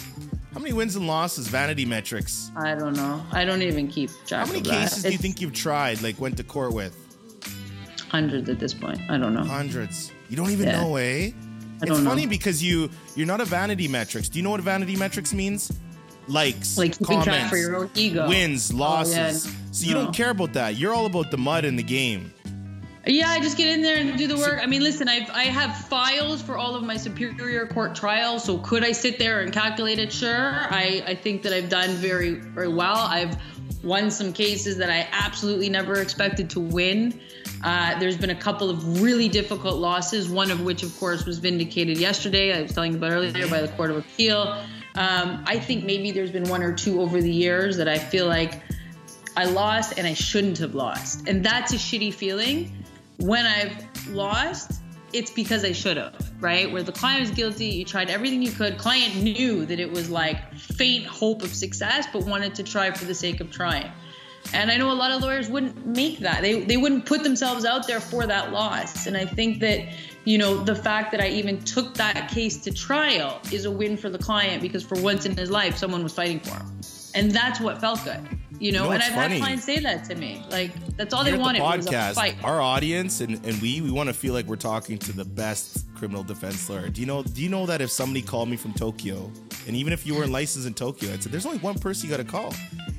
How 0.58 0.62
many 0.62 0.72
wins 0.74 0.96
and 0.96 1.06
losses? 1.06 1.46
Vanity 1.46 1.84
metrics. 1.84 2.50
I 2.56 2.74
don't 2.74 2.94
know. 2.96 3.24
I 3.30 3.44
don't 3.44 3.62
even 3.62 3.86
keep 3.86 4.10
track 4.26 4.44
How 4.44 4.52
many 4.52 4.60
cases 4.60 5.04
do 5.04 5.12
you 5.12 5.16
think 5.16 5.40
you've 5.40 5.52
tried, 5.52 6.02
like 6.02 6.20
went 6.20 6.36
to 6.38 6.42
court 6.42 6.72
with? 6.72 6.96
Hundreds 8.08 8.48
at 8.48 8.58
this 8.58 8.74
point. 8.74 8.98
I 9.08 9.18
don't 9.18 9.34
know. 9.34 9.44
Hundreds. 9.44 10.10
You 10.28 10.36
don't 10.36 10.50
even 10.50 10.66
Yeah. 10.66 10.80
know, 10.80 10.96
eh? 10.96 11.02
I 11.02 11.32
it's 11.82 11.84
don't 11.86 12.02
know. 12.02 12.10
funny 12.10 12.26
because 12.26 12.60
you 12.60 12.90
you're 13.14 13.24
not 13.28 13.40
a 13.40 13.44
vanity 13.44 13.86
metrics. 13.86 14.28
Do 14.28 14.40
you 14.40 14.42
know 14.42 14.50
what 14.50 14.60
vanity 14.62 14.96
metrics 14.96 15.32
means? 15.32 15.70
Likes, 16.26 16.76
Like 16.76 17.00
comments, 17.04 17.24
track 17.26 17.50
for 17.50 17.56
your 17.56 17.76
own 17.76 17.90
ego. 17.94 18.26
wins, 18.28 18.72
Oh, 18.72 18.78
losses. 18.78 19.14
yeah. 19.46 19.52
So 19.70 19.86
you 19.86 19.94
No. 19.94 20.06
don't 20.06 20.12
care 20.12 20.30
about 20.30 20.54
that. 20.54 20.74
You're 20.76 20.92
all 20.92 21.06
about 21.06 21.30
the 21.30 21.38
mud 21.38 21.66
in 21.66 21.76
the 21.76 21.84
game. 21.84 22.32
Yeah, 23.08 23.30
I 23.30 23.40
just 23.40 23.56
get 23.56 23.68
in 23.68 23.80
there 23.80 23.96
and 23.96 24.18
do 24.18 24.26
the 24.26 24.36
work. 24.36 24.60
I 24.62 24.66
mean, 24.66 24.82
listen, 24.82 25.08
I've, 25.08 25.30
I 25.30 25.44
have 25.44 25.74
files 25.86 26.42
for 26.42 26.58
all 26.58 26.76
of 26.76 26.82
my 26.82 26.98
superior 26.98 27.66
court 27.66 27.94
trials. 27.94 28.44
So 28.44 28.58
could 28.58 28.84
I 28.84 28.92
sit 28.92 29.18
there 29.18 29.40
and 29.40 29.50
calculate 29.50 29.98
it? 29.98 30.12
Sure. 30.12 30.28
I, 30.30 31.02
I 31.06 31.14
think 31.14 31.42
that 31.44 31.54
I've 31.54 31.70
done 31.70 31.90
very, 31.96 32.34
very 32.34 32.68
well. 32.68 32.96
I've 32.96 33.38
won 33.82 34.10
some 34.10 34.34
cases 34.34 34.76
that 34.76 34.90
I 34.90 35.08
absolutely 35.10 35.70
never 35.70 36.02
expected 36.02 36.50
to 36.50 36.60
win. 36.60 37.18
Uh, 37.64 37.98
there's 37.98 38.18
been 38.18 38.28
a 38.28 38.34
couple 38.34 38.68
of 38.68 39.00
really 39.00 39.28
difficult 39.28 39.76
losses, 39.76 40.28
one 40.28 40.50
of 40.50 40.60
which, 40.60 40.82
of 40.82 40.94
course, 40.98 41.24
was 41.24 41.38
vindicated 41.38 41.96
yesterday. 41.96 42.52
I 42.52 42.60
was 42.60 42.74
telling 42.74 42.92
you 42.92 42.98
about 42.98 43.12
earlier 43.12 43.48
by 43.48 43.62
the 43.62 43.68
Court 43.68 43.90
of 43.90 43.96
Appeal. 43.96 44.62
Um, 44.96 45.44
I 45.46 45.58
think 45.58 45.84
maybe 45.84 46.10
there's 46.10 46.30
been 46.30 46.48
one 46.50 46.62
or 46.62 46.74
two 46.74 47.00
over 47.00 47.22
the 47.22 47.32
years 47.32 47.78
that 47.78 47.88
I 47.88 47.98
feel 47.98 48.26
like 48.26 48.60
I 49.34 49.46
lost 49.46 49.96
and 49.96 50.06
I 50.06 50.12
shouldn't 50.12 50.58
have 50.58 50.74
lost. 50.74 51.26
And 51.26 51.42
that's 51.42 51.72
a 51.72 51.76
shitty 51.76 52.12
feeling. 52.12 52.74
When 53.18 53.46
I've 53.46 53.84
lost, 54.08 54.80
it's 55.12 55.30
because 55.30 55.64
I 55.64 55.72
should 55.72 55.96
have, 55.96 56.14
right? 56.40 56.70
Where 56.70 56.82
the 56.82 56.92
client 56.92 57.20
was 57.20 57.30
guilty, 57.30 57.66
you 57.66 57.84
tried 57.84 58.10
everything 58.10 58.42
you 58.42 58.52
could. 58.52 58.78
Client 58.78 59.16
knew 59.16 59.64
that 59.66 59.80
it 59.80 59.90
was 59.90 60.10
like 60.10 60.54
faint 60.54 61.06
hope 61.06 61.42
of 61.42 61.54
success, 61.54 62.06
but 62.12 62.24
wanted 62.24 62.54
to 62.56 62.62
try 62.62 62.90
for 62.90 63.04
the 63.04 63.14
sake 63.14 63.40
of 63.40 63.50
trying. 63.50 63.90
And 64.52 64.70
I 64.70 64.76
know 64.76 64.90
a 64.90 64.94
lot 64.94 65.10
of 65.10 65.20
lawyers 65.20 65.48
wouldn't 65.48 65.86
make 65.86 66.20
that. 66.20 66.42
They, 66.42 66.62
they 66.62 66.76
wouldn't 66.76 67.06
put 67.06 67.22
themselves 67.22 67.64
out 67.64 67.86
there 67.86 68.00
for 68.00 68.26
that 68.26 68.52
loss. 68.52 69.06
And 69.06 69.16
I 69.16 69.26
think 69.26 69.60
that, 69.60 69.80
you 70.24 70.38
know, 70.38 70.62
the 70.62 70.74
fact 70.74 71.10
that 71.12 71.20
I 71.20 71.28
even 71.28 71.60
took 71.60 71.94
that 71.94 72.30
case 72.30 72.56
to 72.58 72.72
trial 72.72 73.40
is 73.52 73.64
a 73.64 73.70
win 73.70 73.96
for 73.96 74.08
the 74.08 74.18
client 74.18 74.62
because 74.62 74.82
for 74.82 75.00
once 75.02 75.26
in 75.26 75.36
his 75.36 75.50
life, 75.50 75.76
someone 75.76 76.02
was 76.02 76.14
fighting 76.14 76.40
for 76.40 76.54
him. 76.54 76.80
And 77.14 77.30
that's 77.30 77.60
what 77.60 77.80
felt 77.80 78.04
good, 78.04 78.26
you 78.60 78.72
know. 78.72 78.84
know 78.84 78.90
and 78.92 79.02
I've 79.02 79.12
funny? 79.12 79.34
had 79.34 79.42
clients 79.42 79.64
say 79.64 79.78
that 79.80 80.04
to 80.04 80.14
me. 80.14 80.42
Like, 80.50 80.72
that's 80.96 81.14
all 81.14 81.24
Here 81.24 81.32
they 81.32 81.38
wanted 81.38 81.62
the 81.62 81.76
was 81.76 81.86
a 81.86 82.14
fight. 82.14 82.36
our 82.44 82.60
audience 82.60 83.20
and, 83.20 83.34
and 83.46 83.60
we 83.62 83.80
we 83.80 83.90
want 83.90 84.08
to 84.08 84.12
feel 84.14 84.34
like 84.34 84.46
we're 84.46 84.56
talking 84.56 84.98
to 84.98 85.12
the 85.12 85.24
best 85.24 85.86
criminal 85.94 86.22
defense 86.22 86.68
lawyer. 86.70 86.88
Do 86.88 87.00
you 87.00 87.06
know 87.06 87.22
do 87.22 87.42
you 87.42 87.48
know 87.48 87.66
that 87.66 87.80
if 87.80 87.90
somebody 87.90 88.22
called 88.22 88.48
me 88.48 88.56
from 88.56 88.72
Tokyo, 88.74 89.30
and 89.66 89.76
even 89.76 89.92
if 89.92 90.06
you 90.06 90.14
weren't 90.14 90.32
licensed 90.32 90.66
in 90.66 90.74
Tokyo, 90.74 91.12
I'd 91.12 91.22
say 91.22 91.30
there's 91.30 91.46
only 91.46 91.58
one 91.58 91.78
person 91.78 92.08
you 92.08 92.16
gotta 92.16 92.28
call. 92.28 92.54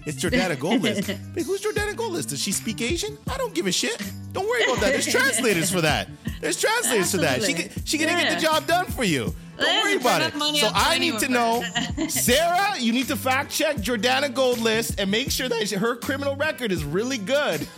It's 0.05 0.24
Jordana 0.24 0.55
Goldlist. 0.66 1.18
but 1.34 1.43
who's 1.43 1.62
Jordana 1.62 1.93
Goldlist? 1.93 2.30
Does 2.30 2.41
she 2.41 2.51
speak 2.51 2.82
Asian? 2.82 3.18
I 3.30 3.38
don't 3.38 3.53
give 3.53 3.68
a 3.68 3.72
shit. 3.72 3.97
Don't 4.34 4.47
worry 4.47 4.64
about 4.64 4.80
that. 4.80 4.91
There's 4.93 5.07
translators 5.12 5.70
for 5.72 5.82
that. 5.82 6.07
There's 6.41 6.60
translators 6.60 7.12
for 7.12 7.18
that. 7.18 7.43
She 7.43 7.51
Absolutely. 7.53 7.70
can, 7.76 7.86
she 7.86 7.97
gonna 7.97 8.22
get 8.22 8.36
the 8.36 8.41
job 8.41 8.66
done 8.66 8.86
for 8.86 9.03
you. 9.03 9.34
Don't 9.60 9.84
worry 9.84 9.95
about 9.95 10.22
it. 10.22 10.34
So 10.57 10.70
I 10.74 10.97
need 10.97 11.20
to 11.20 11.30
know, 11.30 11.64
Sarah. 12.10 12.78
You 12.80 12.93
need 12.93 13.07
to 13.07 13.16
fact 13.16 13.51
check 13.51 13.78
Jordana 13.78 14.30
Goldlist 14.30 14.99
and 14.99 15.10
make 15.12 15.32
sure 15.32 15.49
that 15.49 15.70
her 15.72 15.95
criminal 15.95 16.36
record 16.36 16.72
is 16.72 16.84
really 16.84 17.18
good. 17.18 17.68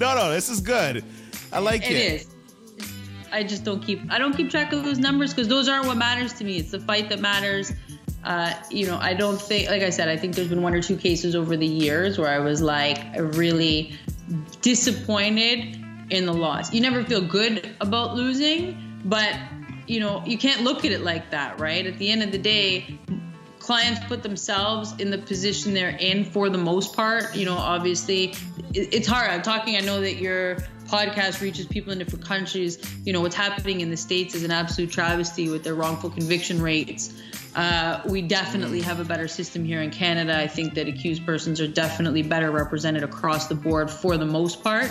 no, 0.00 0.14
no, 0.14 0.30
this 0.30 0.48
is 0.48 0.60
good. 0.60 1.04
I 1.52 1.58
like 1.58 1.82
it. 1.82 1.92
It 1.92 2.12
is. 2.14 2.26
I 3.32 3.44
just 3.44 3.64
don't 3.64 3.80
keep. 3.80 4.00
I 4.10 4.18
don't 4.18 4.36
keep 4.36 4.50
track 4.50 4.72
of 4.72 4.84
those 4.84 4.98
numbers 4.98 5.32
because 5.32 5.48
those 5.48 5.68
aren't 5.68 5.86
what 5.86 5.96
matters 5.96 6.32
to 6.34 6.44
me. 6.44 6.58
It's 6.58 6.70
the 6.70 6.80
fight 6.80 7.08
that 7.10 7.20
matters. 7.20 7.72
Uh, 8.24 8.52
you 8.70 8.86
know, 8.86 8.98
I 9.00 9.14
don't 9.14 9.40
think, 9.40 9.70
like 9.70 9.82
I 9.82 9.90
said, 9.90 10.08
I 10.08 10.16
think 10.16 10.34
there's 10.34 10.48
been 10.48 10.62
one 10.62 10.74
or 10.74 10.82
two 10.82 10.96
cases 10.96 11.34
over 11.34 11.56
the 11.56 11.66
years 11.66 12.18
where 12.18 12.28
I 12.28 12.38
was 12.38 12.60
like 12.60 13.02
really 13.16 13.98
disappointed 14.60 15.78
in 16.10 16.26
the 16.26 16.34
loss. 16.34 16.72
You 16.72 16.80
never 16.80 17.02
feel 17.04 17.22
good 17.22 17.70
about 17.80 18.14
losing, 18.14 19.00
but 19.04 19.38
you 19.90 19.98
know, 19.98 20.22
you 20.24 20.38
can't 20.38 20.62
look 20.62 20.84
at 20.84 20.92
it 20.92 21.00
like 21.00 21.32
that, 21.32 21.58
right? 21.58 21.84
At 21.84 21.98
the 21.98 22.12
end 22.12 22.22
of 22.22 22.30
the 22.30 22.38
day, 22.38 22.96
clients 23.58 23.98
put 24.06 24.22
themselves 24.22 24.94
in 25.00 25.10
the 25.10 25.18
position 25.18 25.74
they're 25.74 25.96
in 25.98 26.24
for 26.24 26.48
the 26.48 26.58
most 26.58 26.94
part. 26.94 27.34
You 27.34 27.44
know, 27.44 27.56
obviously, 27.56 28.34
it's 28.72 29.08
hard. 29.08 29.30
I'm 29.30 29.42
talking, 29.42 29.74
I 29.74 29.80
know 29.80 30.00
that 30.00 30.18
your 30.18 30.58
podcast 30.90 31.40
reaches 31.40 31.66
people 31.66 31.92
in 31.92 31.98
different 31.98 32.24
countries. 32.24 32.78
You 33.04 33.12
know, 33.12 33.20
what's 33.20 33.36
happening 33.36 33.80
in 33.80 33.90
the 33.90 33.96
States 33.96 34.34
is 34.34 34.42
an 34.42 34.50
absolute 34.50 34.90
travesty 34.90 35.48
with 35.48 35.62
their 35.62 35.74
wrongful 35.74 36.10
conviction 36.10 36.60
rates. 36.60 37.14
Uh, 37.54 38.00
we 38.06 38.22
definitely 38.22 38.80
have 38.80 39.00
a 39.00 39.04
better 39.04 39.26
system 39.26 39.64
here 39.64 39.82
in 39.82 39.90
Canada. 39.90 40.36
I 40.38 40.46
think 40.46 40.74
that 40.74 40.86
accused 40.86 41.26
persons 41.26 41.60
are 41.60 41.66
definitely 41.66 42.22
better 42.22 42.50
represented 42.50 43.02
across 43.02 43.48
the 43.48 43.56
board 43.56 43.90
for 43.90 44.16
the 44.16 44.24
most 44.24 44.62
part. 44.62 44.90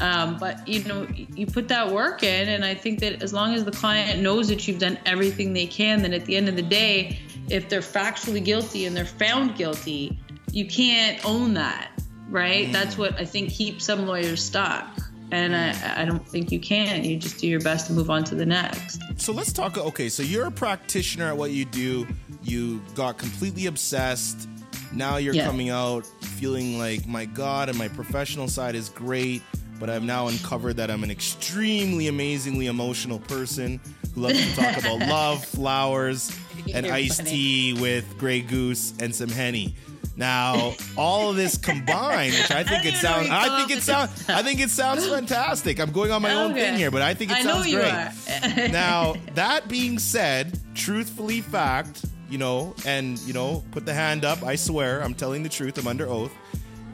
Um, 0.00 0.36
but 0.38 0.66
you 0.68 0.84
know, 0.84 1.06
you 1.34 1.46
put 1.46 1.68
that 1.68 1.90
work 1.90 2.22
in, 2.22 2.48
and 2.48 2.64
I 2.64 2.74
think 2.74 3.00
that 3.00 3.22
as 3.22 3.32
long 3.32 3.54
as 3.54 3.64
the 3.64 3.72
client 3.72 4.20
knows 4.22 4.48
that 4.48 4.68
you've 4.68 4.78
done 4.78 4.98
everything 5.04 5.52
they 5.52 5.66
can, 5.66 6.02
then 6.02 6.12
at 6.12 6.24
the 6.26 6.36
end 6.36 6.48
of 6.48 6.54
the 6.54 6.62
day, 6.62 7.18
if 7.48 7.68
they're 7.68 7.80
factually 7.80 8.44
guilty 8.44 8.86
and 8.86 8.96
they're 8.96 9.04
found 9.04 9.56
guilty, 9.56 10.18
you 10.52 10.66
can't 10.66 11.24
own 11.24 11.54
that, 11.54 11.90
right? 12.28 12.68
Mm. 12.68 12.72
That's 12.72 12.96
what 12.96 13.18
I 13.18 13.24
think 13.24 13.50
keeps 13.50 13.84
some 13.84 14.06
lawyers 14.06 14.42
stuck. 14.42 15.09
And 15.32 15.54
I, 15.54 16.02
I 16.02 16.04
don't 16.04 16.26
think 16.26 16.50
you 16.50 16.58
can. 16.60 17.04
You 17.04 17.16
just 17.16 17.38
do 17.38 17.46
your 17.46 17.60
best 17.60 17.86
to 17.86 17.92
move 17.92 18.10
on 18.10 18.24
to 18.24 18.34
the 18.34 18.46
next. 18.46 19.00
So 19.16 19.32
let's 19.32 19.52
talk. 19.52 19.78
Okay, 19.78 20.08
so 20.08 20.22
you're 20.22 20.46
a 20.46 20.50
practitioner 20.50 21.26
at 21.26 21.36
what 21.36 21.50
you 21.52 21.64
do. 21.64 22.06
You 22.42 22.80
got 22.94 23.18
completely 23.18 23.66
obsessed. 23.66 24.48
Now 24.92 25.18
you're 25.18 25.34
Yeah. 25.34 25.46
coming 25.46 25.70
out 25.70 26.04
feeling 26.20 26.78
like, 26.78 27.06
my 27.06 27.26
God, 27.26 27.68
and 27.68 27.78
my 27.78 27.86
professional 27.88 28.48
side 28.48 28.74
is 28.74 28.88
great, 28.88 29.42
but 29.78 29.88
I've 29.88 30.02
now 30.02 30.26
uncovered 30.28 30.76
that 30.78 30.90
I'm 30.90 31.04
an 31.04 31.10
extremely, 31.10 32.08
amazingly 32.08 32.66
emotional 32.66 33.18
person 33.20 33.80
who 34.14 34.22
loves 34.22 34.40
to 34.40 34.56
talk 34.56 34.78
about 34.78 34.98
love, 35.08 35.44
flowers, 35.44 36.36
and 36.74 36.86
You're 36.86 36.94
iced 36.94 37.18
funny. 37.18 37.30
tea 37.30 37.72
with 37.74 38.18
Grey 38.18 38.40
Goose 38.40 38.94
and 39.00 39.14
some 39.14 39.28
Henny. 39.28 39.76
Now, 40.20 40.74
all 40.98 41.30
of 41.30 41.36
this 41.36 41.56
combined, 41.56 42.34
which 42.34 42.50
I 42.50 42.62
think 42.62 42.84
it 42.84 43.00
don't 43.00 43.24
even 43.24 43.30
know 43.30 43.38
sounds, 43.38 43.48
I 43.48 43.58
think 43.58 43.70
it 43.70 43.82
sounds, 43.82 44.28
I 44.28 44.42
think 44.42 44.60
it 44.60 44.68
sounds 44.68 45.08
fantastic. 45.08 45.80
I'm 45.80 45.92
going 45.92 46.10
on 46.10 46.20
my 46.20 46.34
own 46.34 46.52
thing 46.52 46.76
here, 46.76 46.90
but 46.90 47.00
I 47.00 47.14
think 47.14 47.30
it 47.30 47.38
I 47.38 47.42
sounds 47.42 47.72
great. 47.72 48.70
now, 48.70 49.14
that 49.32 49.66
being 49.66 49.98
said, 49.98 50.60
truthfully 50.74 51.40
fact, 51.40 52.04
you 52.28 52.36
know, 52.36 52.74
and 52.84 53.18
you 53.20 53.32
know, 53.32 53.64
put 53.70 53.86
the 53.86 53.94
hand 53.94 54.26
up. 54.26 54.42
I 54.42 54.56
swear, 54.56 55.02
I'm 55.02 55.14
telling 55.14 55.42
the 55.42 55.48
truth. 55.48 55.78
I'm 55.78 55.86
under 55.86 56.06
oath. 56.06 56.32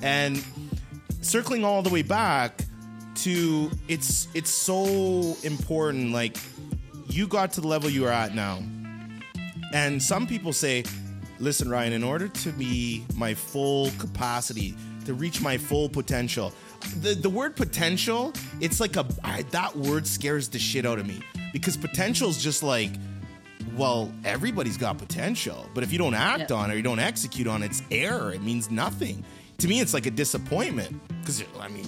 And 0.03 0.41
circling 1.21 1.65
all 1.65 1.83
the 1.83 1.91
way 1.91 2.03
back 2.03 2.61
to 3.17 3.73
it's 3.89 4.29
it's 4.35 4.53
so 4.53 5.37
important. 5.43 6.13
Like 6.13 6.37
you 7.09 7.27
got 7.27 7.55
to 7.55 7.61
the 7.61 7.67
level 7.67 7.91
you 7.91 8.07
are 8.07 8.13
at 8.13 8.37
now, 8.37 8.63
and 9.73 10.01
some 10.01 10.29
people 10.29 10.53
say, 10.53 10.85
"Listen, 11.39 11.69
Ryan, 11.71 11.93
in 11.93 12.05
order 12.05 12.29
to 12.29 12.51
be 12.51 13.05
my 13.15 13.35
full 13.35 13.91
capacity, 13.99 14.75
to 15.05 15.15
reach 15.15 15.41
my 15.41 15.57
full 15.59 15.89
potential." 15.89 16.53
The, 17.01 17.15
the 17.15 17.31
word 17.31 17.57
potential, 17.57 18.33
it's 18.61 18.81
like 18.81 18.97
a 18.97 19.07
I, 19.25 19.43
that 19.51 19.75
word 19.77 20.07
scares 20.07 20.49
the 20.49 20.59
shit 20.59 20.87
out 20.87 20.99
of 20.99 21.07
me 21.07 21.21
because 21.53 21.77
potential 21.77 22.29
is 22.29 22.43
just 22.43 22.63
like 22.63 22.91
well, 23.75 24.11
everybody's 24.25 24.77
got 24.79 24.97
potential, 24.97 25.69
but 25.75 25.83
if 25.83 25.93
you 25.93 25.99
don't 25.99 26.15
act 26.15 26.51
Yeah. 26.51 26.57
on 26.57 26.71
it 26.71 26.75
or 26.75 26.77
you 26.77 26.83
don't 26.83 27.01
execute 27.01 27.47
on 27.47 27.63
it, 27.63 27.67
it's 27.67 27.83
error. 27.91 28.33
It 28.33 28.43
means 28.43 28.71
nothing. 28.71 29.23
To 29.59 29.69
me, 29.69 29.81
it's 29.81 29.93
like 29.93 30.07
a 30.07 30.11
disappointment 30.11 30.99
because 31.21 31.43
I 31.61 31.69
mean, 31.69 31.87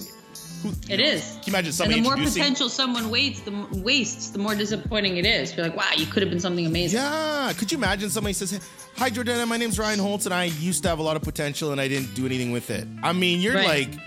who, 0.61 0.69
It 0.89 0.97
know, 0.97 1.05
is. 1.05 1.21
Can 1.21 1.37
you 1.45 1.51
imagine 1.51 1.65
And 1.67 1.75
somebody 1.75 2.01
the 2.01 2.07
more 2.07 2.17
potential 2.17 2.69
someone 2.69 3.09
wastes, 3.09 3.41
the 3.41 3.67
wastes, 3.81 4.29
the 4.29 4.39
more 4.39 4.55
disappointing 4.55 5.17
it 5.17 5.25
is. 5.25 5.55
You're 5.55 5.65
like, 5.67 5.75
wow, 5.75 5.91
you 5.95 6.05
could 6.05 6.21
have 6.23 6.29
been 6.29 6.39
something 6.39 6.65
amazing. 6.65 6.99
Yeah, 6.99 7.53
could 7.57 7.71
you 7.71 7.77
imagine 7.77 8.09
somebody 8.09 8.33
says, 8.33 8.59
"Hi, 8.97 9.09
Jordana, 9.09 9.47
my 9.47 9.57
name's 9.57 9.77
Ryan 9.79 9.99
Holtz, 9.99 10.25
and 10.25 10.33
I 10.33 10.45
used 10.45 10.83
to 10.83 10.89
have 10.89 10.99
a 10.99 11.03
lot 11.03 11.15
of 11.15 11.21
potential, 11.21 11.71
and 11.71 11.79
I 11.81 11.87
didn't 11.87 12.13
do 12.15 12.25
anything 12.25 12.51
with 12.51 12.69
it." 12.69 12.87
I 13.03 13.13
mean, 13.13 13.39
you're 13.41 13.55
Right. 13.55 13.89
like, 13.89 13.99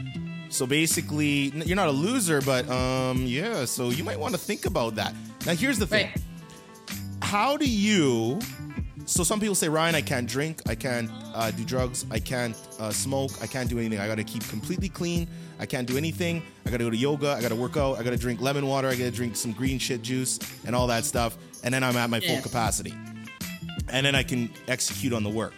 so 0.50 0.66
basically, 0.66 1.50
you're 1.64 1.76
not 1.76 1.88
a 1.88 1.92
loser, 1.92 2.40
but 2.42 2.68
um, 2.70 3.24
yeah. 3.26 3.64
So 3.64 3.90
you 3.90 4.05
might 4.05 4.18
want 4.20 4.34
to 4.34 4.38
think 4.40 4.66
about 4.66 4.96
that. 4.96 5.14
Now, 5.46 5.55
here's 5.55 5.78
the 5.78 5.86
thing. 5.86 6.07
Right. 6.07 6.22
how 7.22 7.57
do 7.57 7.68
you 7.68 8.38
so 9.07 9.24
some 9.24 9.40
people 9.40 9.55
say 9.55 9.68
ryan 9.68 9.94
i 9.94 10.00
can't 10.03 10.28
drink 10.28 10.61
i 10.68 10.74
can't 10.74 11.11
uh, 11.34 11.50
do 11.50 11.64
drugs 11.64 12.05
i 12.11 12.18
can't 12.18 12.57
uh, 12.78 12.90
smoke 12.90 13.30
i 13.40 13.46
can't 13.46 13.68
do 13.70 13.78
anything 13.78 13.98
i 13.98 14.07
gotta 14.07 14.22
keep 14.24 14.46
completely 14.48 14.88
clean 14.88 15.26
i 15.63 15.67
can't 15.67 15.87
do 15.87 15.97
anything. 15.97 16.43
I 16.67 16.71
gotta 16.71 16.83
go 16.83 16.91
to 16.91 16.97
yoga. 16.97 17.31
I 17.31 17.41
gotta 17.41 17.55
work 17.55 17.77
out. 17.77 17.97
I 17.99 18.03
gotta 18.03 18.17
drink 18.17 18.41
lemon 18.41 18.67
water. 18.67 18.89
I 18.89 18.97
gotta 18.97 19.13
drink 19.13 19.37
some 19.37 19.53
green 19.53 19.79
shit 19.79 20.03
juice 20.03 20.41
and 20.67 20.75
all 20.75 20.89
that 20.89 21.05
stuff. 21.05 21.39
And 21.63 21.73
then 21.73 21.85
i'm 21.85 21.97
at 21.97 22.11
my 22.11 22.19
full 22.19 22.41
capacity. 22.43 22.93
And 23.89 24.05
then 24.05 24.17
i 24.17 24.25
can 24.25 24.51
execute 24.67 25.13
on 25.13 25.23
the 25.23 25.31
work. 25.31 25.55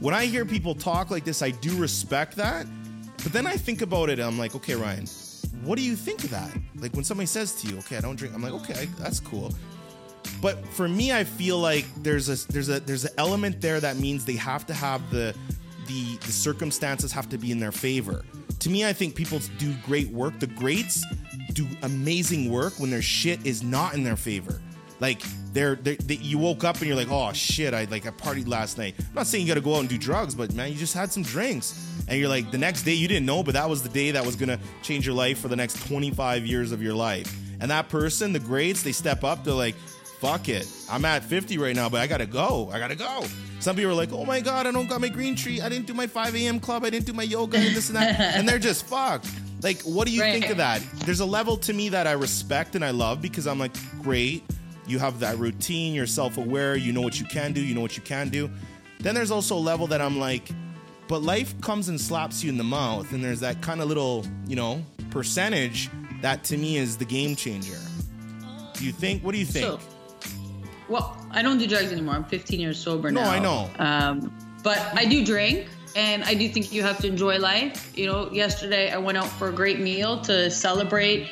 When 0.00 0.14
i 0.14 0.26
hear 0.26 0.44
people 0.44 0.74
talk 0.74 1.10
like 1.10 1.24
this 1.24 1.40
i 1.42 1.50
do 1.50 1.74
respect 1.76 2.36
that. 2.36 2.66
But 3.22 3.32
then 3.32 3.46
i 3.46 3.56
think 3.56 3.80
about 3.80 4.10
it 4.10 4.18
and 4.18 4.28
i'm 4.28 4.38
like 4.38 4.54
okay 4.54 4.74
ryan 4.74 5.06
what 5.64 5.76
do 5.76 5.82
you 5.84 5.94
think 5.96 6.24
of 6.24 6.30
that? 6.30 6.50
Like 6.76 6.94
when 6.94 7.04
somebody 7.04 7.26
says 7.26 7.54
to 7.62 7.68
you 7.68 7.78
okay 7.78 7.96
i 7.96 8.00
don't 8.00 8.16
drink 8.16 8.34
i'm 8.34 8.42
like 8.42 8.52
okay 8.52 8.86
that's 8.98 9.20
cool. 9.20 9.54
But 10.42 10.66
for 10.68 10.86
me 10.86 11.12
i 11.12 11.24
feel 11.24 11.58
like 11.58 11.86
there's 12.02 12.28
a 12.28 12.52
there's 12.52 12.68
a 12.68 12.80
there's 12.80 13.04
an 13.06 13.14
element 13.16 13.62
there 13.62 13.80
that 13.80 13.96
means 13.96 14.26
they 14.26 14.36
have 14.36 14.66
to 14.66 14.74
have 14.74 15.10
the 15.10 15.34
the 15.86 16.16
the 16.18 16.32
circumstances 16.32 17.10
have 17.10 17.28
to 17.30 17.38
be 17.38 17.50
in 17.50 17.58
their 17.58 17.72
favor 17.72 18.22
to 18.60 18.70
me 18.70 18.86
i 18.86 18.92
think 18.92 19.14
people 19.14 19.40
do 19.58 19.74
great 19.84 20.08
work 20.10 20.38
the 20.38 20.46
greats 20.46 21.04
do 21.52 21.66
amazing 21.82 22.50
work 22.50 22.78
when 22.78 22.90
their 22.90 23.02
shit 23.02 23.44
is 23.44 23.62
not 23.62 23.94
in 23.94 24.04
their 24.04 24.16
favor 24.16 24.60
like 25.00 25.22
they're, 25.52 25.74
they 25.76 25.96
they 25.96 26.14
you 26.14 26.38
woke 26.38 26.62
up 26.62 26.76
and 26.76 26.86
you're 26.86 26.96
like 26.96 27.10
oh 27.10 27.32
shit 27.32 27.74
i 27.74 27.84
like 27.86 28.06
i 28.06 28.10
partied 28.10 28.46
last 28.46 28.78
night 28.78 28.94
i'm 28.98 29.14
not 29.14 29.26
saying 29.26 29.44
you 29.44 29.48
gotta 29.48 29.60
go 29.60 29.74
out 29.74 29.80
and 29.80 29.88
do 29.88 29.98
drugs 29.98 30.34
but 30.34 30.52
man 30.54 30.70
you 30.70 30.78
just 30.78 30.94
had 30.94 31.10
some 31.10 31.22
drinks 31.22 32.04
and 32.08 32.20
you're 32.20 32.28
like 32.28 32.50
the 32.50 32.58
next 32.58 32.82
day 32.82 32.92
you 32.92 33.08
didn't 33.08 33.26
know 33.26 33.42
but 33.42 33.54
that 33.54 33.68
was 33.68 33.82
the 33.82 33.88
day 33.88 34.10
that 34.10 34.24
was 34.24 34.36
gonna 34.36 34.58
change 34.82 35.06
your 35.06 35.14
life 35.14 35.38
for 35.38 35.48
the 35.48 35.56
next 35.56 35.84
25 35.88 36.46
years 36.46 36.70
of 36.70 36.82
your 36.82 36.94
life 36.94 37.36
and 37.60 37.70
that 37.70 37.88
person 37.88 38.32
the 38.32 38.38
greats 38.38 38.82
they 38.82 38.92
step 38.92 39.24
up 39.24 39.42
they're 39.42 39.54
like 39.54 39.74
fuck 40.20 40.50
it. 40.50 40.68
I'm 40.90 41.04
at 41.06 41.24
50 41.24 41.56
right 41.58 41.74
now, 41.74 41.88
but 41.88 42.00
I 42.00 42.06
gotta 42.06 42.26
go. 42.26 42.68
I 42.70 42.78
gotta 42.78 42.94
go. 42.94 43.24
Some 43.60 43.76
people 43.76 43.90
are 43.92 43.94
like, 43.94 44.12
oh 44.12 44.24
my 44.24 44.40
God, 44.40 44.66
I 44.66 44.70
don't 44.72 44.88
got 44.88 45.00
my 45.00 45.08
green 45.08 45.36
tree. 45.36 45.60
I 45.60 45.68
didn't 45.68 45.86
do 45.86 45.94
my 45.94 46.06
5 46.06 46.34
a.m. 46.34 46.58
club. 46.60 46.82
I 46.84 46.90
didn't 46.90 47.06
do 47.06 47.12
my 47.12 47.22
yoga 47.22 47.58
and 47.58 47.76
this 47.76 47.88
and 47.88 47.96
that. 47.96 48.18
and 48.36 48.48
they're 48.48 48.58
just 48.58 48.86
fucked. 48.86 49.28
Like, 49.62 49.82
what 49.82 50.06
do 50.08 50.14
you 50.14 50.22
Right. 50.22 50.32
think 50.32 50.50
of 50.50 50.56
that? 50.56 50.82
There's 51.04 51.20
a 51.20 51.26
level 51.26 51.56
to 51.58 51.72
me 51.74 51.90
that 51.90 52.06
I 52.06 52.12
respect 52.12 52.74
and 52.74 52.82
I 52.84 52.90
love 52.90 53.20
because 53.20 53.46
I'm 53.46 53.58
like, 53.58 53.72
great. 54.02 54.42
You 54.86 54.98
have 54.98 55.20
that 55.20 55.36
routine, 55.38 55.94
you're 55.94 56.06
self 56.06 56.38
aware, 56.38 56.74
you 56.74 56.92
know 56.92 57.02
what 57.02 57.20
you 57.20 57.26
can 57.26 57.52
do, 57.52 57.60
you 57.60 57.74
know 57.74 57.82
what 57.82 57.96
you 57.96 58.02
can 58.02 58.28
do. 58.30 58.50
Then 59.00 59.14
there's 59.14 59.30
also 59.30 59.56
a 59.56 59.60
level 59.60 59.86
that 59.88 60.00
I'm 60.00 60.18
like, 60.18 60.48
but 61.06 61.22
life 61.22 61.60
comes 61.60 61.88
and 61.88 62.00
slaps 62.00 62.42
you 62.42 62.50
in 62.50 62.56
the 62.56 62.64
mouth, 62.64 63.12
and 63.12 63.22
there's 63.22 63.40
that 63.40 63.60
kind 63.60 63.80
of 63.82 63.88
little, 63.88 64.24
you 64.46 64.56
know, 64.56 64.82
percentage 65.10 65.90
that 66.22 66.42
to 66.44 66.56
me 66.56 66.76
is 66.78 66.96
the 66.96 67.04
game 67.04 67.36
changer. 67.36 67.78
Do 68.74 68.84
you 68.84 68.92
think? 68.92 69.22
What 69.22 69.32
do 69.32 69.38
you 69.38 69.44
think? 69.46 69.66
So, 69.66 69.80
well, 70.90 71.16
I 71.30 71.42
don't 71.42 71.58
do 71.58 71.66
drugs 71.66 71.92
anymore. 71.92 72.14
I'm 72.16 72.24
15 72.24 72.60
years 72.60 72.78
sober 72.78 73.10
No, 73.10 73.22
now. 73.22 73.30
I 73.30 73.38
know. 73.38 73.70
Um, 73.78 74.36
but 74.62 74.78
I 74.94 75.04
do 75.06 75.24
drink, 75.24 75.68
and 75.96 76.22
I 76.24 76.34
do 76.34 76.48
think 76.48 76.72
you 76.72 76.82
have 76.82 76.98
to 76.98 77.06
enjoy 77.06 77.38
life. 77.38 77.96
You 77.96 78.06
know, 78.06 78.30
yesterday 78.32 78.90
I 78.90 78.98
went 78.98 79.16
out 79.16 79.28
for 79.28 79.48
a 79.48 79.52
great 79.52 79.80
meal 79.80 80.20
to 80.22 80.50
celebrate 80.50 81.28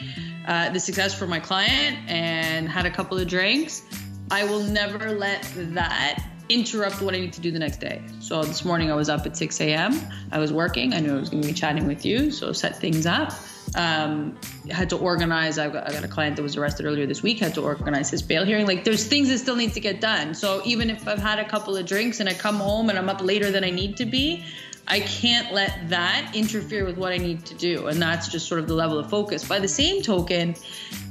uh, 0.46 0.70
the 0.70 0.80
success 0.80 1.12
for 1.12 1.26
my 1.26 1.40
client 1.40 1.98
and 2.08 2.68
had 2.68 2.86
a 2.86 2.90
couple 2.90 3.18
of 3.18 3.26
drinks. 3.28 3.82
I 4.30 4.44
will 4.44 4.62
never 4.62 5.12
let 5.12 5.42
that 5.74 6.24
interrupt 6.48 7.02
what 7.02 7.14
I 7.14 7.18
need 7.18 7.32
to 7.34 7.40
do 7.40 7.50
the 7.50 7.58
next 7.58 7.80
day. 7.80 8.00
So 8.20 8.42
this 8.42 8.64
morning 8.64 8.90
I 8.90 8.94
was 8.94 9.08
up 9.08 9.26
at 9.26 9.36
6 9.36 9.60
a.m. 9.60 10.00
I 10.32 10.38
was 10.38 10.52
working. 10.52 10.94
I 10.94 11.00
knew 11.00 11.16
I 11.16 11.20
was 11.20 11.28
going 11.28 11.42
to 11.42 11.48
be 11.48 11.54
chatting 11.54 11.86
with 11.86 12.06
you, 12.06 12.30
so 12.30 12.52
set 12.52 12.76
things 12.76 13.04
up. 13.04 13.32
Um, 13.74 14.38
had 14.70 14.90
to 14.90 14.96
organize. 14.96 15.58
I 15.58 15.68
got, 15.68 15.88
I 15.88 15.92
got 15.92 16.02
a 16.02 16.08
client 16.08 16.36
that 16.36 16.42
was 16.42 16.56
arrested 16.56 16.86
earlier 16.86 17.06
this 17.06 17.22
week. 17.22 17.38
Had 17.38 17.54
to 17.54 17.62
organize 17.62 18.10
his 18.10 18.22
bail 18.22 18.44
hearing. 18.44 18.66
Like 18.66 18.84
there's 18.84 19.06
things 19.06 19.28
that 19.28 19.38
still 19.38 19.56
need 19.56 19.74
to 19.74 19.80
get 19.80 20.00
done. 20.00 20.34
So 20.34 20.62
even 20.64 20.90
if 20.90 21.06
I've 21.06 21.18
had 21.18 21.38
a 21.38 21.48
couple 21.48 21.76
of 21.76 21.86
drinks 21.86 22.20
and 22.20 22.28
I 22.28 22.34
come 22.34 22.56
home 22.56 22.88
and 22.88 22.98
I'm 22.98 23.08
up 23.08 23.22
later 23.22 23.50
than 23.50 23.64
I 23.64 23.70
need 23.70 23.96
to 23.98 24.06
be, 24.06 24.44
I 24.86 25.00
can't 25.00 25.52
let 25.52 25.90
that 25.90 26.32
interfere 26.34 26.86
with 26.86 26.96
what 26.96 27.12
I 27.12 27.18
need 27.18 27.44
to 27.46 27.54
do. 27.54 27.88
And 27.88 28.00
that's 28.00 28.28
just 28.28 28.48
sort 28.48 28.60
of 28.60 28.68
the 28.68 28.74
level 28.74 28.98
of 28.98 29.10
focus. 29.10 29.46
By 29.46 29.58
the 29.58 29.68
same 29.68 30.02
token, 30.02 30.54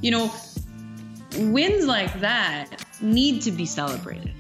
you 0.01 0.09
know, 0.09 0.33
wins 1.37 1.85
like 1.85 2.19
that 2.19 2.83
need 3.01 3.43
to 3.43 3.51
be 3.51 3.67
celebrated. 3.67 4.33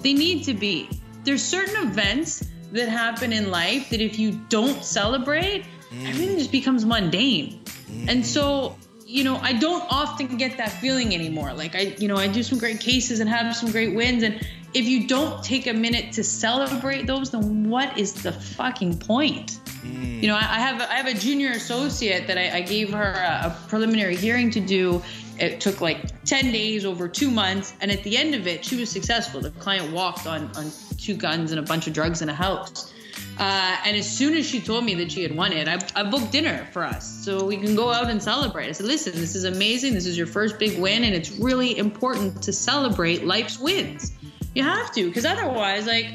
They 0.00 0.14
need 0.14 0.44
to 0.44 0.54
be. 0.54 0.88
There's 1.24 1.42
certain 1.42 1.76
events 1.86 2.48
that 2.72 2.88
happen 2.88 3.32
in 3.32 3.50
life 3.50 3.90
that 3.90 4.00
if 4.00 4.18
you 4.18 4.40
don't 4.48 4.82
celebrate, 4.82 5.64
Mm. 5.90 6.08
everything 6.08 6.38
just 6.38 6.52
becomes 6.52 6.84
mundane. 6.84 7.60
Mm. 7.90 8.08
And 8.08 8.26
so, 8.26 8.76
you 9.04 9.22
know, 9.22 9.36
I 9.36 9.52
don't 9.52 9.84
often 9.90 10.36
get 10.36 10.56
that 10.56 10.72
feeling 10.72 11.14
anymore. 11.14 11.52
Like 11.52 11.74
I, 11.74 11.94
you 11.98 12.08
know, 12.08 12.16
I 12.16 12.26
do 12.26 12.42
some 12.42 12.58
great 12.58 12.80
cases 12.80 13.20
and 13.20 13.30
have 13.30 13.54
some 13.54 13.70
great 13.70 13.94
wins 13.94 14.22
and 14.22 14.40
if 14.76 14.86
you 14.86 15.06
don't 15.06 15.42
take 15.42 15.66
a 15.66 15.72
minute 15.72 16.12
to 16.12 16.22
celebrate 16.22 17.06
those, 17.06 17.30
then 17.30 17.70
what 17.70 17.96
is 17.96 18.12
the 18.12 18.32
fucking 18.32 18.98
point? 18.98 19.58
Mm. 19.82 20.20
You 20.20 20.28
know, 20.28 20.34
I 20.36 20.40
I 20.40 20.60
have 20.60 20.82
I 20.82 20.94
have 20.94 21.06
a 21.06 21.14
junior 21.14 21.52
associate 21.52 22.26
that 22.26 22.36
I, 22.36 22.58
I 22.58 22.60
gave 22.60 22.92
her 22.92 23.12
a, 23.12 23.46
a 23.46 23.68
preliminary 23.68 24.16
hearing 24.16 24.50
to 24.50 24.60
do. 24.60 25.02
It 25.38 25.60
took 25.60 25.80
like 25.80 26.24
ten 26.24 26.52
days 26.52 26.84
over 26.84 27.08
two 27.08 27.30
months, 27.30 27.74
and 27.80 27.90
at 27.90 28.02
the 28.02 28.16
end 28.16 28.34
of 28.34 28.46
it, 28.46 28.64
she 28.64 28.76
was 28.76 28.90
successful. 28.90 29.40
The 29.40 29.50
client 29.52 29.92
walked 29.92 30.26
on 30.26 30.50
on 30.56 30.70
two 30.98 31.16
guns 31.16 31.52
and 31.52 31.60
a 31.60 31.62
bunch 31.62 31.86
of 31.86 31.94
drugs 31.94 32.20
in 32.20 32.28
a 32.28 32.34
house. 32.34 32.92
Uh, 33.38 33.76
and 33.84 33.96
as 33.96 34.10
soon 34.10 34.34
as 34.34 34.46
she 34.46 34.60
told 34.60 34.84
me 34.84 34.94
that 34.94 35.12
she 35.12 35.22
had 35.22 35.36
won 35.36 35.52
it, 35.52 35.68
I, 35.68 35.78
I 35.94 36.02
booked 36.10 36.32
dinner 36.32 36.66
for 36.72 36.84
us 36.84 37.06
so 37.24 37.44
we 37.44 37.56
can 37.56 37.76
go 37.76 37.92
out 37.92 38.08
and 38.08 38.22
celebrate. 38.22 38.68
I 38.68 38.72
said, 38.72 38.86
listen, 38.86 39.12
this 39.12 39.34
is 39.34 39.44
amazing. 39.44 39.94
This 39.94 40.06
is 40.06 40.16
your 40.16 40.26
first 40.26 40.58
big 40.58 40.78
win, 40.78 41.04
and 41.04 41.14
it's 41.14 41.30
really 41.32 41.76
important 41.76 42.42
to 42.42 42.52
celebrate 42.52 43.24
life's 43.24 43.58
wins. 43.58 44.12
You 44.54 44.62
have 44.62 44.90
to, 44.92 45.06
because 45.06 45.26
otherwise, 45.26 45.86
like, 45.86 46.06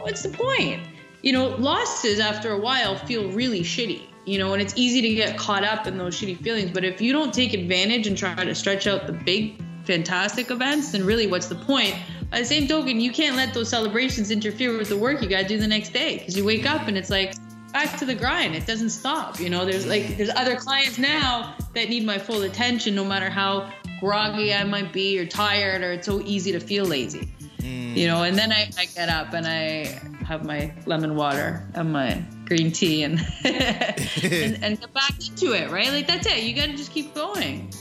what's 0.00 0.22
the 0.22 0.28
point? 0.28 0.80
You 1.22 1.32
know, 1.32 1.48
losses 1.56 2.20
after 2.20 2.52
a 2.52 2.58
while 2.58 2.96
feel 2.96 3.32
really 3.32 3.62
shitty, 3.62 4.02
you 4.24 4.38
know, 4.38 4.52
and 4.52 4.62
it's 4.62 4.74
easy 4.76 5.00
to 5.02 5.14
get 5.14 5.36
caught 5.36 5.64
up 5.64 5.86
in 5.88 5.98
those 5.98 6.20
shitty 6.20 6.38
feelings. 6.40 6.70
But 6.70 6.84
if 6.84 7.00
you 7.00 7.12
don't 7.12 7.34
take 7.34 7.52
advantage 7.52 8.06
and 8.06 8.16
try 8.16 8.34
to 8.34 8.54
stretch 8.54 8.86
out 8.86 9.06
the 9.08 9.12
big, 9.12 9.60
fantastic 9.84 10.50
events, 10.50 10.92
then 10.92 11.04
really 11.04 11.26
what's 11.26 11.46
the 11.46 11.56
point 11.56 11.96
by 12.34 12.40
the 12.40 12.46
same 12.46 12.66
token, 12.66 13.00
you 13.00 13.12
can't 13.12 13.36
let 13.36 13.54
those 13.54 13.68
celebrations 13.68 14.32
interfere 14.32 14.76
with 14.76 14.88
the 14.88 14.96
work 14.96 15.22
you 15.22 15.28
got 15.28 15.42
to 15.42 15.46
do 15.46 15.56
the 15.56 15.68
next 15.68 15.90
day 15.90 16.18
because 16.18 16.36
you 16.36 16.44
wake 16.44 16.68
up 16.68 16.88
and 16.88 16.98
it's 16.98 17.08
like 17.08 17.32
back 17.72 17.96
to 17.96 18.04
the 18.04 18.14
grind. 18.14 18.56
It 18.56 18.66
doesn't 18.66 18.90
stop. 18.90 19.38
You 19.38 19.48
know, 19.50 19.64
there's 19.64 19.86
like 19.86 20.16
there's 20.16 20.30
other 20.30 20.56
clients 20.56 20.98
now 20.98 21.54
that 21.76 21.88
need 21.88 22.04
my 22.04 22.18
full 22.18 22.42
attention, 22.42 22.96
no 22.96 23.04
matter 23.04 23.30
how 23.30 23.72
groggy 24.00 24.52
I 24.52 24.64
might 24.64 24.92
be 24.92 25.16
or 25.16 25.26
tired, 25.26 25.82
or 25.82 25.92
it's 25.92 26.06
so 26.06 26.22
easy 26.22 26.50
to 26.50 26.58
feel 26.58 26.84
lazy. 26.84 27.32
Mm. 27.58 27.96
You 27.96 28.08
know, 28.08 28.24
and 28.24 28.36
then 28.36 28.50
I, 28.50 28.68
I 28.76 28.86
get 28.86 29.08
up 29.08 29.32
and 29.32 29.46
I 29.46 29.84
have 30.26 30.44
my 30.44 30.74
lemon 30.86 31.14
water 31.14 31.64
and 31.74 31.92
my 31.92 32.20
green 32.46 32.72
tea 32.72 33.04
and, 33.04 33.20
and, 33.44 34.58
and 34.60 34.80
get 34.80 34.92
back 34.92 35.12
into 35.20 35.52
it, 35.52 35.70
right? 35.70 35.92
Like 35.92 36.08
that's 36.08 36.26
it. 36.26 36.42
You 36.42 36.56
got 36.56 36.66
to 36.66 36.76
just 36.76 36.90
keep 36.90 37.14
going. 37.14 37.72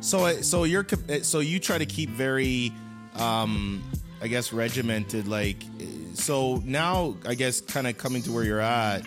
So, 0.00 0.40
so 0.40 0.64
you're 0.64 0.86
so 1.20 1.40
you 1.40 1.58
try 1.58 1.76
to 1.76 1.84
keep 1.84 2.08
very, 2.08 2.72
um, 3.18 3.82
I 4.20 4.28
guess, 4.28 4.52
regimented. 4.52 5.28
Like, 5.28 5.62
so 6.14 6.56
now, 6.64 7.16
I 7.26 7.34
guess, 7.34 7.60
kind 7.60 7.86
of 7.86 7.98
coming 7.98 8.22
to 8.22 8.32
where 8.32 8.44
you're 8.44 8.60
at. 8.60 9.02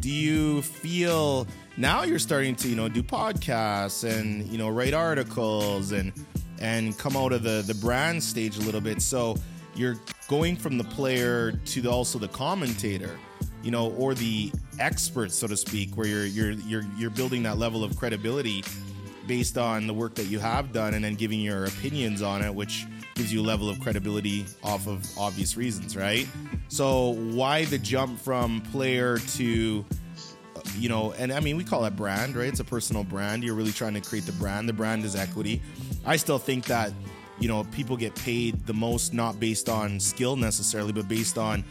Do 0.00 0.10
you 0.10 0.62
feel 0.62 1.46
now 1.76 2.02
you're 2.02 2.18
starting 2.18 2.54
to, 2.56 2.68
you 2.68 2.76
know, 2.76 2.88
do 2.88 3.02
podcasts 3.02 4.08
and 4.08 4.46
you 4.48 4.58
know 4.58 4.68
write 4.68 4.94
articles 4.94 5.92
and 5.92 6.12
and 6.58 6.96
come 6.98 7.16
out 7.16 7.32
of 7.32 7.42
the 7.42 7.62
the 7.66 7.74
brand 7.74 8.22
stage 8.22 8.56
a 8.56 8.60
little 8.60 8.80
bit? 8.80 9.02
So 9.02 9.36
you're 9.74 9.96
going 10.28 10.56
from 10.56 10.78
the 10.78 10.84
player 10.84 11.52
to 11.52 11.80
the, 11.80 11.90
also 11.90 12.18
the 12.18 12.28
commentator 12.28 13.18
you 13.62 13.70
know 13.70 13.90
or 13.92 14.14
the 14.14 14.50
expert 14.78 15.30
so 15.32 15.46
to 15.46 15.56
speak 15.56 15.96
where 15.96 16.06
you're 16.06 16.26
you're 16.26 16.52
you're 16.52 16.84
you're 16.96 17.10
building 17.10 17.42
that 17.42 17.58
level 17.58 17.84
of 17.84 17.96
credibility 17.98 18.64
based 19.30 19.56
on 19.56 19.86
the 19.86 19.94
work 19.94 20.16
that 20.16 20.24
you 20.24 20.40
have 20.40 20.72
done 20.72 20.92
and 20.92 21.04
then 21.04 21.14
giving 21.14 21.38
your 21.38 21.66
opinions 21.66 22.20
on 22.20 22.42
it 22.42 22.52
which 22.52 22.84
gives 23.14 23.32
you 23.32 23.40
a 23.40 23.46
level 23.46 23.70
of 23.70 23.78
credibility 23.78 24.44
off 24.64 24.88
of 24.88 25.06
obvious 25.16 25.56
reasons 25.56 25.96
right 25.96 26.26
so 26.66 27.10
why 27.10 27.64
the 27.66 27.78
jump 27.78 28.18
from 28.18 28.60
player 28.72 29.18
to 29.18 29.84
you 30.76 30.88
know 30.88 31.12
and 31.12 31.32
i 31.32 31.38
mean 31.38 31.56
we 31.56 31.62
call 31.62 31.84
it 31.84 31.94
brand 31.94 32.34
right 32.34 32.48
it's 32.48 32.58
a 32.58 32.64
personal 32.64 33.04
brand 33.04 33.44
you're 33.44 33.54
really 33.54 33.70
trying 33.70 33.94
to 33.94 34.00
create 34.00 34.26
the 34.26 34.32
brand 34.32 34.68
the 34.68 34.72
brand 34.72 35.04
is 35.04 35.14
equity 35.14 35.62
i 36.04 36.16
still 36.16 36.38
think 36.38 36.64
that 36.64 36.92
you 37.40 37.48
know, 37.48 37.64
people 37.72 37.96
get 37.96 38.14
paid 38.14 38.66
the 38.66 38.74
most 38.74 39.14
not 39.14 39.40
based 39.40 39.68
on 39.68 39.98
skill 39.98 40.36
necessarily, 40.36 40.92
but 40.92 41.08
based 41.08 41.38
on 41.38 41.64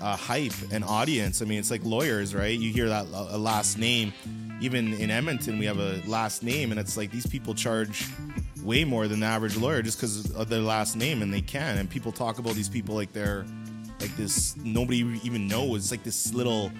uh, 0.00 0.14
hype 0.14 0.52
and 0.70 0.84
audience. 0.84 1.40
I 1.40 1.46
mean, 1.46 1.58
it's 1.58 1.70
like 1.70 1.82
lawyers, 1.82 2.34
right? 2.34 2.56
You 2.56 2.70
hear 2.70 2.90
that 2.90 3.10
last 3.10 3.78
name. 3.78 4.12
Even 4.60 4.94
in 4.94 5.10
Edmonton, 5.10 5.58
we 5.58 5.66
have 5.66 5.78
a 5.78 6.00
last 6.06 6.42
name, 6.42 6.70
and 6.70 6.80
it's 6.80 6.96
like 6.96 7.10
these 7.10 7.26
people 7.26 7.54
charge 7.54 8.06
way 8.62 8.84
more 8.84 9.08
than 9.08 9.20
the 9.20 9.26
average 9.26 9.56
lawyer 9.56 9.82
just 9.82 9.98
because 9.98 10.30
of 10.32 10.48
their 10.48 10.60
last 10.60 10.96
name, 10.96 11.22
and 11.22 11.32
they 11.32 11.40
can. 11.40 11.78
And 11.78 11.88
people 11.90 12.12
talk 12.12 12.38
about 12.38 12.54
these 12.54 12.68
people 12.68 12.94
like 12.94 13.12
they're 13.12 13.44
like 14.00 14.16
this. 14.16 14.56
Nobody 14.56 14.98
even 15.22 15.46
knows. 15.48 15.84
It's 15.84 15.90
like 15.90 16.02
this 16.02 16.32
little 16.32 16.70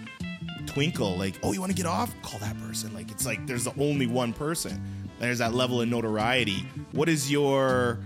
twinkle. 0.66 1.16
Like, 1.16 1.35
oh, 1.43 1.53
you 1.53 1.61
want 1.61 1.72
to 1.72 1.77
get 1.77 1.87
off? 1.87 2.14
Call 2.22 2.39
that 2.41 2.59
person. 2.61 2.95
Like, 2.95 3.11
it's 3.11 3.27
like 3.27 3.47
there's 3.47 3.64
the 3.64 3.75
only 3.79 4.07
one 4.07 4.33
person. 4.33 4.83
There's 5.18 5.39
that 5.39 5.55
level 5.55 5.81
of 5.81 5.89
notoriety. 5.89 6.66
What 6.93 7.09
is 7.09 7.31
your 7.31 7.99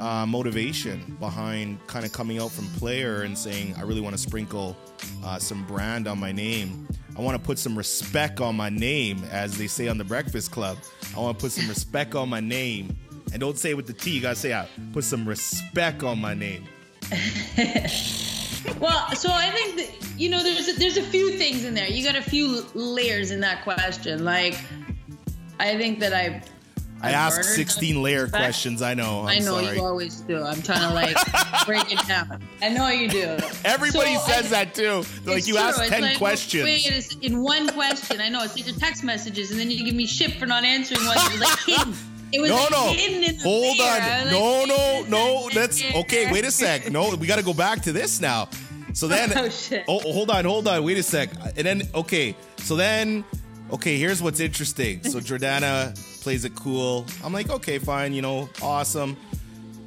uh, 0.00 0.26
motivation 0.26 1.16
behind 1.20 1.84
kind 1.86 2.04
of 2.04 2.12
coming 2.12 2.38
out 2.38 2.50
from 2.50 2.66
player 2.78 3.22
and 3.22 3.36
saying, 3.36 3.74
I 3.76 3.82
really 3.82 4.00
want 4.00 4.14
to 4.16 4.22
sprinkle 4.22 4.76
uh, 5.24 5.38
some 5.38 5.64
brand 5.66 6.06
on 6.06 6.18
my 6.18 6.32
name. 6.32 6.86
I 7.16 7.22
want 7.22 7.40
to 7.40 7.42
put 7.42 7.58
some 7.58 7.76
respect 7.76 8.40
on 8.40 8.56
my 8.56 8.68
name, 8.68 9.24
as 9.30 9.56
they 9.56 9.66
say 9.66 9.88
on 9.88 9.96
the 9.96 10.04
Breakfast 10.04 10.50
Club. 10.50 10.76
I 11.16 11.20
want 11.20 11.38
to 11.38 11.42
put 11.42 11.52
some 11.52 11.68
respect 11.68 12.14
on 12.14 12.28
my 12.28 12.40
name. 12.40 12.94
And 13.32 13.40
don't 13.40 13.58
say 13.58 13.70
it 13.70 13.74
with 13.74 13.86
the 13.86 13.92
T, 13.92 14.10
you 14.10 14.20
got 14.20 14.30
to 14.30 14.36
say, 14.36 14.52
I 14.52 14.68
put 14.92 15.04
some 15.04 15.26
respect 15.26 16.02
on 16.02 16.20
my 16.20 16.34
name. 16.34 16.64
well, 18.78 19.14
so 19.14 19.30
I 19.32 19.50
think 19.50 19.76
that, 19.76 19.90
you 20.18 20.28
know, 20.28 20.42
there's 20.42 20.68
a, 20.68 20.72
there's 20.78 20.96
a 20.96 21.02
few 21.02 21.32
things 21.32 21.64
in 21.64 21.74
there. 21.74 21.88
You 21.88 22.04
got 22.04 22.16
a 22.16 22.22
few 22.22 22.66
layers 22.74 23.30
in 23.30 23.40
that 23.40 23.64
question. 23.64 24.24
Like, 24.24 24.58
I 25.58 25.76
think 25.76 26.00
that 26.00 26.12
I 26.12 26.42
I 27.02 27.12
asked 27.12 27.44
16 27.44 28.02
layer 28.02 28.26
questions. 28.28 28.82
I 28.82 28.94
know. 28.94 29.20
I'm 29.20 29.28
i 29.28 29.38
know 29.38 29.60
sorry. 29.60 29.76
you 29.76 29.84
always 29.84 30.20
do. 30.22 30.42
I'm 30.42 30.62
trying 30.62 30.88
to 30.88 30.94
like 30.94 31.16
break 31.66 31.92
it 31.92 32.06
down. 32.06 32.42
I 32.62 32.70
know 32.70 32.88
you 32.88 33.08
do. 33.08 33.38
Everybody 33.64 34.14
so 34.16 34.26
says 34.26 34.52
I, 34.52 34.64
that 34.64 34.74
too. 34.74 35.04
like 35.24 35.46
you 35.46 35.54
true. 35.54 35.62
ask 35.62 35.84
10 35.84 36.02
like, 36.02 36.18
questions. 36.18 36.64
Wait, 36.64 37.22
in 37.22 37.42
one 37.42 37.68
question. 37.68 38.20
I 38.20 38.28
know 38.28 38.42
it's 38.42 38.56
like 38.56 38.66
your 38.66 38.76
text 38.76 39.04
messages, 39.04 39.50
and 39.50 39.60
then 39.60 39.70
you 39.70 39.84
give 39.84 39.94
me 39.94 40.06
shit 40.06 40.32
for 40.32 40.46
not 40.46 40.64
answering 40.64 41.04
one. 41.06 41.16
It 41.18 41.32
was 41.32 41.40
like 41.40 41.58
hidden. 41.60 41.94
It 42.32 42.40
was 42.40 42.50
no, 42.50 42.66
no. 42.70 42.92
hidden 42.92 43.22
in 43.22 43.36
the 43.36 43.42
Hold 43.42 43.80
on. 43.80 44.30
no, 44.30 44.64
no, 44.64 45.04
no. 45.08 45.50
That's 45.54 45.82
okay. 45.94 46.30
Wait 46.32 46.44
a 46.44 46.50
sec. 46.50 46.90
No, 46.90 47.14
we 47.14 47.26
got 47.26 47.38
to 47.38 47.44
go 47.44 47.54
back 47.54 47.82
to 47.82 47.92
this 47.92 48.20
now. 48.20 48.48
So 48.94 49.06
then, 49.08 49.32
oh, 49.36 49.48
shit. 49.48 49.84
oh, 49.86 50.00
hold 50.00 50.30
on, 50.30 50.44
hold 50.44 50.66
on. 50.66 50.82
Wait 50.82 50.98
a 50.98 51.02
sec. 51.02 51.30
And 51.56 51.66
then, 51.66 51.82
okay. 51.94 52.34
So 52.58 52.74
then, 52.74 53.24
okay. 53.70 53.98
Here's 53.98 54.20
what's 54.20 54.40
interesting. 54.40 55.04
So 55.04 55.20
Jordana 55.20 55.96
plays 56.26 56.44
it 56.44 56.56
cool. 56.56 57.06
I'm 57.22 57.32
like, 57.32 57.50
okay, 57.50 57.78
fine, 57.78 58.12
you 58.12 58.20
know, 58.20 58.48
awesome. 58.60 59.16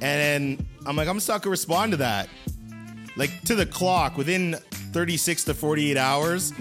then 0.00 0.66
I'm 0.86 0.96
like, 0.96 1.06
I'm 1.06 1.20
stuck 1.20 1.42
to 1.42 1.50
respond 1.50 1.92
to 1.92 1.98
that. 1.98 2.30
Like 3.14 3.42
to 3.42 3.54
the 3.54 3.66
clock 3.66 4.16
within 4.16 4.54
36 4.94 5.44
to 5.44 5.52
48 5.52 5.98
hours. 5.98 6.54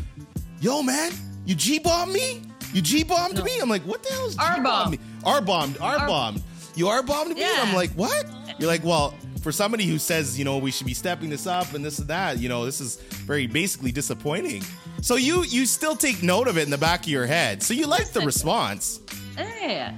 Yo, 0.60 0.84
man, 0.84 1.14
you 1.46 1.56
G 1.56 1.80
bombed 1.80 2.12
me? 2.12 2.42
You 2.74 2.82
G 2.82 3.06
bombed 3.06 3.38
no. 3.38 3.44
me? 3.46 3.58
I'm 3.62 3.70
like, 3.70 3.84
what 3.84 4.04
the 4.04 4.12
hell 4.12 4.26
is 4.26 4.38
R 4.38 4.62
bomb? 4.62 4.98
R 5.24 5.40
bombed, 5.40 5.78
R 5.80 6.00
bombed. 6.00 6.44
You 6.76 6.90
R 6.90 7.02
bombed 7.02 7.34
me? 7.34 7.40
Yeah. 7.40 7.56
I'm 7.60 7.74
like, 7.74 7.92
what? 7.92 8.30
You're 8.60 8.68
like, 8.68 8.84
well, 8.84 9.16
for 9.42 9.54
somebody 9.54 9.86
who 9.86 9.98
says, 9.98 10.38
you 10.38 10.44
know, 10.44 10.58
we 10.58 10.72
should 10.72 10.88
be 10.88 10.94
stepping 10.94 11.30
this 11.30 11.48
up 11.48 11.74
and 11.74 11.86
this 11.86 12.00
and 12.00 12.10
that, 12.10 12.38
you 12.40 12.50
know, 12.50 12.66
this 12.66 12.82
is 12.82 12.98
very 12.98 13.48
basically 13.48 13.94
disappointing. 13.94 14.62
So 15.02 15.16
you 15.16 15.44
you 15.46 15.66
still 15.66 15.96
take 15.96 16.22
note 16.22 16.50
of 16.50 16.58
it 16.58 16.64
in 16.64 16.70
the 16.70 16.78
back 16.78 17.04
of 17.04 17.08
your 17.08 17.26
head. 17.26 17.64
So 17.64 17.74
you 17.74 17.88
like 17.88 18.10
the 18.10 18.20
response. 18.20 19.00
Yeah, 19.40 19.94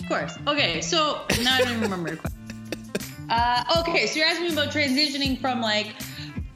of 0.00 0.08
course. 0.08 0.38
Okay, 0.46 0.80
so 0.80 1.22
now 1.42 1.56
I 1.56 1.58
don't 1.58 1.68
even 1.70 1.82
remember 1.82 2.08
your 2.08 2.18
question. 2.18 2.34
Uh, 3.30 3.62
okay, 3.80 4.06
so 4.06 4.18
you're 4.18 4.26
asking 4.26 4.46
me 4.46 4.52
about 4.54 4.72
transitioning 4.72 5.38
from 5.38 5.60
like 5.60 5.94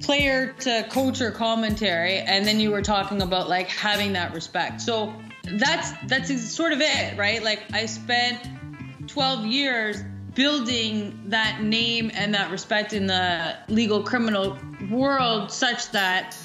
player 0.00 0.54
to 0.60 0.86
coach 0.88 1.20
or 1.20 1.30
commentary, 1.30 2.16
and 2.16 2.46
then 2.46 2.58
you 2.58 2.70
were 2.70 2.80
talking 2.80 3.20
about 3.20 3.46
like 3.50 3.68
having 3.68 4.14
that 4.14 4.32
respect. 4.32 4.80
So 4.80 5.14
that's 5.44 5.92
that's 6.06 6.50
sort 6.50 6.72
of 6.72 6.80
it, 6.80 7.18
right? 7.18 7.42
Like 7.42 7.60
I 7.74 7.84
spent 7.84 8.40
12 9.06 9.46
years 9.46 10.02
building 10.34 11.24
that 11.26 11.62
name 11.62 12.10
and 12.14 12.34
that 12.34 12.50
respect 12.50 12.92
in 12.92 13.06
the 13.06 13.56
legal 13.68 14.02
criminal 14.02 14.58
world 14.90 15.50
such 15.50 15.90
that 15.90 16.36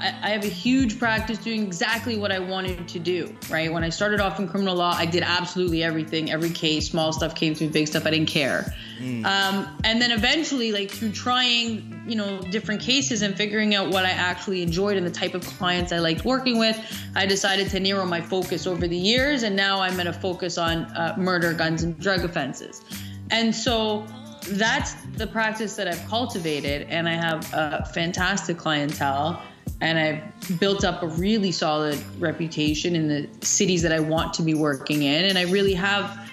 I, 0.00 0.30
have 0.30 0.44
a 0.44 0.48
huge 0.48 0.98
practice 0.98 1.38
doing 1.38 1.62
exactly 1.62 2.16
what 2.16 2.32
I 2.32 2.38
wanted 2.38 2.88
to 2.88 2.98
do, 2.98 3.34
right? 3.50 3.70
When 3.70 3.84
I 3.84 3.90
started 3.90 4.20
off 4.20 4.38
in 4.38 4.48
criminal 4.48 4.74
law, 4.74 4.92
I 4.96 5.04
did 5.04 5.22
absolutely 5.22 5.82
everything, 5.82 6.30
every 6.30 6.50
case, 6.50 6.88
small 6.88 7.12
stuff 7.12 7.34
came 7.34 7.54
through, 7.54 7.68
big 7.68 7.86
stuff, 7.86 8.06
I 8.06 8.10
didn't 8.10 8.28
care. 8.28 8.72
Mm. 8.98 9.24
Um, 9.26 9.78
and 9.84 10.00
then 10.00 10.10
eventually, 10.10 10.72
like 10.72 10.90
through 10.90 11.12
trying, 11.12 12.02
you 12.06 12.16
know, 12.16 12.40
different 12.40 12.80
cases 12.80 13.20
and 13.20 13.36
figuring 13.36 13.74
out 13.74 13.90
what 13.90 14.06
I 14.06 14.10
actually 14.10 14.62
enjoyed 14.62 14.96
and 14.96 15.06
the 15.06 15.10
type 15.10 15.34
of 15.34 15.44
clients 15.44 15.92
I 15.92 15.98
liked 15.98 16.24
working 16.24 16.58
with, 16.58 16.78
I 17.14 17.26
decided 17.26 17.68
to 17.70 17.80
narrow 17.80 18.06
my 18.06 18.22
focus 18.22 18.66
over 18.66 18.88
the 18.88 18.96
years. 18.96 19.42
And 19.42 19.54
now 19.54 19.80
I'm 19.80 19.94
going 19.94 20.06
to 20.06 20.12
focus 20.12 20.56
on 20.56 20.84
uh, 20.96 21.14
murder, 21.18 21.52
guns, 21.52 21.82
and 21.82 21.98
drug 21.98 22.24
offenses. 22.24 22.82
And 23.30 23.54
so 23.54 24.06
that's 24.48 24.94
the 25.16 25.26
practice 25.26 25.76
that 25.76 25.86
I've 25.86 26.04
cultivated, 26.08 26.88
and 26.88 27.08
I 27.08 27.12
have 27.12 27.52
a 27.52 27.84
fantastic 27.92 28.56
clientele 28.56 29.40
and 29.80 29.98
I've 29.98 30.60
built 30.60 30.84
up 30.84 31.02
a 31.02 31.06
really 31.06 31.52
solid 31.52 31.98
reputation 32.18 32.94
in 32.94 33.08
the 33.08 33.28
cities 33.44 33.82
that 33.82 33.92
I 33.92 34.00
want 34.00 34.34
to 34.34 34.42
be 34.42 34.54
working 34.54 35.02
in. 35.02 35.24
And 35.24 35.38
I 35.38 35.42
really 35.42 35.74
have, 35.74 36.30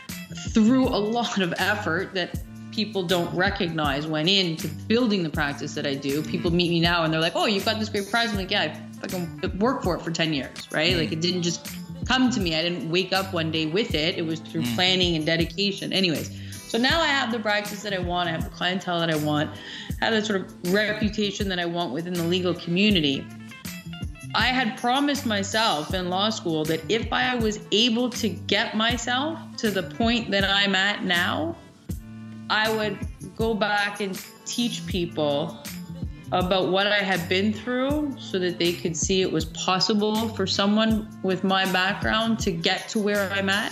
through 0.49 0.87
a 0.87 0.99
lot 0.99 1.39
of 1.39 1.53
effort 1.57 2.13
that 2.13 2.39
people 2.71 3.03
don't 3.03 3.33
recognize, 3.35 4.05
went 4.05 4.29
into 4.29 4.67
building 4.67 5.23
the 5.23 5.29
practice 5.29 5.73
that 5.75 5.87
I 5.87 5.95
do. 5.95 6.21
People 6.21 6.51
meet 6.51 6.69
me 6.69 6.79
now 6.79 7.03
and 7.03 7.13
they're 7.13 7.21
like, 7.21 7.35
"Oh, 7.35 7.45
you've 7.45 7.65
got 7.65 7.79
this 7.79 7.89
great 7.89 8.09
prize. 8.09 8.29
I'm 8.29 8.35
like, 8.35 8.51
"Yeah, 8.51 8.63
I 8.63 8.99
fucking 8.99 9.57
worked 9.59 9.83
for 9.83 9.95
it 9.95 10.01
for 10.01 10.11
ten 10.11 10.33
years, 10.33 10.71
right? 10.71 10.95
Like 10.95 11.11
it 11.11 11.21
didn't 11.21 11.43
just 11.43 11.75
come 12.05 12.29
to 12.29 12.39
me. 12.39 12.55
I 12.55 12.61
didn't 12.61 12.89
wake 12.89 13.13
up 13.13 13.33
one 13.33 13.49
day 13.51 13.65
with 13.65 13.95
it. 13.95 14.17
It 14.17 14.25
was 14.25 14.39
through 14.41 14.63
mm. 14.63 14.75
planning 14.75 15.15
and 15.15 15.25
dedication." 15.25 15.93
Anyways. 15.93 16.29
So 16.67 16.77
now 16.77 16.99
I 16.99 17.07
have 17.07 17.31
the 17.31 17.39
practice 17.39 17.81
that 17.83 17.93
I 17.93 17.99
want. 17.99 18.27
I 18.27 18.33
have 18.33 18.43
the 18.43 18.49
clientele 18.49 18.99
that 18.99 19.09
I 19.09 19.15
want. 19.15 19.49
I 20.01 20.05
have 20.05 20.13
the 20.13 20.21
sort 20.21 20.41
of 20.41 20.73
reputation 20.73 21.47
that 21.47 21.59
I 21.59 21.65
want 21.65 21.93
within 21.93 22.13
the 22.13 22.23
legal 22.23 22.53
community. 22.53 23.25
I 24.36 24.47
had 24.47 24.78
promised 24.78 25.25
myself 25.25 25.93
in 25.93 26.09
law 26.09 26.30
school 26.30 26.65
that 26.65 26.82
if 26.89 27.11
I 27.11 27.36
was 27.36 27.59
able 27.71 28.09
to 28.11 28.30
get 28.30 28.75
myself 28.75 29.39
to 29.57 29.71
the 29.71 29.84
point 29.84 30.32
that 30.32 30.43
I'm 30.43 30.75
at 30.75 31.03
now, 31.03 31.55
I 32.49 32.73
would 32.75 32.97
go 33.36 33.53
back 33.53 33.99
and 34.01 34.19
teach 34.45 34.86
people 34.86 35.57
about 36.32 36.69
what 36.69 36.88
I 36.88 36.97
had 36.97 37.28
been 37.30 37.53
through 37.53 38.15
so 38.19 38.38
that 38.39 38.59
they 38.59 38.73
could 38.73 38.97
see 38.97 39.21
it 39.21 39.32
was 39.32 39.45
possible 39.45 40.30
for 40.30 40.45
someone 40.45 41.07
with 41.23 41.43
my 41.43 41.71
background 41.71 42.39
to 42.39 42.51
get 42.51 42.89
to 42.89 42.99
where 42.99 43.32
I'm 43.32 43.49
at 43.49 43.71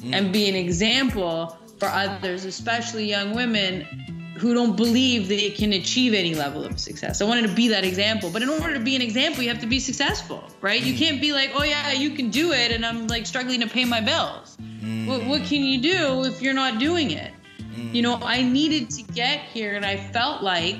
mm. 0.00 0.12
and 0.12 0.32
be 0.32 0.48
an 0.48 0.54
example 0.54 1.58
for 1.78 1.88
others, 1.88 2.44
especially 2.44 3.08
young 3.08 3.34
women, 3.34 3.86
who 4.38 4.54
don't 4.54 4.76
believe 4.76 5.28
they 5.28 5.50
can 5.50 5.72
achieve 5.72 6.14
any 6.14 6.34
level 6.34 6.64
of 6.64 6.78
success. 6.78 7.22
I 7.22 7.24
wanted 7.24 7.48
to 7.48 7.54
be 7.54 7.68
that 7.68 7.84
example. 7.84 8.30
But 8.30 8.42
in 8.42 8.48
order 8.48 8.74
to 8.74 8.80
be 8.80 8.94
an 8.94 9.02
example, 9.02 9.42
you 9.42 9.48
have 9.48 9.60
to 9.60 9.66
be 9.66 9.80
successful, 9.80 10.44
right? 10.60 10.82
You 10.82 10.94
mm. 10.94 10.98
can't 10.98 11.20
be 11.20 11.32
like, 11.32 11.52
oh, 11.54 11.64
yeah, 11.64 11.92
you 11.92 12.10
can 12.10 12.30
do 12.30 12.52
it, 12.52 12.72
and 12.72 12.84
I'm 12.84 13.06
like 13.06 13.26
struggling 13.26 13.60
to 13.60 13.66
pay 13.66 13.84
my 13.84 14.00
bills. 14.00 14.56
Mm. 14.60 15.06
What, 15.06 15.24
what 15.26 15.42
can 15.44 15.62
you 15.62 15.80
do 15.80 16.24
if 16.24 16.42
you're 16.42 16.54
not 16.54 16.78
doing 16.78 17.10
it? 17.12 17.32
Mm. 17.74 17.94
You 17.94 18.02
know, 18.02 18.18
I 18.22 18.42
needed 18.42 18.90
to 18.90 19.02
get 19.02 19.40
here, 19.40 19.74
and 19.74 19.84
I 19.84 19.96
felt 19.96 20.42
like, 20.42 20.76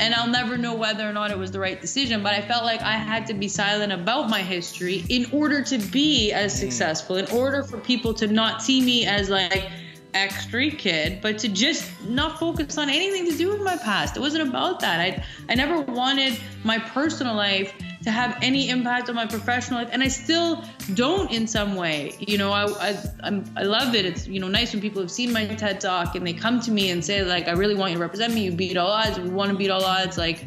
and 0.00 0.14
I'll 0.14 0.30
never 0.30 0.58
know 0.58 0.74
whether 0.74 1.08
or 1.08 1.12
not 1.12 1.30
it 1.30 1.38
was 1.38 1.52
the 1.52 1.60
right 1.60 1.80
decision, 1.80 2.22
but 2.22 2.32
I 2.32 2.42
felt 2.42 2.64
like 2.64 2.82
I 2.82 2.94
had 2.94 3.26
to 3.28 3.34
be 3.34 3.46
silent 3.46 3.92
about 3.92 4.28
my 4.28 4.40
history 4.40 5.04
in 5.08 5.26
order 5.32 5.62
to 5.62 5.78
be 5.78 6.32
as 6.32 6.58
successful, 6.58 7.16
in 7.16 7.26
order 7.26 7.62
for 7.62 7.78
people 7.78 8.12
to 8.14 8.26
not 8.26 8.62
see 8.62 8.80
me 8.80 9.06
as 9.06 9.28
like, 9.28 9.70
X 10.14 10.42
street 10.42 10.78
kid, 10.78 11.20
but 11.22 11.38
to 11.38 11.48
just 11.48 11.90
not 12.04 12.38
focus 12.38 12.76
on 12.78 12.90
anything 12.90 13.30
to 13.30 13.36
do 13.36 13.48
with 13.48 13.62
my 13.62 13.76
past. 13.76 14.16
It 14.16 14.20
wasn't 14.20 14.48
about 14.48 14.80
that. 14.80 15.00
I 15.00 15.24
I 15.48 15.54
never 15.54 15.80
wanted 15.80 16.38
my 16.64 16.78
personal 16.78 17.34
life 17.34 17.74
to 18.02 18.10
have 18.10 18.36
any 18.42 18.68
impact 18.68 19.08
on 19.08 19.14
my 19.14 19.26
professional 19.26 19.80
life, 19.80 19.88
and 19.92 20.02
I 20.02 20.08
still 20.08 20.64
don't 20.94 21.30
in 21.30 21.46
some 21.46 21.76
way. 21.76 22.14
You 22.18 22.38
know, 22.38 22.52
I 22.52 22.64
I 22.90 23.04
I'm, 23.22 23.44
I 23.56 23.62
love 23.62 23.94
it. 23.94 24.04
It's 24.04 24.26
you 24.26 24.40
know 24.40 24.48
nice 24.48 24.72
when 24.72 24.82
people 24.82 25.00
have 25.00 25.10
seen 25.10 25.32
my 25.32 25.46
TED 25.46 25.80
talk 25.80 26.14
and 26.14 26.26
they 26.26 26.32
come 26.32 26.60
to 26.60 26.70
me 26.70 26.90
and 26.90 27.04
say 27.04 27.24
like, 27.24 27.48
I 27.48 27.52
really 27.52 27.74
want 27.74 27.92
you 27.92 27.98
to 27.98 28.02
represent 28.02 28.34
me. 28.34 28.44
You 28.44 28.52
beat 28.52 28.76
all 28.76 28.90
odds. 28.90 29.18
We 29.18 29.30
want 29.30 29.50
to 29.50 29.56
beat 29.56 29.70
all 29.70 29.84
odds. 29.84 30.18
Like 30.18 30.44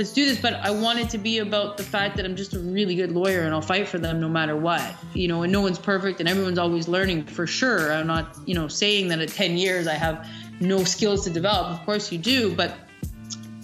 let's 0.00 0.12
do 0.12 0.24
this. 0.24 0.40
But 0.40 0.54
I 0.54 0.70
want 0.70 0.98
it 0.98 1.10
to 1.10 1.18
be 1.18 1.38
about 1.38 1.76
the 1.76 1.82
fact 1.82 2.16
that 2.16 2.24
I'm 2.24 2.34
just 2.34 2.54
a 2.54 2.58
really 2.58 2.94
good 2.94 3.12
lawyer 3.12 3.42
and 3.42 3.52
I'll 3.52 3.60
fight 3.60 3.86
for 3.86 3.98
them 3.98 4.18
no 4.18 4.30
matter 4.30 4.56
what. 4.56 4.82
You 5.12 5.28
know, 5.28 5.42
and 5.42 5.52
no 5.52 5.60
one's 5.60 5.78
perfect 5.78 6.20
and 6.20 6.28
everyone's 6.28 6.58
always 6.58 6.88
learning 6.88 7.26
for 7.26 7.46
sure. 7.46 7.92
I'm 7.92 8.06
not, 8.06 8.34
you 8.46 8.54
know, 8.54 8.66
saying 8.66 9.08
that 9.08 9.20
at 9.20 9.28
10 9.28 9.58
years 9.58 9.86
I 9.86 9.94
have 9.94 10.26
no 10.58 10.84
skills 10.84 11.24
to 11.24 11.30
develop. 11.30 11.78
Of 11.78 11.84
course 11.84 12.10
you 12.10 12.16
do, 12.16 12.54
but 12.54 12.74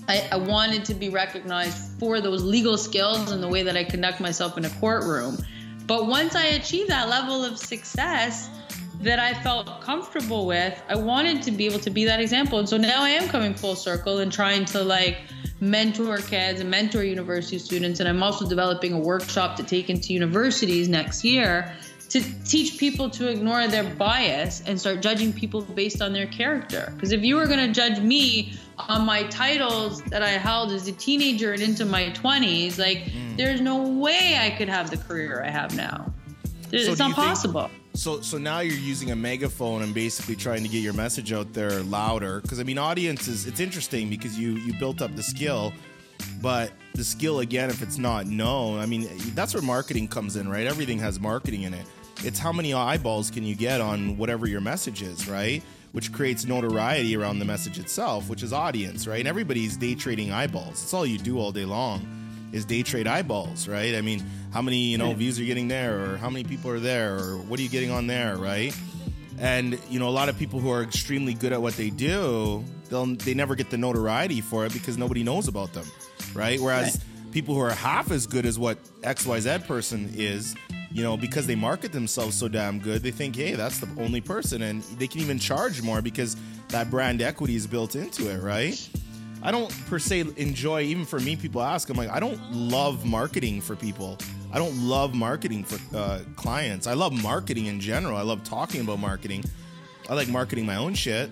I, 0.09 0.29
I 0.31 0.37
wanted 0.37 0.85
to 0.85 0.95
be 0.95 1.09
recognized 1.09 1.99
for 1.99 2.21
those 2.21 2.45
legal 2.45 2.77
skills 2.77 3.31
and 3.31 3.43
the 3.43 3.49
way 3.49 3.63
that 3.63 3.77
I 3.77 3.85
conduct 3.85 4.21
myself 4.21 4.59
in 4.59 4.67
a 4.67 4.71
courtroom. 4.71 5.39
But 5.87 6.07
once 6.07 6.35
I 6.35 6.45
achieve 6.49 6.89
that 6.89 7.09
level 7.09 7.45
of 7.45 7.57
success, 7.59 8.51
that 9.01 9.19
I 9.19 9.35
felt 9.35 9.81
comfortable 9.81 10.47
with, 10.47 10.81
I 10.89 10.97
wanted 10.97 11.43
to 11.43 11.51
be 11.51 11.67
able 11.67 11.79
to 11.81 11.91
be 11.91 12.05
that 12.05 12.21
example. 12.21 12.59
And 12.59 12.69
so 12.69 12.77
now 12.77 13.03
I 13.03 13.11
am 13.11 13.29
coming 13.29 13.55
full 13.55 13.77
circle 13.77 14.19
and 14.19 14.33
trying 14.33 14.65
to 14.67 14.83
like 14.83 15.19
mentor 15.61 16.19
kids 16.19 16.61
and 16.61 16.71
mentor 16.71 17.03
university 17.03 17.59
students. 17.59 18.01
And 18.01 18.09
I'm 18.09 18.23
also 18.23 18.49
developing 18.49 18.93
a 18.93 18.99
workshop 18.99 19.57
to 19.57 19.63
take 19.63 19.91
into 19.91 20.13
universities 20.13 20.89
next 20.89 21.25
year 21.25 21.75
to 22.09 22.23
teach 22.45 22.79
people 22.79 23.11
to 23.11 23.29
ignore 23.29 23.67
their 23.67 23.83
bias 23.83 24.63
and 24.67 24.79
start 24.79 25.01
judging 25.01 25.33
people 25.33 25.63
based 25.63 26.01
on 26.01 26.13
their 26.13 26.27
character. 26.27 26.93
Because 26.95 27.13
if 27.13 27.23
you 27.23 27.37
were 27.37 27.47
going 27.47 27.67
to 27.67 27.73
judge 27.73 27.99
me 28.01 28.55
on 28.79 29.05
my 29.05 29.25
titles 29.25 30.03
that 30.05 30.23
I 30.23 30.31
held 30.31 30.73
as 30.73 30.87
a 30.87 30.93
teenager 30.93 31.53
and 31.53 31.63
into 31.63 31.85
my 31.85 32.11
20s, 32.11 32.79
like 32.79 32.99
mm. 32.99 33.37
there's 33.37 33.61
no 33.61 33.89
way 33.89 34.39
I 34.41 34.51
could 34.51 34.69
have 34.69 34.91
the 34.91 34.97
career 34.97 35.43
I 35.45 35.51
have 35.51 35.77
now. 35.77 36.13
So 36.71 36.77
it's 36.77 36.99
not 36.99 37.15
possible. 37.15 37.69
Think- 37.69 37.86
so 37.97 38.21
so 38.21 38.39
now 38.39 38.61
you're 38.61 38.79
using 38.79 39.11
a 39.11 39.17
megaphone 39.17 39.83
and 39.83 39.95
basically 39.95 40.37
trying 40.37 40.63
to 40.63 40.69
get 40.69 40.79
your 40.79 40.93
message 40.93 41.33
out 41.33 41.53
there 41.53 41.83
louder. 41.83 42.41
Because 42.41 42.61
i 42.61 42.63
mean 42.63 42.79
audiences 42.79 43.47
it's 43.47 43.61
interesting 43.61 44.09
because 44.11 44.39
you 44.39 44.53
you 44.53 44.75
built 44.79 45.03
up 45.03 45.15
the 45.17 45.23
skill 45.23 45.73
but 46.41 46.73
the 46.95 47.05
skill 47.05 47.41
again 47.41 47.71
if 47.71 47.83
it's 47.83 47.99
not 47.99 48.27
known 48.27 48.79
i 48.79 48.87
mean 48.87 49.09
that's 49.35 49.55
where 49.55 49.63
marketing 49.63 50.09
comes 50.09 50.37
in 50.37 50.49
right? 50.49 50.67
Everything 50.67 50.99
has 50.99 51.19
marketing 51.19 51.63
in 51.63 51.75
it. 51.75 51.87
It's 52.25 52.39
how 52.39 52.53
many 52.53 52.73
eyeballs 52.73 53.31
can 53.31 53.45
you 53.45 53.55
get 53.55 53.81
on 53.81 54.17
whatever 54.17 54.47
your 54.47 54.61
message 54.61 55.03
is 55.03 55.29
right? 55.29 55.63
Which 55.93 56.13
creates 56.13 56.45
notoriety 56.45 57.17
around 57.17 57.39
the 57.39 57.45
message 57.45 57.79
itself 57.79 58.29
which 58.29 58.43
is 58.43 58.53
audience 58.53 59.07
right? 59.07 59.21
And 59.21 59.29
everybody's 59.29 59.77
day 59.77 59.95
trading 59.95 60.33
eyeballs. 60.33 60.83
It's 60.83 60.95
all 60.95 61.07
you 61.07 61.19
do 61.19 61.39
all 61.39 61.53
day 61.53 61.65
long 61.65 62.17
is 62.53 62.65
day 62.65 62.83
trade 62.83 63.07
eyeballs, 63.07 63.69
right? 63.69 63.95
I 63.95 64.01
mean, 64.01 64.25
how 64.57 64.63
many 64.63 64.79
you 64.79 64.97
know 64.97 65.13
views 65.13 65.39
are 65.39 65.43
you 65.43 65.49
getting 65.49 65.69
there, 65.69 66.03
or 66.03 66.17
how 66.17 66.31
many 66.31 66.43
people 66.43 66.71
are 66.71 66.81
there, 66.81 67.19
or 67.19 67.37
what 67.37 67.61
are 67.61 67.63
you 67.63 67.69
getting 67.69 67.91
on 67.91 68.07
there, 68.07 68.39
right? 68.39 68.75
And 69.39 69.79
you 69.91 70.01
know, 70.01 70.09
a 70.09 70.17
lot 70.21 70.31
of 70.31 70.39
people 70.39 70.61
who 70.61 70.71
are 70.71 70.83
extremely 70.83 71.35
good 71.35 71.53
at 71.53 71.61
what 71.61 71.75
they 71.75 71.91
do, 71.91 72.65
they'll 72.89 73.05
they 73.05 73.35
never 73.35 73.55
get 73.55 73.69
the 73.69 73.77
notoriety 73.77 74.41
for 74.41 74.65
it 74.65 74.73
because 74.73 74.97
nobody 74.97 75.23
knows 75.23 75.47
about 75.47 75.75
them, 75.75 75.85
right? 76.33 76.59
Whereas 76.59 76.97
right. 76.97 77.33
people 77.33 77.55
who 77.55 77.61
are 77.61 77.73
half 77.73 78.11
as 78.11 78.27
good 78.27 78.47
as 78.47 78.59
what 78.59 78.79
X 79.03 79.27
Y 79.27 79.41
Z 79.41 79.59
person 79.69 80.11
is, 80.15 80.55
you 80.91 81.03
know, 81.03 81.19
because 81.19 81.47
they 81.47 81.55
market 81.55 81.93
themselves 81.93 82.35
so 82.35 82.49
damn 82.49 82.79
good, 82.79 83.03
they 83.03 83.11
think, 83.11 83.37
hey, 83.37 83.53
that's 83.57 83.79
the 83.79 84.03
only 84.03 84.23
person, 84.23 84.63
and 84.63 84.83
they 84.99 85.07
can 85.07 85.21
even 85.21 85.39
charge 85.39 85.83
more 85.83 86.01
because 86.01 86.35
that 86.69 86.91
brand 86.91 87.21
equity 87.21 87.57
is 87.57 87.67
built 87.67 87.95
into 87.95 88.31
it, 88.31 88.43
right? 88.43 88.89
I 89.47 89.53
don't 89.53 89.71
per 89.87 90.01
se 90.01 90.25
enjoy. 90.37 90.83
Even 90.83 91.05
for 91.05 91.21
me, 91.21 91.37
people 91.37 91.63
ask. 91.63 91.89
I'm 91.89 91.97
like, 91.97 92.11
I 92.11 92.19
don't 92.19 92.53
love 92.53 93.07
marketing 93.07 93.61
for 93.61 93.77
people. 93.77 94.19
I 94.53 94.59
don't 94.59 94.77
love 94.89 95.15
marketing 95.15 95.63
for 95.63 95.97
uh, 95.97 96.19
clients. 96.35 96.89
I 96.89 96.95
love 96.95 97.13
marketing 97.23 97.67
in 97.67 97.79
general. 97.79 98.17
I 98.17 98.23
love 98.23 98.43
talking 98.43 98.81
about 98.81 98.99
marketing. 98.99 99.45
I 100.11 100.15
like 100.15 100.27
marketing 100.27 100.67
my 100.67 100.75
own 100.75 100.95
shit. 100.95 101.31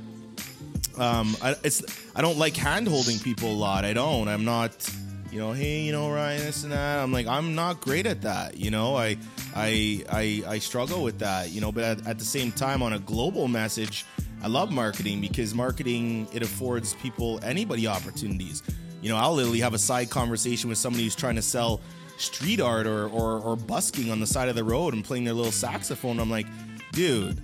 Um, 0.96 1.36
I, 1.42 1.56
it's 1.64 1.82
I 2.14 2.22
don't 2.22 2.38
like 2.38 2.56
hand 2.56 2.86
holding 2.86 3.18
people 3.18 3.50
a 3.50 3.58
lot. 3.58 3.84
I 3.84 3.92
don't. 3.92 4.28
I'm 4.28 4.44
not. 4.44 4.88
You 5.32 5.40
know, 5.40 5.52
hey, 5.52 5.80
you 5.80 5.90
know, 5.90 6.12
Ryan, 6.12 6.44
this 6.44 6.62
and 6.62 6.70
that. 6.70 7.00
I'm 7.00 7.10
like, 7.10 7.26
I'm 7.26 7.56
not 7.56 7.80
great 7.80 8.06
at 8.06 8.22
that. 8.22 8.56
You 8.56 8.70
know, 8.70 8.94
I, 8.94 9.16
I, 9.56 10.04
I, 10.08 10.44
I 10.46 10.58
struggle 10.60 11.02
with 11.02 11.18
that. 11.18 11.50
You 11.50 11.60
know, 11.60 11.72
but 11.72 11.82
at, 11.82 12.06
at 12.06 12.18
the 12.20 12.24
same 12.24 12.52
time, 12.52 12.84
on 12.84 12.92
a 12.92 13.00
global 13.00 13.48
message, 13.48 14.06
I 14.44 14.46
love 14.46 14.70
marketing 14.70 15.22
because 15.22 15.54
marketing 15.54 16.28
it 16.34 16.42
affords 16.42 16.92
people 16.96 17.40
anybody 17.42 17.86
opportunities. 17.86 18.62
You 19.00 19.08
know, 19.08 19.16
I'll 19.16 19.32
literally 19.32 19.60
have 19.60 19.72
a 19.72 19.78
side 19.78 20.10
conversation 20.10 20.68
with 20.68 20.76
somebody 20.76 21.04
who's 21.04 21.16
trying 21.16 21.36
to 21.36 21.42
sell 21.42 21.80
street 22.18 22.60
art 22.60 22.86
or, 22.86 23.08
or, 23.08 23.38
or 23.38 23.56
busking 23.56 24.10
on 24.10 24.20
the 24.20 24.26
side 24.26 24.50
of 24.50 24.54
the 24.54 24.62
road 24.62 24.92
and 24.92 25.02
playing 25.02 25.24
their 25.24 25.32
little 25.32 25.50
saxophone. 25.50 26.20
I'm 26.20 26.30
like, 26.30 26.44
dude, 26.92 27.42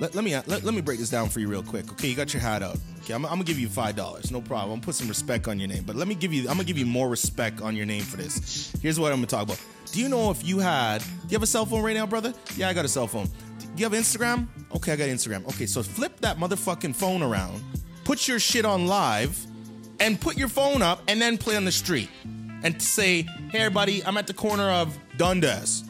let, 0.00 0.14
let 0.14 0.24
me 0.24 0.34
uh, 0.34 0.42
let, 0.46 0.64
let 0.64 0.74
me 0.74 0.80
break 0.80 0.98
this 0.98 1.10
down 1.10 1.28
for 1.28 1.40
you 1.40 1.48
real 1.48 1.62
quick. 1.62 1.92
Okay, 1.92 2.08
you 2.08 2.16
got 2.16 2.32
your 2.32 2.40
hat 2.40 2.62
out. 2.62 2.78
Okay, 3.02 3.12
I'm, 3.12 3.24
I'm 3.24 3.32
gonna 3.32 3.44
give 3.44 3.58
you 3.58 3.68
five 3.68 3.94
dollars, 3.94 4.30
no 4.32 4.40
problem. 4.40 4.78
I'm 4.78 4.80
put 4.80 4.94
some 4.94 5.08
respect 5.08 5.46
on 5.46 5.60
your 5.60 5.68
name, 5.68 5.84
but 5.84 5.94
let 5.94 6.08
me 6.08 6.14
give 6.14 6.32
you 6.32 6.42
I'm 6.42 6.56
gonna 6.56 6.64
give 6.64 6.78
you 6.78 6.86
more 6.86 7.08
respect 7.08 7.60
on 7.60 7.76
your 7.76 7.86
name 7.86 8.02
for 8.02 8.16
this. 8.16 8.72
Here's 8.82 8.98
what 8.98 9.12
I'm 9.12 9.18
gonna 9.18 9.26
talk 9.28 9.44
about. 9.44 9.60
Do 9.92 10.00
you 10.00 10.08
know 10.08 10.30
if 10.30 10.44
you 10.44 10.58
had? 10.58 10.98
Do 11.02 11.06
you 11.28 11.34
have 11.34 11.42
a 11.42 11.46
cell 11.46 11.66
phone 11.66 11.82
right 11.82 11.94
now, 11.94 12.06
brother? 12.06 12.32
Yeah, 12.56 12.68
I 12.68 12.72
got 12.72 12.84
a 12.84 12.88
cell 12.88 13.06
phone. 13.06 13.26
Do 13.26 13.66
you 13.76 13.84
have 13.84 13.92
Instagram? 13.92 14.46
Okay, 14.74 14.92
I 14.92 14.96
got 14.96 15.08
Instagram. 15.08 15.46
Okay, 15.48 15.66
so 15.66 15.82
flip 15.82 16.18
that 16.20 16.38
motherfucking 16.38 16.94
phone 16.94 17.22
around, 17.22 17.62
put 18.04 18.26
your 18.26 18.38
shit 18.38 18.64
on 18.64 18.86
live, 18.86 19.38
and 20.00 20.18
put 20.18 20.36
your 20.38 20.48
phone 20.48 20.80
up, 20.80 21.02
and 21.08 21.20
then 21.20 21.36
play 21.36 21.56
on 21.56 21.64
the 21.64 21.72
street, 21.72 22.08
and 22.62 22.80
say, 22.80 23.22
"Hey, 23.50 23.58
everybody, 23.58 24.02
I'm 24.04 24.16
at 24.16 24.26
the 24.26 24.34
corner 24.34 24.70
of 24.70 24.96
Dundas," 25.18 25.84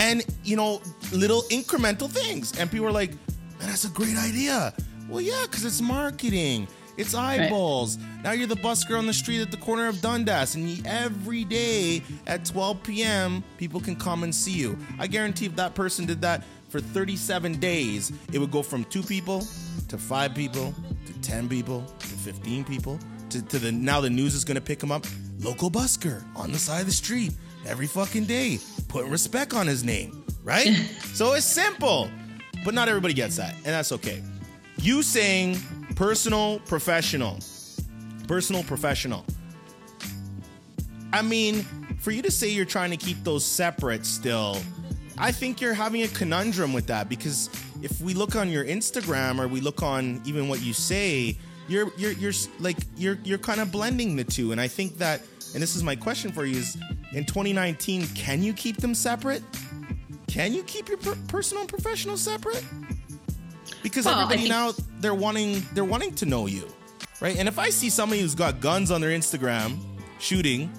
and 0.00 0.24
you 0.42 0.56
know, 0.56 0.82
little 1.12 1.42
incremental 1.50 2.10
things, 2.10 2.58
and 2.58 2.70
people 2.70 2.86
are 2.86 2.92
like, 2.92 3.12
"Man, 3.58 3.68
that's 3.68 3.84
a 3.84 3.90
great 3.90 4.16
idea." 4.16 4.72
Well, 5.08 5.20
yeah, 5.20 5.42
because 5.42 5.64
it's 5.64 5.80
marketing. 5.80 6.68
It's 6.96 7.14
eyeballs. 7.14 7.98
Right. 7.98 8.24
Now 8.24 8.32
you're 8.32 8.46
the 8.46 8.54
busker 8.54 8.96
on 8.96 9.06
the 9.06 9.12
street 9.12 9.40
at 9.40 9.50
the 9.50 9.56
corner 9.56 9.88
of 9.88 10.00
Dundas, 10.00 10.54
and 10.54 10.86
every 10.86 11.44
day 11.44 12.02
at 12.26 12.44
12 12.44 12.82
p.m., 12.84 13.42
people 13.58 13.80
can 13.80 13.96
come 13.96 14.22
and 14.22 14.34
see 14.34 14.52
you. 14.52 14.78
I 14.98 15.08
guarantee 15.08 15.46
if 15.46 15.56
that 15.56 15.74
person 15.74 16.06
did 16.06 16.20
that 16.22 16.44
for 16.68 16.80
37 16.80 17.58
days, 17.58 18.12
it 18.32 18.38
would 18.38 18.52
go 18.52 18.62
from 18.62 18.84
two 18.84 19.02
people 19.02 19.44
to 19.88 19.98
five 19.98 20.34
people 20.34 20.72
to 21.06 21.12
10 21.20 21.48
people 21.48 21.82
to 21.98 22.06
15 22.06 22.64
people 22.64 22.98
to, 23.30 23.42
to 23.42 23.58
the 23.58 23.72
now 23.72 24.00
the 24.00 24.10
news 24.10 24.34
is 24.34 24.44
gonna 24.44 24.60
pick 24.60 24.82
him 24.82 24.92
up. 24.92 25.04
Local 25.40 25.70
busker 25.70 26.24
on 26.36 26.52
the 26.52 26.58
side 26.58 26.80
of 26.80 26.86
the 26.86 26.92
street 26.92 27.32
every 27.66 27.86
fucking 27.86 28.24
day, 28.24 28.58
putting 28.88 29.10
respect 29.10 29.52
on 29.52 29.66
his 29.66 29.82
name, 29.82 30.24
right? 30.42 30.68
so 31.12 31.34
it's 31.34 31.44
simple, 31.46 32.08
but 32.64 32.74
not 32.74 32.88
everybody 32.88 33.14
gets 33.14 33.36
that, 33.36 33.54
and 33.54 33.66
that's 33.66 33.92
okay. 33.92 34.22
You 34.78 35.02
saying 35.02 35.58
personal, 35.94 36.58
professional. 36.60 37.38
Personal, 38.26 38.64
professional. 38.64 39.24
I 41.12 41.22
mean, 41.22 41.62
for 42.00 42.10
you 42.10 42.22
to 42.22 42.30
say 42.30 42.48
you're 42.48 42.64
trying 42.64 42.90
to 42.90 42.96
keep 42.96 43.22
those 43.22 43.44
separate 43.44 44.04
still, 44.04 44.58
I 45.16 45.30
think 45.30 45.60
you're 45.60 45.74
having 45.74 46.02
a 46.02 46.08
conundrum 46.08 46.72
with 46.72 46.86
that 46.88 47.08
because 47.08 47.48
if 47.82 48.00
we 48.00 48.14
look 48.14 48.34
on 48.34 48.50
your 48.50 48.64
Instagram 48.64 49.38
or 49.38 49.46
we 49.46 49.60
look 49.60 49.82
on 49.82 50.20
even 50.24 50.48
what 50.48 50.60
you 50.62 50.72
say, 50.72 51.36
you're 51.68 51.92
you're 51.96 52.12
you're 52.12 52.32
like 52.58 52.76
you're 52.96 53.18
you're 53.24 53.38
kind 53.38 53.60
of 53.60 53.70
blending 53.70 54.16
the 54.16 54.24
two 54.24 54.52
and 54.52 54.60
I 54.60 54.68
think 54.68 54.98
that 54.98 55.22
and 55.54 55.62
this 55.62 55.76
is 55.76 55.82
my 55.82 55.96
question 55.96 56.30
for 56.30 56.44
you 56.44 56.58
is 56.58 56.76
in 57.12 57.24
2019 57.24 58.06
can 58.08 58.42
you 58.42 58.52
keep 58.52 58.78
them 58.78 58.94
separate? 58.94 59.42
Can 60.34 60.52
you 60.52 60.64
keep 60.64 60.88
your 60.88 60.98
per- 60.98 61.16
personal 61.28 61.60
and 61.60 61.68
professional 61.68 62.16
separate? 62.16 62.64
because 63.84 64.04
well, 64.04 64.14
everybody 64.16 64.38
think- 64.38 64.48
now 64.48 64.72
they're 64.98 65.14
wanting 65.14 65.62
they're 65.74 65.84
wanting 65.84 66.12
to 66.16 66.26
know 66.26 66.46
you, 66.46 66.66
right? 67.20 67.36
And 67.38 67.46
if 67.46 67.56
I 67.56 67.70
see 67.70 67.88
somebody 67.88 68.20
who's 68.20 68.34
got 68.34 68.60
guns 68.60 68.90
on 68.90 69.00
their 69.00 69.10
Instagram 69.16 69.78
shooting, 70.18 70.72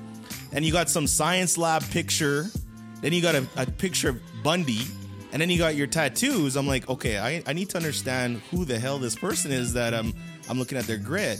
and 0.52 0.66
you 0.66 0.74
got 0.74 0.90
some 0.90 1.08
science 1.08 1.58
lab 1.58 1.84
picture, 1.90 2.48
then 3.00 3.14
you 3.14 3.22
got 3.22 3.36
a, 3.36 3.48
a 3.56 3.66
picture 3.66 4.10
of 4.10 4.20
Bundy, 4.44 4.82
and 5.32 5.42
then 5.42 5.50
you 5.50 5.58
got 5.58 5.76
your 5.76 5.88
tattoos, 5.88 6.58
I'm 6.58 6.68
like, 6.68 6.90
okay, 6.90 7.18
I, 7.18 7.42
I 7.48 7.54
need 7.54 7.70
to 7.70 7.78
understand 7.78 8.42
who 8.52 8.66
the 8.66 8.78
hell 8.78 8.98
this 9.00 9.16
person 9.16 9.54
is 9.54 9.72
that 9.74 9.94
I'm 9.94 10.14
I'm 10.50 10.60
looking 10.60 10.78
at 10.78 10.84
their 10.84 10.98
grid. 10.98 11.40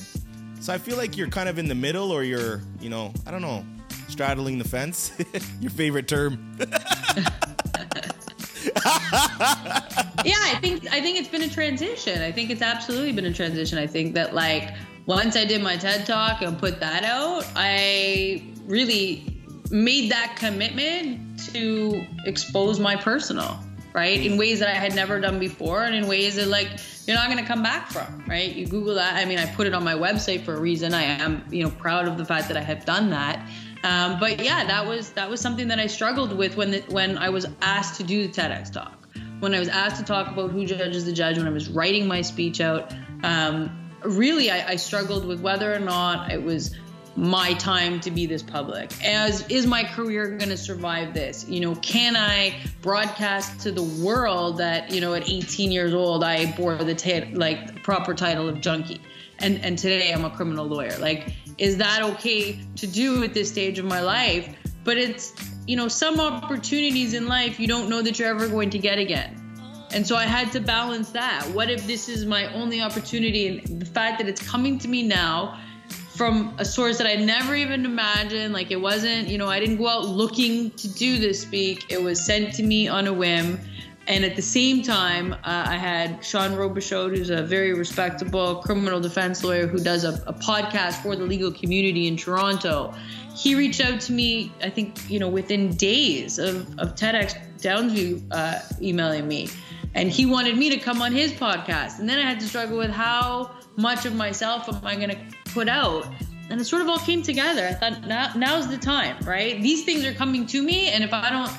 So 0.62 0.72
I 0.72 0.78
feel 0.78 0.96
like 0.96 1.18
you're 1.18 1.28
kind 1.28 1.50
of 1.50 1.60
in 1.60 1.68
the 1.68 1.76
middle, 1.76 2.12
or 2.12 2.24
you're, 2.24 2.62
you 2.80 2.90
know, 2.90 3.12
I 3.28 3.32
don't 3.32 3.42
know, 3.42 3.66
straddling 4.08 4.58
the 4.58 4.64
fence. 4.64 5.12
Your 5.60 5.70
favorite 5.72 6.08
term. 6.08 6.58
yeah, 10.24 10.36
I 10.44 10.58
think 10.62 10.86
I 10.92 11.02
think 11.02 11.18
it's 11.18 11.28
been 11.28 11.42
a 11.42 11.50
transition. 11.50 12.22
I 12.22 12.32
think 12.32 12.52
it's 12.52 12.62
absolutely 12.62 13.14
been 13.14 13.26
a 13.26 13.34
transition. 13.34 13.80
I 13.80 13.88
think 13.88 14.14
that 14.14 14.36
like 14.36 14.76
once 15.08 15.36
I 15.36 15.44
did 15.44 15.64
my 15.64 15.76
TED 15.76 16.06
talk 16.06 16.44
and 16.44 16.58
put 16.58 16.80
that 16.82 17.04
out, 17.04 17.48
I 17.56 18.44
really 18.66 19.42
made 19.72 20.12
that 20.12 20.36
commitment 20.38 21.40
to 21.52 22.06
expose 22.26 22.80
my 22.80 22.96
personal, 22.96 23.60
right? 23.94 24.24
In 24.24 24.38
ways 24.38 24.60
that 24.60 24.70
I 24.70 24.78
had 24.78 24.94
never 24.94 25.20
done 25.20 25.40
before 25.40 25.84
and 25.84 25.96
in 25.96 26.08
ways 26.08 26.36
that 26.36 26.48
like 26.48 26.70
you're 27.08 27.18
not 27.18 27.28
going 27.28 27.40
to 27.40 27.46
come 27.46 27.64
back 27.64 27.90
from, 27.90 28.24
right? 28.28 28.54
You 28.54 28.68
Google 28.68 28.94
that. 28.96 29.16
I 29.16 29.26
mean, 29.26 29.40
I 29.40 29.46
put 29.48 29.66
it 29.66 29.74
on 29.74 29.84
my 29.84 29.94
website 29.94 30.44
for 30.44 30.54
a 30.54 30.60
reason. 30.60 30.94
I 30.94 31.04
am, 31.04 31.44
you 31.50 31.64
know, 31.64 31.70
proud 31.72 32.08
of 32.08 32.18
the 32.18 32.26
fact 32.26 32.48
that 32.50 32.58
I 32.58 32.62
have 32.62 32.86
done 32.86 33.10
that. 33.12 33.48
Um, 33.86 34.20
but 34.20 34.44
yeah, 34.44 34.66
that 34.66 34.88
was 34.88 35.12
that 35.12 35.30
was 35.30 35.40
something 35.40 35.68
that 35.68 35.78
I 35.78 35.86
struggled 35.86 36.36
with 36.36 36.58
when 36.58 36.72
the, 36.72 36.80
when 36.90 37.20
I 37.20 37.30
was 37.30 37.46
asked 37.62 37.98
to 37.98 38.04
do 38.04 38.28
the 38.28 38.34
TEDx 38.34 38.72
talk. 38.72 39.08
When 39.40 39.54
I 39.54 39.60
was 39.60 39.68
asked 39.68 39.98
to 39.98 40.04
talk 40.04 40.32
about 40.32 40.50
who 40.50 40.66
judges 40.66 41.06
the 41.06 41.14
judge, 41.14 41.38
when 41.38 41.48
I 41.48 41.52
was 41.52 41.70
writing 41.70 42.08
my 42.08 42.22
speech 42.22 42.62
out, 42.62 42.92
um, 43.24 43.92
really 44.04 44.50
I, 44.50 44.70
I 44.70 44.76
struggled 44.78 45.26
with 45.26 45.40
whether 45.40 45.72
or 45.72 45.78
not 45.80 46.32
it 46.32 46.42
was 46.42 46.76
my 47.16 47.54
time 47.54 48.00
to 48.02 48.12
be 48.12 48.26
this 48.26 48.42
public. 48.42 48.92
As 49.06 49.48
is 49.50 49.68
my 49.68 49.84
career 49.84 50.30
going 50.30 50.50
to 50.50 50.58
survive 50.58 51.14
this? 51.14 51.48
You 51.48 51.60
know 51.60 51.76
can 51.76 52.16
i 52.16 52.60
broadcast 52.82 53.60
to 53.62 53.72
the 53.72 53.84
world 54.04 54.58
that 54.58 54.92
you 54.92 55.00
know 55.00 55.14
at 55.14 55.30
18 55.30 55.72
years 55.72 55.94
old 55.94 56.24
i 56.24 56.52
bore 56.54 56.76
the 56.76 56.96
t- 56.96 57.26
like 57.34 57.84
proper 57.84 58.16
title 58.16 58.50
of 58.50 58.62
junkie? 58.62 59.00
And 59.38 59.64
and 59.64 59.78
today 59.78 60.12
i'm 60.12 60.26
a 60.26 60.32
criminal 60.32 60.66
lawyer. 60.66 60.98
Like 60.98 61.36
is 61.58 61.78
that 61.78 62.02
okay 62.02 62.60
to 62.76 62.88
do 62.88 63.24
at 63.24 63.34
this 63.34 63.50
stage 63.50 63.80
of 63.80 63.86
my 63.86 64.02
life 64.02 64.56
but 64.84 64.98
it's 64.98 65.34
you 65.68 65.76
know 65.76 65.88
some 65.88 66.20
opportunities 66.20 67.14
in 67.14 67.28
life 67.28 67.60
you 67.60 67.68
don't 67.68 67.90
know 67.90 68.02
that 68.02 68.20
you're 68.20 68.30
ever 68.30 68.48
going 68.48 68.70
to 68.70 68.78
get 68.78 68.98
again 68.98 69.42
and 69.96 70.06
so 70.06 70.18
I 70.18 70.24
had 70.24 70.52
to 70.52 70.60
balance 70.60 71.12
that. 71.12 71.48
What 71.54 71.70
if 71.70 71.88
this 71.88 72.10
is 72.10 72.26
my 72.26 72.54
only 72.54 72.82
opportunity? 72.82 73.48
And 73.48 73.82
the 73.82 73.86
fact 73.86 74.18
that 74.20 74.28
it's 74.28 74.46
coming 74.46 74.78
to 74.80 74.90
me 74.90 75.04
now 75.04 75.58
from 76.16 76.54
a 76.58 76.66
source 76.66 76.98
that 76.98 77.08
I 77.08 77.16
never 77.16 77.56
even 77.56 77.86
imagined, 77.86 78.54
like 78.54 78.72
it 78.72 78.82
wasn't, 78.82 79.30
you 79.30 79.38
know, 79.38 79.48
I 79.48 79.60
didn't 79.60 79.78
go 79.78 79.88
out 79.88 80.06
looking 80.06 80.72
to 80.72 80.88
do 80.90 81.18
this 81.18 81.42
speak. 81.42 81.86
It 81.90 82.02
was 82.02 82.24
sent 82.24 82.54
to 82.56 82.64
me 82.64 82.90
on 82.90 83.08
a 83.08 83.14
whim. 83.14 83.60
And 84.08 84.24
at 84.24 84.36
the 84.36 84.42
same 84.42 84.84
time, 84.84 85.34
uh, 85.34 85.38
I 85.44 85.78
had 85.78 86.24
Sean 86.24 86.52
Robichaud, 86.52 87.18
who's 87.18 87.32
a 87.32 87.42
very 87.42 87.74
respectable 87.74 88.58
criminal 88.58 89.00
defense 89.00 89.44
lawyer 89.44 89.66
who 89.66 89.80
does 89.80 90.04
a, 90.04 90.22
a 90.28 90.34
podcast 90.34 91.02
for 91.02 91.16
the 91.16 91.24
legal 91.24 91.52
community 91.52 92.08
in 92.08 92.16
Toronto. 92.16 92.94
He 93.36 93.56
reached 93.56 93.82
out 93.82 94.00
to 94.02 94.14
me, 94.14 94.52
I 94.62 94.70
think, 94.70 95.10
you 95.10 95.20
know, 95.20 95.28
within 95.28 95.76
days 95.76 96.38
of, 96.38 96.68
of 96.80 96.96
TEDx 96.96 97.36
Downsview 97.60 98.24
uh, 98.32 98.60
emailing 98.80 99.28
me. 99.28 99.50
And 99.96 100.12
he 100.12 100.26
wanted 100.26 100.58
me 100.58 100.70
to 100.70 100.78
come 100.78 101.02
on 101.02 101.12
his 101.12 101.32
podcast. 101.32 102.00
And 102.00 102.08
then 102.08 102.20
i 102.20 102.22
had 102.22 102.40
to 102.42 102.48
struggle 102.48 102.78
with 102.78 102.92
how 102.92 103.52
much 103.76 104.06
of 104.06 104.16
myself 104.16 104.70
am 104.70 104.86
i 104.86 104.96
going 104.96 105.10
to 105.10 105.18
put 105.46 105.68
out? 105.68 106.08
And 106.50 106.62
it 106.62 106.66
sort 106.66 106.84
of 106.84 106.90
all 106.90 107.00
came 107.00 107.24
together. 107.24 107.66
I 107.66 107.74
thought 107.74 108.06
now, 108.06 108.32
now's 108.36 108.68
the 108.68 108.78
time 108.78 109.18
right? 109.26 109.60
These 109.62 109.84
things 109.84 110.06
are 110.06 110.14
coming 110.14 110.46
to 110.48 110.62
me 110.62 110.90
and 110.90 111.04
if 111.04 111.14
i 111.14 111.30
don't 111.30 111.52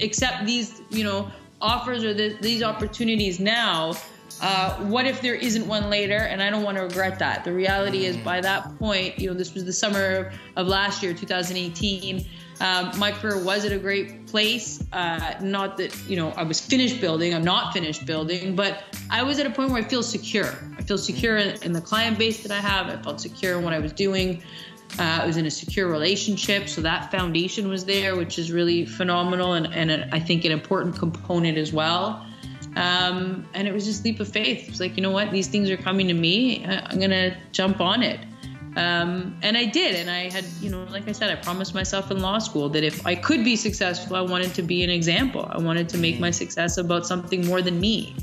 accept 0.00 0.46
these 0.46 0.82
you 0.90 1.04
know 1.04 1.30
offers 1.62 2.04
or 2.04 2.12
the, 2.12 2.36
these 2.40 2.62
opportunities 2.62 3.40
now 3.40 3.94
uh, 4.40 4.76
what 4.86 5.06
if 5.06 5.20
there 5.20 5.34
isn't 5.34 5.66
one 5.66 5.88
later 5.88 6.16
and 6.16 6.42
i 6.42 6.50
don't 6.50 6.62
want 6.62 6.76
to 6.76 6.82
regret 6.82 7.18
that 7.18 7.44
the 7.44 7.52
reality 7.52 8.04
is 8.04 8.16
by 8.18 8.40
that 8.40 8.76
point 8.78 9.18
you 9.18 9.28
know 9.28 9.34
this 9.34 9.54
was 9.54 9.64
the 9.64 9.72
summer 9.72 10.32
of 10.56 10.66
last 10.66 11.02
year 11.02 11.14
2018 11.14 12.26
um, 12.62 12.96
my 12.96 13.10
career 13.10 13.42
was 13.42 13.64
at 13.64 13.72
a 13.72 13.78
great 13.78 14.28
place. 14.28 14.84
Uh, 14.92 15.34
not 15.40 15.76
that, 15.78 15.96
you 16.08 16.16
know, 16.16 16.30
I 16.30 16.44
was 16.44 16.60
finished 16.60 17.00
building, 17.00 17.34
I'm 17.34 17.42
not 17.42 17.72
finished 17.72 18.06
building, 18.06 18.54
but 18.54 18.84
I 19.10 19.24
was 19.24 19.40
at 19.40 19.46
a 19.46 19.50
point 19.50 19.70
where 19.70 19.82
I 19.82 19.84
feel 19.84 20.02
secure. 20.04 20.54
I 20.78 20.82
feel 20.82 20.96
secure 20.96 21.38
in, 21.38 21.60
in 21.64 21.72
the 21.72 21.80
client 21.80 22.18
base 22.18 22.44
that 22.44 22.52
I 22.52 22.60
have. 22.60 22.86
I 22.86 23.02
felt 23.02 23.20
secure 23.20 23.58
in 23.58 23.64
what 23.64 23.72
I 23.72 23.80
was 23.80 23.92
doing. 23.92 24.44
Uh, 24.98 25.20
I 25.22 25.26
was 25.26 25.36
in 25.36 25.46
a 25.46 25.50
secure 25.50 25.88
relationship, 25.88 26.68
so 26.68 26.80
that 26.82 27.10
foundation 27.10 27.68
was 27.68 27.84
there, 27.84 28.14
which 28.14 28.38
is 28.38 28.52
really 28.52 28.84
phenomenal 28.84 29.54
and, 29.54 29.72
and 29.72 29.90
a, 29.90 30.14
I 30.14 30.20
think 30.20 30.44
an 30.44 30.52
important 30.52 30.98
component 30.98 31.56
as 31.56 31.72
well. 31.72 32.26
Um, 32.76 33.46
and 33.54 33.68
it 33.68 33.72
was 33.72 33.84
just 33.84 34.04
leap 34.04 34.20
of 34.20 34.28
faith. 34.28 34.68
It's 34.68 34.80
like, 34.80 34.96
you 34.96 35.02
know 35.02 35.10
what, 35.10 35.30
these 35.30 35.46
things 35.46 35.70
are 35.70 35.76
coming 35.76 36.08
to 36.08 36.14
me. 36.14 36.64
I'm 36.66 37.00
gonna 37.00 37.36
jump 37.52 37.80
on 37.80 38.02
it. 38.02 38.20
Um, 38.76 39.38
and 39.42 39.56
I 39.56 39.66
did. 39.66 39.96
And 39.96 40.10
I 40.10 40.30
had, 40.30 40.44
you 40.60 40.70
know, 40.70 40.84
like 40.84 41.08
I 41.08 41.12
said, 41.12 41.30
I 41.30 41.36
promised 41.36 41.74
myself 41.74 42.10
in 42.10 42.20
law 42.20 42.38
school 42.38 42.68
that 42.70 42.84
if 42.84 43.06
I 43.06 43.14
could 43.14 43.44
be 43.44 43.56
successful, 43.56 44.16
I 44.16 44.22
wanted 44.22 44.54
to 44.54 44.62
be 44.62 44.82
an 44.82 44.90
example. 44.90 45.46
I 45.50 45.58
wanted 45.58 45.88
to 45.90 45.98
make 45.98 46.18
my 46.18 46.30
success 46.30 46.78
about 46.78 47.06
something 47.06 47.46
more 47.46 47.60
than 47.60 47.78
me. 47.80 48.16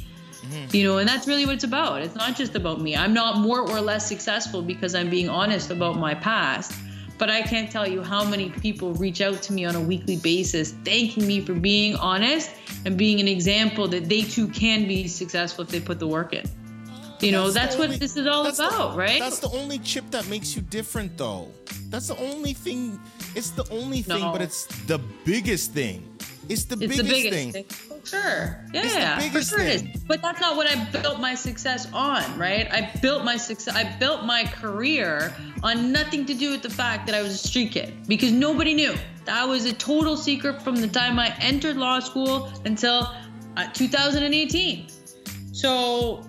You 0.71 0.83
know, 0.83 0.97
and 0.99 1.09
that's 1.09 1.27
really 1.27 1.45
what 1.45 1.55
it's 1.55 1.63
about. 1.63 2.01
It's 2.01 2.15
not 2.15 2.35
just 2.35 2.55
about 2.55 2.79
me. 2.79 2.95
I'm 2.95 3.13
not 3.13 3.39
more 3.39 3.61
or 3.61 3.81
less 3.81 4.07
successful 4.07 4.61
because 4.61 4.93
I'm 4.93 5.09
being 5.09 5.27
honest 5.27 5.71
about 5.71 5.97
my 5.97 6.13
past. 6.13 6.73
But 7.17 7.29
I 7.29 7.41
can't 7.41 7.69
tell 7.69 7.87
you 7.87 8.01
how 8.01 8.23
many 8.23 8.49
people 8.49 8.93
reach 8.93 9.19
out 9.19 9.41
to 9.43 9.53
me 9.53 9.65
on 9.65 9.75
a 9.75 9.81
weekly 9.81 10.15
basis 10.15 10.71
thanking 10.85 11.27
me 11.27 11.41
for 11.41 11.53
being 11.53 11.95
honest 11.95 12.51
and 12.85 12.97
being 12.97 13.19
an 13.19 13.27
example 13.27 13.89
that 13.89 14.07
they 14.07 14.21
too 14.21 14.47
can 14.47 14.87
be 14.87 15.07
successful 15.07 15.65
if 15.65 15.69
they 15.69 15.81
put 15.81 15.99
the 15.99 16.07
work 16.07 16.33
in. 16.33 16.45
You 17.19 17.33
know, 17.33 17.49
that's, 17.49 17.55
that's 17.55 17.77
what 17.77 17.85
only, 17.87 17.97
this 17.97 18.15
is 18.15 18.25
all 18.25 18.47
about, 18.47 18.93
the, 18.93 18.97
right? 18.97 19.19
That's 19.19 19.39
the 19.39 19.49
only 19.49 19.79
chip 19.79 20.09
that 20.11 20.29
makes 20.29 20.55
you 20.55 20.61
different, 20.61 21.17
though. 21.17 21.51
That's 21.89 22.07
the 22.07 22.17
only 22.17 22.53
thing. 22.53 22.97
It's 23.35 23.49
the 23.49 23.69
only 23.69 24.01
thing, 24.01 24.21
no. 24.21 24.31
but 24.31 24.41
it's 24.41 24.65
the 24.85 24.99
biggest 25.25 25.73
thing. 25.73 26.07
It's 26.47 26.63
the, 26.63 26.75
it's 26.75 26.97
biggest, 26.97 26.97
the 26.97 27.03
biggest 27.03 27.33
thing. 27.33 27.51
thing. 27.51 27.65
Sure. 28.09 28.65
Yeah, 28.73 29.19
for 29.19 29.41
sure 29.41 29.59
thing. 29.59 29.87
it 29.89 29.95
is. 29.95 30.03
But 30.03 30.21
that's 30.21 30.41
not 30.41 30.55
what 30.55 30.67
I 30.67 30.83
built 30.85 31.19
my 31.19 31.35
success 31.35 31.91
on, 31.93 32.37
right? 32.37 32.67
I 32.71 32.91
built 33.01 33.23
my 33.23 33.37
success. 33.37 33.75
I 33.75 33.83
built 33.97 34.25
my 34.25 34.45
career 34.45 35.33
on 35.63 35.91
nothing 35.91 36.25
to 36.25 36.33
do 36.33 36.51
with 36.51 36.61
the 36.61 36.69
fact 36.69 37.05
that 37.07 37.15
I 37.15 37.21
was 37.21 37.33
a 37.33 37.47
street 37.47 37.71
kid 37.71 37.93
because 38.07 38.31
nobody 38.31 38.73
knew. 38.73 38.95
That 39.25 39.47
was 39.47 39.65
a 39.65 39.73
total 39.73 40.17
secret 40.17 40.61
from 40.61 40.77
the 40.77 40.87
time 40.87 41.19
I 41.19 41.35
entered 41.39 41.77
law 41.77 41.99
school 41.99 42.51
until 42.65 43.13
uh, 43.57 43.67
2018. 43.73 44.87
So 45.51 46.25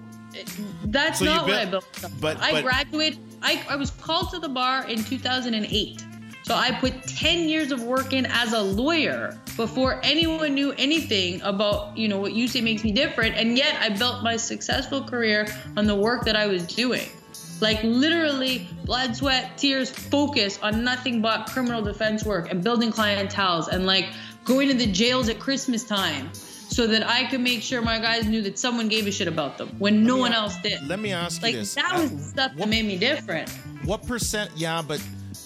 that's 0.84 1.20
so 1.20 1.24
not 1.24 1.46
what 1.46 1.54
I 1.54 1.64
built. 1.64 1.86
But, 2.02 2.20
but 2.20 2.40
I 2.40 2.60
graduated. 2.62 3.18
I, 3.42 3.64
I 3.68 3.76
was 3.76 3.90
called 3.90 4.30
to 4.32 4.38
the 4.38 4.48
bar 4.48 4.86
in 4.88 5.02
2008. 5.02 6.04
So 6.50 6.56
I 6.56 6.72
put 6.72 7.04
10 7.04 7.48
years 7.48 7.70
of 7.70 7.84
work 7.84 8.12
in 8.12 8.26
as 8.26 8.54
a 8.54 8.60
lawyer 8.60 9.38
before 9.56 10.00
anyone 10.02 10.52
knew 10.52 10.72
anything 10.72 11.40
about, 11.42 11.96
you 11.96 12.08
know, 12.08 12.18
what 12.18 12.32
you 12.32 12.48
say 12.48 12.60
makes 12.60 12.82
me 12.82 12.90
different. 12.90 13.36
And 13.36 13.56
yet 13.56 13.80
I 13.80 13.90
built 13.90 14.24
my 14.24 14.36
successful 14.36 15.04
career 15.04 15.46
on 15.76 15.86
the 15.86 15.94
work 15.94 16.24
that 16.24 16.34
I 16.34 16.48
was 16.48 16.66
doing. 16.66 17.08
Like 17.60 17.80
literally 17.84 18.66
blood, 18.84 19.14
sweat, 19.14 19.58
tears, 19.58 19.90
focus 19.90 20.58
on 20.60 20.82
nothing 20.82 21.22
but 21.22 21.46
criminal 21.46 21.82
defense 21.82 22.24
work 22.24 22.50
and 22.50 22.64
building 22.64 22.90
clientels 22.90 23.68
and 23.68 23.86
like 23.86 24.06
going 24.44 24.66
to 24.70 24.74
the 24.74 24.90
jails 24.90 25.28
at 25.28 25.38
Christmas 25.38 25.84
time 25.84 26.34
so 26.34 26.88
that 26.88 27.06
I 27.06 27.26
could 27.30 27.42
make 27.42 27.62
sure 27.62 27.80
my 27.80 28.00
guys 28.00 28.26
knew 28.26 28.42
that 28.42 28.58
someone 28.58 28.88
gave 28.88 29.06
a 29.06 29.12
shit 29.12 29.28
about 29.28 29.56
them 29.56 29.68
when 29.78 30.02
no 30.02 30.16
one 30.16 30.32
else 30.32 30.56
did. 30.62 30.84
Let 30.88 30.98
me 30.98 31.12
ask 31.12 31.42
like, 31.42 31.52
you 31.52 31.60
this: 31.60 31.76
that 31.76 31.92
was 31.92 32.12
uh, 32.12 32.18
stuff 32.18 32.50
what, 32.56 32.58
that 32.58 32.68
made 32.68 32.86
me 32.86 32.98
different. 32.98 33.48
What 33.84 34.04
percent? 34.04 34.50
Yeah, 34.56 34.82
but 34.82 35.00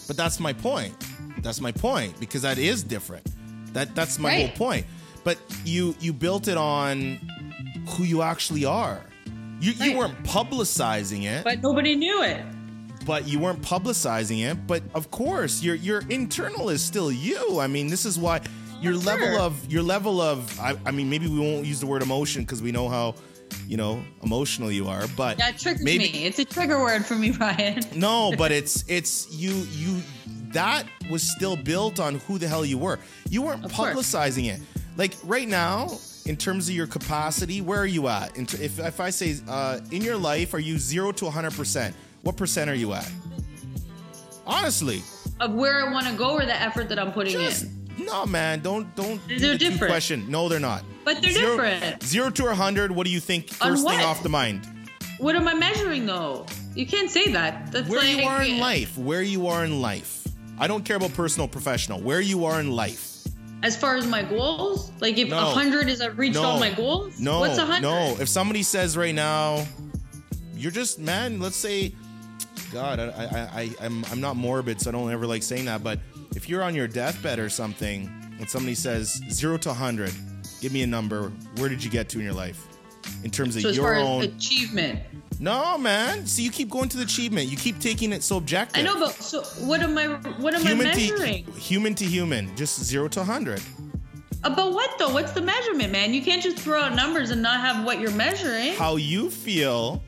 but 0.07 0.17
that's 0.17 0.41
my 0.41 0.53
point. 0.53 0.95
That's 1.39 1.61
my 1.61 1.73
point 1.73 2.19
because 2.21 2.43
that 2.43 2.59
is 2.59 2.83
different. 2.83 3.27
That 3.75 3.95
that's 3.95 4.19
my 4.19 4.29
right. 4.29 4.49
whole 4.49 4.57
point. 4.57 4.87
But 5.25 5.39
you 5.65 5.95
you 6.01 6.13
built 6.13 6.49
it 6.49 6.57
on 6.57 7.19
who 7.89 8.05
you 8.05 8.23
actually 8.23 8.65
are. 8.65 9.01
You 9.61 9.73
right. 9.73 9.91
you 9.91 9.97
weren't 9.97 10.23
publicizing 10.25 11.25
it, 11.25 11.45
but 11.45 11.63
nobody 11.63 11.97
knew 11.97 12.23
it. 12.23 12.45
But 13.07 13.29
you 13.29 13.39
weren't 13.39 13.63
publicizing 13.63 14.51
it. 14.51 14.67
But 14.67 14.83
of 14.95 15.11
course, 15.11 15.63
your 15.63 15.75
your 15.75 16.03
internal 16.09 16.71
is 16.71 16.83
still 16.83 17.11
you. 17.11 17.61
I 17.61 17.67
mean, 17.67 17.89
this 17.89 18.05
is 18.05 18.19
why 18.19 18.41
your 18.81 18.95
level 18.95 19.41
of 19.41 19.73
your 19.73 19.83
level 19.83 20.21
of 20.21 20.61
I, 20.61 20.77
I 20.85 20.91
mean 20.91 21.09
maybe 21.09 21.27
we 21.27 21.41
won't 21.41 21.65
use 21.65 21.81
the 21.81 21.87
word 21.87 22.03
emotion 22.03 22.43
because 22.43 22.63
we 22.63 22.73
know 22.73 22.89
how 22.89 23.15
you 23.67 23.77
know 23.77 24.03
emotional 24.23 24.71
you 24.71 24.89
are 24.89 25.07
but 25.17 25.39
that 25.39 25.59
triggers 25.59 25.83
maybe, 25.83 26.13
me. 26.13 26.25
It's 26.25 26.39
a 26.39 26.45
trigger 26.45 26.81
word 26.81 27.05
for 27.05 27.15
me 27.15 27.31
Brian 27.39 27.83
no 27.95 28.33
but 28.37 28.53
it's 28.53 28.85
it's 28.89 29.33
you 29.33 29.53
you 29.71 30.03
that 30.53 30.87
was 31.11 31.23
still 31.23 31.57
built 31.57 31.99
on 31.99 32.17
who 32.21 32.39
the 32.39 32.47
hell 32.47 32.65
you 32.65 32.79
were. 32.79 32.99
You 33.29 33.43
weren't 33.43 33.65
of 33.65 33.73
publicizing 33.73 34.49
course. 34.49 34.61
it. 34.61 34.83
Like 34.97 35.15
right 35.25 35.49
now 35.49 35.99
in 36.27 36.37
terms 36.37 36.69
of 36.69 36.75
your 36.75 36.87
capacity 36.87 37.61
where 37.61 37.81
are 37.81 37.87
you 37.87 38.09
at? 38.09 38.39
If, 38.39 38.79
if 38.79 39.01
i 39.01 39.11
say 39.11 39.37
uh, 39.49 39.81
in 39.91 40.03
your 40.03 40.17
life 40.17 40.55
are 40.55 40.61
you 40.61 40.79
0 40.79 41.13
to 41.13 41.25
100% 41.27 41.93
what 42.23 42.37
percent 42.37 42.71
are 42.71 42.75
you 42.75 42.93
at? 42.95 43.11
Honestly. 44.47 45.03
Of 45.41 45.53
where 45.53 45.85
i 45.87 45.93
want 45.93 46.07
to 46.07 46.15
go 46.15 46.33
or 46.33 46.47
the 46.47 46.61
effort 46.61 46.89
that 46.89 46.99
i'm 46.99 47.13
putting 47.13 47.33
Just, 47.33 47.65
in 47.65 47.84
no, 47.99 48.27
man, 48.27 48.61
don't 48.61 48.95
don't. 48.97 49.21
They're 49.29 49.39
the 49.39 49.59
different. 49.59 49.91
Question. 49.91 50.31
No, 50.31 50.49
they're 50.49 50.61
not. 50.61 50.85
But 51.05 51.21
they're 51.23 51.33
zero, 51.33 51.57
different. 51.57 52.03
Zero 52.03 52.31
to 52.31 52.47
a 52.49 52.55
hundred. 52.55 52.91
What 52.93 53.07
do 53.07 53.13
you 53.13 53.21
think? 53.21 53.51
First 53.51 53.87
thing 53.87 54.01
off 54.01 54.23
the 54.23 54.29
mind. 54.29 54.67
What 55.19 55.37
am 55.37 55.47
I 55.47 55.55
measuring 55.55 56.07
though? 56.07 56.47
You 56.75 56.87
can't 56.87 57.11
say 57.11 57.31
that. 57.33 57.71
That's 57.71 57.89
Where 57.89 58.01
like 58.01 58.17
you 58.17 58.25
are 58.25 58.43
in 58.43 58.59
life. 58.59 58.99
Where 58.99 59.23
you 59.23 59.47
are 59.47 59.65
in 59.65 59.81
life. 59.81 60.27
I 60.59 60.67
don't 60.67 60.85
care 60.85 60.97
about 60.97 61.13
personal, 61.15 61.47
professional. 61.49 62.01
Where 62.01 62.21
you 62.21 62.45
are 62.47 62.59
in 62.61 62.73
life. 62.73 63.11
As 63.63 63.77
far 63.77 63.97
as 63.97 64.07
my 64.07 64.23
goals, 64.23 64.93
like 65.01 65.17
if 65.17 65.29
a 65.29 65.31
No. 65.31 65.41
hundred 65.47 65.89
is 65.89 66.01
I've 66.01 66.19
reached 66.19 66.35
No. 66.35 66.43
all 66.43 66.61
my 66.61 66.71
goals. 66.71 67.19
No, 67.21 67.41
What's 67.41 67.59
a 67.59 67.65
hundred? 67.65 67.83
no. 67.83 68.17
If 68.21 68.29
somebody 68.29 68.63
says 68.63 68.97
right 68.97 69.15
now, 69.15 69.65
you're 70.57 70.73
just 70.73 70.99
man. 70.99 71.41
Let's 71.41 71.57
say, 71.57 71.95
God, 72.73 72.99
I, 73.01 73.05
I, 73.07 73.61
I, 73.63 73.71
I'm, 73.81 74.05
I'm 74.07 74.21
not 74.21 74.37
morbid, 74.37 74.81
so 74.81 74.91
I 74.91 74.93
don't 74.93 75.11
ever 75.11 75.27
like 75.27 75.43
saying 75.43 75.65
that. 75.67 75.83
But 75.83 76.01
if 76.35 76.49
you're 76.49 76.63
on 76.63 76.75
your 76.75 76.89
deathbed 76.89 77.39
or 77.39 77.49
something, 77.49 78.11
and 78.39 78.49
somebody 78.49 78.75
says 78.75 79.21
zero 79.31 79.57
to 79.59 79.73
hundred, 79.73 80.13
give 80.61 80.73
me 80.73 80.83
a 80.83 80.87
number. 80.87 81.31
Where 81.59 81.69
did 81.69 81.83
you 81.85 81.91
get 81.91 82.09
to 82.11 82.19
in 82.19 82.25
your 82.25 82.35
life, 82.35 82.67
in 83.23 83.31
terms 83.31 83.57
of 83.57 83.63
So 83.63 83.69
your 83.71 83.95
own? 83.97 84.23
achievement, 84.23 85.01
no, 85.41 85.77
man. 85.79 86.27
See, 86.27 86.43
you 86.43 86.51
keep 86.51 86.71
going 86.71 86.89
to 86.91 86.97
the 86.97 87.03
achievement. 87.05 87.49
You 87.49 87.57
keep 87.57 87.79
taking 87.81 88.13
it 88.13 88.23
so 88.23 88.37
objective. 88.37 88.79
I 88.81 88.83
know, 88.83 88.99
but 88.99 89.13
so 89.15 89.43
what 89.67 89.81
am 89.81 89.97
I? 89.99 90.07
What 90.41 90.55
am 90.55 90.63
human 90.63 90.87
I 90.89 90.93
to 90.93 90.99
measuring? 91.13 91.45
human 91.55 91.95
to 91.97 92.05
human, 92.05 92.55
just 92.57 92.83
zero 92.83 93.09
to 93.09 93.25
hundred. 93.25 93.61
Uh, 93.61 94.51
About 94.53 94.73
what 94.73 94.99
though? 94.99 95.13
What's 95.13 95.33
the 95.33 95.41
measurement, 95.43 95.91
man? 95.93 96.13
You 96.13 96.23
can't 96.23 96.43
just 96.43 96.59
throw 96.59 96.81
out 96.81 96.95
numbers 96.95 97.31
and 97.31 97.41
not 97.43 97.61
have 97.61 97.85
what 97.85 97.99
you're 98.01 98.11
measuring. 98.13 98.75
How 98.75 98.97
you 98.97 99.31
feel, 99.31 100.03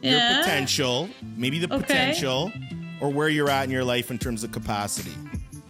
Yeah. 0.00 0.10
your 0.36 0.42
potential, 0.42 1.08
maybe 1.36 1.58
the 1.58 1.72
Okay. 1.72 1.82
potential, 1.82 2.50
or 3.00 3.10
where 3.10 3.28
you're 3.28 3.50
at 3.50 3.64
in 3.64 3.70
your 3.70 3.84
life 3.84 4.10
in 4.10 4.18
terms 4.18 4.42
of 4.44 4.52
capacity. 4.52 5.12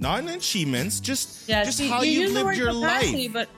Not 0.05 0.20
in 0.20 0.28
achievements, 0.28 1.00
just 1.00 1.48
Yeah, 1.48 1.64
just 1.64 1.78
see, 1.78 1.88
how 1.88 2.02
you 2.02 2.28
the 2.28 2.44
lived 2.44 2.59
your 2.59 2.72
capacity, 2.74 3.28
life. 3.28 3.32
but 3.32 3.48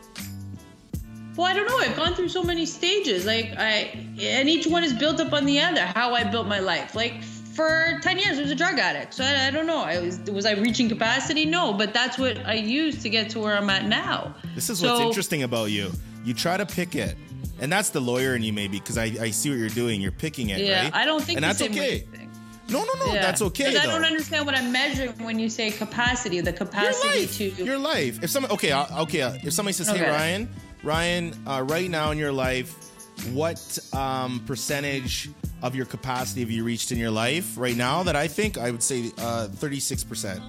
well, 1.36 1.46
I 1.48 1.52
don't 1.54 1.66
know. 1.68 1.78
I've 1.78 1.96
gone 1.96 2.14
through 2.14 2.28
so 2.28 2.42
many 2.44 2.64
stages, 2.66 3.26
like 3.26 3.52
I, 3.58 3.90
and 4.20 4.48
each 4.48 4.66
one 4.68 4.84
is 4.84 4.92
built 4.92 5.18
up 5.20 5.32
on 5.32 5.44
the 5.44 5.58
other. 5.60 5.80
How 5.84 6.14
I 6.14 6.22
built 6.22 6.46
my 6.46 6.60
life, 6.60 6.94
like 6.94 7.20
for 7.24 7.98
ten 8.00 8.16
years, 8.18 8.38
I 8.38 8.42
was 8.42 8.52
a 8.52 8.54
drug 8.54 8.78
addict. 8.78 9.12
So 9.14 9.24
I, 9.24 9.48
I 9.48 9.50
don't 9.50 9.66
know. 9.66 9.82
I 9.82 9.98
was 9.98 10.20
was 10.38 10.46
I 10.46 10.52
reaching 10.52 10.88
capacity? 10.88 11.44
No, 11.46 11.72
but 11.72 11.92
that's 11.92 12.16
what 12.16 12.38
I 12.46 12.54
used 12.54 13.02
to 13.02 13.08
get 13.10 13.28
to 13.30 13.40
where 13.40 13.56
I'm 13.56 13.68
at 13.68 13.84
now. 13.86 14.32
This 14.54 14.70
is 14.70 14.78
So- 14.78 14.92
what's 14.92 15.04
interesting 15.04 15.42
about 15.42 15.72
you. 15.72 15.90
You 16.24 16.32
try 16.32 16.56
to 16.56 16.64
pick 16.66 16.94
it. 16.94 17.16
And 17.58 17.72
that's 17.72 17.88
the 17.88 18.00
lawyer 18.00 18.36
in 18.36 18.42
you, 18.42 18.52
maybe, 18.52 18.78
because 18.78 18.98
I, 18.98 19.04
I 19.18 19.30
see 19.30 19.48
what 19.48 19.58
you're 19.58 19.70
doing. 19.70 19.98
You're 20.02 20.12
picking 20.12 20.50
it, 20.50 20.60
Yeah, 20.60 20.82
right? 20.84 20.94
I 20.94 21.04
don't 21.06 21.22
think 21.22 21.38
and 21.38 21.44
that's 21.44 21.58
way 21.62 21.68
okay. 21.70 21.92
you 21.94 21.98
think. 22.00 22.15
No, 22.68 22.84
no, 22.84 22.92
no, 23.06 23.14
Yeah. 23.14 23.22
that's 23.22 23.42
okay. 23.42 23.64
'Cause 23.72 23.76
I 23.76 23.86
don't 23.86 24.04
understand 24.04 24.44
what 24.46 24.56
I'm 24.56 24.72
measuring 24.72 25.12
when 25.24 25.38
you 25.38 25.48
say 25.48 25.70
capacity. 25.70 26.40
The 26.40 26.50
your 26.50 26.58
capacity 26.58 27.20
life. 27.20 27.36
to 27.36 27.64
Your 27.64 27.78
life. 27.78 28.18
If 28.22 28.30
somebody, 28.30 28.54
okay, 28.54 28.72
uh, 28.72 29.02
okay. 29.02 29.22
uh, 29.22 29.34
If 29.44 29.52
somebody 29.52 29.72
says, 29.74 29.88
"Hey, 29.88 30.02
Ryan, 30.02 30.48
Ryan, 30.82 31.34
uh, 31.46 31.62
right 31.66 31.88
now 31.88 32.10
in 32.10 32.18
your 32.18 32.32
life, 32.32 32.74
what 33.32 33.78
um, 33.92 34.42
percentage 34.46 35.30
of 35.62 35.74
your 35.76 35.86
capacity 35.86 36.40
have 36.40 36.50
you 36.50 36.64
reached 36.64 36.90
in 36.92 36.98
your 36.98 37.10
life 37.12 37.54
right 37.56 37.76
now?" 37.76 38.02
That 38.02 38.16
I 38.16 38.26
think 38.28 38.58
I 38.58 38.70
would 38.72 38.82
say 38.82 39.12
uh, 39.18 39.46
thirty-six 39.48 40.02
percent. 40.02 40.40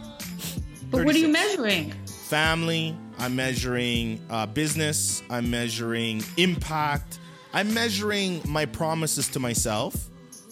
But 0.89 1.05
what 1.05 1.13
are 1.15 1.19
you 1.19 1.27
measuring? 1.27 1.93
Family. 2.29 2.95
I'm 3.19 3.35
measuring 3.35 4.21
uh, 4.29 4.45
business. 4.47 5.21
I'm 5.29 5.49
measuring 5.49 6.23
impact. 6.37 7.19
I'm 7.53 7.73
measuring 7.73 8.41
my 8.45 8.65
promises 8.65 9.27
to 9.29 9.39
myself, 9.39 9.95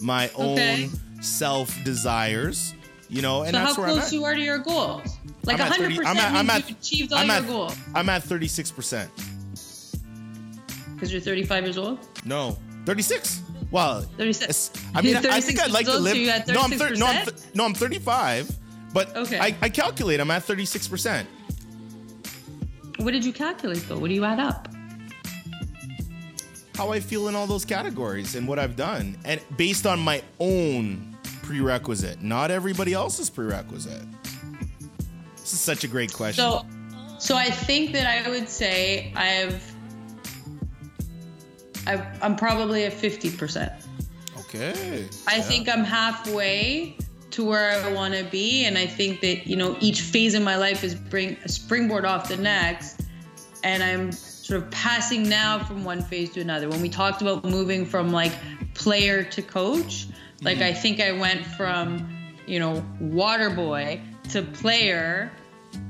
my 0.00 0.28
Okay. 0.36 0.84
own 0.84 0.90
self 1.26 1.76
desires. 1.84 2.74
You 3.08 3.22
know, 3.22 3.42
and 3.42 3.52
so 3.52 3.58
how 3.60 3.66
that's 3.66 3.78
where 3.78 3.86
I'm 3.86 3.92
close 3.94 4.06
at. 4.08 4.12
you 4.12 4.24
are 4.24 4.34
to 4.34 4.40
your 4.40 4.58
goals? 4.58 5.16
Like 5.44 5.60
I'm 5.60 5.70
at 5.72 5.78
100 5.78 5.94
30 5.94 5.96
percent 5.96 6.08
I'm 6.08 6.16
at- 6.18 6.50
I'm 6.52 6.56
you've 6.68 6.70
achieved 6.80 7.12
all 7.12 7.18
I'm 7.20 7.26
your 7.28 7.36
at, 7.36 7.46
goals. 7.46 7.76
I'm 7.94 8.08
at 8.08 8.22
36%. 8.24 9.08
Because 10.94 11.12
you're 11.12 11.20
35 11.20 11.64
years 11.64 11.78
old. 11.78 11.98
No, 12.24 12.58
36. 12.84 13.42
Well, 13.70 14.00
36. 14.16 14.72
I 14.94 15.02
mean, 15.02 15.16
I 15.16 15.40
think 15.40 15.60
I'd 15.60 15.70
like 15.70 15.86
to 15.86 15.98
live. 15.98 16.14
so 16.14 16.18
you 16.18 16.54
no, 16.54 16.62
I'm 16.62 16.70
thir- 16.70 16.94
no, 16.96 17.06
I'm 17.06 17.24
th- 17.26 17.36
no, 17.54 17.64
I'm 17.64 17.74
35. 17.74 18.50
But 18.92 19.14
Okay. 19.14 19.38
I, 19.38 19.54
I 19.60 19.68
calculate 19.68 20.18
I'm 20.20 20.30
at 20.30 20.42
36%. 20.42 21.26
What 22.98 23.12
did 23.12 23.24
you 23.24 23.32
calculate 23.32 23.84
though? 23.88 23.98
What 23.98 24.08
do 24.08 24.14
you 24.14 24.24
add 24.24 24.40
up? 24.40 24.68
How 26.74 26.90
I 26.90 27.00
feel 27.00 27.28
in 27.28 27.34
all 27.36 27.46
those 27.46 27.64
categories 27.64 28.34
and 28.34 28.48
what 28.48 28.58
I've 28.58 28.74
done, 28.76 29.16
and 29.24 29.40
based 29.56 29.86
on 29.86 29.98
my 30.00 30.22
own 30.40 31.05
prerequisite, 31.46 32.22
not 32.22 32.50
everybody 32.50 32.92
else's 32.92 33.30
prerequisite. 33.30 34.02
This 35.36 35.52
is 35.52 35.60
such 35.60 35.84
a 35.84 35.88
great 35.88 36.12
question. 36.12 36.42
So, 36.44 36.66
so 37.18 37.36
I 37.36 37.50
think 37.50 37.92
that 37.92 38.06
I 38.06 38.28
would 38.28 38.48
say 38.48 39.12
I've, 39.14 39.62
I've 41.86 42.04
I'm 42.22 42.36
probably 42.36 42.84
at 42.84 42.92
50 42.92 43.30
percent. 43.36 43.72
okay. 44.40 45.06
I 45.28 45.36
Yeah. 45.36 45.42
think 45.42 45.68
I'm 45.68 45.84
halfway 45.84 46.96
to 47.30 47.44
where 47.44 47.70
I 47.84 47.92
want 47.92 48.14
to 48.14 48.24
be, 48.24 48.64
and 48.64 48.76
I 48.78 48.86
think 48.86 49.20
that 49.20 49.46
you 49.46 49.56
know 49.56 49.76
each 49.80 50.00
phase 50.00 50.34
in 50.34 50.42
my 50.42 50.56
life 50.56 50.82
is 50.82 50.94
bring 50.94 51.36
a 51.44 51.48
springboard 51.48 52.04
off 52.04 52.28
the 52.28 52.36
next, 52.36 53.02
and 53.62 53.82
I'm 53.82 54.10
sort 54.12 54.62
of 54.62 54.70
passing 54.70 55.28
now 55.28 55.62
from 55.62 55.84
one 55.84 56.02
phase 56.02 56.32
to 56.32 56.40
another. 56.40 56.68
When 56.68 56.80
we 56.80 56.88
talked 56.88 57.22
about 57.22 57.44
moving 57.44 57.84
from 57.86 58.10
like 58.10 58.32
player 58.74 59.22
to 59.22 59.42
coach, 59.42 60.06
like 60.42 60.58
I 60.58 60.72
mm-hmm. 60.72 60.80
think 60.80 61.00
I 61.00 61.12
went 61.12 61.44
from 61.44 62.08
you 62.46 62.60
know 62.60 62.84
water 63.00 63.50
boy 63.50 64.00
to 64.30 64.42
player 64.42 65.30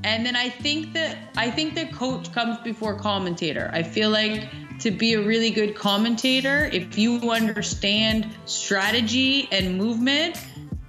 and 0.04 0.24
then 0.24 0.36
I 0.36 0.48
think 0.48 0.92
that 0.94 1.16
I 1.36 1.50
think 1.50 1.74
that 1.74 1.92
coach 1.92 2.32
comes 2.32 2.58
before 2.58 2.98
commentator. 2.98 3.70
I 3.72 3.82
feel 3.82 4.10
like 4.10 4.48
to 4.80 4.90
be 4.90 5.14
a 5.14 5.22
really 5.22 5.50
good 5.50 5.74
commentator, 5.74 6.68
if 6.72 6.98
you 6.98 7.30
understand 7.30 8.28
strategy 8.44 9.48
and 9.50 9.78
movement, 9.78 10.36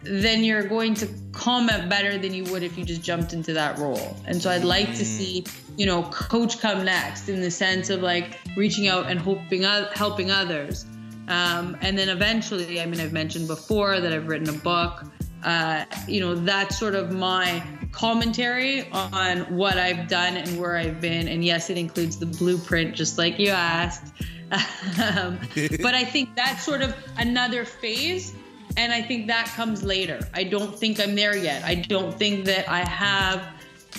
then 0.03 0.43
you're 0.43 0.63
going 0.63 0.93
to 0.95 1.07
comment 1.31 1.89
better 1.89 2.17
than 2.17 2.33
you 2.33 2.43
would 2.45 2.63
if 2.63 2.77
you 2.77 2.85
just 2.85 3.01
jumped 3.01 3.33
into 3.33 3.53
that 3.53 3.77
role. 3.77 4.17
And 4.25 4.41
so 4.41 4.49
I'd 4.49 4.63
like 4.63 4.87
to 4.95 5.05
see, 5.05 5.43
mm. 5.43 5.79
you 5.79 5.85
know, 5.85 6.03
coach 6.03 6.59
come 6.59 6.85
next 6.85 7.29
in 7.29 7.41
the 7.41 7.51
sense 7.51 7.89
of 7.89 8.01
like 8.01 8.39
reaching 8.55 8.87
out 8.87 9.09
and 9.09 9.19
hoping 9.19 9.63
helping 9.63 10.31
others. 10.31 10.85
Um, 11.27 11.77
and 11.81 11.97
then 11.97 12.09
eventually, 12.09 12.79
I 12.79 12.85
mean, 12.85 12.99
I've 12.99 13.13
mentioned 13.13 13.47
before 13.47 13.99
that 13.99 14.13
I've 14.13 14.27
written 14.27 14.49
a 14.49 14.57
book. 14.57 15.03
Uh, 15.43 15.85
you 16.07 16.19
know, 16.19 16.35
that's 16.35 16.77
sort 16.77 16.95
of 16.95 17.11
my 17.11 17.63
commentary 17.91 18.89
on 18.91 19.39
what 19.55 19.77
I've 19.77 20.07
done 20.07 20.37
and 20.37 20.59
where 20.59 20.77
I've 20.77 20.99
been. 20.99 21.27
And 21.27 21.43
yes, 21.43 21.69
it 21.69 21.77
includes 21.77 22.17
the 22.17 22.25
blueprint, 22.25 22.95
just 22.95 23.17
like 23.17 23.37
you 23.39 23.49
asked. 23.49 24.13
um, 24.51 25.39
but 25.81 25.93
I 25.93 26.03
think 26.03 26.35
that's 26.35 26.63
sort 26.63 26.81
of 26.81 26.95
another 27.17 27.65
phase. 27.65 28.33
And 28.77 28.93
I 28.93 29.01
think 29.01 29.27
that 29.27 29.47
comes 29.47 29.83
later. 29.83 30.19
I 30.33 30.43
don't 30.43 30.77
think 30.77 30.99
I'm 30.99 31.15
there 31.15 31.35
yet. 31.35 31.63
I 31.63 31.75
don't 31.75 32.13
think 32.13 32.45
that 32.45 32.69
I 32.69 32.87
have 32.87 33.47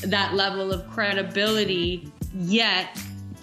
that 0.03 0.35
level 0.35 0.72
of 0.72 0.89
credibility 0.91 2.12
yet 2.35 2.97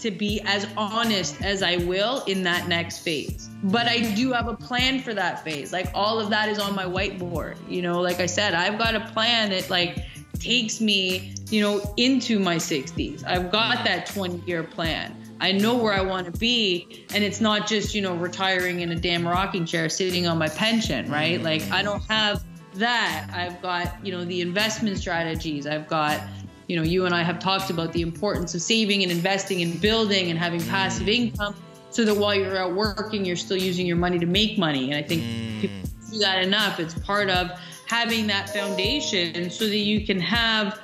to 0.06 0.12
be 0.12 0.40
as 0.42 0.68
honest 0.78 1.42
as 1.42 1.64
I 1.64 1.78
will 1.78 2.24
in 2.26 2.44
that 2.44 2.68
next 2.68 3.00
phase. 3.00 3.50
But 3.64 3.88
I 3.88 4.14
do 4.14 4.32
have 4.34 4.48
a 4.48 4.54
plan 4.54 5.02
for 5.02 5.16
that 5.16 5.44
phase. 5.44 5.74
Like 5.74 5.90
all 5.96 6.20
of 6.20 6.30
that 6.30 6.48
is 6.48 6.60
on 6.60 6.76
my 6.76 6.86
whiteboard. 6.86 7.58
You 7.68 7.82
know, 7.82 8.02
like 8.02 8.20
I 8.20 8.28
said, 8.28 8.54
I've 8.54 8.78
got 8.78 8.94
a 8.94 9.00
plan 9.00 9.50
that 9.50 9.72
like 9.72 9.98
takes 10.38 10.80
me, 10.80 11.34
you 11.50 11.60
know, 11.60 11.92
into 11.98 12.38
my 12.38 12.58
60s. 12.58 13.26
I've 13.26 13.52
got 13.52 13.84
that 13.86 14.06
20 14.06 14.44
year 14.46 14.62
plan. 14.62 15.16
I 15.42 15.52
know 15.52 15.76
where 15.76 15.94
I 15.94 16.02
want 16.02 16.32
to 16.32 16.40
be. 16.40 17.08
And 17.16 17.24
it's 17.24 17.42
not 17.42 17.66
just, 17.66 17.96
you 17.96 18.04
know, 18.04 18.16
retiring 18.16 18.82
in 18.82 18.92
a 18.92 18.96
damn 18.96 19.28
rocking 19.28 19.66
chair 19.66 19.90
sitting 19.90 20.28
on 20.28 20.38
my 20.38 20.50
pension, 20.50 21.10
right? 21.10 21.42
Like 21.42 21.64
I 21.72 21.82
don't 21.82 22.04
have 22.04 22.44
that. 22.76 23.28
I've 23.34 23.60
got, 23.60 24.06
you 24.06 24.12
know, 24.12 24.24
the 24.24 24.42
investment 24.42 25.00
strategies. 25.00 25.66
I've 25.66 25.88
got, 25.88 26.22
you 26.68 26.76
know, 26.76 26.84
you 26.84 27.06
and 27.06 27.14
I 27.14 27.24
have 27.24 27.40
talked 27.40 27.70
about 27.70 27.94
the 27.94 28.02
importance 28.02 28.56
of 28.56 28.62
saving 28.62 29.04
and 29.04 29.12
investing 29.12 29.62
and 29.62 29.80
building 29.80 30.30
and 30.30 30.40
having 30.40 30.62
passive 30.66 31.08
income 31.08 31.56
so 31.90 32.04
that 32.04 32.16
while 32.16 32.36
you're 32.36 32.58
out 32.58 32.74
working, 32.74 33.24
you're 33.24 33.36
still 33.36 33.58
using 33.58 33.86
your 33.86 33.98
money 33.98 34.20
to 34.20 34.26
make 34.26 34.58
money. 34.58 34.92
And 34.92 34.96
I 34.96 35.08
think 35.08 35.22
mm. 35.24 35.62
people 35.62 35.90
do 36.12 36.20
that 36.20 36.44
enough. 36.44 36.80
It's 36.80 36.98
part 37.00 37.30
of 37.30 37.52
having 37.88 38.28
that 38.28 38.50
foundation 38.50 39.50
so 39.50 39.66
that 39.66 39.78
you 39.78 40.06
can 40.06 40.20
have 40.20 40.80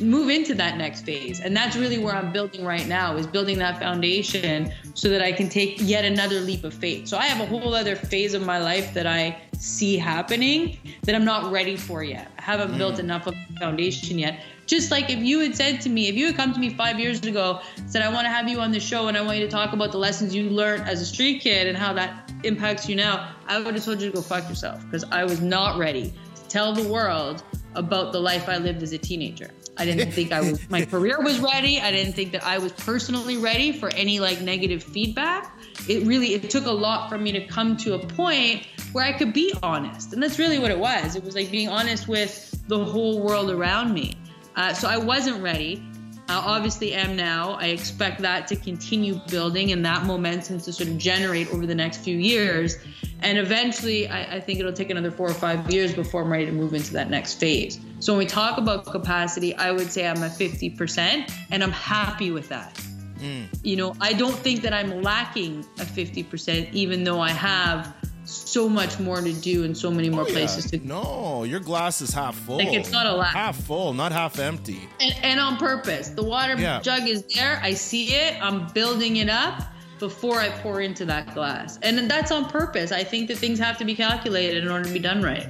move 0.00 0.28
into 0.28 0.54
that 0.54 0.76
next 0.76 1.02
phase. 1.02 1.40
And 1.40 1.56
that's 1.56 1.76
really 1.76 1.98
where 1.98 2.14
i'm 2.14 2.32
building 2.32 2.64
right 2.64 2.86
now 2.86 3.16
is 3.16 3.26
building 3.26 3.58
that 3.58 3.78
foundation 3.78 4.72
so 4.94 5.08
that 5.08 5.22
i 5.22 5.32
can 5.32 5.48
take 5.48 5.76
yet 5.80 6.04
another 6.04 6.40
leap 6.40 6.64
of 6.64 6.74
faith. 6.74 7.08
So 7.08 7.16
i 7.16 7.26
have 7.26 7.40
a 7.40 7.46
whole 7.46 7.74
other 7.74 7.96
phase 7.96 8.34
of 8.34 8.44
my 8.44 8.58
life 8.58 8.92
that 8.94 9.06
i 9.06 9.40
see 9.58 9.96
happening 9.96 10.78
that 11.02 11.14
i'm 11.14 11.24
not 11.24 11.50
ready 11.52 11.76
for 11.76 12.02
yet. 12.02 12.30
I 12.38 12.42
haven't 12.42 12.76
built 12.76 12.96
mm. 12.96 13.00
enough 13.00 13.26
of 13.26 13.34
a 13.34 13.58
foundation 13.58 14.18
yet 14.18 14.40
just 14.66 14.90
like 14.90 15.10
if 15.10 15.18
you 15.18 15.40
had 15.40 15.54
said 15.54 15.80
to 15.80 15.88
me 15.88 16.08
if 16.08 16.14
you 16.14 16.26
had 16.26 16.36
come 16.36 16.52
to 16.52 16.58
me 16.58 16.70
five 16.70 16.98
years 16.98 17.20
ago 17.22 17.60
said 17.86 18.02
i 18.02 18.08
want 18.08 18.24
to 18.24 18.30
have 18.30 18.48
you 18.48 18.60
on 18.60 18.70
the 18.70 18.80
show 18.80 19.08
and 19.08 19.16
i 19.16 19.20
want 19.20 19.38
you 19.38 19.44
to 19.44 19.50
talk 19.50 19.72
about 19.72 19.92
the 19.92 19.98
lessons 19.98 20.34
you 20.34 20.48
learned 20.50 20.82
as 20.88 21.00
a 21.00 21.06
street 21.06 21.40
kid 21.40 21.66
and 21.66 21.76
how 21.76 21.92
that 21.92 22.32
impacts 22.44 22.88
you 22.88 22.96
now 22.96 23.34
i 23.46 23.58
would 23.58 23.74
have 23.74 23.84
told 23.84 24.00
you 24.00 24.10
to 24.10 24.16
go 24.16 24.22
fuck 24.22 24.48
yourself 24.48 24.84
because 24.84 25.04
i 25.10 25.24
was 25.24 25.40
not 25.40 25.78
ready 25.78 26.12
to 26.34 26.48
tell 26.48 26.72
the 26.72 26.88
world 26.88 27.42
about 27.74 28.12
the 28.12 28.20
life 28.20 28.48
i 28.48 28.56
lived 28.56 28.82
as 28.82 28.92
a 28.92 28.98
teenager 28.98 29.50
I 29.76 29.84
didn't 29.84 30.12
think 30.12 30.32
I 30.32 30.40
was 30.40 30.70
my 30.70 30.84
career 30.84 31.20
was 31.20 31.40
ready. 31.40 31.80
I 31.80 31.90
didn't 31.90 32.12
think 32.12 32.32
that 32.32 32.44
I 32.44 32.58
was 32.58 32.72
personally 32.72 33.36
ready 33.36 33.72
for 33.72 33.88
any 33.90 34.20
like 34.20 34.40
negative 34.40 34.82
feedback. 34.82 35.52
It 35.88 36.06
really 36.06 36.34
it 36.34 36.50
took 36.50 36.66
a 36.66 36.72
lot 36.72 37.08
for 37.08 37.18
me 37.18 37.32
to 37.32 37.46
come 37.46 37.76
to 37.78 37.94
a 37.94 37.98
point 37.98 38.66
where 38.92 39.04
I 39.04 39.12
could 39.12 39.32
be 39.32 39.52
honest. 39.62 40.12
And 40.12 40.22
that's 40.22 40.38
really 40.38 40.58
what 40.58 40.70
it 40.70 40.78
was. 40.78 41.16
It 41.16 41.24
was 41.24 41.34
like 41.34 41.50
being 41.50 41.68
honest 41.68 42.06
with 42.06 42.62
the 42.68 42.84
whole 42.84 43.20
world 43.20 43.50
around 43.50 43.92
me. 43.92 44.14
Uh, 44.56 44.72
so 44.72 44.88
I 44.88 44.96
wasn't 44.96 45.42
ready. 45.42 45.82
I 46.28 46.36
obviously 46.36 46.94
am 46.94 47.16
now. 47.16 47.52
I 47.52 47.66
expect 47.66 48.22
that 48.22 48.46
to 48.48 48.56
continue 48.56 49.20
building 49.28 49.72
and 49.72 49.84
that 49.84 50.04
momentum 50.04 50.58
to 50.60 50.72
sort 50.72 50.88
of 50.88 50.96
generate 50.96 51.52
over 51.52 51.66
the 51.66 51.74
next 51.74 51.98
few 51.98 52.16
years. 52.16 52.78
And 53.20 53.36
eventually, 53.36 54.08
I, 54.08 54.36
I, 54.36 54.40
think 54.40 54.58
it'll 54.58 54.72
take 54.72 54.90
another 54.90 55.10
four 55.10 55.28
or 55.28 55.34
five 55.34 55.70
years 55.70 55.94
before 55.94 56.22
I'm 56.22 56.32
ready 56.32 56.46
to 56.46 56.52
move 56.52 56.72
into 56.72 56.92
that 56.94 57.10
next 57.10 57.34
phase. 57.34 57.78
So 58.00 58.12
when 58.12 58.20
we 58.20 58.26
talk 58.26 58.58
about 58.58 58.86
capacity, 58.86 59.54
I 59.54 59.70
would 59.70 59.90
say 59.90 60.06
I'm 60.06 60.22
at 60.22 60.32
50%, 60.32 61.30
and 61.50 61.62
I'm 61.62 61.72
happy 61.72 62.30
with 62.30 62.48
that. 62.48 62.74
Mm. 63.18 63.46
You 63.62 63.76
know, 63.76 63.94
I 64.00 64.12
don't 64.12 64.36
think 64.36 64.62
that 64.62 64.72
I'm 64.72 65.02
lacking 65.02 65.60
a 65.78 65.84
50%, 65.84 66.72
even 66.72 67.04
though 67.04 67.20
I 67.20 67.30
have 67.30 67.94
so 68.34 68.68
much 68.68 68.98
more 68.98 69.20
to 69.20 69.32
do 69.32 69.64
and 69.64 69.76
so 69.76 69.90
many 69.90 70.10
more 70.10 70.22
oh, 70.22 70.32
places 70.32 70.70
to 70.70 70.78
go. 70.78 71.02
No, 71.02 71.44
your 71.44 71.60
glass 71.60 72.00
is 72.00 72.12
half 72.12 72.34
full. 72.34 72.58
Like 72.58 72.72
it's 72.72 72.90
not 72.90 73.06
a 73.06 73.12
lot. 73.12 73.28
Half 73.28 73.56
full, 73.56 73.92
not 73.92 74.12
half 74.12 74.38
empty. 74.38 74.88
And, 75.00 75.14
and 75.22 75.40
on 75.40 75.56
purpose. 75.56 76.08
The 76.08 76.22
water 76.22 76.56
yeah. 76.56 76.80
jug 76.80 77.08
is 77.08 77.24
there. 77.34 77.60
I 77.62 77.74
see 77.74 78.14
it. 78.14 78.42
I'm 78.42 78.66
building 78.68 79.16
it 79.16 79.28
up 79.28 79.62
before 79.98 80.40
I 80.40 80.50
pour 80.50 80.80
into 80.80 81.04
that 81.06 81.34
glass. 81.34 81.78
And 81.82 82.10
that's 82.10 82.32
on 82.32 82.46
purpose. 82.46 82.92
I 82.92 83.04
think 83.04 83.28
that 83.28 83.38
things 83.38 83.58
have 83.58 83.78
to 83.78 83.84
be 83.84 83.94
calculated 83.94 84.64
in 84.64 84.70
order 84.70 84.84
to 84.84 84.92
be 84.92 84.98
done 84.98 85.22
right. 85.22 85.46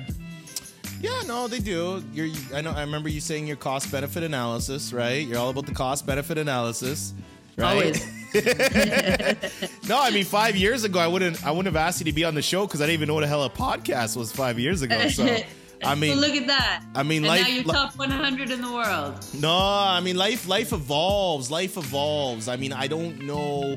Yeah, 1.01 1.21
no, 1.27 1.49
they 1.49 1.59
do. 1.59 2.03
You're, 2.13 2.29
I 2.55 2.63
know. 2.63 2.71
I 2.71 2.81
remember 2.81 3.11
you 3.11 3.21
saying 3.21 3.47
your 3.47 3.57
cost 3.57 3.93
benefit 3.93 4.23
analysis, 4.23 4.93
right? 4.93 5.27
You're 5.27 5.39
all 5.39 5.51
about 5.51 5.67
the 5.67 5.75
cost 5.75 6.07
benefit 6.07 6.39
analysis, 6.39 7.13
right? 7.59 7.73
Always. 7.73 8.07
no, 9.89 10.01
I 10.01 10.11
mean 10.13 10.25
five 10.25 10.57
years 10.57 10.85
ago, 10.85 10.99
I 10.99 11.07
wouldn't 11.07 11.45
I 11.47 11.51
wouldn't 11.51 11.73
have 11.75 11.77
asked 11.77 12.01
you 12.01 12.05
to 12.07 12.13
be 12.13 12.25
on 12.25 12.35
the 12.35 12.43
show 12.43 12.67
because 12.67 12.81
I 12.81 12.87
didn't 12.87 12.95
even 12.95 13.09
know 13.09 13.15
what 13.15 13.21
the 13.21 13.29
hell 13.29 13.45
a 13.45 13.51
podcast 13.51 14.17
was 14.17 14.33
five 14.33 14.59
years 14.59 14.83
ago. 14.83 15.09
So. 15.09 15.37
I 15.83 15.95
mean, 15.97 16.15
so 16.15 16.21
look 16.21 16.35
at 16.35 16.47
that. 16.47 16.83
I 16.95 17.03
mean, 17.03 17.19
and 17.19 17.27
life. 17.27 17.43
Now 17.43 17.49
you're 17.49 17.65
top 17.65 17.99
100 17.99 18.51
in 18.51 18.63
the 18.63 18.73
world. 18.73 19.27
No, 19.35 19.55
I 19.55 20.01
mean, 20.01 20.17
life. 20.17 20.49
Life 20.49 20.73
evolves. 20.73 21.51
Life 21.51 21.77
evolves. 21.77 22.49
I 22.49 22.57
mean, 22.57 22.73
I 22.73 22.87
don't 22.87 23.23
know. 23.27 23.77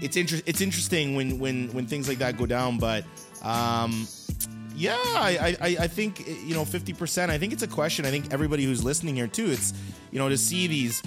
It's 0.00 0.16
inter- 0.16 0.40
It's 0.46 0.60
interesting 0.60 1.14
when 1.14 1.38
when 1.38 1.68
when 1.68 1.86
things 1.86 2.08
like 2.08 2.18
that 2.18 2.36
go 2.36 2.46
down, 2.46 2.78
but 2.78 3.04
um, 3.42 4.08
yeah, 4.74 4.96
I, 4.98 5.56
I 5.60 5.76
I 5.84 5.86
think 5.86 6.26
you 6.26 6.54
know, 6.54 6.64
50. 6.64 6.92
percent 6.94 7.30
I 7.30 7.38
think 7.38 7.52
it's 7.52 7.62
a 7.62 7.68
question. 7.68 8.04
I 8.04 8.10
think 8.10 8.32
everybody 8.32 8.64
who's 8.64 8.82
listening 8.82 9.14
here 9.14 9.28
too. 9.28 9.46
It's 9.46 9.72
you 10.10 10.18
know 10.18 10.28
to 10.28 10.38
see 10.38 10.66
these 10.66 11.02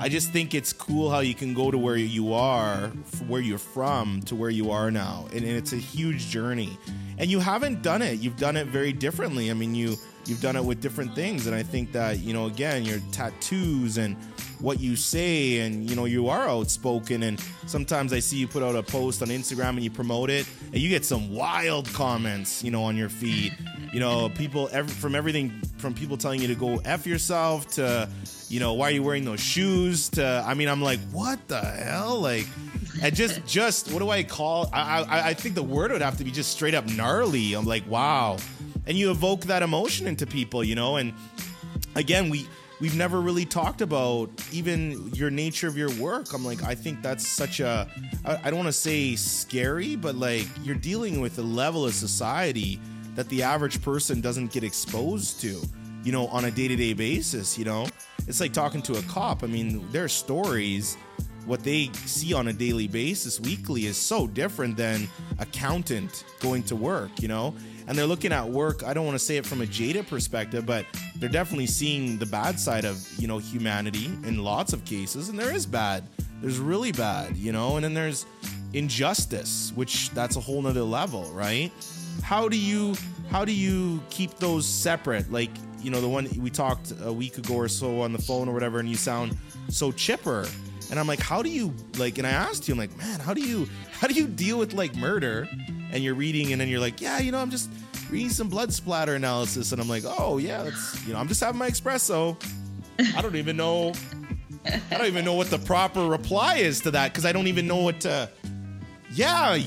I 0.00 0.08
just 0.08 0.30
think 0.30 0.54
it's 0.54 0.72
cool 0.72 1.10
how 1.10 1.20
you 1.20 1.34
can 1.34 1.54
go 1.54 1.70
to 1.70 1.78
where 1.78 1.96
you 1.96 2.32
are, 2.32 2.88
where 3.26 3.40
you're 3.40 3.58
from, 3.58 4.22
to 4.22 4.36
where 4.36 4.50
you 4.50 4.70
are 4.70 4.90
now, 4.90 5.26
and, 5.32 5.44
and, 5.44 5.56
it's 5.56 5.72
a 5.72 5.76
huge 5.76 6.28
journey. 6.28 6.78
And 7.18 7.30
you 7.30 7.40
haven't 7.40 7.82
done 7.82 8.02
it; 8.02 8.20
you've 8.20 8.36
done 8.36 8.56
it 8.56 8.68
very 8.68 8.92
differently. 8.92 9.50
I 9.50 9.54
mean, 9.54 9.74
you 9.74 9.96
you've 10.26 10.40
done 10.40 10.56
it 10.56 10.64
with 10.64 10.80
different 10.80 11.14
things, 11.14 11.46
and 11.46 11.54
I 11.54 11.62
think 11.62 11.92
that 11.92 12.18
you 12.18 12.32
know, 12.32 12.46
again, 12.46 12.84
your 12.84 13.00
tattoos 13.12 13.98
and 13.98 14.16
what 14.60 14.80
you 14.80 14.96
say, 14.96 15.60
and 15.60 15.88
you 15.88 15.94
know, 15.94 16.04
you 16.04 16.28
are 16.28 16.48
outspoken. 16.48 17.22
And 17.22 17.40
sometimes 17.66 18.12
I 18.12 18.18
see 18.18 18.36
you 18.36 18.48
put 18.48 18.62
out 18.62 18.74
a 18.74 18.82
post 18.82 19.22
on 19.22 19.28
Instagram 19.28 19.70
and 19.70 19.84
you 19.84 19.90
promote 19.90 20.30
it, 20.30 20.46
and 20.66 20.76
you 20.76 20.88
get 20.88 21.04
some 21.04 21.34
wild 21.34 21.92
comments, 21.92 22.62
you 22.62 22.70
know, 22.70 22.84
on 22.84 22.96
your 22.96 23.08
feed. 23.08 23.56
You 23.92 24.00
know, 24.00 24.28
people 24.30 24.68
every, 24.72 24.92
from 24.92 25.14
everything 25.14 25.62
from 25.78 25.94
people 25.94 26.16
telling 26.16 26.40
you 26.40 26.48
to 26.48 26.54
go 26.54 26.78
f 26.84 27.06
yourself 27.06 27.68
to 27.72 28.08
you 28.48 28.60
know, 28.60 28.72
why 28.74 28.88
are 28.88 28.90
you 28.90 29.02
wearing 29.02 29.24
those 29.24 29.40
shoes? 29.40 30.08
To 30.10 30.44
I 30.46 30.54
mean, 30.54 30.68
I'm 30.68 30.82
like, 30.82 31.00
what 31.12 31.46
the 31.48 31.60
hell? 31.60 32.20
Like, 32.20 32.46
and 33.02 33.14
just 33.14 33.44
just 33.46 33.92
what 33.92 34.00
do 34.00 34.10
I 34.10 34.22
call? 34.22 34.70
I 34.72 35.02
I, 35.02 35.28
I 35.28 35.34
think 35.34 35.54
the 35.54 35.62
word 35.62 35.92
would 35.92 36.02
have 36.02 36.16
to 36.18 36.24
be 36.24 36.30
just 36.30 36.52
straight 36.52 36.74
up 36.74 36.86
gnarly. 36.86 37.54
I'm 37.54 37.66
like, 37.66 37.88
wow, 37.88 38.38
and 38.88 38.98
you 38.98 39.10
evoke 39.12 39.42
that 39.42 39.62
emotion 39.62 40.08
into 40.08 40.26
people, 40.26 40.64
you 40.64 40.74
know, 40.74 40.96
and 40.96 41.12
again, 41.94 42.30
we 42.30 42.48
we've 42.80 42.96
never 42.96 43.20
really 43.20 43.44
talked 43.44 43.80
about 43.80 44.30
even 44.52 45.10
your 45.14 45.30
nature 45.30 45.68
of 45.68 45.76
your 45.76 45.90
work. 45.96 46.32
I'm 46.32 46.44
like, 46.44 46.62
I 46.62 46.74
think 46.74 47.02
that's 47.02 47.26
such 47.26 47.60
a, 47.60 47.88
I, 48.24 48.50
don't 48.50 48.56
want 48.56 48.68
to 48.68 48.72
say 48.72 49.16
scary, 49.16 49.96
but 49.96 50.14
like 50.14 50.46
you're 50.62 50.76
dealing 50.76 51.20
with 51.20 51.38
a 51.38 51.42
level 51.42 51.84
of 51.84 51.92
society 51.92 52.80
that 53.14 53.28
the 53.28 53.42
average 53.42 53.82
person 53.82 54.20
doesn't 54.20 54.52
get 54.52 54.62
exposed 54.62 55.40
to, 55.40 55.60
you 56.04 56.12
know, 56.12 56.28
on 56.28 56.44
a 56.44 56.50
day 56.50 56.68
to 56.68 56.76
day 56.76 56.92
basis, 56.92 57.58
you 57.58 57.64
know? 57.64 57.86
it's 58.28 58.40
like 58.40 58.52
talking 58.52 58.82
to 58.82 58.92
a 58.98 59.02
cop. 59.02 59.42
I 59.42 59.46
mean, 59.46 59.90
their 59.90 60.06
stories, 60.06 60.96
what 61.46 61.64
they 61.64 61.90
see 62.04 62.34
on 62.34 62.48
a 62.48 62.52
daily 62.52 62.86
basis, 62.86 63.40
weekly, 63.40 63.86
is 63.86 63.96
so 63.96 64.26
different 64.26 64.76
than 64.76 65.08
accountant 65.38 66.24
going 66.40 66.62
to 66.64 66.76
work, 66.76 67.10
you 67.20 67.28
know? 67.28 67.54
And 67.88 67.96
they're 67.96 68.06
looking 68.06 68.32
at 68.32 68.46
work, 68.46 68.84
I 68.84 68.92
don't 68.92 69.06
want 69.06 69.14
to 69.14 69.24
say 69.24 69.38
it 69.38 69.46
from 69.46 69.62
a 69.62 69.66
jaded 69.66 70.06
perspective, 70.06 70.66
but 70.66 70.84
they're 71.16 71.30
definitely 71.30 71.66
seeing 71.66 72.18
the 72.18 72.26
bad 72.26 72.60
side 72.60 72.84
of, 72.84 73.02
you 73.18 73.26
know, 73.26 73.38
humanity 73.38 74.06
in 74.24 74.44
lots 74.44 74.74
of 74.74 74.84
cases. 74.84 75.30
And 75.30 75.38
there 75.38 75.52
is 75.52 75.64
bad. 75.64 76.04
There's 76.42 76.58
really 76.58 76.92
bad, 76.92 77.34
you 77.36 77.50
know? 77.50 77.76
And 77.76 77.84
then 77.84 77.94
there's 77.94 78.26
injustice, 78.74 79.72
which 79.74 80.10
that's 80.10 80.36
a 80.36 80.40
whole 80.40 80.60
nother 80.60 80.82
level, 80.82 81.24
right? 81.32 81.72
How 82.22 82.46
do 82.46 82.58
you 82.58 82.94
how 83.30 83.44
do 83.44 83.52
you 83.52 84.02
keep 84.10 84.34
those 84.34 84.66
separate? 84.66 85.32
Like 85.32 85.50
you 85.80 85.90
know, 85.90 86.00
the 86.00 86.08
one 86.08 86.28
we 86.38 86.50
talked 86.50 86.92
a 87.02 87.12
week 87.12 87.38
ago 87.38 87.54
or 87.54 87.68
so 87.68 88.02
on 88.02 88.12
the 88.12 88.20
phone 88.20 88.48
or 88.48 88.52
whatever, 88.52 88.80
and 88.80 88.88
you 88.88 88.96
sound 88.96 89.36
so 89.68 89.92
chipper. 89.92 90.46
And 90.90 90.98
I'm 90.98 91.06
like, 91.06 91.20
how 91.20 91.42
do 91.42 91.50
you 91.50 91.74
like? 91.98 92.18
And 92.18 92.26
I 92.26 92.30
asked 92.30 92.66
you, 92.66 92.74
I'm 92.74 92.78
like, 92.78 92.96
man, 92.98 93.20
how 93.20 93.34
do 93.34 93.40
you 93.40 93.68
how 93.92 94.08
do 94.08 94.14
you 94.14 94.26
deal 94.26 94.58
with 94.58 94.72
like 94.72 94.94
murder? 94.96 95.48
And 95.92 96.04
you're 96.04 96.14
reading, 96.14 96.52
and 96.52 96.60
then 96.60 96.68
you're 96.68 96.80
like, 96.80 97.00
yeah, 97.00 97.18
you 97.18 97.32
know, 97.32 97.38
I'm 97.38 97.50
just 97.50 97.70
reading 98.10 98.30
some 98.30 98.48
blood 98.48 98.72
splatter 98.72 99.14
analysis, 99.14 99.72
and 99.72 99.80
I'm 99.80 99.88
like, 99.88 100.04
oh 100.06 100.38
yeah, 100.38 100.62
that's 100.62 101.06
you 101.06 101.12
know, 101.14 101.18
I'm 101.18 101.28
just 101.28 101.40
having 101.40 101.58
my 101.58 101.70
espresso. 101.70 102.36
I 103.16 103.22
don't 103.22 103.36
even 103.36 103.56
know. 103.56 103.92
I 104.66 104.98
don't 104.98 105.06
even 105.06 105.24
know 105.24 105.34
what 105.34 105.50
the 105.50 105.58
proper 105.58 106.06
reply 106.06 106.56
is 106.56 106.80
to 106.80 106.90
that 106.90 107.12
because 107.12 107.24
I 107.24 107.32
don't 107.32 107.46
even 107.46 107.66
know 107.66 107.78
what 107.78 108.00
to. 108.00 108.28
Yeah, 109.12 109.58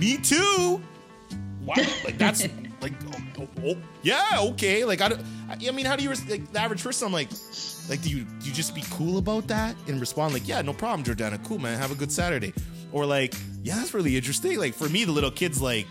me 0.00 0.16
too. 0.16 0.80
Wow, 1.64 1.74
Like 2.04 2.16
that's 2.16 2.46
like, 2.80 2.92
oh, 3.08 3.42
oh, 3.42 3.48
oh 3.66 3.76
yeah, 4.02 4.24
okay. 4.38 4.84
Like 4.84 5.00
I 5.00 5.08
don't. 5.08 5.20
I 5.50 5.70
mean, 5.72 5.84
how 5.84 5.96
do 5.96 6.02
you 6.04 6.10
like 6.10 6.52
the 6.52 6.60
average 6.60 6.82
person? 6.82 7.06
I'm 7.06 7.12
like, 7.12 7.28
like 7.88 8.02
do 8.02 8.10
you 8.10 8.24
do 8.24 8.48
you 8.48 8.52
just 8.52 8.74
be 8.74 8.84
cool 8.90 9.18
about 9.18 9.46
that 9.48 9.76
and 9.88 10.00
respond 10.00 10.34
like, 10.34 10.46
yeah, 10.46 10.62
no 10.62 10.72
problem, 10.72 11.04
Jordana, 11.04 11.42
cool 11.44 11.58
man, 11.58 11.78
have 11.78 11.90
a 11.90 11.94
good 11.94 12.12
Saturday, 12.12 12.52
or 12.92 13.06
like, 13.06 13.34
yeah, 13.62 13.76
that's 13.76 13.94
really 13.94 14.16
interesting. 14.16 14.58
Like 14.58 14.74
for 14.74 14.88
me, 14.88 15.04
the 15.04 15.12
little 15.12 15.30
kid's 15.30 15.60
like, 15.60 15.86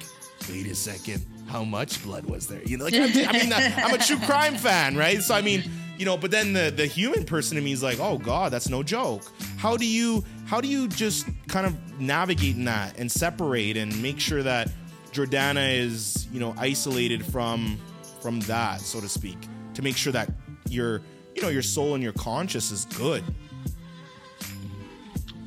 wait 0.50 0.68
a 0.68 0.76
second, 0.76 1.26
how 1.48 1.64
much 1.64 2.04
blood 2.04 2.26
was 2.26 2.48
there? 2.48 2.64
You 2.64 2.78
know, 2.78 2.86
like 2.86 2.94
I 2.96 3.32
mean, 3.32 3.54
I'm 3.54 3.94
a 3.94 3.98
true 3.98 4.20
crime 4.20 4.56
fan, 4.56 4.96
right? 4.98 5.22
So 5.22 5.36
I 5.36 5.42
mean, 5.42 5.64
you 5.98 6.06
know, 6.06 6.18
but 6.18 6.32
then 6.32 6.54
the 6.54 6.74
the 6.76 6.86
human 6.86 7.24
person 7.26 7.58
in 7.58 7.64
me 7.64 7.72
is 7.72 7.84
like, 7.84 8.00
oh 8.00 8.18
god, 8.18 8.52
that's 8.52 8.70
no 8.70 8.84
joke. 8.84 9.24
How 9.58 9.78
do 9.78 9.86
you 9.86 10.24
how 10.46 10.62
do 10.62 10.68
you 10.68 10.88
just 10.88 11.28
kind 11.48 11.66
of 11.66 12.00
navigate 12.00 12.56
in 12.56 12.66
that 12.66 13.00
and 13.00 13.12
separate 13.12 13.78
and 13.78 14.02
make 14.02 14.20
sure 14.20 14.44
that 14.44 14.70
Jordana 15.12 15.74
is, 15.78 16.28
you 16.32 16.40
know, 16.42 16.54
isolated 16.58 17.26
from 17.26 17.80
from 18.22 18.40
that, 18.42 18.82
so 18.82 19.00
to 19.00 19.08
speak, 19.08 19.38
to 19.76 19.82
make 19.84 19.96
sure 19.96 20.12
that 20.12 20.30
your, 20.68 21.02
you 21.36 21.42
know, 21.42 21.50
your 21.50 21.62
soul 21.62 21.94
and 21.96 22.04
your 22.04 22.14
conscious 22.14 22.72
is 22.72 22.86
good. 22.86 23.24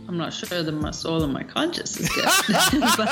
I'm 0.07 0.17
not 0.17 0.33
sure 0.33 0.63
that 0.63 0.73
my 0.73 0.91
soul 0.91 1.23
and 1.23 1.35
my 1.35 1.43
conscious 1.43 1.99
is 1.99 2.09
good, 2.09 2.25
but 2.97 3.09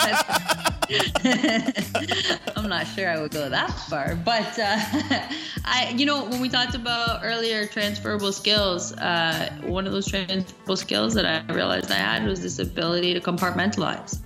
I'm 2.57 2.69
not 2.71 2.87
sure 2.87 3.11
I 3.11 3.21
would 3.21 3.33
go 3.33 3.51
that 3.51 3.71
far. 3.89 4.15
But 4.17 4.59
uh, 4.59 4.79
I, 5.65 5.95
you 5.97 6.07
know, 6.07 6.25
when 6.25 6.41
we 6.41 6.49
talked 6.49 6.75
about 6.75 7.21
earlier 7.23 7.67
transferable 7.67 8.33
skills, 8.33 8.95
uh, 8.95 9.51
one 9.65 9.87
of 9.87 9.93
those 9.93 10.09
transferable 10.09 10.77
skills 10.77 11.13
that 11.15 11.27
I 11.27 11.53
realized 11.53 11.91
I 11.91 11.97
had 11.97 12.25
was 12.25 12.41
this 12.41 12.59
ability 12.59 13.13
to 13.13 13.21
compartmentalize. 13.21 14.21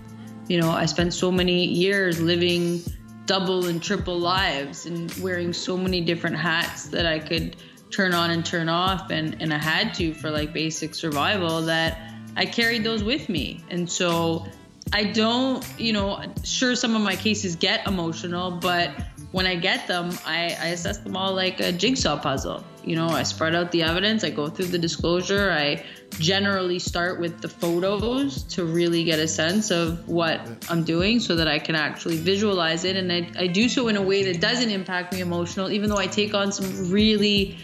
You 0.48 0.60
know, 0.60 0.70
I 0.70 0.86
spent 0.86 1.12
so 1.12 1.32
many 1.32 1.64
years 1.64 2.20
living 2.20 2.82
double 3.26 3.66
and 3.66 3.82
triple 3.82 4.18
lives 4.18 4.86
and 4.86 5.12
wearing 5.20 5.52
so 5.52 5.76
many 5.76 6.00
different 6.00 6.36
hats 6.36 6.86
that 6.88 7.06
I 7.06 7.18
could 7.18 7.56
turn 7.90 8.14
on 8.14 8.30
and 8.30 8.44
turn 8.44 8.68
off 8.68 9.10
and, 9.10 9.36
and 9.40 9.52
I 9.52 9.58
had 9.58 9.94
to 9.94 10.14
for 10.14 10.30
like 10.30 10.52
basic 10.52 10.94
survival 10.94 11.62
that 11.62 11.98
I 12.36 12.46
carried 12.46 12.84
those 12.84 13.02
with 13.02 13.28
me. 13.28 13.62
And 13.70 13.90
so 13.90 14.46
I 14.92 15.04
don't, 15.04 15.64
you 15.78 15.92
know, 15.92 16.22
sure 16.42 16.74
some 16.74 16.96
of 16.96 17.02
my 17.02 17.16
cases 17.16 17.56
get 17.56 17.86
emotional, 17.86 18.50
but 18.50 18.90
when 19.32 19.46
I 19.46 19.54
get 19.54 19.86
them, 19.86 20.10
I, 20.26 20.56
I 20.60 20.68
assess 20.68 20.98
them 20.98 21.16
all 21.16 21.34
like 21.34 21.60
a 21.60 21.70
jigsaw 21.70 22.18
puzzle. 22.20 22.64
You 22.84 22.96
know, 22.96 23.08
I 23.08 23.22
spread 23.22 23.54
out 23.54 23.70
the 23.70 23.82
evidence, 23.82 24.24
I 24.24 24.30
go 24.30 24.48
through 24.48 24.66
the 24.66 24.78
disclosure, 24.78 25.52
I 25.52 25.84
generally 26.18 26.78
start 26.78 27.20
with 27.20 27.40
the 27.40 27.48
photos 27.48 28.42
to 28.44 28.64
really 28.64 29.04
get 29.04 29.20
a 29.20 29.28
sense 29.28 29.70
of 29.70 30.08
what 30.08 30.40
I'm 30.68 30.82
doing 30.82 31.20
so 31.20 31.36
that 31.36 31.46
I 31.46 31.58
can 31.58 31.76
actually 31.76 32.16
visualize 32.16 32.84
it. 32.84 32.96
And 32.96 33.12
I, 33.12 33.30
I 33.38 33.46
do 33.46 33.68
so 33.68 33.88
in 33.88 33.96
a 33.96 34.02
way 34.02 34.24
that 34.32 34.40
doesn't 34.40 34.70
impact 34.70 35.12
me 35.12 35.20
emotional, 35.20 35.70
even 35.70 35.90
though 35.90 35.98
I 35.98 36.06
take 36.08 36.34
on 36.34 36.50
some 36.50 36.90
really 36.90 37.58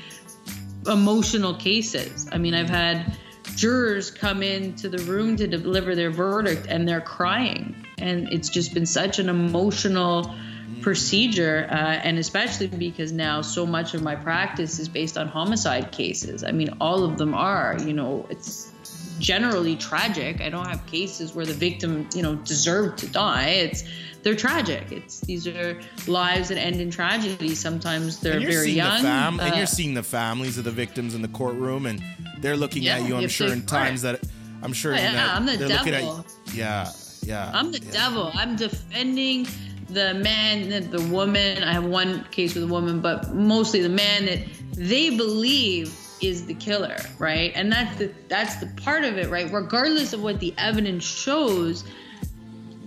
emotional 0.86 1.54
cases. 1.54 2.28
I 2.30 2.38
mean, 2.38 2.54
I've 2.54 2.70
had 2.70 3.16
jurors 3.54 4.10
come 4.10 4.42
into 4.42 4.88
the 4.88 4.98
room 4.98 5.36
to 5.36 5.46
deliver 5.46 5.94
their 5.94 6.10
verdict 6.10 6.66
and 6.68 6.88
they're 6.88 7.00
crying. 7.00 7.86
And 7.98 8.32
it's 8.32 8.48
just 8.48 8.74
been 8.74 8.86
such 8.86 9.18
an 9.18 9.28
emotional 9.28 10.34
procedure, 10.82 11.66
uh, 11.70 11.74
and 11.74 12.18
especially 12.18 12.66
because 12.66 13.12
now 13.12 13.40
so 13.40 13.64
much 13.66 13.94
of 13.94 14.02
my 14.02 14.14
practice 14.14 14.78
is 14.78 14.88
based 14.88 15.16
on 15.16 15.28
homicide 15.28 15.92
cases. 15.92 16.44
I 16.44 16.52
mean, 16.52 16.70
all 16.80 17.04
of 17.04 17.18
them 17.18 17.34
are. 17.34 17.76
You 17.80 17.92
know, 17.92 18.26
it's 18.28 18.70
generally 19.18 19.76
tragic. 19.76 20.40
I 20.40 20.48
don't 20.48 20.66
have 20.66 20.84
cases 20.86 21.34
where 21.34 21.46
the 21.46 21.54
victim, 21.54 22.08
you 22.14 22.22
know, 22.22 22.34
deserved 22.36 22.98
to 22.98 23.06
die. 23.08 23.48
It's 23.48 23.84
they're 24.22 24.34
tragic. 24.34 24.90
It's 24.90 25.20
these 25.20 25.46
are 25.46 25.80
lives 26.08 26.48
that 26.48 26.58
end 26.58 26.80
in 26.80 26.90
tragedy. 26.90 27.54
Sometimes 27.54 28.18
they're 28.20 28.40
very 28.40 28.72
young. 28.72 29.02
The 29.02 29.08
fam- 29.08 29.40
and 29.40 29.54
Uh, 29.54 29.56
you're 29.56 29.66
seeing 29.66 29.94
the 29.94 30.02
families 30.02 30.58
of 30.58 30.64
the 30.64 30.70
victims 30.72 31.14
in 31.14 31.22
the 31.22 31.28
courtroom, 31.28 31.86
and 31.86 32.02
they're 32.40 32.56
looking 32.56 32.82
Yeah, 32.82 32.96
at 32.98 33.06
you. 33.08 33.16
I'm 33.16 33.28
sure 33.28 33.52
in 33.52 33.64
times 33.66 34.02
that 34.02 34.20
I'm 34.62 34.72
sure 34.72 34.92
Oh, 34.94 34.96
yeah, 34.96 35.12
that 35.12 35.34
I'm 35.36 35.46
the 35.46 35.52
looking 35.52 35.94
at 35.94 36.00
devil. 36.00 36.26
yeah, 36.54 36.90
yeah. 37.22 37.50
I'm 37.54 37.70
the 37.70 37.78
yeah. 37.80 37.90
devil. 37.92 38.30
I'm 38.34 38.56
defending 38.56 39.46
the 39.90 40.14
man, 40.14 40.68
the, 40.70 40.80
the 40.98 41.02
woman. 41.08 41.62
I 41.62 41.72
have 41.72 41.84
one 41.84 42.24
case 42.32 42.54
with 42.56 42.64
a 42.64 42.66
woman, 42.66 43.00
but 43.00 43.32
mostly 43.34 43.80
the 43.80 43.88
man 43.88 44.26
that 44.26 44.40
they 44.72 45.16
believe 45.16 45.94
is 46.20 46.46
the 46.46 46.54
killer, 46.54 46.96
right? 47.18 47.52
And 47.54 47.70
that's 47.70 47.96
the 47.98 48.12
that's 48.28 48.56
the 48.56 48.66
part 48.82 49.04
of 49.04 49.18
it, 49.18 49.28
right? 49.28 49.50
Regardless 49.52 50.12
of 50.12 50.22
what 50.22 50.40
the 50.40 50.54
evidence 50.58 51.04
shows, 51.04 51.84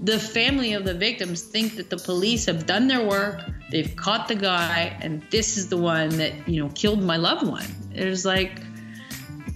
the 0.03 0.19
family 0.19 0.73
of 0.73 0.85
the 0.85 0.93
victims 0.93 1.41
think 1.41 1.75
that 1.75 1.89
the 1.89 1.97
police 1.97 2.45
have 2.45 2.65
done 2.65 2.87
their 2.87 3.05
work, 3.05 3.41
they've 3.71 3.95
caught 3.95 4.27
the 4.27 4.35
guy, 4.35 4.97
and 5.01 5.21
this 5.29 5.57
is 5.57 5.69
the 5.69 5.77
one 5.77 6.09
that 6.17 6.47
you 6.47 6.63
know 6.63 6.69
killed 6.73 7.01
my 7.01 7.17
loved 7.17 7.47
one. 7.47 7.65
There's 7.93 8.25
like 8.25 8.61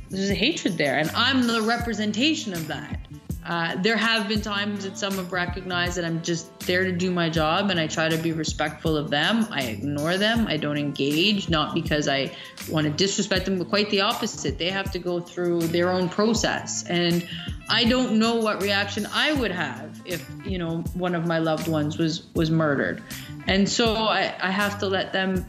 there's 0.09 0.29
a 0.29 0.35
hatred 0.35 0.77
there, 0.77 0.97
and 0.97 1.09
I'm 1.11 1.47
the 1.47 1.61
representation 1.61 2.53
of 2.53 2.67
that. 2.67 2.99
Uh, 3.45 3.75
there 3.81 3.97
have 3.97 4.27
been 4.27 4.41
times 4.41 4.85
that 4.85 4.97
some 4.97 5.15
have 5.15 5.31
recognized 5.31 5.97
that 5.97 6.05
I'm 6.05 6.21
just 6.21 6.59
there 6.61 6.85
to 6.85 6.91
do 6.93 7.11
my 7.11 7.29
job 7.29 7.69
and 7.71 7.79
I 7.79 7.87
try 7.87 8.07
to 8.07 8.17
be 8.17 8.31
respectful 8.31 8.95
of 8.95 9.09
them. 9.09 9.47
I 9.51 9.63
ignore 9.63 10.17
them. 10.17 10.47
I 10.47 10.57
don't 10.57 10.77
engage, 10.77 11.49
not 11.49 11.73
because 11.73 12.07
I 12.07 12.35
want 12.69 12.87
to 12.87 12.93
disrespect 12.93 13.45
them, 13.45 13.57
but 13.57 13.69
quite 13.69 13.89
the 13.89 14.01
opposite. 14.01 14.57
They 14.57 14.69
have 14.69 14.91
to 14.91 14.99
go 14.99 15.19
through 15.19 15.67
their 15.67 15.91
own 15.91 16.07
process. 16.07 16.85
And 16.87 17.27
I 17.69 17.83
don't 17.83 18.17
know 18.17 18.35
what 18.35 18.61
reaction 18.61 19.07
I 19.11 19.33
would 19.33 19.51
have 19.51 20.01
if, 20.05 20.29
you 20.45 20.57
know, 20.57 20.77
one 20.93 21.13
of 21.13 21.25
my 21.25 21.39
loved 21.39 21.67
ones 21.67 21.97
was 21.97 22.23
was 22.33 22.49
murdered. 22.49 23.03
And 23.47 23.67
so 23.67 23.95
I, 23.95 24.33
I 24.41 24.51
have 24.51 24.79
to 24.79 24.87
let 24.87 25.11
them 25.11 25.45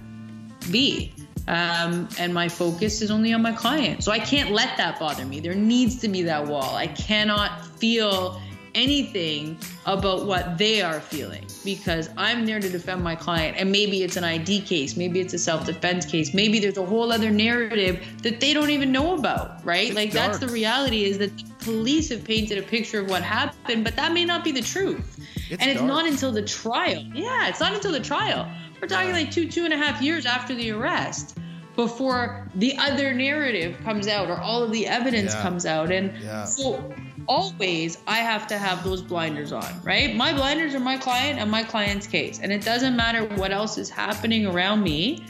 be. 0.70 1.14
Um, 1.46 2.08
and 2.18 2.32
my 2.32 2.48
focus 2.48 3.02
is 3.02 3.10
only 3.10 3.34
on 3.34 3.42
my 3.42 3.52
client. 3.52 4.02
So 4.02 4.12
I 4.12 4.18
can't 4.18 4.50
let 4.50 4.76
that 4.78 4.98
bother 4.98 5.26
me. 5.26 5.40
There 5.40 5.54
needs 5.54 5.96
to 6.00 6.08
be 6.08 6.22
that 6.22 6.46
wall. 6.46 6.74
I 6.74 6.86
cannot 6.86 7.66
feel 7.66 8.40
anything 8.74 9.56
about 9.86 10.26
what 10.26 10.58
they 10.58 10.82
are 10.82 11.00
feeling 11.00 11.46
because 11.64 12.10
I'm 12.16 12.44
there 12.44 12.60
to 12.60 12.68
defend 12.68 13.02
my 13.02 13.14
client. 13.14 13.56
And 13.58 13.70
maybe 13.70 14.02
it's 14.02 14.16
an 14.16 14.24
ID 14.24 14.62
case, 14.62 14.96
maybe 14.96 15.20
it's 15.20 15.34
a 15.34 15.38
self 15.38 15.66
defense 15.66 16.06
case, 16.06 16.34
maybe 16.34 16.58
there's 16.58 16.78
a 16.78 16.84
whole 16.84 17.12
other 17.12 17.30
narrative 17.30 18.04
that 18.22 18.40
they 18.40 18.52
don't 18.52 18.70
even 18.70 18.92
know 18.92 19.16
about, 19.16 19.64
right? 19.64 19.88
It's 19.88 19.96
like 19.96 20.12
that's 20.12 20.38
the 20.38 20.48
reality 20.48 21.04
is 21.04 21.18
that 21.18 21.36
the 21.36 21.44
police 21.64 22.10
have 22.10 22.24
painted 22.24 22.58
a 22.58 22.62
picture 22.62 23.00
of 23.00 23.08
what 23.08 23.22
happened, 23.22 23.84
but 23.84 23.96
that 23.96 24.12
may 24.12 24.24
not 24.24 24.44
be 24.44 24.52
the 24.52 24.62
truth. 24.62 25.18
It's 25.50 25.60
and 25.60 25.70
it's 25.70 25.80
dark. 25.80 25.88
not 25.88 26.06
until 26.06 26.32
the 26.32 26.42
trial. 26.42 27.02
Yeah, 27.14 27.48
it's 27.48 27.60
not 27.60 27.74
until 27.74 27.92
the 27.92 28.00
trial. 28.00 28.50
We're 28.84 28.88
talking 28.88 29.12
like 29.12 29.30
two, 29.30 29.48
two 29.48 29.64
and 29.64 29.72
a 29.72 29.78
half 29.78 30.02
years 30.02 30.26
after 30.26 30.54
the 30.54 30.70
arrest 30.72 31.38
before 31.74 32.46
the 32.56 32.76
other 32.76 33.14
narrative 33.14 33.78
comes 33.82 34.06
out 34.08 34.28
or 34.28 34.36
all 34.38 34.62
of 34.62 34.72
the 34.72 34.86
evidence 34.86 35.32
Yeah. 35.32 35.40
comes 35.40 35.64
out. 35.64 35.90
And 35.90 36.12
Yeah. 36.22 36.44
so 36.44 36.92
always 37.26 37.96
I 38.06 38.18
have 38.18 38.46
to 38.48 38.58
have 38.58 38.84
those 38.84 39.00
blinders 39.00 39.52
on, 39.52 39.64
right? 39.84 40.14
My 40.14 40.34
blinders 40.34 40.74
are 40.74 40.80
my 40.80 40.98
client 40.98 41.40
and 41.40 41.50
my 41.50 41.62
client's 41.62 42.06
case. 42.06 42.40
And 42.42 42.52
it 42.52 42.62
doesn't 42.62 42.94
matter 42.94 43.24
what 43.24 43.52
else 43.52 43.78
is 43.78 43.88
happening 43.88 44.44
around 44.44 44.82
me. 44.82 45.24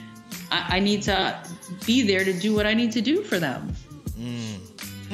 I, 0.50 0.78
I 0.78 0.80
need 0.80 1.02
to 1.02 1.38
be 1.86 2.02
there 2.02 2.24
to 2.24 2.32
do 2.32 2.56
what 2.56 2.66
I 2.66 2.74
need 2.74 2.90
to 2.90 3.00
do 3.00 3.22
for 3.22 3.38
them. 3.38 3.72
Hmm. 4.16 4.54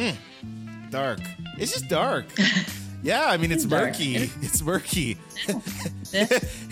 Hmm. 0.01 0.89
dark. 0.89 1.19
It's 1.59 1.73
just 1.73 1.89
dark. 1.91 2.25
yeah, 3.03 3.27
I 3.27 3.37
mean 3.37 3.53
it's 3.53 3.65
It's 3.71 3.71
murky. 3.71 4.17
It's 4.17 4.63
murky. 4.63 5.19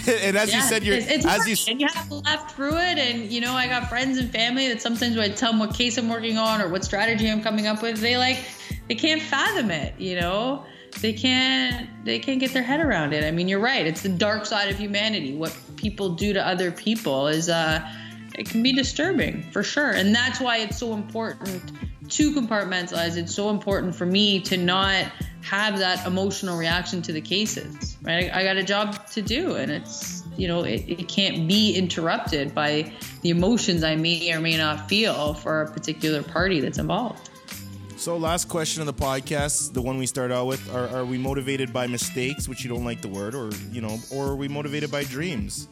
And 0.08 0.36
as 0.36 0.52
you 0.52 0.60
said, 0.62 0.82
you're 0.84 0.96
it's, 0.96 1.06
it's 1.06 1.24
as 1.24 1.36
hard, 1.36 1.48
you 1.48 1.56
and 1.68 1.80
you 1.80 1.86
have 1.92 2.08
to 2.08 2.14
laugh 2.14 2.54
through 2.54 2.76
it. 2.76 2.98
And 2.98 3.30
you 3.30 3.40
know, 3.40 3.52
I 3.52 3.68
got 3.68 3.88
friends 3.88 4.18
and 4.18 4.30
family 4.30 4.68
that 4.68 4.80
sometimes 4.82 5.16
when 5.16 5.30
I 5.30 5.34
tell 5.34 5.52
them 5.52 5.60
what 5.60 5.74
case 5.74 5.98
I'm 5.98 6.08
working 6.08 6.38
on 6.38 6.60
or 6.60 6.68
what 6.68 6.84
strategy 6.84 7.30
I'm 7.30 7.42
coming 7.42 7.66
up 7.66 7.82
with, 7.82 7.98
they 8.00 8.16
like 8.16 8.38
they 8.88 8.94
can't 8.94 9.22
fathom 9.22 9.70
it. 9.70 9.98
You 9.98 10.20
know, 10.20 10.64
they 11.00 11.12
can't 11.12 11.88
they 12.04 12.18
can't 12.18 12.40
get 12.40 12.52
their 12.52 12.62
head 12.62 12.80
around 12.80 13.12
it. 13.12 13.24
I 13.24 13.30
mean, 13.30 13.48
you're 13.48 13.60
right. 13.60 13.86
It's 13.86 14.02
the 14.02 14.08
dark 14.08 14.46
side 14.46 14.70
of 14.70 14.78
humanity. 14.78 15.36
What 15.36 15.56
people 15.76 16.10
do 16.14 16.32
to 16.32 16.44
other 16.44 16.72
people 16.72 17.28
is 17.28 17.48
uh, 17.48 17.86
it 18.34 18.48
can 18.48 18.62
be 18.62 18.72
disturbing 18.72 19.42
for 19.52 19.62
sure. 19.62 19.90
And 19.90 20.14
that's 20.14 20.40
why 20.40 20.58
it's 20.58 20.78
so 20.78 20.94
important 20.94 21.62
to 22.10 22.32
compartmentalize. 22.32 23.16
It's 23.16 23.34
so 23.34 23.50
important 23.50 23.94
for 23.94 24.06
me 24.06 24.40
to 24.40 24.56
not 24.56 25.12
have 25.42 25.78
that 25.78 26.06
emotional 26.06 26.58
reaction 26.58 27.00
to 27.02 27.12
the 27.12 27.20
cases, 27.20 27.96
right? 28.02 28.30
I, 28.32 28.40
I 28.40 28.44
got 28.44 28.56
a 28.56 28.62
job 28.62 29.06
to 29.08 29.22
do, 29.22 29.54
and 29.54 29.70
it's, 29.70 30.22
you 30.36 30.48
know, 30.48 30.64
it, 30.64 30.84
it 30.88 31.08
can't 31.08 31.48
be 31.48 31.74
interrupted 31.74 32.54
by 32.54 32.92
the 33.22 33.30
emotions 33.30 33.82
I 33.82 33.96
may 33.96 34.32
or 34.32 34.40
may 34.40 34.56
not 34.56 34.88
feel 34.88 35.34
for 35.34 35.62
a 35.62 35.70
particular 35.70 36.22
party 36.22 36.60
that's 36.60 36.78
involved. 36.78 37.30
So, 37.96 38.16
last 38.16 38.48
question 38.48 38.80
of 38.80 38.86
the 38.86 38.94
podcast, 38.94 39.72
the 39.72 39.82
one 39.82 39.98
we 39.98 40.06
start 40.06 40.30
out 40.30 40.46
with: 40.46 40.72
Are, 40.72 40.88
are 40.88 41.04
we 41.04 41.18
motivated 41.18 41.72
by 41.72 41.88
mistakes, 41.88 42.48
which 42.48 42.62
you 42.62 42.70
don't 42.70 42.84
like 42.84 43.00
the 43.00 43.08
word, 43.08 43.34
or 43.34 43.50
you 43.72 43.80
know, 43.80 43.98
or 44.12 44.28
are 44.28 44.36
we 44.36 44.46
motivated 44.46 44.90
by 44.90 45.02
dreams? 45.02 45.66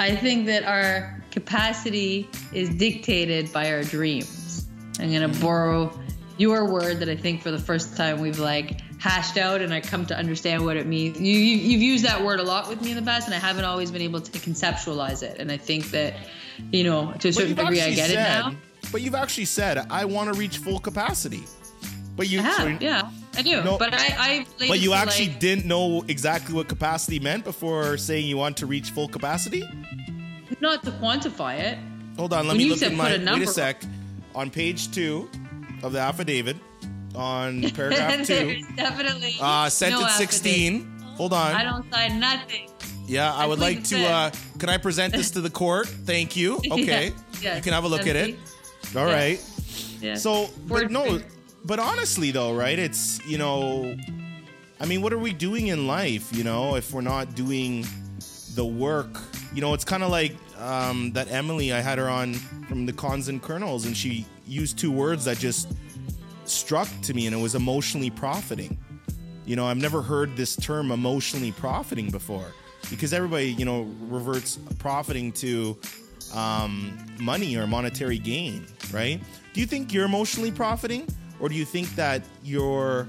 I 0.00 0.16
think 0.16 0.46
that 0.46 0.64
our 0.64 1.22
capacity 1.30 2.26
is 2.54 2.70
dictated 2.70 3.52
by 3.52 3.70
our 3.70 3.82
dreams. 3.84 4.66
I'm 4.98 5.12
gonna 5.12 5.28
borrow 5.28 5.92
your 6.38 6.72
word 6.72 7.00
that 7.00 7.10
I 7.10 7.16
think 7.16 7.42
for 7.42 7.50
the 7.50 7.58
first 7.58 7.98
time 7.98 8.18
we've 8.18 8.38
like 8.38 8.80
hashed 8.98 9.36
out, 9.36 9.60
and 9.60 9.74
I 9.74 9.82
come 9.82 10.06
to 10.06 10.16
understand 10.16 10.64
what 10.64 10.78
it 10.78 10.86
means. 10.86 11.20
You, 11.20 11.36
you 11.36 11.56
you've 11.56 11.82
used 11.82 12.06
that 12.06 12.24
word 12.24 12.40
a 12.40 12.42
lot 12.42 12.66
with 12.66 12.80
me 12.80 12.92
in 12.92 12.96
the 12.96 13.02
past, 13.02 13.26
and 13.26 13.34
I 13.34 13.38
haven't 13.38 13.66
always 13.66 13.90
been 13.90 14.00
able 14.00 14.22
to 14.22 14.38
conceptualize 14.38 15.22
it. 15.22 15.38
And 15.38 15.52
I 15.52 15.58
think 15.58 15.90
that, 15.90 16.14
you 16.72 16.82
know, 16.82 17.12
to 17.18 17.28
a 17.28 17.32
certain 17.34 17.54
degree, 17.54 17.82
I 17.82 17.92
get 17.92 18.08
it 18.10 18.14
now. 18.14 18.54
But 18.90 19.02
you've 19.02 19.14
actually 19.14 19.44
said, 19.44 19.86
"I 19.90 20.06
want 20.06 20.32
to 20.32 20.38
reach 20.38 20.56
full 20.56 20.78
capacity." 20.78 21.44
But 22.16 22.30
you, 22.30 22.40
have, 22.40 22.56
so- 22.56 22.78
yeah, 22.80 23.10
I 23.40 23.42
do. 23.42 23.64
No, 23.64 23.78
but 23.78 23.94
I, 23.94 24.06
I. 24.18 24.46
But 24.68 24.80
you 24.80 24.92
actually 24.92 25.28
like, 25.28 25.40
didn't 25.40 25.64
know 25.66 26.04
exactly 26.08 26.54
what 26.54 26.68
capacity 26.68 27.18
meant 27.18 27.44
before 27.44 27.96
saying 27.96 28.26
you 28.26 28.36
want 28.36 28.56
to 28.58 28.66
reach 28.66 28.90
full 28.90 29.08
capacity. 29.08 29.62
not 30.60 30.82
to 30.84 30.90
quantify 30.92 31.58
it. 31.58 31.78
Hold 32.16 32.32
on, 32.34 32.46
let 32.46 32.56
When 32.56 32.58
me 32.58 32.70
look 32.70 32.82
at 32.82 32.92
my. 32.92 33.10
a 33.12 33.32
Wait 33.32 33.42
a 33.42 33.46
sec. 33.46 33.82
On 34.34 34.50
page 34.50 34.92
two 34.92 35.28
of 35.82 35.92
the 35.92 35.98
affidavit, 35.98 36.56
on 37.16 37.62
paragraph 37.74 38.26
two, 38.26 38.62
definitely 38.76 39.34
uh, 39.40 39.64
no 39.64 39.68
sentence 39.68 40.02
affidavit. 40.02 40.10
sixteen. 40.18 41.00
Hold 41.16 41.32
on. 41.32 41.54
I 41.54 41.64
don't 41.64 41.90
sign 41.92 42.20
nothing. 42.20 42.68
Yeah, 43.06 43.32
I 43.34 43.44
I 43.44 43.46
would 43.46 43.58
like 43.58 43.82
to. 43.84 43.98
Uh, 44.06 44.30
can 44.58 44.68
I 44.68 44.76
present 44.76 45.12
this 45.14 45.30
to 45.32 45.40
the 45.40 45.50
court? 45.50 45.88
Thank 45.88 46.36
you. 46.36 46.60
Okay, 46.70 47.12
Yeah, 47.42 47.56
you 47.56 47.62
can 47.62 47.72
have 47.72 47.84
a 47.84 47.88
look 47.88 48.06
at 48.06 48.14
it. 48.16 48.36
All 48.94 49.06
Yeah. 49.08 49.12
right. 49.14 49.38
Yeah. 50.00 50.14
So, 50.14 50.48
but 50.68 50.90
no, 50.90 51.20
but 51.64 51.78
honestly 51.78 52.30
though, 52.30 52.54
right? 52.54 52.78
It's 52.78 53.24
you 53.26 53.38
know, 53.38 53.96
I 54.80 54.86
mean, 54.86 55.02
what 55.02 55.12
are 55.12 55.18
we 55.18 55.32
doing 55.32 55.68
in 55.68 55.86
life? 55.86 56.34
You 56.34 56.44
know, 56.44 56.76
if 56.76 56.92
we're 56.92 57.00
not 57.00 57.34
doing 57.34 57.86
the 58.54 58.64
work, 58.64 59.08
you 59.54 59.60
know, 59.60 59.74
it's 59.74 59.84
kind 59.84 60.02
of 60.02 60.10
like 60.10 60.34
um, 60.58 61.12
that 61.12 61.30
Emily. 61.30 61.72
I 61.72 61.80
had 61.80 61.98
her 61.98 62.08
on 62.08 62.34
from 62.68 62.86
the 62.86 62.92
Cons 62.92 63.28
and 63.28 63.42
Kernels, 63.42 63.86
and 63.86 63.96
she 63.96 64.26
used 64.46 64.78
two 64.78 64.92
words 64.92 65.24
that 65.24 65.38
just 65.38 65.72
struck 66.44 66.88
to 67.02 67.14
me, 67.14 67.26
and 67.26 67.34
it 67.34 67.38
was 67.38 67.54
emotionally 67.54 68.10
profiting. 68.10 68.78
You 69.46 69.56
know, 69.56 69.66
I've 69.66 69.78
never 69.78 70.02
heard 70.02 70.36
this 70.36 70.54
term 70.54 70.90
emotionally 70.92 71.52
profiting 71.52 72.10
before 72.10 72.46
because 72.88 73.12
everybody, 73.12 73.52
you 73.52 73.64
know, 73.64 73.82
reverts 74.02 74.58
profiting 74.78 75.32
to 75.32 75.78
um, 76.34 76.96
money 77.20 77.56
or 77.56 77.66
monetary 77.66 78.18
gain, 78.18 78.66
right? 78.92 79.20
Do 79.52 79.60
you 79.60 79.66
think 79.66 79.92
you're 79.92 80.04
emotionally 80.04 80.52
profiting, 80.52 81.08
or 81.40 81.48
do 81.48 81.54
you 81.54 81.64
think 81.64 81.88
that 81.96 82.22
you're 82.42 83.08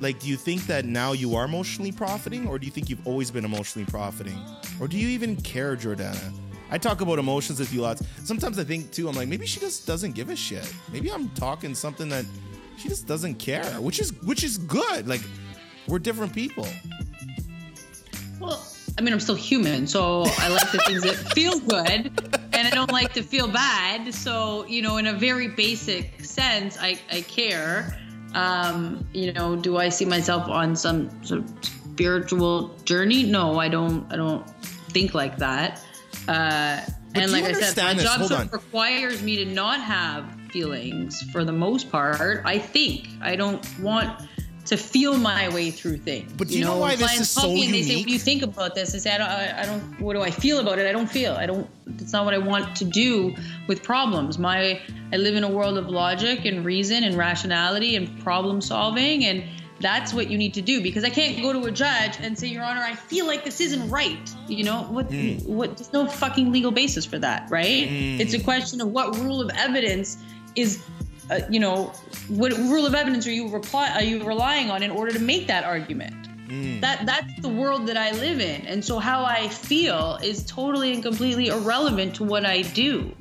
like, 0.00 0.18
do 0.20 0.28
you 0.28 0.36
think 0.36 0.66
that 0.66 0.84
now 0.84 1.12
you 1.12 1.34
are 1.36 1.44
emotionally 1.44 1.92
profiting, 1.92 2.46
or 2.46 2.58
do 2.58 2.66
you 2.66 2.72
think 2.72 2.90
you've 2.90 3.06
always 3.06 3.30
been 3.30 3.44
emotionally 3.44 3.86
profiting, 3.86 4.38
or 4.80 4.88
do 4.88 4.98
you 4.98 5.08
even 5.08 5.36
care, 5.36 5.76
Jordana? 5.76 6.32
I 6.70 6.78
talk 6.78 7.00
about 7.00 7.18
emotions 7.18 7.60
with 7.60 7.72
you 7.72 7.82
lots. 7.82 8.02
Sometimes 8.24 8.58
I 8.58 8.64
think 8.64 8.90
too, 8.90 9.08
I'm 9.08 9.14
like, 9.14 9.28
maybe 9.28 9.46
she 9.46 9.60
just 9.60 9.86
doesn't 9.86 10.12
give 10.12 10.30
a 10.30 10.36
shit. 10.36 10.72
Maybe 10.92 11.10
I'm 11.12 11.28
talking 11.30 11.74
something 11.74 12.08
that 12.08 12.24
she 12.76 12.88
just 12.88 13.06
doesn't 13.06 13.36
care, 13.36 13.64
which 13.80 14.00
is 14.00 14.12
which 14.24 14.42
is 14.42 14.58
good. 14.58 15.06
Like, 15.06 15.20
we're 15.86 16.00
different 16.00 16.32
people. 16.32 16.66
Well, 18.40 18.60
I 18.98 19.02
mean, 19.02 19.12
I'm 19.12 19.20
still 19.20 19.34
human, 19.34 19.86
so 19.86 20.24
I 20.38 20.48
like 20.48 20.72
the 20.72 20.78
things 20.86 21.02
that 21.02 21.14
feel 21.34 21.58
good, 21.60 22.10
and 22.56 22.68
I 22.68 22.70
don't 22.70 22.92
like 22.92 23.12
to 23.14 23.22
feel 23.22 23.48
bad. 23.48 24.14
So, 24.14 24.66
you 24.66 24.82
know, 24.82 24.96
in 24.96 25.06
a 25.06 25.12
very 25.12 25.48
basic 25.48 26.24
sense, 26.24 26.78
I, 26.78 26.98
I 27.10 27.22
care. 27.22 27.98
Um, 28.34 29.06
you 29.12 29.32
know, 29.32 29.54
do 29.56 29.76
I 29.76 29.88
see 29.90 30.04
myself 30.04 30.48
on 30.48 30.74
some 30.74 31.24
sort 31.24 31.40
of 31.40 31.50
spiritual 31.94 32.74
journey. 32.84 33.22
No, 33.22 33.60
I 33.60 33.68
don't. 33.68 34.12
I 34.12 34.16
don't 34.16 34.48
think 34.90 35.14
like 35.14 35.38
that. 35.38 35.80
Uh, 36.26 36.80
and 37.14 37.30
like 37.30 37.44
I 37.44 37.52
said, 37.52 37.76
my 37.76 37.94
this? 37.94 38.02
job 38.02 38.18
Hold 38.18 38.30
sort 38.30 38.44
of 38.46 38.52
requires 38.52 39.22
me 39.22 39.36
to 39.36 39.44
not 39.44 39.80
have 39.80 40.24
feelings 40.50 41.22
for 41.30 41.44
the 41.44 41.52
most 41.52 41.90
part. 41.90 42.42
I 42.44 42.58
think 42.58 43.08
I 43.20 43.36
don't 43.36 43.64
want 43.78 44.28
to 44.66 44.76
feel 44.76 45.16
my 45.18 45.48
way 45.50 45.70
through 45.70 45.98
things. 45.98 46.32
But 46.32 46.48
do 46.48 46.58
you 46.58 46.64
know 46.64 46.78
why 46.78 46.90
when 46.90 46.98
this 46.98 47.20
is 47.20 47.30
so 47.30 47.50
and 47.50 47.58
They 47.58 47.82
say, 47.82 47.90
unique? 47.90 47.98
"What 47.98 48.06
do 48.06 48.12
you 48.12 48.18
think 48.18 48.42
about 48.42 48.74
this?" 48.74 48.94
I 48.94 48.98
say, 48.98 49.10
"I 49.10 49.18
don't. 49.18 49.28
I, 49.28 49.62
I 49.62 49.66
don't. 49.66 50.00
What 50.00 50.14
do 50.14 50.22
I 50.22 50.30
feel 50.30 50.58
about 50.58 50.78
it? 50.78 50.86
I 50.86 50.92
don't 50.92 51.10
feel. 51.10 51.34
I 51.34 51.46
don't. 51.46 51.68
It's 51.98 52.12
not 52.12 52.24
what 52.24 52.34
I 52.34 52.38
want 52.38 52.74
to 52.76 52.84
do 52.84 53.34
with 53.68 53.82
problems. 53.82 54.38
My 54.38 54.80
I 55.12 55.16
live 55.16 55.36
in 55.36 55.44
a 55.44 55.50
world 55.50 55.76
of 55.76 55.88
logic 55.88 56.44
and 56.44 56.64
reason 56.64 57.04
and 57.04 57.16
rationality 57.16 57.96
and 57.96 58.20
problem 58.22 58.60
solving 58.60 59.24
and." 59.24 59.44
That's 59.80 60.14
what 60.14 60.30
you 60.30 60.38
need 60.38 60.54
to 60.54 60.62
do 60.62 60.80
because 60.80 61.02
I 61.02 61.10
can't 61.10 61.42
go 61.42 61.52
to 61.52 61.64
a 61.64 61.70
judge 61.70 62.16
and 62.20 62.38
say, 62.38 62.46
Your 62.46 62.62
Honor, 62.62 62.80
I 62.80 62.94
feel 62.94 63.26
like 63.26 63.44
this 63.44 63.60
isn't 63.60 63.90
right. 63.90 64.32
You 64.48 64.64
know 64.64 64.82
what? 64.84 65.06
Hmm. 65.06 65.34
What? 65.44 65.76
There's 65.76 65.92
no 65.92 66.06
fucking 66.06 66.52
legal 66.52 66.70
basis 66.70 67.04
for 67.04 67.18
that, 67.18 67.50
right? 67.50 67.88
It's 67.90 68.32
a 68.34 68.42
question 68.42 68.80
of 68.80 68.88
what 68.92 69.16
rule 69.18 69.40
of 69.40 69.50
evidence 69.56 70.16
is 70.54 70.82
uh, 71.30 71.40
you 71.48 71.60
know, 71.60 71.92
what 72.28 72.52
rule 72.52 72.86
of 72.86 72.94
evidence 72.94 73.26
are 73.26 73.32
you 73.32 73.48
reply 73.48 73.90
are 73.90 74.02
you 74.02 74.22
relying 74.24 74.70
on 74.70 74.82
in 74.82 74.90
order 74.90 75.12
to 75.12 75.18
make 75.18 75.46
that 75.46 75.64
argument? 75.64 76.14
That 76.80 77.06
that's 77.06 77.40
the 77.40 77.48
world 77.48 77.86
that 77.86 77.96
I 77.96 78.12
live 78.12 78.40
in, 78.40 78.66
and 78.66 78.84
so 78.84 78.98
how 78.98 79.24
I 79.24 79.48
feel 79.48 80.18
is 80.22 80.44
totally 80.44 80.92
and 80.92 81.02
completely 81.02 81.48
irrelevant 81.48 82.16
to 82.16 82.24
what 82.24 82.44
I 82.44 82.62
do. 82.62 83.14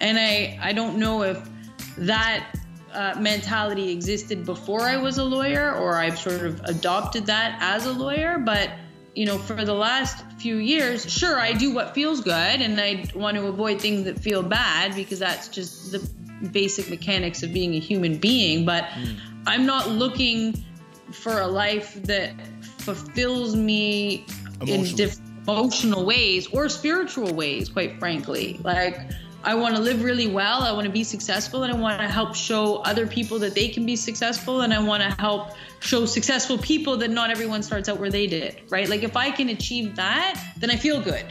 And 0.00 0.18
I 0.18 0.58
I 0.62 0.72
don't 0.72 0.98
know 0.98 1.22
if 1.22 1.48
that 1.96 2.54
uh, 2.92 3.16
mentality 3.18 3.90
existed 3.90 4.44
before 4.44 4.82
I 4.82 4.98
was 4.98 5.16
a 5.16 5.24
lawyer, 5.24 5.74
or 5.74 5.96
I've 5.96 6.18
sort 6.18 6.42
of 6.42 6.60
adopted 6.64 7.26
that 7.26 7.58
as 7.60 7.86
a 7.86 7.92
lawyer, 7.92 8.38
but. 8.38 8.70
You 9.12 9.26
know, 9.26 9.38
for 9.38 9.64
the 9.64 9.74
last 9.74 10.24
few 10.38 10.58
years, 10.58 11.12
sure, 11.12 11.38
I 11.38 11.52
do 11.52 11.74
what 11.74 11.94
feels 11.94 12.20
good, 12.20 12.32
and 12.62 12.80
I 12.80 13.06
want 13.12 13.36
to 13.38 13.48
avoid 13.48 13.80
things 13.80 14.04
that 14.04 14.20
feel 14.20 14.40
bad 14.40 14.94
because 14.94 15.18
that's 15.18 15.48
just 15.48 15.90
the 15.90 16.08
basic 16.52 16.90
mechanics 16.90 17.42
of 17.42 17.52
being 17.52 17.74
a 17.74 17.78
human 17.78 18.18
being. 18.18 18.64
But 18.64 18.84
hmm. 18.86 19.14
I'm 19.46 19.66
not 19.66 19.88
looking 19.90 20.64
for 21.12 21.40
a 21.40 21.46
life 21.46 21.94
that 22.04 22.34
fulfills 22.78 23.56
me 23.56 24.26
in 24.66 24.84
different 24.94 25.30
emotional 25.48 26.04
ways 26.04 26.46
or 26.48 26.68
spiritual 26.68 27.32
ways, 27.34 27.68
quite 27.68 27.98
frankly. 27.98 28.60
Like, 28.62 29.00
I 29.42 29.54
want 29.54 29.74
to 29.74 29.80
live 29.80 30.04
really 30.04 30.26
well. 30.26 30.62
I 30.62 30.72
want 30.72 30.84
to 30.84 30.92
be 30.92 31.02
successful 31.02 31.62
and 31.62 31.72
I 31.72 31.76
want 31.76 32.00
to 32.00 32.08
help 32.08 32.34
show 32.34 32.76
other 32.78 33.06
people 33.06 33.38
that 33.38 33.54
they 33.54 33.68
can 33.68 33.86
be 33.86 33.96
successful. 33.96 34.60
And 34.60 34.74
I 34.74 34.82
want 34.82 35.02
to 35.02 35.10
help 35.18 35.52
show 35.80 36.04
successful 36.04 36.58
people 36.58 36.98
that 36.98 37.10
not 37.10 37.30
everyone 37.30 37.62
starts 37.62 37.88
out 37.88 37.98
where 37.98 38.10
they 38.10 38.26
did, 38.26 38.60
right? 38.68 38.88
Like, 38.88 39.02
if 39.02 39.16
I 39.16 39.30
can 39.30 39.48
achieve 39.48 39.96
that, 39.96 40.42
then 40.58 40.70
I 40.70 40.76
feel 40.76 41.00
good. 41.00 41.24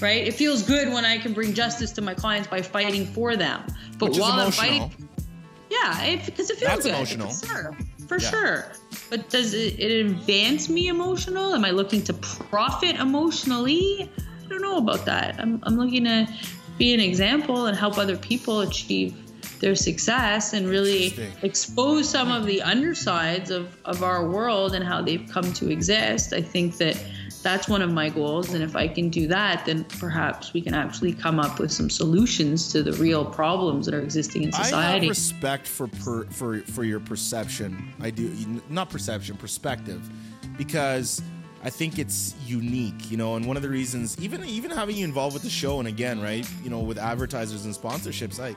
Right? 0.00 0.26
It 0.26 0.34
feels 0.34 0.62
good 0.62 0.92
when 0.92 1.04
I 1.04 1.18
can 1.18 1.32
bring 1.32 1.54
justice 1.54 1.90
to 1.92 2.00
my 2.02 2.14
clients 2.14 2.48
by 2.48 2.62
fighting 2.62 3.04
for 3.06 3.36
them. 3.36 3.62
But 3.98 4.10
Which 4.10 4.18
while 4.20 4.32
I'm 4.38 4.52
fighting, 4.52 4.92
yeah, 5.70 6.16
because 6.24 6.50
it 6.50 6.58
feels 6.58 6.70
That's 6.70 6.84
good. 6.84 6.94
emotional. 6.94 7.30
For 7.30 7.46
sure. 7.46 7.76
For 8.06 8.18
Yeah. 8.20 8.30
sure. 8.30 8.72
But 9.10 9.28
does 9.28 9.54
it, 9.54 9.78
it 9.78 10.06
advance 10.06 10.68
me 10.68 10.88
emotional? 10.88 11.54
Am 11.54 11.64
I 11.64 11.70
looking 11.70 12.02
to 12.04 12.12
profit 12.14 12.96
emotionally? 12.96 14.10
I 14.44 14.48
don't 14.48 14.62
know 14.62 14.78
about 14.78 15.04
that. 15.06 15.36
I'm, 15.38 15.60
I'm 15.64 15.76
looking 15.76 16.04
to 16.04 16.26
be 16.78 16.94
an 16.94 17.00
example 17.00 17.66
and 17.66 17.76
help 17.76 17.98
other 17.98 18.16
people 18.16 18.60
achieve 18.60 19.14
their 19.60 19.74
success 19.74 20.52
and 20.52 20.68
really 20.68 21.18
expose 21.42 22.08
some 22.08 22.30
of 22.30 22.46
the 22.46 22.62
undersides 22.62 23.50
of, 23.50 23.76
of 23.84 24.04
our 24.04 24.26
world 24.28 24.74
and 24.74 24.84
how 24.84 25.02
they've 25.02 25.28
come 25.30 25.52
to 25.54 25.68
exist. 25.70 26.32
I 26.32 26.40
think 26.40 26.76
that 26.78 26.96
that's 27.42 27.68
one 27.68 27.82
of 27.82 27.92
my 27.92 28.08
goals. 28.08 28.52
And 28.54 28.62
if 28.62 28.76
I 28.76 28.88
can 28.88 29.08
do 29.08 29.26
that, 29.28 29.64
then 29.64 29.84
perhaps 29.84 30.52
we 30.52 30.60
can 30.60 30.74
actually 30.74 31.12
come 31.12 31.38
up 31.38 31.58
with 31.58 31.72
some 31.72 31.90
solutions 31.90 32.70
to 32.72 32.82
the 32.82 32.92
real 32.94 33.24
problems 33.24 33.86
that 33.86 33.94
are 33.94 34.00
existing 34.00 34.44
in 34.44 34.52
society. 34.52 35.06
I 35.06 35.08
respect 35.08 35.66
for 35.66 35.88
per, 35.88 36.24
for 36.26 36.60
for 36.60 36.84
your 36.84 37.00
perception. 37.00 37.92
I 38.00 38.10
do 38.10 38.34
not 38.68 38.90
perception, 38.90 39.36
perspective, 39.36 40.08
because 40.56 41.22
I 41.64 41.70
think 41.70 41.98
it's 41.98 42.34
unique. 42.44 43.10
You 43.10 43.16
know, 43.16 43.36
and 43.36 43.46
one 43.46 43.56
of 43.56 43.62
the 43.62 43.68
reasons, 43.68 44.20
even 44.20 44.44
even 44.44 44.70
having 44.70 44.96
you 44.96 45.04
involved 45.04 45.34
with 45.34 45.42
the 45.42 45.50
show, 45.50 45.78
and 45.78 45.88
again, 45.88 46.20
right, 46.20 46.48
you 46.62 46.70
know, 46.70 46.80
with 46.80 46.98
advertisers 46.98 47.64
and 47.64 47.74
sponsorships, 47.74 48.40
I. 48.40 48.56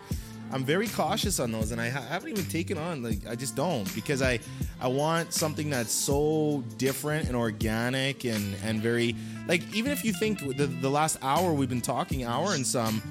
I'm 0.54 0.66
very 0.66 0.90
cautious 0.90 1.40
on 1.40 1.50
those, 1.54 1.72
and 1.72 1.80
I 1.80 1.88
ha- 1.88 2.02
haven't 2.02 2.30
even 2.30 2.44
taken 2.44 2.78
on 2.78 3.02
like 3.02 3.26
I 3.26 3.36
just 3.36 3.56
don't 3.56 3.90
because 3.96 4.22
I 4.22 4.42
I 4.82 4.88
want 4.88 5.34
something 5.34 5.70
that's 5.70 5.92
so 5.94 6.64
different 6.78 7.28
and 7.28 7.36
organic 7.36 8.26
and 8.26 8.56
and 8.64 8.82
very 8.82 9.16
like 9.48 9.62
even 9.76 9.92
if 9.92 10.04
you 10.04 10.12
think 10.14 10.40
the 10.58 10.66
the 10.66 10.90
last 10.90 11.18
hour 11.22 11.54
we've 11.54 11.70
been 11.70 11.82
talking 11.82 12.24
hour 12.24 12.54
and 12.54 12.66
some 12.66 13.02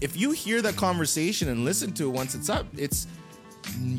if 0.00 0.16
you 0.16 0.32
hear 0.32 0.60
that 0.62 0.74
conversation 0.76 1.48
and 1.48 1.64
listen 1.64 1.92
to 1.92 2.04
it 2.08 2.12
once 2.12 2.34
it's 2.34 2.48
up, 2.48 2.66
it's 2.76 3.06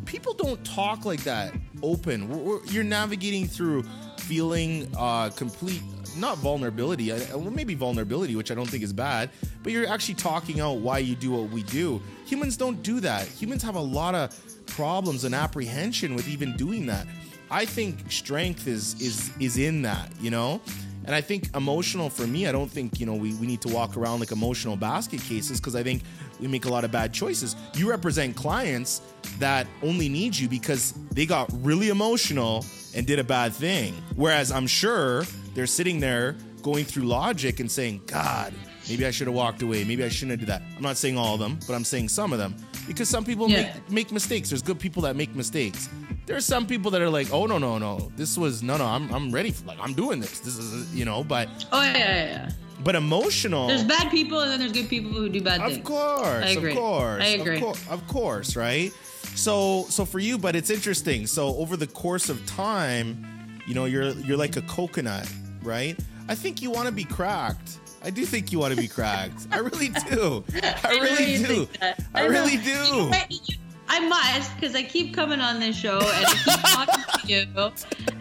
people 0.06 0.34
don't 0.34 0.64
talk 0.66 1.06
like 1.06 1.24
that 1.24 1.54
open. 1.82 2.28
We're, 2.28 2.38
we're- 2.38 2.62
you're 2.68 2.84
navigating 2.84 3.48
through 3.48 3.84
feeling 4.18 4.88
uh, 4.98 5.30
complete, 5.30 5.82
not 6.18 6.38
vulnerability, 6.40 7.12
well, 7.12 7.50
maybe 7.52 7.74
vulnerability, 7.76 8.36
which 8.36 8.52
I 8.52 8.56
don't 8.56 8.70
think 8.70 8.84
is 8.84 8.92
bad, 8.94 9.30
but 9.64 9.72
you're 9.72 9.88
actually 9.88 10.16
talking 10.16 10.60
out 10.60 10.78
why 10.80 10.98
you 11.00 11.16
do 11.16 11.32
what 11.32 11.50
we 11.52 11.64
do. 11.64 12.02
Humans 12.26 12.58
don't 12.58 12.82
do 12.84 13.00
that. 13.02 13.28
Humans 13.28 13.64
have 13.64 13.76
a 13.76 13.82
lot 13.82 14.14
of 14.16 14.38
problems 14.66 15.24
and 15.24 15.36
apprehension 15.36 16.16
with 16.16 16.28
even 16.28 16.56
doing 16.58 16.86
that. 16.88 17.08
I 17.52 17.66
think 17.66 18.12
strength 18.12 18.68
is 18.68 19.00
is 19.02 19.32
is 19.40 19.58
in 19.58 19.84
that, 19.84 20.12
you 20.20 20.32
know. 20.32 20.62
And 21.06 21.14
I 21.14 21.22
think 21.22 21.54
emotional 21.56 22.10
for 22.10 22.26
me, 22.26 22.48
I 22.48 22.52
don't 22.54 22.72
think, 22.72 23.00
you 23.00 23.06
know, 23.06 23.14
we, 23.14 23.34
we 23.36 23.46
need 23.46 23.62
to 23.62 23.68
walk 23.68 23.98
around 23.98 24.22
like 24.22 24.32
emotional 24.32 24.78
basket 24.78 25.20
cases 25.22 25.60
because 25.60 25.76
I 25.76 25.84
think 25.84 26.02
we 26.40 26.48
make 26.48 26.66
a 26.66 26.70
lot 26.70 26.86
of 26.86 26.92
bad 26.92 27.14
choices. 27.14 27.56
You 27.76 27.90
represent 27.90 28.36
clients 28.36 29.02
that 29.40 29.68
only 29.82 30.08
need 30.08 30.36
you 30.36 30.48
because 30.48 30.94
they 31.12 31.26
got 31.26 31.50
really 31.62 31.90
emotional 31.90 32.66
and 32.96 33.06
did 33.06 33.20
a 33.20 33.24
bad 33.24 33.54
thing. 33.54 33.94
Whereas 34.16 34.52
I'm 34.52 34.68
sure 34.68 35.26
they're 35.54 35.68
sitting 35.68 36.00
there 36.00 36.38
going 36.62 36.86
through 36.86 37.04
logic 37.04 37.60
and 37.60 37.70
saying, 37.70 38.02
God, 38.06 38.54
maybe 38.88 39.06
I 39.06 39.12
should 39.12 39.28
have 39.28 39.36
walked 39.36 39.62
away. 39.62 39.84
Maybe 39.84 40.06
I 40.06 40.10
shouldn't 40.10 40.32
have 40.32 40.40
did 40.40 40.50
that. 40.50 40.62
I'm 40.78 40.84
not 40.84 40.96
saying 40.96 41.18
all 41.18 41.34
of 41.34 41.40
them, 41.40 41.60
but 41.68 41.74
I'm 41.74 41.84
saying 41.84 42.10
some 42.10 42.32
of 42.32 42.40
them. 42.40 42.56
Because 42.88 43.10
some 43.10 43.24
people 43.26 43.50
Yeah. 43.50 43.74
make, 43.74 43.92
make 43.92 44.12
mistakes. 44.12 44.50
There's 44.50 44.62
good 44.62 44.80
people 44.80 45.02
that 45.04 45.16
make 45.16 45.34
mistakes. 45.36 45.90
There 46.26 46.36
are 46.36 46.42
some 46.42 46.66
people 46.66 46.92
that 46.92 47.02
are 47.02 47.10
like, 47.10 47.32
oh 47.32 47.46
no, 47.46 47.58
no, 47.58 47.78
no. 47.78 48.12
This 48.16 48.38
was 48.38 48.62
no 48.64 48.78
no, 48.78 48.86
I'm 48.86 49.14
I'm 49.14 49.32
ready 49.32 49.52
for 49.52 49.66
like 49.66 49.80
I'm 49.82 49.94
doing 49.94 50.20
this. 50.20 50.40
This 50.40 50.58
is 50.58 50.94
you 50.96 51.06
know, 51.06 51.24
but 51.24 51.48
oh, 51.72 51.82
yeah, 51.82 51.98
yeah, 51.98 52.26
yeah. 52.26 52.50
but 52.84 52.96
emotional 52.96 53.68
There's 53.68 53.84
bad 53.84 54.10
people 54.12 54.40
and 54.42 54.52
then 54.52 54.60
there's 54.60 54.72
good 54.72 54.90
people 54.90 55.12
who 55.12 55.28
do 55.30 55.42
bad 55.42 55.62
things. 55.62 55.78
of 55.78 55.84
course, 55.84 56.46
I 56.46 56.50
agree. 56.50 56.72
of 56.72 56.78
course, 56.78 57.24
I 57.24 57.28
agree. 57.28 57.56
Of, 57.58 57.62
cour- 57.64 57.94
of 57.94 58.08
course, 58.08 58.56
right? 58.56 58.92
So, 59.36 59.86
so 59.90 60.06
for 60.06 60.20
you, 60.20 60.38
but 60.38 60.56
it's 60.56 60.70
interesting. 60.70 61.26
So 61.28 61.56
over 61.58 61.76
the 61.76 61.88
course 61.88 62.30
of 62.30 62.46
time, 62.46 63.26
you 63.66 63.74
know, 63.74 63.86
you're 63.86 64.10
you're 64.26 64.38
like 64.38 64.56
a 64.58 64.62
coconut, 64.64 65.30
right? 65.62 65.98
I 66.30 66.36
think 66.36 66.62
you 66.62 66.70
want 66.72 66.86
to 66.88 66.92
be 66.94 67.04
cracked. 67.04 67.80
I 68.04 68.10
do 68.10 68.26
think 68.26 68.52
you 68.52 68.60
want 68.60 68.74
to 68.76 68.80
be 68.82 68.88
cracked. 68.88 69.48
I 69.52 69.60
really 69.60 69.90
do. 69.90 70.44
I 70.84 71.00
really 71.02 71.38
do. 71.44 71.68
I 72.14 72.26
really 72.26 72.54
You 72.54 72.58
know 72.74 73.12
do. 73.30 73.36
You- 73.36 73.56
I 73.88 74.00
must 74.00 74.56
because 74.56 74.76
I 74.76 74.82
keep 74.84 75.14
coming 75.14 75.40
on 75.40 75.60
this 75.60 75.76
show 75.76 76.00
and 76.00 76.26
I 76.26 76.34
keep 76.34 76.62
talking 76.64 77.04
to 77.22 77.28
you, 77.28 77.72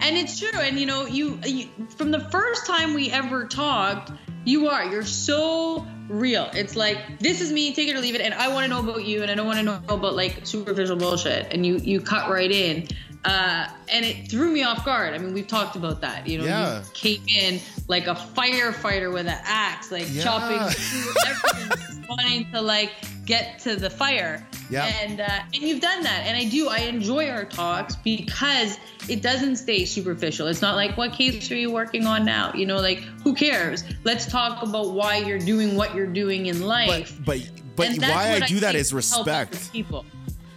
and 0.00 0.16
it's 0.18 0.38
true. 0.38 0.60
And 0.60 0.78
you 0.78 0.84
know, 0.86 1.06
you, 1.06 1.38
you 1.46 1.68
from 1.96 2.10
the 2.10 2.20
first 2.30 2.66
time 2.66 2.92
we 2.94 3.10
ever 3.10 3.46
talked, 3.46 4.10
you 4.44 4.68
are 4.68 4.84
you're 4.84 5.04
so 5.04 5.86
real. 6.08 6.50
It's 6.52 6.76
like 6.76 7.20
this 7.20 7.40
is 7.40 7.52
me, 7.52 7.72
take 7.72 7.88
it 7.88 7.96
or 7.96 8.00
leave 8.00 8.14
it, 8.14 8.20
and 8.20 8.34
I 8.34 8.48
want 8.52 8.64
to 8.64 8.68
know 8.68 8.80
about 8.80 9.04
you, 9.06 9.22
and 9.22 9.30
I 9.30 9.34
don't 9.34 9.46
want 9.46 9.58
to 9.60 9.64
know 9.64 9.80
about 9.88 10.14
like 10.14 10.40
superficial 10.44 10.96
bullshit. 10.96 11.50
And 11.52 11.64
you 11.64 11.78
you 11.78 12.00
cut 12.02 12.28
right 12.28 12.50
in. 12.50 12.88
Uh, 13.24 13.68
and 13.88 14.04
it 14.04 14.28
threw 14.28 14.50
me 14.50 14.64
off 14.64 14.84
guard. 14.84 15.14
I 15.14 15.18
mean, 15.18 15.32
we've 15.32 15.46
talked 15.46 15.76
about 15.76 16.00
that. 16.00 16.26
You 16.26 16.38
know, 16.38 16.44
Yeah. 16.44 16.80
you 16.80 16.86
came 16.92 17.22
in 17.28 17.60
like 17.86 18.08
a 18.08 18.14
firefighter 18.14 19.12
with 19.12 19.26
an 19.26 19.38
axe, 19.44 19.92
like 19.92 20.06
Yeah. 20.10 20.24
chopping 20.24 20.58
everything, 21.28 22.04
wanting 22.08 22.50
to 22.52 22.60
like 22.60 22.90
get 23.24 23.60
to 23.60 23.76
the 23.76 23.88
fire. 23.90 24.44
Yeah. 24.70 24.86
And 24.86 25.20
uh, 25.20 25.28
and 25.54 25.62
you've 25.62 25.80
done 25.80 26.02
that, 26.02 26.24
and 26.26 26.36
I 26.36 26.44
do. 26.44 26.68
I 26.68 26.78
enjoy 26.78 27.28
our 27.28 27.44
talks 27.44 27.94
because 27.96 28.78
it 29.08 29.22
doesn't 29.22 29.56
stay 29.56 29.84
superficial. 29.84 30.48
It's 30.48 30.62
not 30.62 30.74
like 30.76 30.96
what 30.96 31.12
case 31.12 31.50
are 31.52 31.56
you 31.56 31.70
working 31.70 32.06
on 32.06 32.24
now? 32.24 32.52
You 32.54 32.66
know, 32.66 32.78
like 32.78 32.98
who 33.22 33.34
cares? 33.34 33.84
Let's 34.04 34.26
talk 34.26 34.62
about 34.62 34.94
why 34.94 35.18
you're 35.18 35.38
doing 35.38 35.76
what 35.76 35.94
you're 35.94 36.06
doing 36.06 36.46
in 36.46 36.62
life. 36.62 37.16
but 37.24 37.40
but 37.76 37.88
that's 37.98 38.00
why 38.00 38.30
I 38.30 38.38
what 38.40 38.48
do 38.48 38.60
that 38.60 38.74
is 38.74 38.92
respect. 38.92 39.72
People. 39.72 40.04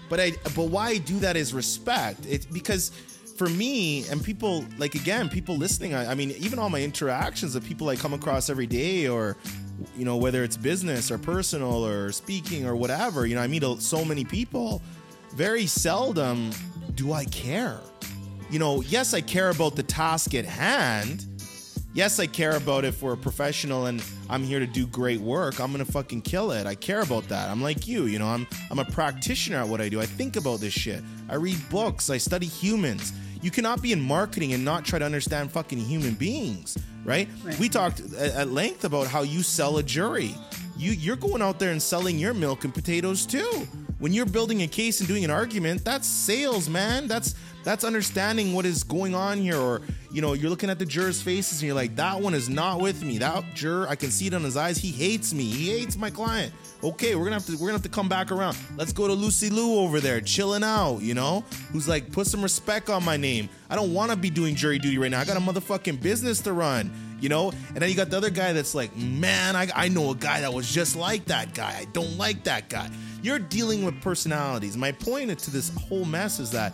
But 0.09 0.19
I 0.19 0.31
but 0.55 0.65
why 0.69 0.89
I 0.89 0.97
do 0.97 1.19
that 1.19 1.35
is 1.35 1.53
respect. 1.53 2.27
Because 2.51 2.91
for 3.37 3.49
me 3.49 4.07
and 4.07 4.23
people 4.23 4.65
like 4.77 4.95
again 4.95 5.29
people 5.29 5.57
listening. 5.57 5.93
I, 5.93 6.11
I 6.11 6.15
mean 6.15 6.31
even 6.31 6.59
all 6.59 6.69
my 6.69 6.81
interactions 6.81 7.55
of 7.55 7.65
people 7.65 7.89
I 7.89 7.95
come 7.95 8.13
across 8.13 8.49
every 8.49 8.67
day 8.67 9.07
or 9.07 9.35
you 9.97 10.05
know 10.05 10.15
whether 10.15 10.43
it's 10.43 10.55
business 10.57 11.11
or 11.11 11.17
personal 11.17 11.85
or 11.85 12.11
speaking 12.11 12.65
or 12.65 12.75
whatever. 12.75 13.25
You 13.25 13.35
know 13.35 13.41
I 13.41 13.47
meet 13.47 13.63
so 13.79 14.05
many 14.05 14.23
people. 14.23 14.81
Very 15.33 15.65
seldom 15.65 16.51
do 16.95 17.11
I 17.11 17.25
care. 17.25 17.81
you 18.49 18.59
know, 18.59 18.81
yes, 18.81 19.13
I 19.13 19.21
care 19.21 19.49
about 19.49 19.75
the 19.75 19.83
task 19.83 20.33
at 20.35 20.45
hand. 20.45 21.25
Yes, 21.95 22.19
I 22.19 22.27
care 22.27 22.57
about 22.57 22.83
if 22.83 23.01
we're 23.01 23.13
a 23.13 23.17
professional 23.17 23.85
and 23.85 24.03
I'm 24.29 24.43
here 24.43 24.59
to 24.59 24.67
do 24.67 24.85
great 24.85 25.21
work. 25.21 25.61
I'm 25.61 25.71
gonna 25.71 25.85
fucking 25.85 26.23
kill 26.23 26.51
it. 26.51 26.67
I 26.67 26.75
care 26.75 26.99
about 26.99 27.29
that. 27.29 27.49
I'm 27.49 27.61
like 27.63 27.87
you, 27.87 28.03
you 28.03 28.19
know. 28.19 28.27
I'm 28.27 28.45
I'm 28.69 28.79
a 28.79 28.85
practitioner 28.85 29.59
at 29.59 29.67
what 29.69 29.79
I 29.79 29.87
do. 29.87 30.01
I 30.01 30.05
think 30.05 30.35
about 30.35 30.59
this 30.59 30.73
shit. 30.73 31.01
I 31.29 31.35
read 31.35 31.57
books. 31.69 32.09
I 32.09 32.17
study 32.17 32.47
humans. 32.47 33.13
You 33.41 33.49
cannot 33.49 33.81
be 33.81 33.93
in 33.93 34.01
marketing 34.01 34.51
and 34.51 34.65
not 34.65 34.83
try 34.83 34.99
to 34.99 35.05
understand 35.05 35.53
fucking 35.53 35.79
human 35.79 36.15
beings, 36.15 36.77
right? 37.05 37.29
Right. 37.45 37.57
We 37.59 37.69
talked 37.69 38.01
at 38.01 38.35
at 38.35 38.51
length 38.51 38.83
about 38.83 39.07
how 39.07 39.21
you 39.21 39.41
sell 39.41 39.77
a 39.77 39.83
jury. 39.83 40.35
You 40.77 40.91
you're 40.91 41.15
going 41.15 41.41
out 41.41 41.59
there 41.59 41.71
and 41.71 41.81
selling 41.81 42.19
your 42.19 42.33
milk 42.33 42.65
and 42.65 42.73
potatoes 42.73 43.25
too. 43.25 43.69
When 43.97 44.13
you're 44.13 44.25
building 44.25 44.61
a 44.61 44.67
case 44.67 44.99
and 44.99 45.07
doing 45.07 45.23
an 45.23 45.31
argument, 45.31 45.85
that's 45.85 46.07
sales, 46.07 46.69
man. 46.69 47.07
That's 47.07 47.33
that's 47.63 47.83
understanding 47.83 48.53
what 48.53 48.65
is 48.65 48.83
going 48.83 49.15
on 49.15 49.39
here. 49.39 49.57
Or 49.57 49.81
you 50.11 50.21
know 50.21 50.33
you're 50.33 50.49
looking 50.49 50.69
at 50.69 50.79
the 50.79 50.85
jurors 50.85 51.21
faces 51.21 51.61
and 51.61 51.67
you're 51.67 51.75
like 51.75 51.95
that 51.95 52.19
one 52.19 52.33
is 52.33 52.49
not 52.49 52.81
with 52.81 53.03
me. 53.03 53.17
That 53.17 53.43
juror 53.53 53.87
i 53.87 53.95
can 53.95 54.11
see 54.11 54.27
it 54.27 54.33
on 54.33 54.43
his 54.43 54.57
eyes. 54.57 54.77
He 54.77 54.91
hates 54.91 55.33
me. 55.33 55.45
He 55.45 55.69
hates 55.77 55.97
my 55.97 56.09
client. 56.09 56.53
Okay 56.83 57.15
we're 57.15 57.23
gonna 57.23 57.37
have 57.37 57.45
to 57.45 57.53
we're 57.53 57.67
gonna 57.67 57.73
have 57.73 57.83
to 57.83 57.89
come 57.89 58.09
back 58.09 58.31
around. 58.31 58.57
Let's 58.77 58.93
go 58.93 59.07
to 59.07 59.13
lucy 59.13 59.49
lou 59.49 59.79
over 59.79 59.99
there 59.99 60.19
chilling 60.21 60.63
out 60.63 60.99
you 60.99 61.13
know? 61.13 61.43
Who's 61.71 61.87
like 61.87 62.11
put 62.11 62.27
some 62.27 62.41
respect 62.41 62.89
on 62.89 63.03
my 63.03 63.17
name. 63.17 63.49
I 63.69 63.75
don't 63.75 63.93
want 63.93 64.11
to 64.11 64.17
be 64.17 64.29
doing 64.29 64.55
jury 64.55 64.77
duty 64.77 64.97
right 64.97 65.09
now. 65.09 65.21
I 65.21 65.25
got 65.25 65.37
a 65.37 65.39
motherfucking 65.39 66.01
business 66.01 66.41
to 66.41 66.53
run 66.53 66.91
you 67.21 67.29
know? 67.29 67.51
And 67.69 67.77
then 67.77 67.89
you 67.89 67.95
got 67.95 68.09
the 68.09 68.17
other 68.17 68.29
guy 68.29 68.51
that's 68.51 68.75
like 68.75 68.95
man 68.95 69.55
i, 69.55 69.67
I 69.73 69.87
know 69.87 70.11
a 70.11 70.15
guy 70.15 70.41
that 70.41 70.53
was 70.53 70.71
just 70.71 70.95
like 70.95 71.25
that 71.25 71.53
guy. 71.53 71.77
I 71.79 71.85
don't 71.93 72.17
like 72.17 72.43
that 72.43 72.69
guy 72.69 72.89
you're 73.25 73.39
dealing 73.39 73.83
with 73.83 73.99
personalities 74.01 74.77
my 74.77 74.91
point 74.91 75.37
to 75.39 75.51
this 75.51 75.69
whole 75.75 76.05
mess 76.05 76.39
is 76.39 76.51
that 76.51 76.73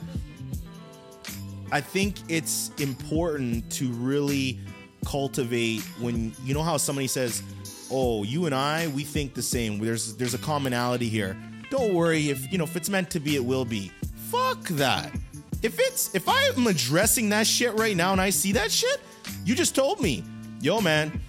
I 1.72 1.80
think 1.80 2.18
it's 2.28 2.72
important 2.80 3.72
to 3.74 3.90
really 3.94 4.60
cultivate 5.06 5.82
when 6.00 6.34
you 6.44 6.54
know 6.54 6.64
how 6.64 6.78
somebody 6.78 7.08
says, 7.08 7.42
"Oh, 7.90 8.24
you 8.24 8.46
and 8.46 8.54
I, 8.54 8.88
we 8.88 9.04
think 9.04 9.34
the 9.34 9.42
same. 9.42 9.80
There's 9.80 10.16
there's 10.16 10.34
a 10.34 10.38
commonality 10.38 11.08
here." 11.08 11.38
Don't 11.70 11.94
worry 11.94 12.30
if 12.30 12.52
you 12.52 12.58
know 12.58 12.66
if 12.66 12.76
it's 12.76 12.90
meant 12.90 13.10
to 13.12 13.20
be, 13.20 13.36
it 13.36 13.46
will 13.46 13.66
be. 13.66 13.92
Fuck 14.30 14.62
that. 14.70 15.14
If 15.62 15.80
it's 15.80 16.14
if 16.14 16.28
I'm 16.28 16.68
addressing 16.68 17.30
that 17.30 17.48
shit 17.48 17.74
right 17.80 17.96
now 17.96 18.12
and 18.12 18.20
I 18.20 18.32
see 18.32 18.52
that 18.54 18.72
shit, 18.72 19.00
you 19.46 19.56
just 19.56 19.74
told 19.74 20.02
me, 20.02 20.26
yo 20.60 20.82
man, 20.82 21.22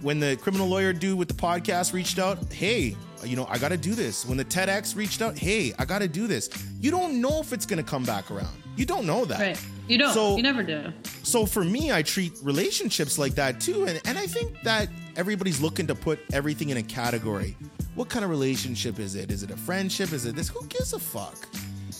when 0.00 0.20
the 0.20 0.36
criminal 0.36 0.68
lawyer 0.68 0.92
dude 0.92 1.18
with 1.18 1.28
the 1.28 1.34
podcast 1.34 1.92
reached 1.92 2.20
out, 2.20 2.52
hey, 2.52 2.96
you 3.24 3.36
know, 3.36 3.46
I 3.48 3.58
got 3.58 3.68
to 3.70 3.76
do 3.76 3.94
this. 3.94 4.24
When 4.26 4.36
the 4.36 4.44
TEDx 4.44 4.96
reached 4.96 5.22
out, 5.22 5.36
hey, 5.36 5.72
I 5.78 5.84
got 5.84 6.00
to 6.00 6.08
do 6.08 6.26
this. 6.26 6.48
You 6.80 6.90
don't 6.90 7.20
know 7.20 7.40
if 7.40 7.52
it's 7.52 7.66
going 7.66 7.82
to 7.82 7.88
come 7.88 8.04
back 8.04 8.30
around. 8.30 8.56
You 8.76 8.86
don't 8.86 9.06
know 9.06 9.24
that. 9.24 9.40
Right. 9.40 9.64
You 9.88 9.98
don't. 9.98 10.12
So- 10.14 10.36
you 10.36 10.42
never 10.42 10.62
do. 10.62 10.92
So 11.22 11.44
for 11.46 11.64
me, 11.64 11.92
I 11.92 12.02
treat 12.02 12.32
relationships 12.42 13.18
like 13.18 13.34
that 13.34 13.60
too. 13.60 13.86
And, 13.86 14.00
and 14.06 14.16
I 14.18 14.26
think 14.26 14.62
that 14.62 14.88
everybody's 15.16 15.60
looking 15.60 15.86
to 15.88 15.94
put 15.94 16.20
everything 16.32 16.70
in 16.70 16.76
a 16.76 16.82
category. 16.82 17.56
What 17.94 18.08
kind 18.08 18.24
of 18.24 18.30
relationship 18.30 18.98
is 19.00 19.14
it? 19.16 19.30
Is 19.30 19.42
it 19.42 19.50
a 19.50 19.56
friendship? 19.56 20.12
Is 20.12 20.24
it 20.24 20.36
this? 20.36 20.48
Who 20.48 20.64
gives 20.68 20.92
a 20.92 20.98
fuck? 20.98 21.36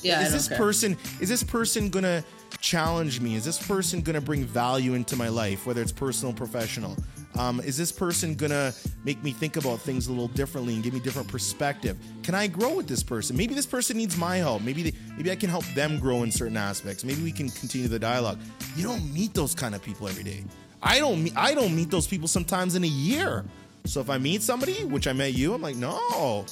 Yeah. 0.03 0.23
Is 0.23 0.33
this 0.33 0.49
care. 0.49 0.59
person 0.59 0.97
is 1.21 1.29
this 1.29 1.43
person 1.43 1.91
gonna 1.91 2.25
challenge 2.61 3.21
me? 3.21 3.35
Is 3.35 3.45
this 3.45 3.65
person 3.65 4.01
gonna 4.01 4.21
bring 4.21 4.45
value 4.45 4.95
into 4.95 5.17
my 5.17 5.29
life, 5.29 5.67
whether 5.67 5.83
it's 5.83 5.93
personal 5.93 6.33
or 6.33 6.37
professional? 6.37 6.97
Um, 7.37 7.61
is 7.61 7.77
this 7.77 7.93
person 7.93 8.35
gonna 8.35 8.73
make 9.05 9.23
me 9.23 9.31
think 9.31 9.57
about 9.57 9.81
things 9.81 10.09
a 10.09 10.11
little 10.11 10.29
differently 10.29 10.75
and 10.75 10.83
give 10.83 10.93
me 10.93 11.01
different 11.01 11.29
perspective? 11.29 11.97
Can 12.23 12.35
I 12.35 12.47
grow 12.49 12.75
with 12.75 12.89
this 12.89 13.03
person? 13.03 13.37
Maybe 13.37 13.55
this 13.55 13.67
person 13.67 13.97
needs 13.97 14.17
my 14.17 14.37
help. 14.37 14.63
Maybe 14.63 14.83
they, 14.83 14.93
maybe 15.17 15.31
I 15.31 15.37
can 15.37 15.49
help 15.51 15.65
them 15.67 15.99
grow 16.01 16.25
in 16.25 16.33
certain 16.33 16.57
aspects. 16.57 17.05
Maybe 17.05 17.23
we 17.23 17.31
can 17.31 17.49
continue 17.49 17.87
the 17.87 17.99
dialogue. 17.99 18.39
You 18.77 18.85
don't 18.85 19.13
meet 19.13 19.35
those 19.35 19.55
kind 19.55 19.75
of 19.75 19.83
people 19.83 20.09
every 20.09 20.25
day. 20.25 20.45
I 20.83 20.99
don't 20.99 21.23
meet 21.23 21.37
I 21.37 21.55
don't 21.55 21.75
meet 21.75 21.91
those 21.91 22.07
people 22.07 22.29
sometimes 22.29 22.75
in 22.75 22.85
a 22.85 22.89
year. 22.89 23.45
So 23.85 24.01
if 24.01 24.11
I 24.11 24.19
meet 24.19 24.43
somebody, 24.43 24.85
which 24.85 25.07
I 25.07 25.13
met 25.13 25.35
you, 25.35 25.55
I'm 25.55 25.63
like, 25.63 25.77
no, 25.77 26.45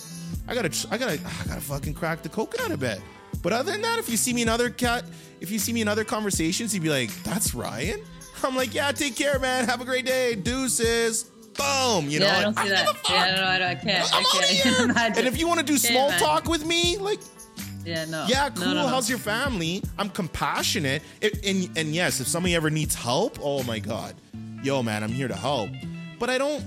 I 0.48 0.54
gotta, 0.54 0.86
I 0.90 0.96
gotta, 0.98 1.14
I 1.14 1.48
gotta 1.48 1.60
fucking 1.60 1.94
crack 1.94 2.22
the 2.22 2.28
coconut 2.28 2.70
a 2.70 2.78
bit. 2.78 3.00
But 3.42 3.52
other 3.52 3.72
than 3.72 3.82
that, 3.82 3.98
if 3.98 4.08
you 4.08 4.16
see 4.16 4.32
me 4.32 4.42
in 4.42 4.48
other 4.48 4.70
cat, 4.70 5.04
if 5.40 5.50
you 5.50 5.58
see 5.58 5.72
me 5.72 5.80
in 5.82 5.88
other 5.88 6.04
conversations, 6.04 6.74
you'd 6.74 6.82
be 6.82 6.88
like, 6.90 7.10
that's 7.22 7.54
Ryan. 7.54 8.00
I'm 8.42 8.56
like, 8.56 8.74
yeah, 8.74 8.92
take 8.92 9.16
care, 9.16 9.38
man. 9.38 9.66
Have 9.66 9.80
a 9.80 9.84
great 9.84 10.04
day. 10.06 10.34
Deuces. 10.34 11.24
Boom. 11.56 12.08
You 12.10 12.20
know, 12.20 12.26
yeah, 12.26 12.36
I 12.38 12.42
don't 12.42 12.56
like, 12.56 12.64
see 12.66 12.70
give 12.70 12.78
that. 12.86 13.10
Yeah, 13.10 13.36
no, 13.36 13.46
I, 13.46 13.58
don't, 13.58 13.68
I 13.68 13.74
can't. 13.76 14.14
I'm 14.14 14.14
I 14.14 14.18
out 14.18 14.26
of 14.26 14.40
can't 14.40 15.06
here. 15.16 15.18
And 15.18 15.26
if 15.26 15.38
you 15.38 15.48
want 15.48 15.60
to 15.60 15.64
do 15.66 15.78
small 15.78 16.08
imagine. 16.08 16.26
talk 16.26 16.44
with 16.48 16.66
me, 16.66 16.98
like, 16.98 17.18
yeah, 17.84 18.04
no. 18.06 18.26
yeah, 18.28 18.48
No, 18.48 18.54
cool. 18.62 18.66
no, 18.66 18.74
no. 18.82 18.88
How's 18.88 19.08
your 19.08 19.18
family? 19.18 19.82
I'm 19.98 20.10
compassionate. 20.10 21.02
It, 21.20 21.46
and 21.46 21.78
and 21.78 21.94
yes, 21.94 22.20
if 22.20 22.26
somebody 22.26 22.54
ever 22.54 22.68
needs 22.68 22.94
help, 22.94 23.38
oh 23.40 23.62
my 23.62 23.78
god, 23.78 24.14
yo 24.62 24.82
man, 24.82 25.02
I'm 25.02 25.12
here 25.12 25.28
to 25.28 25.36
help. 25.36 25.70
But 26.18 26.28
I 26.28 26.36
don't, 26.36 26.62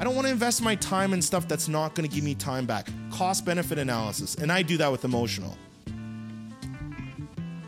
I 0.00 0.04
don't 0.04 0.14
want 0.16 0.26
to 0.26 0.32
invest 0.32 0.62
my 0.62 0.74
time 0.76 1.12
in 1.12 1.20
stuff 1.22 1.46
that's 1.46 1.68
not 1.68 1.94
going 1.94 2.08
to 2.08 2.12
give 2.14 2.24
me 2.24 2.34
time 2.34 2.66
back. 2.66 2.88
Cost 3.12 3.44
benefit 3.44 3.78
analysis, 3.78 4.34
and 4.36 4.50
I 4.50 4.62
do 4.62 4.76
that 4.78 4.90
with 4.90 5.04
emotional. 5.04 5.56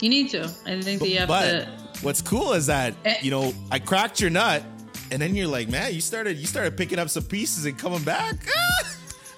You 0.03 0.11
need 0.11 0.29
to. 0.31 0.45
I 0.66 0.81
think 0.83 1.01
that 1.01 1.09
you 1.09 1.19
have 1.20 1.29
but 1.29 1.51
to. 1.51 1.69
what's 2.03 2.20
cool 2.20 2.53
is 2.53 2.66
that 2.66 2.95
Eh. 3.05 3.16
you 3.23 3.31
know 3.31 3.55
I 3.70 3.79
cracked 3.79 4.20
your 4.20 4.31
nut, 4.31 4.62
and 5.11 5.23
then 5.23 5.35
you're 5.35 5.47
like, 5.47 5.69
man, 5.70 5.95
you 5.95 6.01
started 6.03 6.37
you 6.37 6.47
started 6.47 6.77
picking 6.77 6.99
up 6.99 7.09
some 7.09 7.23
pieces 7.24 7.65
and 7.65 7.79
coming 7.79 8.03
back. 8.03 8.35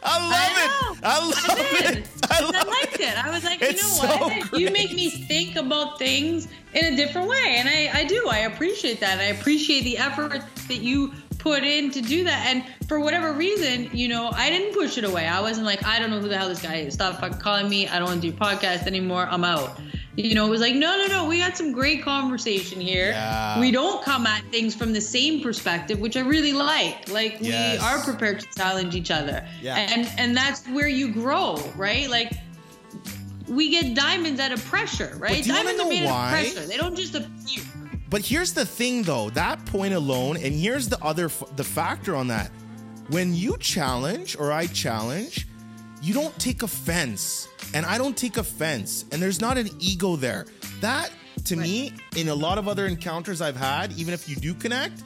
I 0.07 0.19
love 0.19 0.33
I 0.33 0.65
it. 0.65 1.01
I 1.03 1.19
love 1.25 1.35
I 1.49 1.99
it. 1.99 2.09
I 2.31 2.37
I, 2.61 2.81
liked 2.83 3.01
it. 3.01 3.25
I 3.25 3.31
was 3.31 3.43
like, 3.45 3.61
you 3.63 3.69
It's 3.69 3.83
know 4.03 4.07
so 4.07 4.19
what? 4.29 4.61
You 4.61 4.71
make 4.71 4.93
me 4.93 5.09
think 5.09 5.57
about 5.57 5.99
things 5.99 6.47
in 6.75 6.93
a 6.93 6.97
different 6.97 7.27
way. 7.29 7.57
And 7.59 7.67
I, 7.69 7.91
I 8.01 8.05
do. 8.05 8.29
I 8.31 8.41
appreciate 8.41 9.01
that. 9.01 9.19
I 9.19 9.25
appreciate 9.39 9.83
the 9.85 9.97
effort 9.97 10.43
that 10.69 10.81
you 10.81 11.11
put 11.39 11.65
in 11.65 11.91
to 11.93 12.03
do 12.03 12.23
that. 12.25 12.47
And 12.49 12.65
for 12.87 13.01
whatever 13.01 13.33
reason, 13.33 13.89
you 13.95 14.09
know, 14.09 14.31
I 14.35 14.51
didn't 14.51 14.75
push 14.75 14.99
it 14.99 15.05
away. 15.05 15.27
I 15.27 15.41
wasn't 15.41 15.65
like, 15.65 15.83
I 15.87 15.99
don't 15.99 16.11
know 16.11 16.21
who 16.21 16.29
the 16.29 16.37
hell 16.37 16.49
this 16.51 16.61
guy 16.61 16.77
is. 16.77 16.93
Stop 16.93 17.21
fucking 17.21 17.39
calling 17.39 17.71
me. 17.71 17.89
I 17.89 17.99
don't 17.99 18.09
want 18.09 18.21
to 18.23 18.31
do 18.31 18.37
podcast 18.37 18.87
anymore. 18.87 19.27
I'm 19.31 19.43
out. 19.45 19.81
You 20.17 20.35
know, 20.37 20.47
it 20.47 20.51
was 20.51 20.61
like, 20.61 20.75
no, 20.77 20.97
no, 20.97 21.07
no. 21.09 21.29
We 21.29 21.41
had 21.41 21.57
some 21.57 21.73
great 21.73 22.03
conversation 22.03 22.81
here. 22.81 23.09
Yeah. 23.11 23.59
We 23.59 23.73
don't 23.73 24.05
come 24.05 24.27
at 24.27 24.45
things 24.53 24.73
from 24.75 24.93
the 24.93 25.01
same 25.01 25.43
perspective, 25.43 25.99
which 25.99 26.17
I 26.17 26.21
really 26.21 26.53
like. 26.53 27.09
Like 27.11 27.39
Yes. 27.41 27.81
we 27.81 27.85
are 27.87 27.99
prepared 28.05 28.39
to 28.41 28.47
challenge 28.57 28.95
each 28.95 29.11
other. 29.11 29.45
Yeah. 29.61 29.77
And 29.77 30.09
and 30.17 30.37
that's 30.37 30.65
where 30.69 30.87
you 30.89 31.13
grow, 31.13 31.57
right? 31.77 32.09
Like 32.09 32.33
we 33.49 33.71
get 33.71 33.95
diamonds 33.95 34.41
out 34.41 34.53
of 34.53 34.65
pressure, 34.65 35.15
right? 35.19 35.45
diamonds 35.45 35.81
are 35.81 35.89
made 35.89 36.05
why? 36.05 36.39
of 36.41 36.53
pressure. 36.55 36.69
They 36.69 36.77
don't 36.77 36.97
just 36.97 37.15
appear. 37.15 37.63
But 38.09 38.25
here's 38.25 38.53
the 38.53 38.65
thing, 38.65 39.03
though. 39.03 39.31
That 39.31 39.65
point 39.67 39.93
alone, 39.95 40.37
and 40.37 40.55
here's 40.55 40.89
the 40.89 41.03
other 41.03 41.27
f- 41.27 41.43
the 41.57 41.65
factor 41.65 42.15
on 42.15 42.29
that. 42.29 42.53
When 43.09 43.35
you 43.35 43.57
challenge 43.59 44.37
or 44.39 44.53
I 44.53 44.67
challenge, 44.69 45.49
you 46.05 46.13
don't 46.13 46.39
take 46.39 46.63
offense, 46.63 47.49
and 47.73 47.87
I 47.87 47.97
don't 47.99 48.17
take 48.17 48.37
offense, 48.37 49.07
and 49.11 49.23
there's 49.23 49.41
not 49.41 49.57
an 49.57 49.69
ego 49.81 50.17
there. 50.17 50.45
That 50.81 51.11
to 51.47 51.57
me, 51.57 51.93
in 52.17 52.29
a 52.29 52.35
lot 52.35 52.59
of 52.59 52.69
other 52.69 52.87
encounters 52.87 53.41
I've 53.41 53.57
had, 53.57 53.93
even 53.93 54.15
if 54.15 54.29
you 54.29 54.37
do 54.37 54.55
connect, 54.55 55.03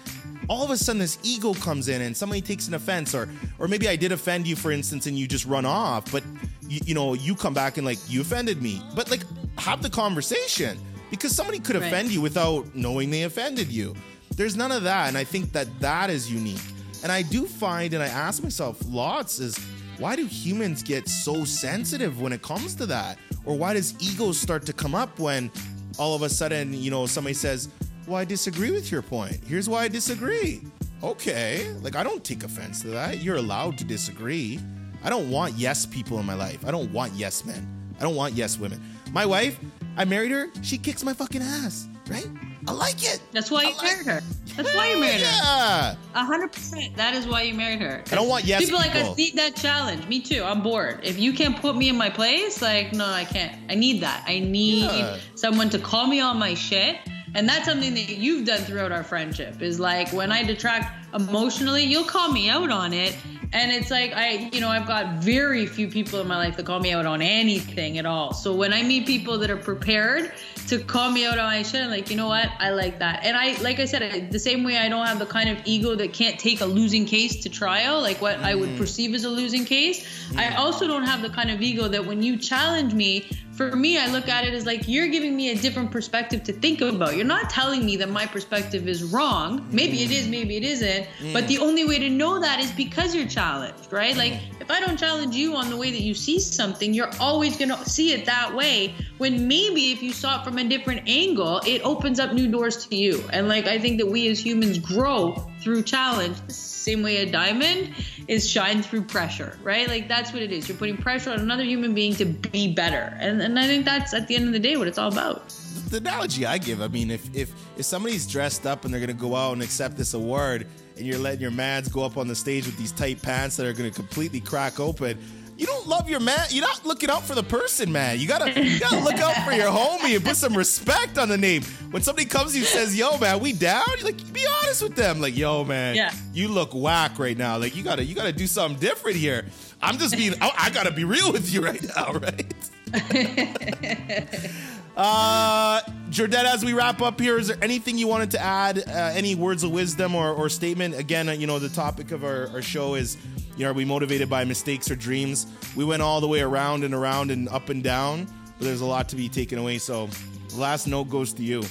all 0.48 0.64
of 0.64 0.70
a 0.70 0.76
sudden 0.76 0.98
this 1.00 1.18
ego 1.22 1.52
comes 1.54 1.88
in 1.88 2.00
and 2.02 2.16
somebody 2.16 2.40
takes 2.40 2.68
an 2.68 2.74
offense, 2.74 3.14
or 3.14 3.28
or 3.58 3.68
maybe 3.68 3.88
I 3.88 3.96
did 3.96 4.12
offend 4.12 4.46
you, 4.46 4.56
for 4.56 4.70
instance, 4.72 5.06
and 5.06 5.16
you 5.18 5.26
just 5.28 5.46
run 5.46 5.64
off, 5.64 6.10
but 6.10 6.22
you, 6.68 6.80
you 6.84 6.94
know 6.94 7.14
you 7.14 7.34
come 7.34 7.54
back 7.54 7.76
and 7.78 7.86
like 7.86 7.98
you 8.08 8.20
offended 8.20 8.60
me, 8.60 8.82
but 8.96 9.10
like 9.10 9.22
have 9.58 9.82
the 9.82 9.90
conversation 9.90 10.78
because 11.10 11.34
somebody 11.34 11.58
could 11.60 11.76
Right. 11.76 11.86
offend 11.86 12.10
you 12.10 12.20
without 12.20 12.74
knowing 12.74 13.10
they 13.10 13.22
offended 13.22 13.68
you. 13.68 13.94
There's 14.36 14.56
none 14.56 14.72
of 14.72 14.82
that, 14.84 15.08
and 15.08 15.16
I 15.16 15.24
think 15.24 15.52
that 15.52 15.66
that 15.80 16.10
is 16.10 16.30
unique. 16.30 16.60
And 17.02 17.10
I 17.12 17.22
do 17.22 17.46
find, 17.46 17.94
and 17.94 18.02
I 18.02 18.08
ask 18.08 18.42
myself 18.42 18.76
lots, 18.88 19.38
is 19.40 19.58
why 19.98 20.16
do 20.16 20.26
humans 20.26 20.82
get 20.82 21.08
so 21.08 21.44
sensitive 21.44 22.20
when 22.20 22.32
it 22.32 22.42
comes 22.42 22.74
to 22.76 22.86
that, 22.86 23.18
or 23.44 23.56
why 23.56 23.74
does 23.74 23.94
ego 24.00 24.32
start 24.32 24.64
to 24.66 24.72
come 24.72 24.94
up 24.94 25.18
when 25.18 25.50
all 25.98 26.14
of 26.14 26.22
a 26.22 26.28
sudden, 26.28 26.72
you 26.72 26.90
know, 26.90 27.06
somebody 27.06 27.34
says, 27.34 27.68
"Well, 28.06 28.16
I 28.16 28.24
disagree 28.24 28.70
with 28.70 28.90
your 28.92 29.02
point. 29.02 29.40
Here's 29.46 29.68
why 29.68 29.84
I 29.84 29.88
disagree." 29.88 30.62
Okay, 31.02 31.72
like 31.82 31.96
I 31.96 32.02
don't 32.02 32.24
take 32.24 32.44
offense 32.44 32.82
to 32.82 32.88
that. 32.88 33.22
You're 33.22 33.36
allowed 33.36 33.78
to 33.78 33.84
disagree. 33.84 34.60
I 35.04 35.10
don't 35.10 35.30
want 35.30 35.54
yes 35.54 35.86
people 35.86 36.18
in 36.18 36.26
my 36.26 36.34
life. 36.34 36.64
I 36.66 36.70
don't 36.70 36.92
want 36.92 37.12
yes 37.14 37.44
men. 37.44 37.66
I 37.98 38.02
don't 38.02 38.16
want 38.16 38.34
yes 38.34 38.58
women. 38.58 38.80
My 39.12 39.26
wife, 39.26 39.58
I 39.96 40.04
married 40.04 40.30
her. 40.32 40.48
She 40.62 40.78
kicks 40.78 41.04
my 41.04 41.12
fucking 41.12 41.42
ass, 41.42 41.88
right? 42.08 42.28
I 42.68 42.72
like 42.72 43.02
it. 43.02 43.20
That's 43.32 43.50
why 43.50 43.62
you 43.62 43.68
like- 43.76 43.82
married 43.82 44.06
her. 44.06 44.20
That's 44.56 44.74
why 44.74 44.90
you 44.90 44.98
married 44.98 45.20
her. 45.20 45.26
Yeah. 45.42 45.94
A 46.16 46.24
hundred 46.24 46.50
percent. 46.52 46.96
That 46.96 47.14
is 47.14 47.26
why 47.28 47.42
you 47.42 47.54
married 47.54 47.80
her. 47.80 48.02
I 48.10 48.14
don't 48.16 48.28
want 48.28 48.44
yes 48.44 48.64
people. 48.64 48.80
Like. 48.80 48.94
I 48.96 49.12
need 49.14 49.36
that 49.36 49.54
challenge. 49.54 50.06
Me 50.08 50.20
too. 50.20 50.42
I'm 50.42 50.62
bored. 50.62 50.98
If 51.04 51.16
you 51.18 51.32
can't 51.32 51.56
put 51.60 51.76
me 51.76 51.88
in 51.88 51.96
my 51.96 52.10
place, 52.10 52.60
like 52.60 52.92
no, 52.92 53.06
I 53.06 53.24
can't. 53.24 53.56
I 53.70 53.76
need 53.76 54.02
that. 54.02 54.24
I 54.26 54.40
need 54.40 54.82
Yeah. 54.90 55.16
someone 55.36 55.70
to 55.70 55.78
call 55.78 56.08
me 56.08 56.20
on 56.20 56.38
my 56.38 56.54
shit. 56.54 56.96
And 57.34 57.48
that's 57.48 57.66
something 57.66 57.94
that 57.94 58.08
you've 58.16 58.46
done 58.46 58.62
throughout 58.62 58.90
our 58.90 59.04
friendship. 59.04 59.62
Is 59.62 59.78
like 59.78 60.12
when 60.12 60.32
I 60.32 60.42
detract 60.42 61.14
emotionally, 61.14 61.84
you'll 61.84 62.04
call 62.04 62.32
me 62.32 62.50
out 62.50 62.70
on 62.70 62.92
it. 62.92 63.16
And 63.52 63.70
it's 63.70 63.90
like 63.92 64.12
I, 64.14 64.50
you 64.52 64.60
know, 64.60 64.68
I've 64.70 64.86
got 64.88 65.22
very 65.22 65.66
few 65.66 65.86
people 65.88 66.20
in 66.20 66.26
my 66.26 66.36
life 66.36 66.56
that 66.56 66.66
call 66.66 66.80
me 66.80 66.92
out 66.92 67.06
on 67.06 67.22
anything 67.22 67.96
at 67.98 68.06
all. 68.06 68.34
So 68.34 68.52
when 68.54 68.72
I 68.72 68.82
meet 68.82 69.06
people 69.06 69.38
that 69.38 69.50
are 69.50 69.56
prepared 69.56 70.32
to 70.68 70.78
call 70.78 71.10
me 71.10 71.24
out 71.24 71.38
on 71.38 71.46
my 71.46 71.62
shit. 71.62 71.82
I'm 71.82 71.90
like, 71.90 72.10
you 72.10 72.16
know 72.16 72.28
what? 72.28 72.50
I 72.58 72.70
like 72.70 72.98
that. 72.98 73.24
And 73.24 73.36
I, 73.36 73.60
like 73.62 73.80
I 73.80 73.86
said, 73.86 74.02
I, 74.02 74.20
the 74.20 74.38
same 74.38 74.64
way 74.64 74.76
I 74.76 74.88
don't 74.88 75.06
have 75.06 75.18
the 75.18 75.26
kind 75.26 75.48
of 75.48 75.58
ego 75.64 75.94
that 75.94 76.12
can't 76.12 76.38
take 76.38 76.60
a 76.60 76.66
losing 76.66 77.06
case 77.06 77.36
to 77.42 77.48
trial, 77.48 78.00
like 78.02 78.20
what 78.20 78.38
I 78.40 78.54
would 78.54 78.70
mm. 78.70 78.78
perceive 78.78 79.14
as 79.14 79.24
a 79.24 79.30
losing 79.30 79.64
case. 79.64 80.06
I 80.36 80.44
mm. 80.44 80.58
also 80.58 80.86
don't 80.86 81.04
have 81.04 81.22
the 81.22 81.30
kind 81.30 81.50
of 81.50 81.62
ego 81.62 81.88
that 81.88 82.04
when 82.04 82.22
you 82.22 82.36
challenge 82.36 82.92
me, 82.92 83.30
for 83.58 83.74
me, 83.74 83.98
I 83.98 84.06
look 84.06 84.28
at 84.28 84.44
it 84.44 84.54
as 84.54 84.64
like 84.64 84.86
you're 84.86 85.08
giving 85.08 85.34
me 85.34 85.50
a 85.50 85.56
different 85.56 85.90
perspective 85.90 86.44
to 86.44 86.52
think 86.52 86.80
about. 86.80 87.16
You're 87.16 87.26
not 87.26 87.50
telling 87.50 87.84
me 87.84 87.96
that 87.96 88.08
my 88.08 88.24
perspective 88.24 88.86
is 88.86 89.02
wrong. 89.02 89.66
Maybe 89.72 90.04
it 90.04 90.12
is, 90.12 90.28
maybe 90.28 90.56
it 90.56 90.62
isn't. 90.62 91.08
But 91.32 91.48
the 91.48 91.58
only 91.58 91.84
way 91.84 91.98
to 91.98 92.08
know 92.08 92.38
that 92.38 92.60
is 92.60 92.70
because 92.70 93.16
you're 93.16 93.26
challenged, 93.26 93.92
right? 93.92 94.16
Like 94.16 94.34
mm. 94.34 94.60
if 94.60 94.70
I 94.70 94.78
don't 94.78 94.96
challenge 94.96 95.34
you 95.34 95.56
on 95.56 95.70
the 95.70 95.76
way 95.76 95.90
that 95.90 96.00
you 96.00 96.14
see 96.14 96.38
something, 96.38 96.94
you're 96.94 97.10
always 97.18 97.56
going 97.56 97.70
to 97.70 97.84
see 97.88 98.12
it 98.12 98.26
that 98.26 98.54
way. 98.54 98.94
When 99.18 99.48
maybe 99.48 99.90
if 99.90 100.04
you 100.04 100.12
saw 100.12 100.40
it 100.40 100.44
from 100.44 100.58
a 100.58 100.64
different 100.64 101.08
angle, 101.08 101.60
it 101.66 101.82
opens 101.82 102.20
up 102.20 102.32
new 102.32 102.48
doors 102.48 102.86
to 102.86 102.94
you. 102.94 103.24
And 103.32 103.48
like 103.48 103.66
I 103.66 103.80
think 103.80 103.98
that 103.98 104.06
we 104.06 104.28
as 104.28 104.38
humans 104.38 104.78
grow 104.78 105.32
through 105.60 105.82
challenge 105.82 106.36
same 106.78 107.02
way 107.02 107.18
a 107.18 107.30
diamond 107.30 107.94
is 108.28 108.48
shined 108.48 108.84
through 108.84 109.02
pressure, 109.02 109.58
right? 109.62 109.88
Like 109.88 110.08
that's 110.08 110.32
what 110.32 110.42
it 110.42 110.52
is. 110.52 110.68
You're 110.68 110.78
putting 110.78 110.96
pressure 110.96 111.30
on 111.30 111.40
another 111.40 111.64
human 111.64 111.94
being 111.94 112.14
to 112.16 112.24
be 112.24 112.72
better. 112.72 113.16
And, 113.20 113.40
and 113.42 113.58
I 113.58 113.66
think 113.66 113.84
that's 113.84 114.14
at 114.14 114.28
the 114.28 114.36
end 114.36 114.46
of 114.46 114.52
the 114.52 114.58
day 114.58 114.76
what 114.76 114.88
it's 114.88 114.98
all 114.98 115.12
about. 115.12 115.48
the 115.90 115.98
analogy 115.98 116.44
I 116.46 116.58
give, 116.58 116.80
I 116.82 116.88
mean, 116.88 117.10
if 117.10 117.34
if 117.34 117.52
if 117.76 117.84
somebody's 117.84 118.26
dressed 118.26 118.66
up 118.66 118.84
and 118.84 118.92
they're 118.92 119.00
gonna 119.00 119.12
go 119.14 119.34
out 119.36 119.52
and 119.52 119.62
accept 119.62 119.96
this 119.96 120.14
award, 120.14 120.66
and 120.96 121.06
you're 121.06 121.18
letting 121.18 121.40
your 121.40 121.50
mans 121.50 121.88
go 121.88 122.02
up 122.04 122.16
on 122.16 122.28
the 122.28 122.34
stage 122.34 122.66
with 122.66 122.76
these 122.76 122.92
tight 122.92 123.22
pants 123.22 123.56
that 123.56 123.66
are 123.66 123.72
gonna 123.72 123.90
completely 123.90 124.40
crack 124.40 124.80
open, 124.80 125.18
you 125.58 125.66
don't 125.66 125.86
love 125.86 126.08
your 126.08 126.20
man. 126.20 126.38
You're 126.50 126.64
not 126.66 126.86
looking 126.86 127.10
out 127.10 127.24
for 127.24 127.34
the 127.34 127.42
person, 127.42 127.92
man. 127.92 128.18
You 128.18 128.26
gotta 128.26 128.64
you 128.64 128.78
gotta 128.80 129.00
look 129.00 129.16
out 129.18 129.34
for 129.44 129.52
your 129.52 129.70
homie 129.70 130.14
and 130.16 130.24
put 130.24 130.36
some 130.36 130.56
respect 130.56 131.18
on 131.18 131.28
the 131.28 131.36
name. 131.36 131.62
When 131.90 132.00
somebody 132.02 132.26
comes 132.26 132.52
to 132.52 132.58
you 132.58 132.64
and 132.64 132.72
says, 132.72 132.96
"Yo, 132.96 133.18
man, 133.18 133.40
we 133.40 133.52
down," 133.52 133.82
you're 133.98 134.04
like, 134.06 134.32
be 134.32 134.46
honest 134.62 134.82
with 134.82 134.94
them. 134.94 135.20
Like, 135.20 135.36
"Yo, 135.36 135.64
man, 135.64 135.96
Yeah. 135.96 136.12
you 136.32 136.48
look 136.48 136.70
whack 136.74 137.18
right 137.18 137.36
now. 137.36 137.58
Like, 137.58 137.74
you 137.76 137.82
gotta 137.82 138.04
you 138.04 138.14
gotta 138.14 138.32
do 138.32 138.46
something 138.46 138.80
different 138.80 139.16
here." 139.18 139.44
I'm 139.82 139.98
just 139.98 140.16
being. 140.16 140.34
I, 140.40 140.50
I 140.56 140.70
gotta 140.70 140.90
be 140.92 141.04
real 141.04 141.32
with 141.32 141.52
you 141.52 141.60
right 141.64 141.82
now, 141.96 142.12
right? 142.14 142.54
Uh, 144.98 145.80
Jordan, 146.10 146.44
as 146.44 146.64
we 146.64 146.72
wrap 146.72 147.00
up 147.00 147.20
here, 147.20 147.38
is 147.38 147.46
there 147.46 147.56
anything 147.62 147.96
you 147.98 148.08
wanted 148.08 148.32
to 148.32 148.40
add? 148.40 148.78
Uh, 148.78 149.12
any 149.14 149.36
words 149.36 149.62
of 149.62 149.70
wisdom 149.70 150.16
or, 150.16 150.32
or 150.32 150.48
statement? 150.48 150.98
Again, 150.98 151.28
uh, 151.28 151.32
you 151.32 151.46
know, 151.46 151.60
the 151.60 151.68
topic 151.68 152.10
of 152.10 152.24
our, 152.24 152.48
our 152.48 152.62
show 152.62 152.96
is, 152.96 153.16
you 153.56 153.62
know, 153.62 153.70
are 153.70 153.74
we 153.74 153.84
motivated 153.84 154.28
by 154.28 154.44
mistakes 154.44 154.90
or 154.90 154.96
dreams? 154.96 155.46
We 155.76 155.84
went 155.84 156.02
all 156.02 156.20
the 156.20 156.26
way 156.26 156.40
around 156.40 156.82
and 156.82 156.94
around 156.94 157.30
and 157.30 157.48
up 157.48 157.68
and 157.68 157.80
down, 157.80 158.26
but 158.58 158.64
there's 158.64 158.80
a 158.80 158.86
lot 158.86 159.08
to 159.10 159.16
be 159.16 159.28
taken 159.28 159.56
away. 159.56 159.78
So, 159.78 160.08
last 160.56 160.88
note 160.88 161.04
goes 161.04 161.32
to 161.34 161.44
you. 161.44 161.62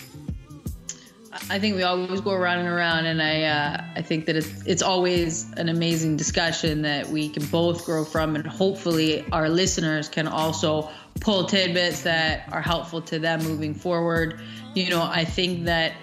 I 1.49 1.59
think 1.59 1.75
we 1.75 1.83
always 1.83 2.21
go 2.21 2.31
around 2.31 2.59
and 2.59 2.67
around, 2.67 3.05
and 3.05 3.21
I 3.21 3.43
uh, 3.43 3.83
I 3.95 4.01
think 4.01 4.25
that 4.25 4.35
it's 4.35 4.63
it's 4.65 4.81
always 4.81 5.51
an 5.53 5.69
amazing 5.69 6.17
discussion 6.17 6.81
that 6.81 7.07
we 7.07 7.29
can 7.29 7.45
both 7.45 7.85
grow 7.85 8.03
from, 8.03 8.35
and 8.35 8.45
hopefully 8.45 9.25
our 9.31 9.49
listeners 9.49 10.09
can 10.09 10.27
also 10.27 10.89
pull 11.21 11.45
tidbits 11.45 12.03
that 12.03 12.47
are 12.51 12.61
helpful 12.61 13.01
to 13.03 13.19
them 13.19 13.43
moving 13.43 13.73
forward. 13.73 14.39
You 14.73 14.89
know, 14.89 15.01
I 15.01 15.25
think 15.25 15.65
that 15.65 15.93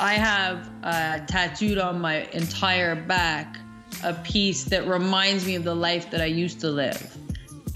I 0.00 0.14
have 0.14 0.70
uh, 0.82 1.18
tattooed 1.26 1.78
on 1.78 2.00
my 2.00 2.22
entire 2.32 2.94
back 2.94 3.58
a 4.04 4.14
piece 4.14 4.64
that 4.64 4.86
reminds 4.86 5.46
me 5.46 5.56
of 5.56 5.64
the 5.64 5.74
life 5.74 6.10
that 6.10 6.20
I 6.20 6.26
used 6.26 6.60
to 6.60 6.70
live. 6.70 7.16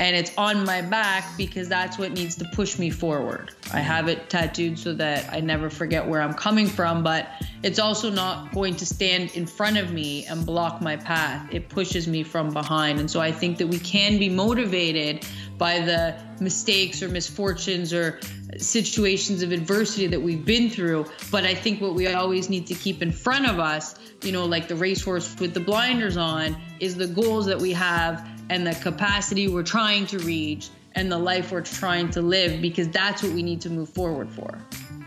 And 0.03 0.17
it's 0.17 0.33
on 0.37 0.65
my 0.65 0.83
back 0.83 1.37
because 1.37 1.69
that's 1.69 1.97
what 1.97 2.11
needs 2.11 2.35
to 2.39 2.45
push 2.47 2.77
me 2.77 2.91
forward. 2.91 3.55
I 3.73 3.79
have 3.79 4.09
it 4.09 4.29
tattooed 4.29 4.77
so 4.77 4.95
that 4.95 5.33
I 5.33 5.39
never 5.39 5.71
forget 5.71 6.05
where 6.05 6.21
I'm 6.21 6.35
coming 6.35 6.67
from, 6.67 7.05
but 7.05 7.29
it's 7.63 7.79
also 7.79 8.11
not 8.11 8.53
going 8.53 8.75
to 8.79 8.85
stand 8.85 9.31
in 9.37 9.47
front 9.47 9.77
of 9.77 9.93
me 9.93 10.27
and 10.27 10.45
block 10.45 10.83
my 10.83 10.97
path. 10.97 11.55
It 11.55 11.69
pushes 11.69 12.09
me 12.09 12.25
from 12.25 12.53
behind. 12.53 12.99
And 12.99 13.09
so 13.09 13.21
I 13.21 13.31
think 13.31 13.59
that 13.59 13.69
we 13.69 13.79
can 13.79 14.19
be 14.19 14.29
motivated 14.29 15.25
by 15.57 15.79
the 15.79 16.17
mistakes 16.41 17.01
or 17.01 17.09
misfortunes 17.09 17.93
or 17.93 18.19
situations 18.59 19.45
of 19.45 19.53
adversity 19.53 20.09
that 20.09 20.21
we've 20.21 20.45
been 20.45 20.69
through. 20.69 21.07
But 21.31 21.45
I 21.45 21.55
think 21.55 21.81
what 21.81 21.95
we 21.95 22.09
always 22.09 22.51
need 22.51 22.67
to 22.67 22.75
keep 22.75 23.03
in 23.03 23.13
front 23.13 23.49
of 23.49 23.61
us, 23.61 23.95
you 24.25 24.33
know, 24.33 24.47
like 24.47 24.67
the 24.67 24.75
racehorse 24.75 25.39
with 25.39 25.55
the 25.55 25.61
blinders 25.61 26.17
on, 26.17 26.57
is 26.81 26.97
the 26.97 27.07
goals 27.07 27.47
that 27.47 27.61
we 27.61 27.73
have 27.75 28.29
and 28.53 28.67
the 28.67 28.75
capacity 28.75 29.49
we're 29.49 29.63
trying 29.63 30.07
to 30.07 30.19
reach 30.19 30.69
and 30.95 31.11
the 31.11 31.17
life 31.17 31.53
we're 31.53 31.63
trying 31.63 32.11
to 32.11 32.21
live 32.21 32.61
because 32.61 32.87
that's 32.89 33.23
what 33.23 33.33
we 33.33 33.43
need 33.43 33.63
to 33.63 33.71
move 33.71 33.89
forward 33.89 34.29
for. 34.29 34.59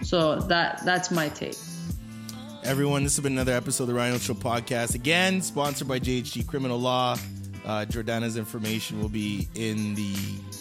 So 0.02 0.40
that 0.40 0.84
that's 0.84 1.12
my 1.12 1.30
take. 1.30 1.56
Everyone, 2.64 3.04
this 3.04 3.16
has 3.16 3.24
been 3.24 3.34
another 3.34 3.54
episode 3.54 3.84
of 3.84 3.90
the 3.90 3.94
Rhino 3.94 4.18
Show 4.18 4.34
podcast. 4.34 4.96
Again, 4.96 5.44
sponsored 5.44 5.88
by 5.88 6.00
JHG 6.00 6.48
Criminal 6.48 6.80
Law. 6.80 7.18
Uh, 7.64 7.86
Jordana's 7.86 8.36
information 8.36 9.00
will 9.00 9.10
be 9.10 9.48
in 9.54 9.94
the 9.94 10.16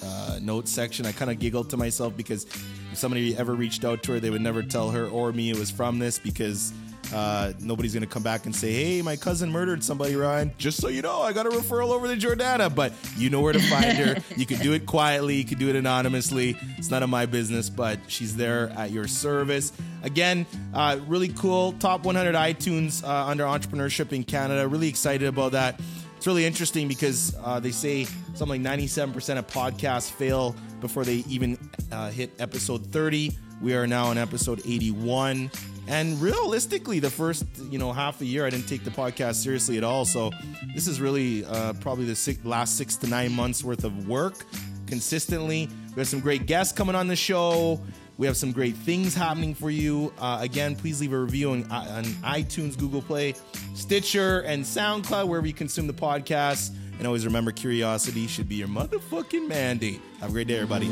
uh, 0.04 0.38
notes 0.42 0.70
section. 0.70 1.06
I 1.06 1.12
kind 1.12 1.30
of 1.30 1.38
giggled 1.38 1.70
to 1.70 1.78
myself 1.78 2.14
because 2.14 2.44
if 2.44 2.98
somebody 2.98 3.34
ever 3.34 3.54
reached 3.54 3.86
out 3.86 4.02
to 4.02 4.12
her, 4.12 4.20
they 4.20 4.28
would 4.28 4.42
never 4.42 4.62
tell 4.62 4.90
her 4.90 5.06
or 5.06 5.32
me 5.32 5.48
it 5.48 5.58
was 5.58 5.70
from 5.70 5.98
this 5.98 6.18
because 6.18 6.74
uh, 7.12 7.52
nobody's 7.60 7.92
going 7.92 8.02
to 8.02 8.08
come 8.08 8.22
back 8.22 8.46
and 8.46 8.54
say, 8.54 8.72
hey, 8.72 9.02
my 9.02 9.16
cousin 9.16 9.50
murdered 9.50 9.82
somebody, 9.82 10.16
Ryan. 10.16 10.52
Just 10.58 10.80
so 10.80 10.88
you 10.88 11.02
know, 11.02 11.20
I 11.22 11.32
got 11.32 11.46
a 11.46 11.50
referral 11.50 11.90
over 11.90 12.06
to 12.12 12.16
Jordana. 12.16 12.74
But 12.74 12.92
you 13.16 13.30
know 13.30 13.40
where 13.40 13.52
to 13.52 13.60
find 13.60 13.96
her. 13.98 14.16
You 14.36 14.46
can 14.46 14.58
do 14.60 14.72
it 14.72 14.84
quietly, 14.86 15.36
you 15.36 15.44
can 15.44 15.58
do 15.58 15.68
it 15.68 15.76
anonymously. 15.76 16.56
It's 16.76 16.90
none 16.90 17.02
of 17.02 17.10
my 17.10 17.26
business, 17.26 17.70
but 17.70 17.98
she's 18.08 18.36
there 18.36 18.70
at 18.70 18.90
your 18.90 19.06
service. 19.06 19.72
Again, 20.02 20.44
uh, 20.72 20.98
really 21.06 21.28
cool. 21.28 21.72
Top 21.74 22.04
100 22.04 22.34
iTunes 22.34 23.04
uh, 23.04 23.26
under 23.26 23.44
entrepreneurship 23.44 24.12
in 24.12 24.24
Canada. 24.24 24.66
Really 24.66 24.88
excited 24.88 25.28
about 25.28 25.52
that. 25.52 25.80
It's 26.16 26.26
really 26.26 26.46
interesting 26.46 26.88
because 26.88 27.36
uh, 27.44 27.60
they 27.60 27.70
say 27.70 28.06
something 28.34 28.62
like 28.62 28.78
97% 28.78 29.38
of 29.38 29.46
podcasts 29.46 30.10
fail 30.10 30.56
before 30.80 31.04
they 31.04 31.16
even 31.28 31.58
uh, 31.92 32.10
hit 32.10 32.32
episode 32.38 32.86
30. 32.86 33.32
We 33.60 33.74
are 33.74 33.86
now 33.86 34.06
on 34.06 34.18
episode 34.18 34.60
81. 34.66 35.50
And 35.86 36.20
realistically, 36.20 36.98
the 36.98 37.10
first 37.10 37.44
you 37.70 37.78
know 37.78 37.92
half 37.92 38.20
a 38.20 38.24
year, 38.24 38.46
I 38.46 38.50
didn't 38.50 38.66
take 38.66 38.84
the 38.84 38.90
podcast 38.90 39.36
seriously 39.36 39.76
at 39.76 39.84
all. 39.84 40.04
So 40.04 40.30
this 40.74 40.86
is 40.86 41.00
really 41.00 41.44
uh, 41.44 41.74
probably 41.74 42.06
the 42.06 42.16
six, 42.16 42.44
last 42.44 42.76
six 42.76 42.96
to 42.98 43.06
nine 43.06 43.32
months 43.32 43.62
worth 43.62 43.84
of 43.84 44.08
work 44.08 44.44
consistently. 44.86 45.68
We 45.94 46.00
have 46.00 46.08
some 46.08 46.20
great 46.20 46.46
guests 46.46 46.72
coming 46.72 46.94
on 46.94 47.08
the 47.08 47.16
show. 47.16 47.80
We 48.16 48.26
have 48.28 48.36
some 48.36 48.52
great 48.52 48.76
things 48.76 49.14
happening 49.14 49.54
for 49.54 49.70
you. 49.70 50.12
Uh, 50.18 50.38
again, 50.40 50.76
please 50.76 51.00
leave 51.00 51.12
a 51.12 51.18
review 51.18 51.50
on, 51.50 51.70
on 51.70 52.04
iTunes, 52.22 52.78
Google 52.78 53.02
Play, 53.02 53.34
Stitcher, 53.74 54.40
and 54.42 54.62
SoundCloud, 54.62 55.26
wherever 55.26 55.46
you 55.46 55.52
consume 55.52 55.88
the 55.88 55.92
podcast. 55.92 56.72
And 56.98 57.06
always 57.08 57.26
remember, 57.26 57.50
curiosity 57.50 58.28
should 58.28 58.48
be 58.48 58.54
your 58.54 58.68
motherfucking 58.68 59.48
mandate. 59.48 60.00
Have 60.20 60.30
a 60.30 60.32
great 60.32 60.46
day, 60.46 60.58
everybody. 60.60 60.90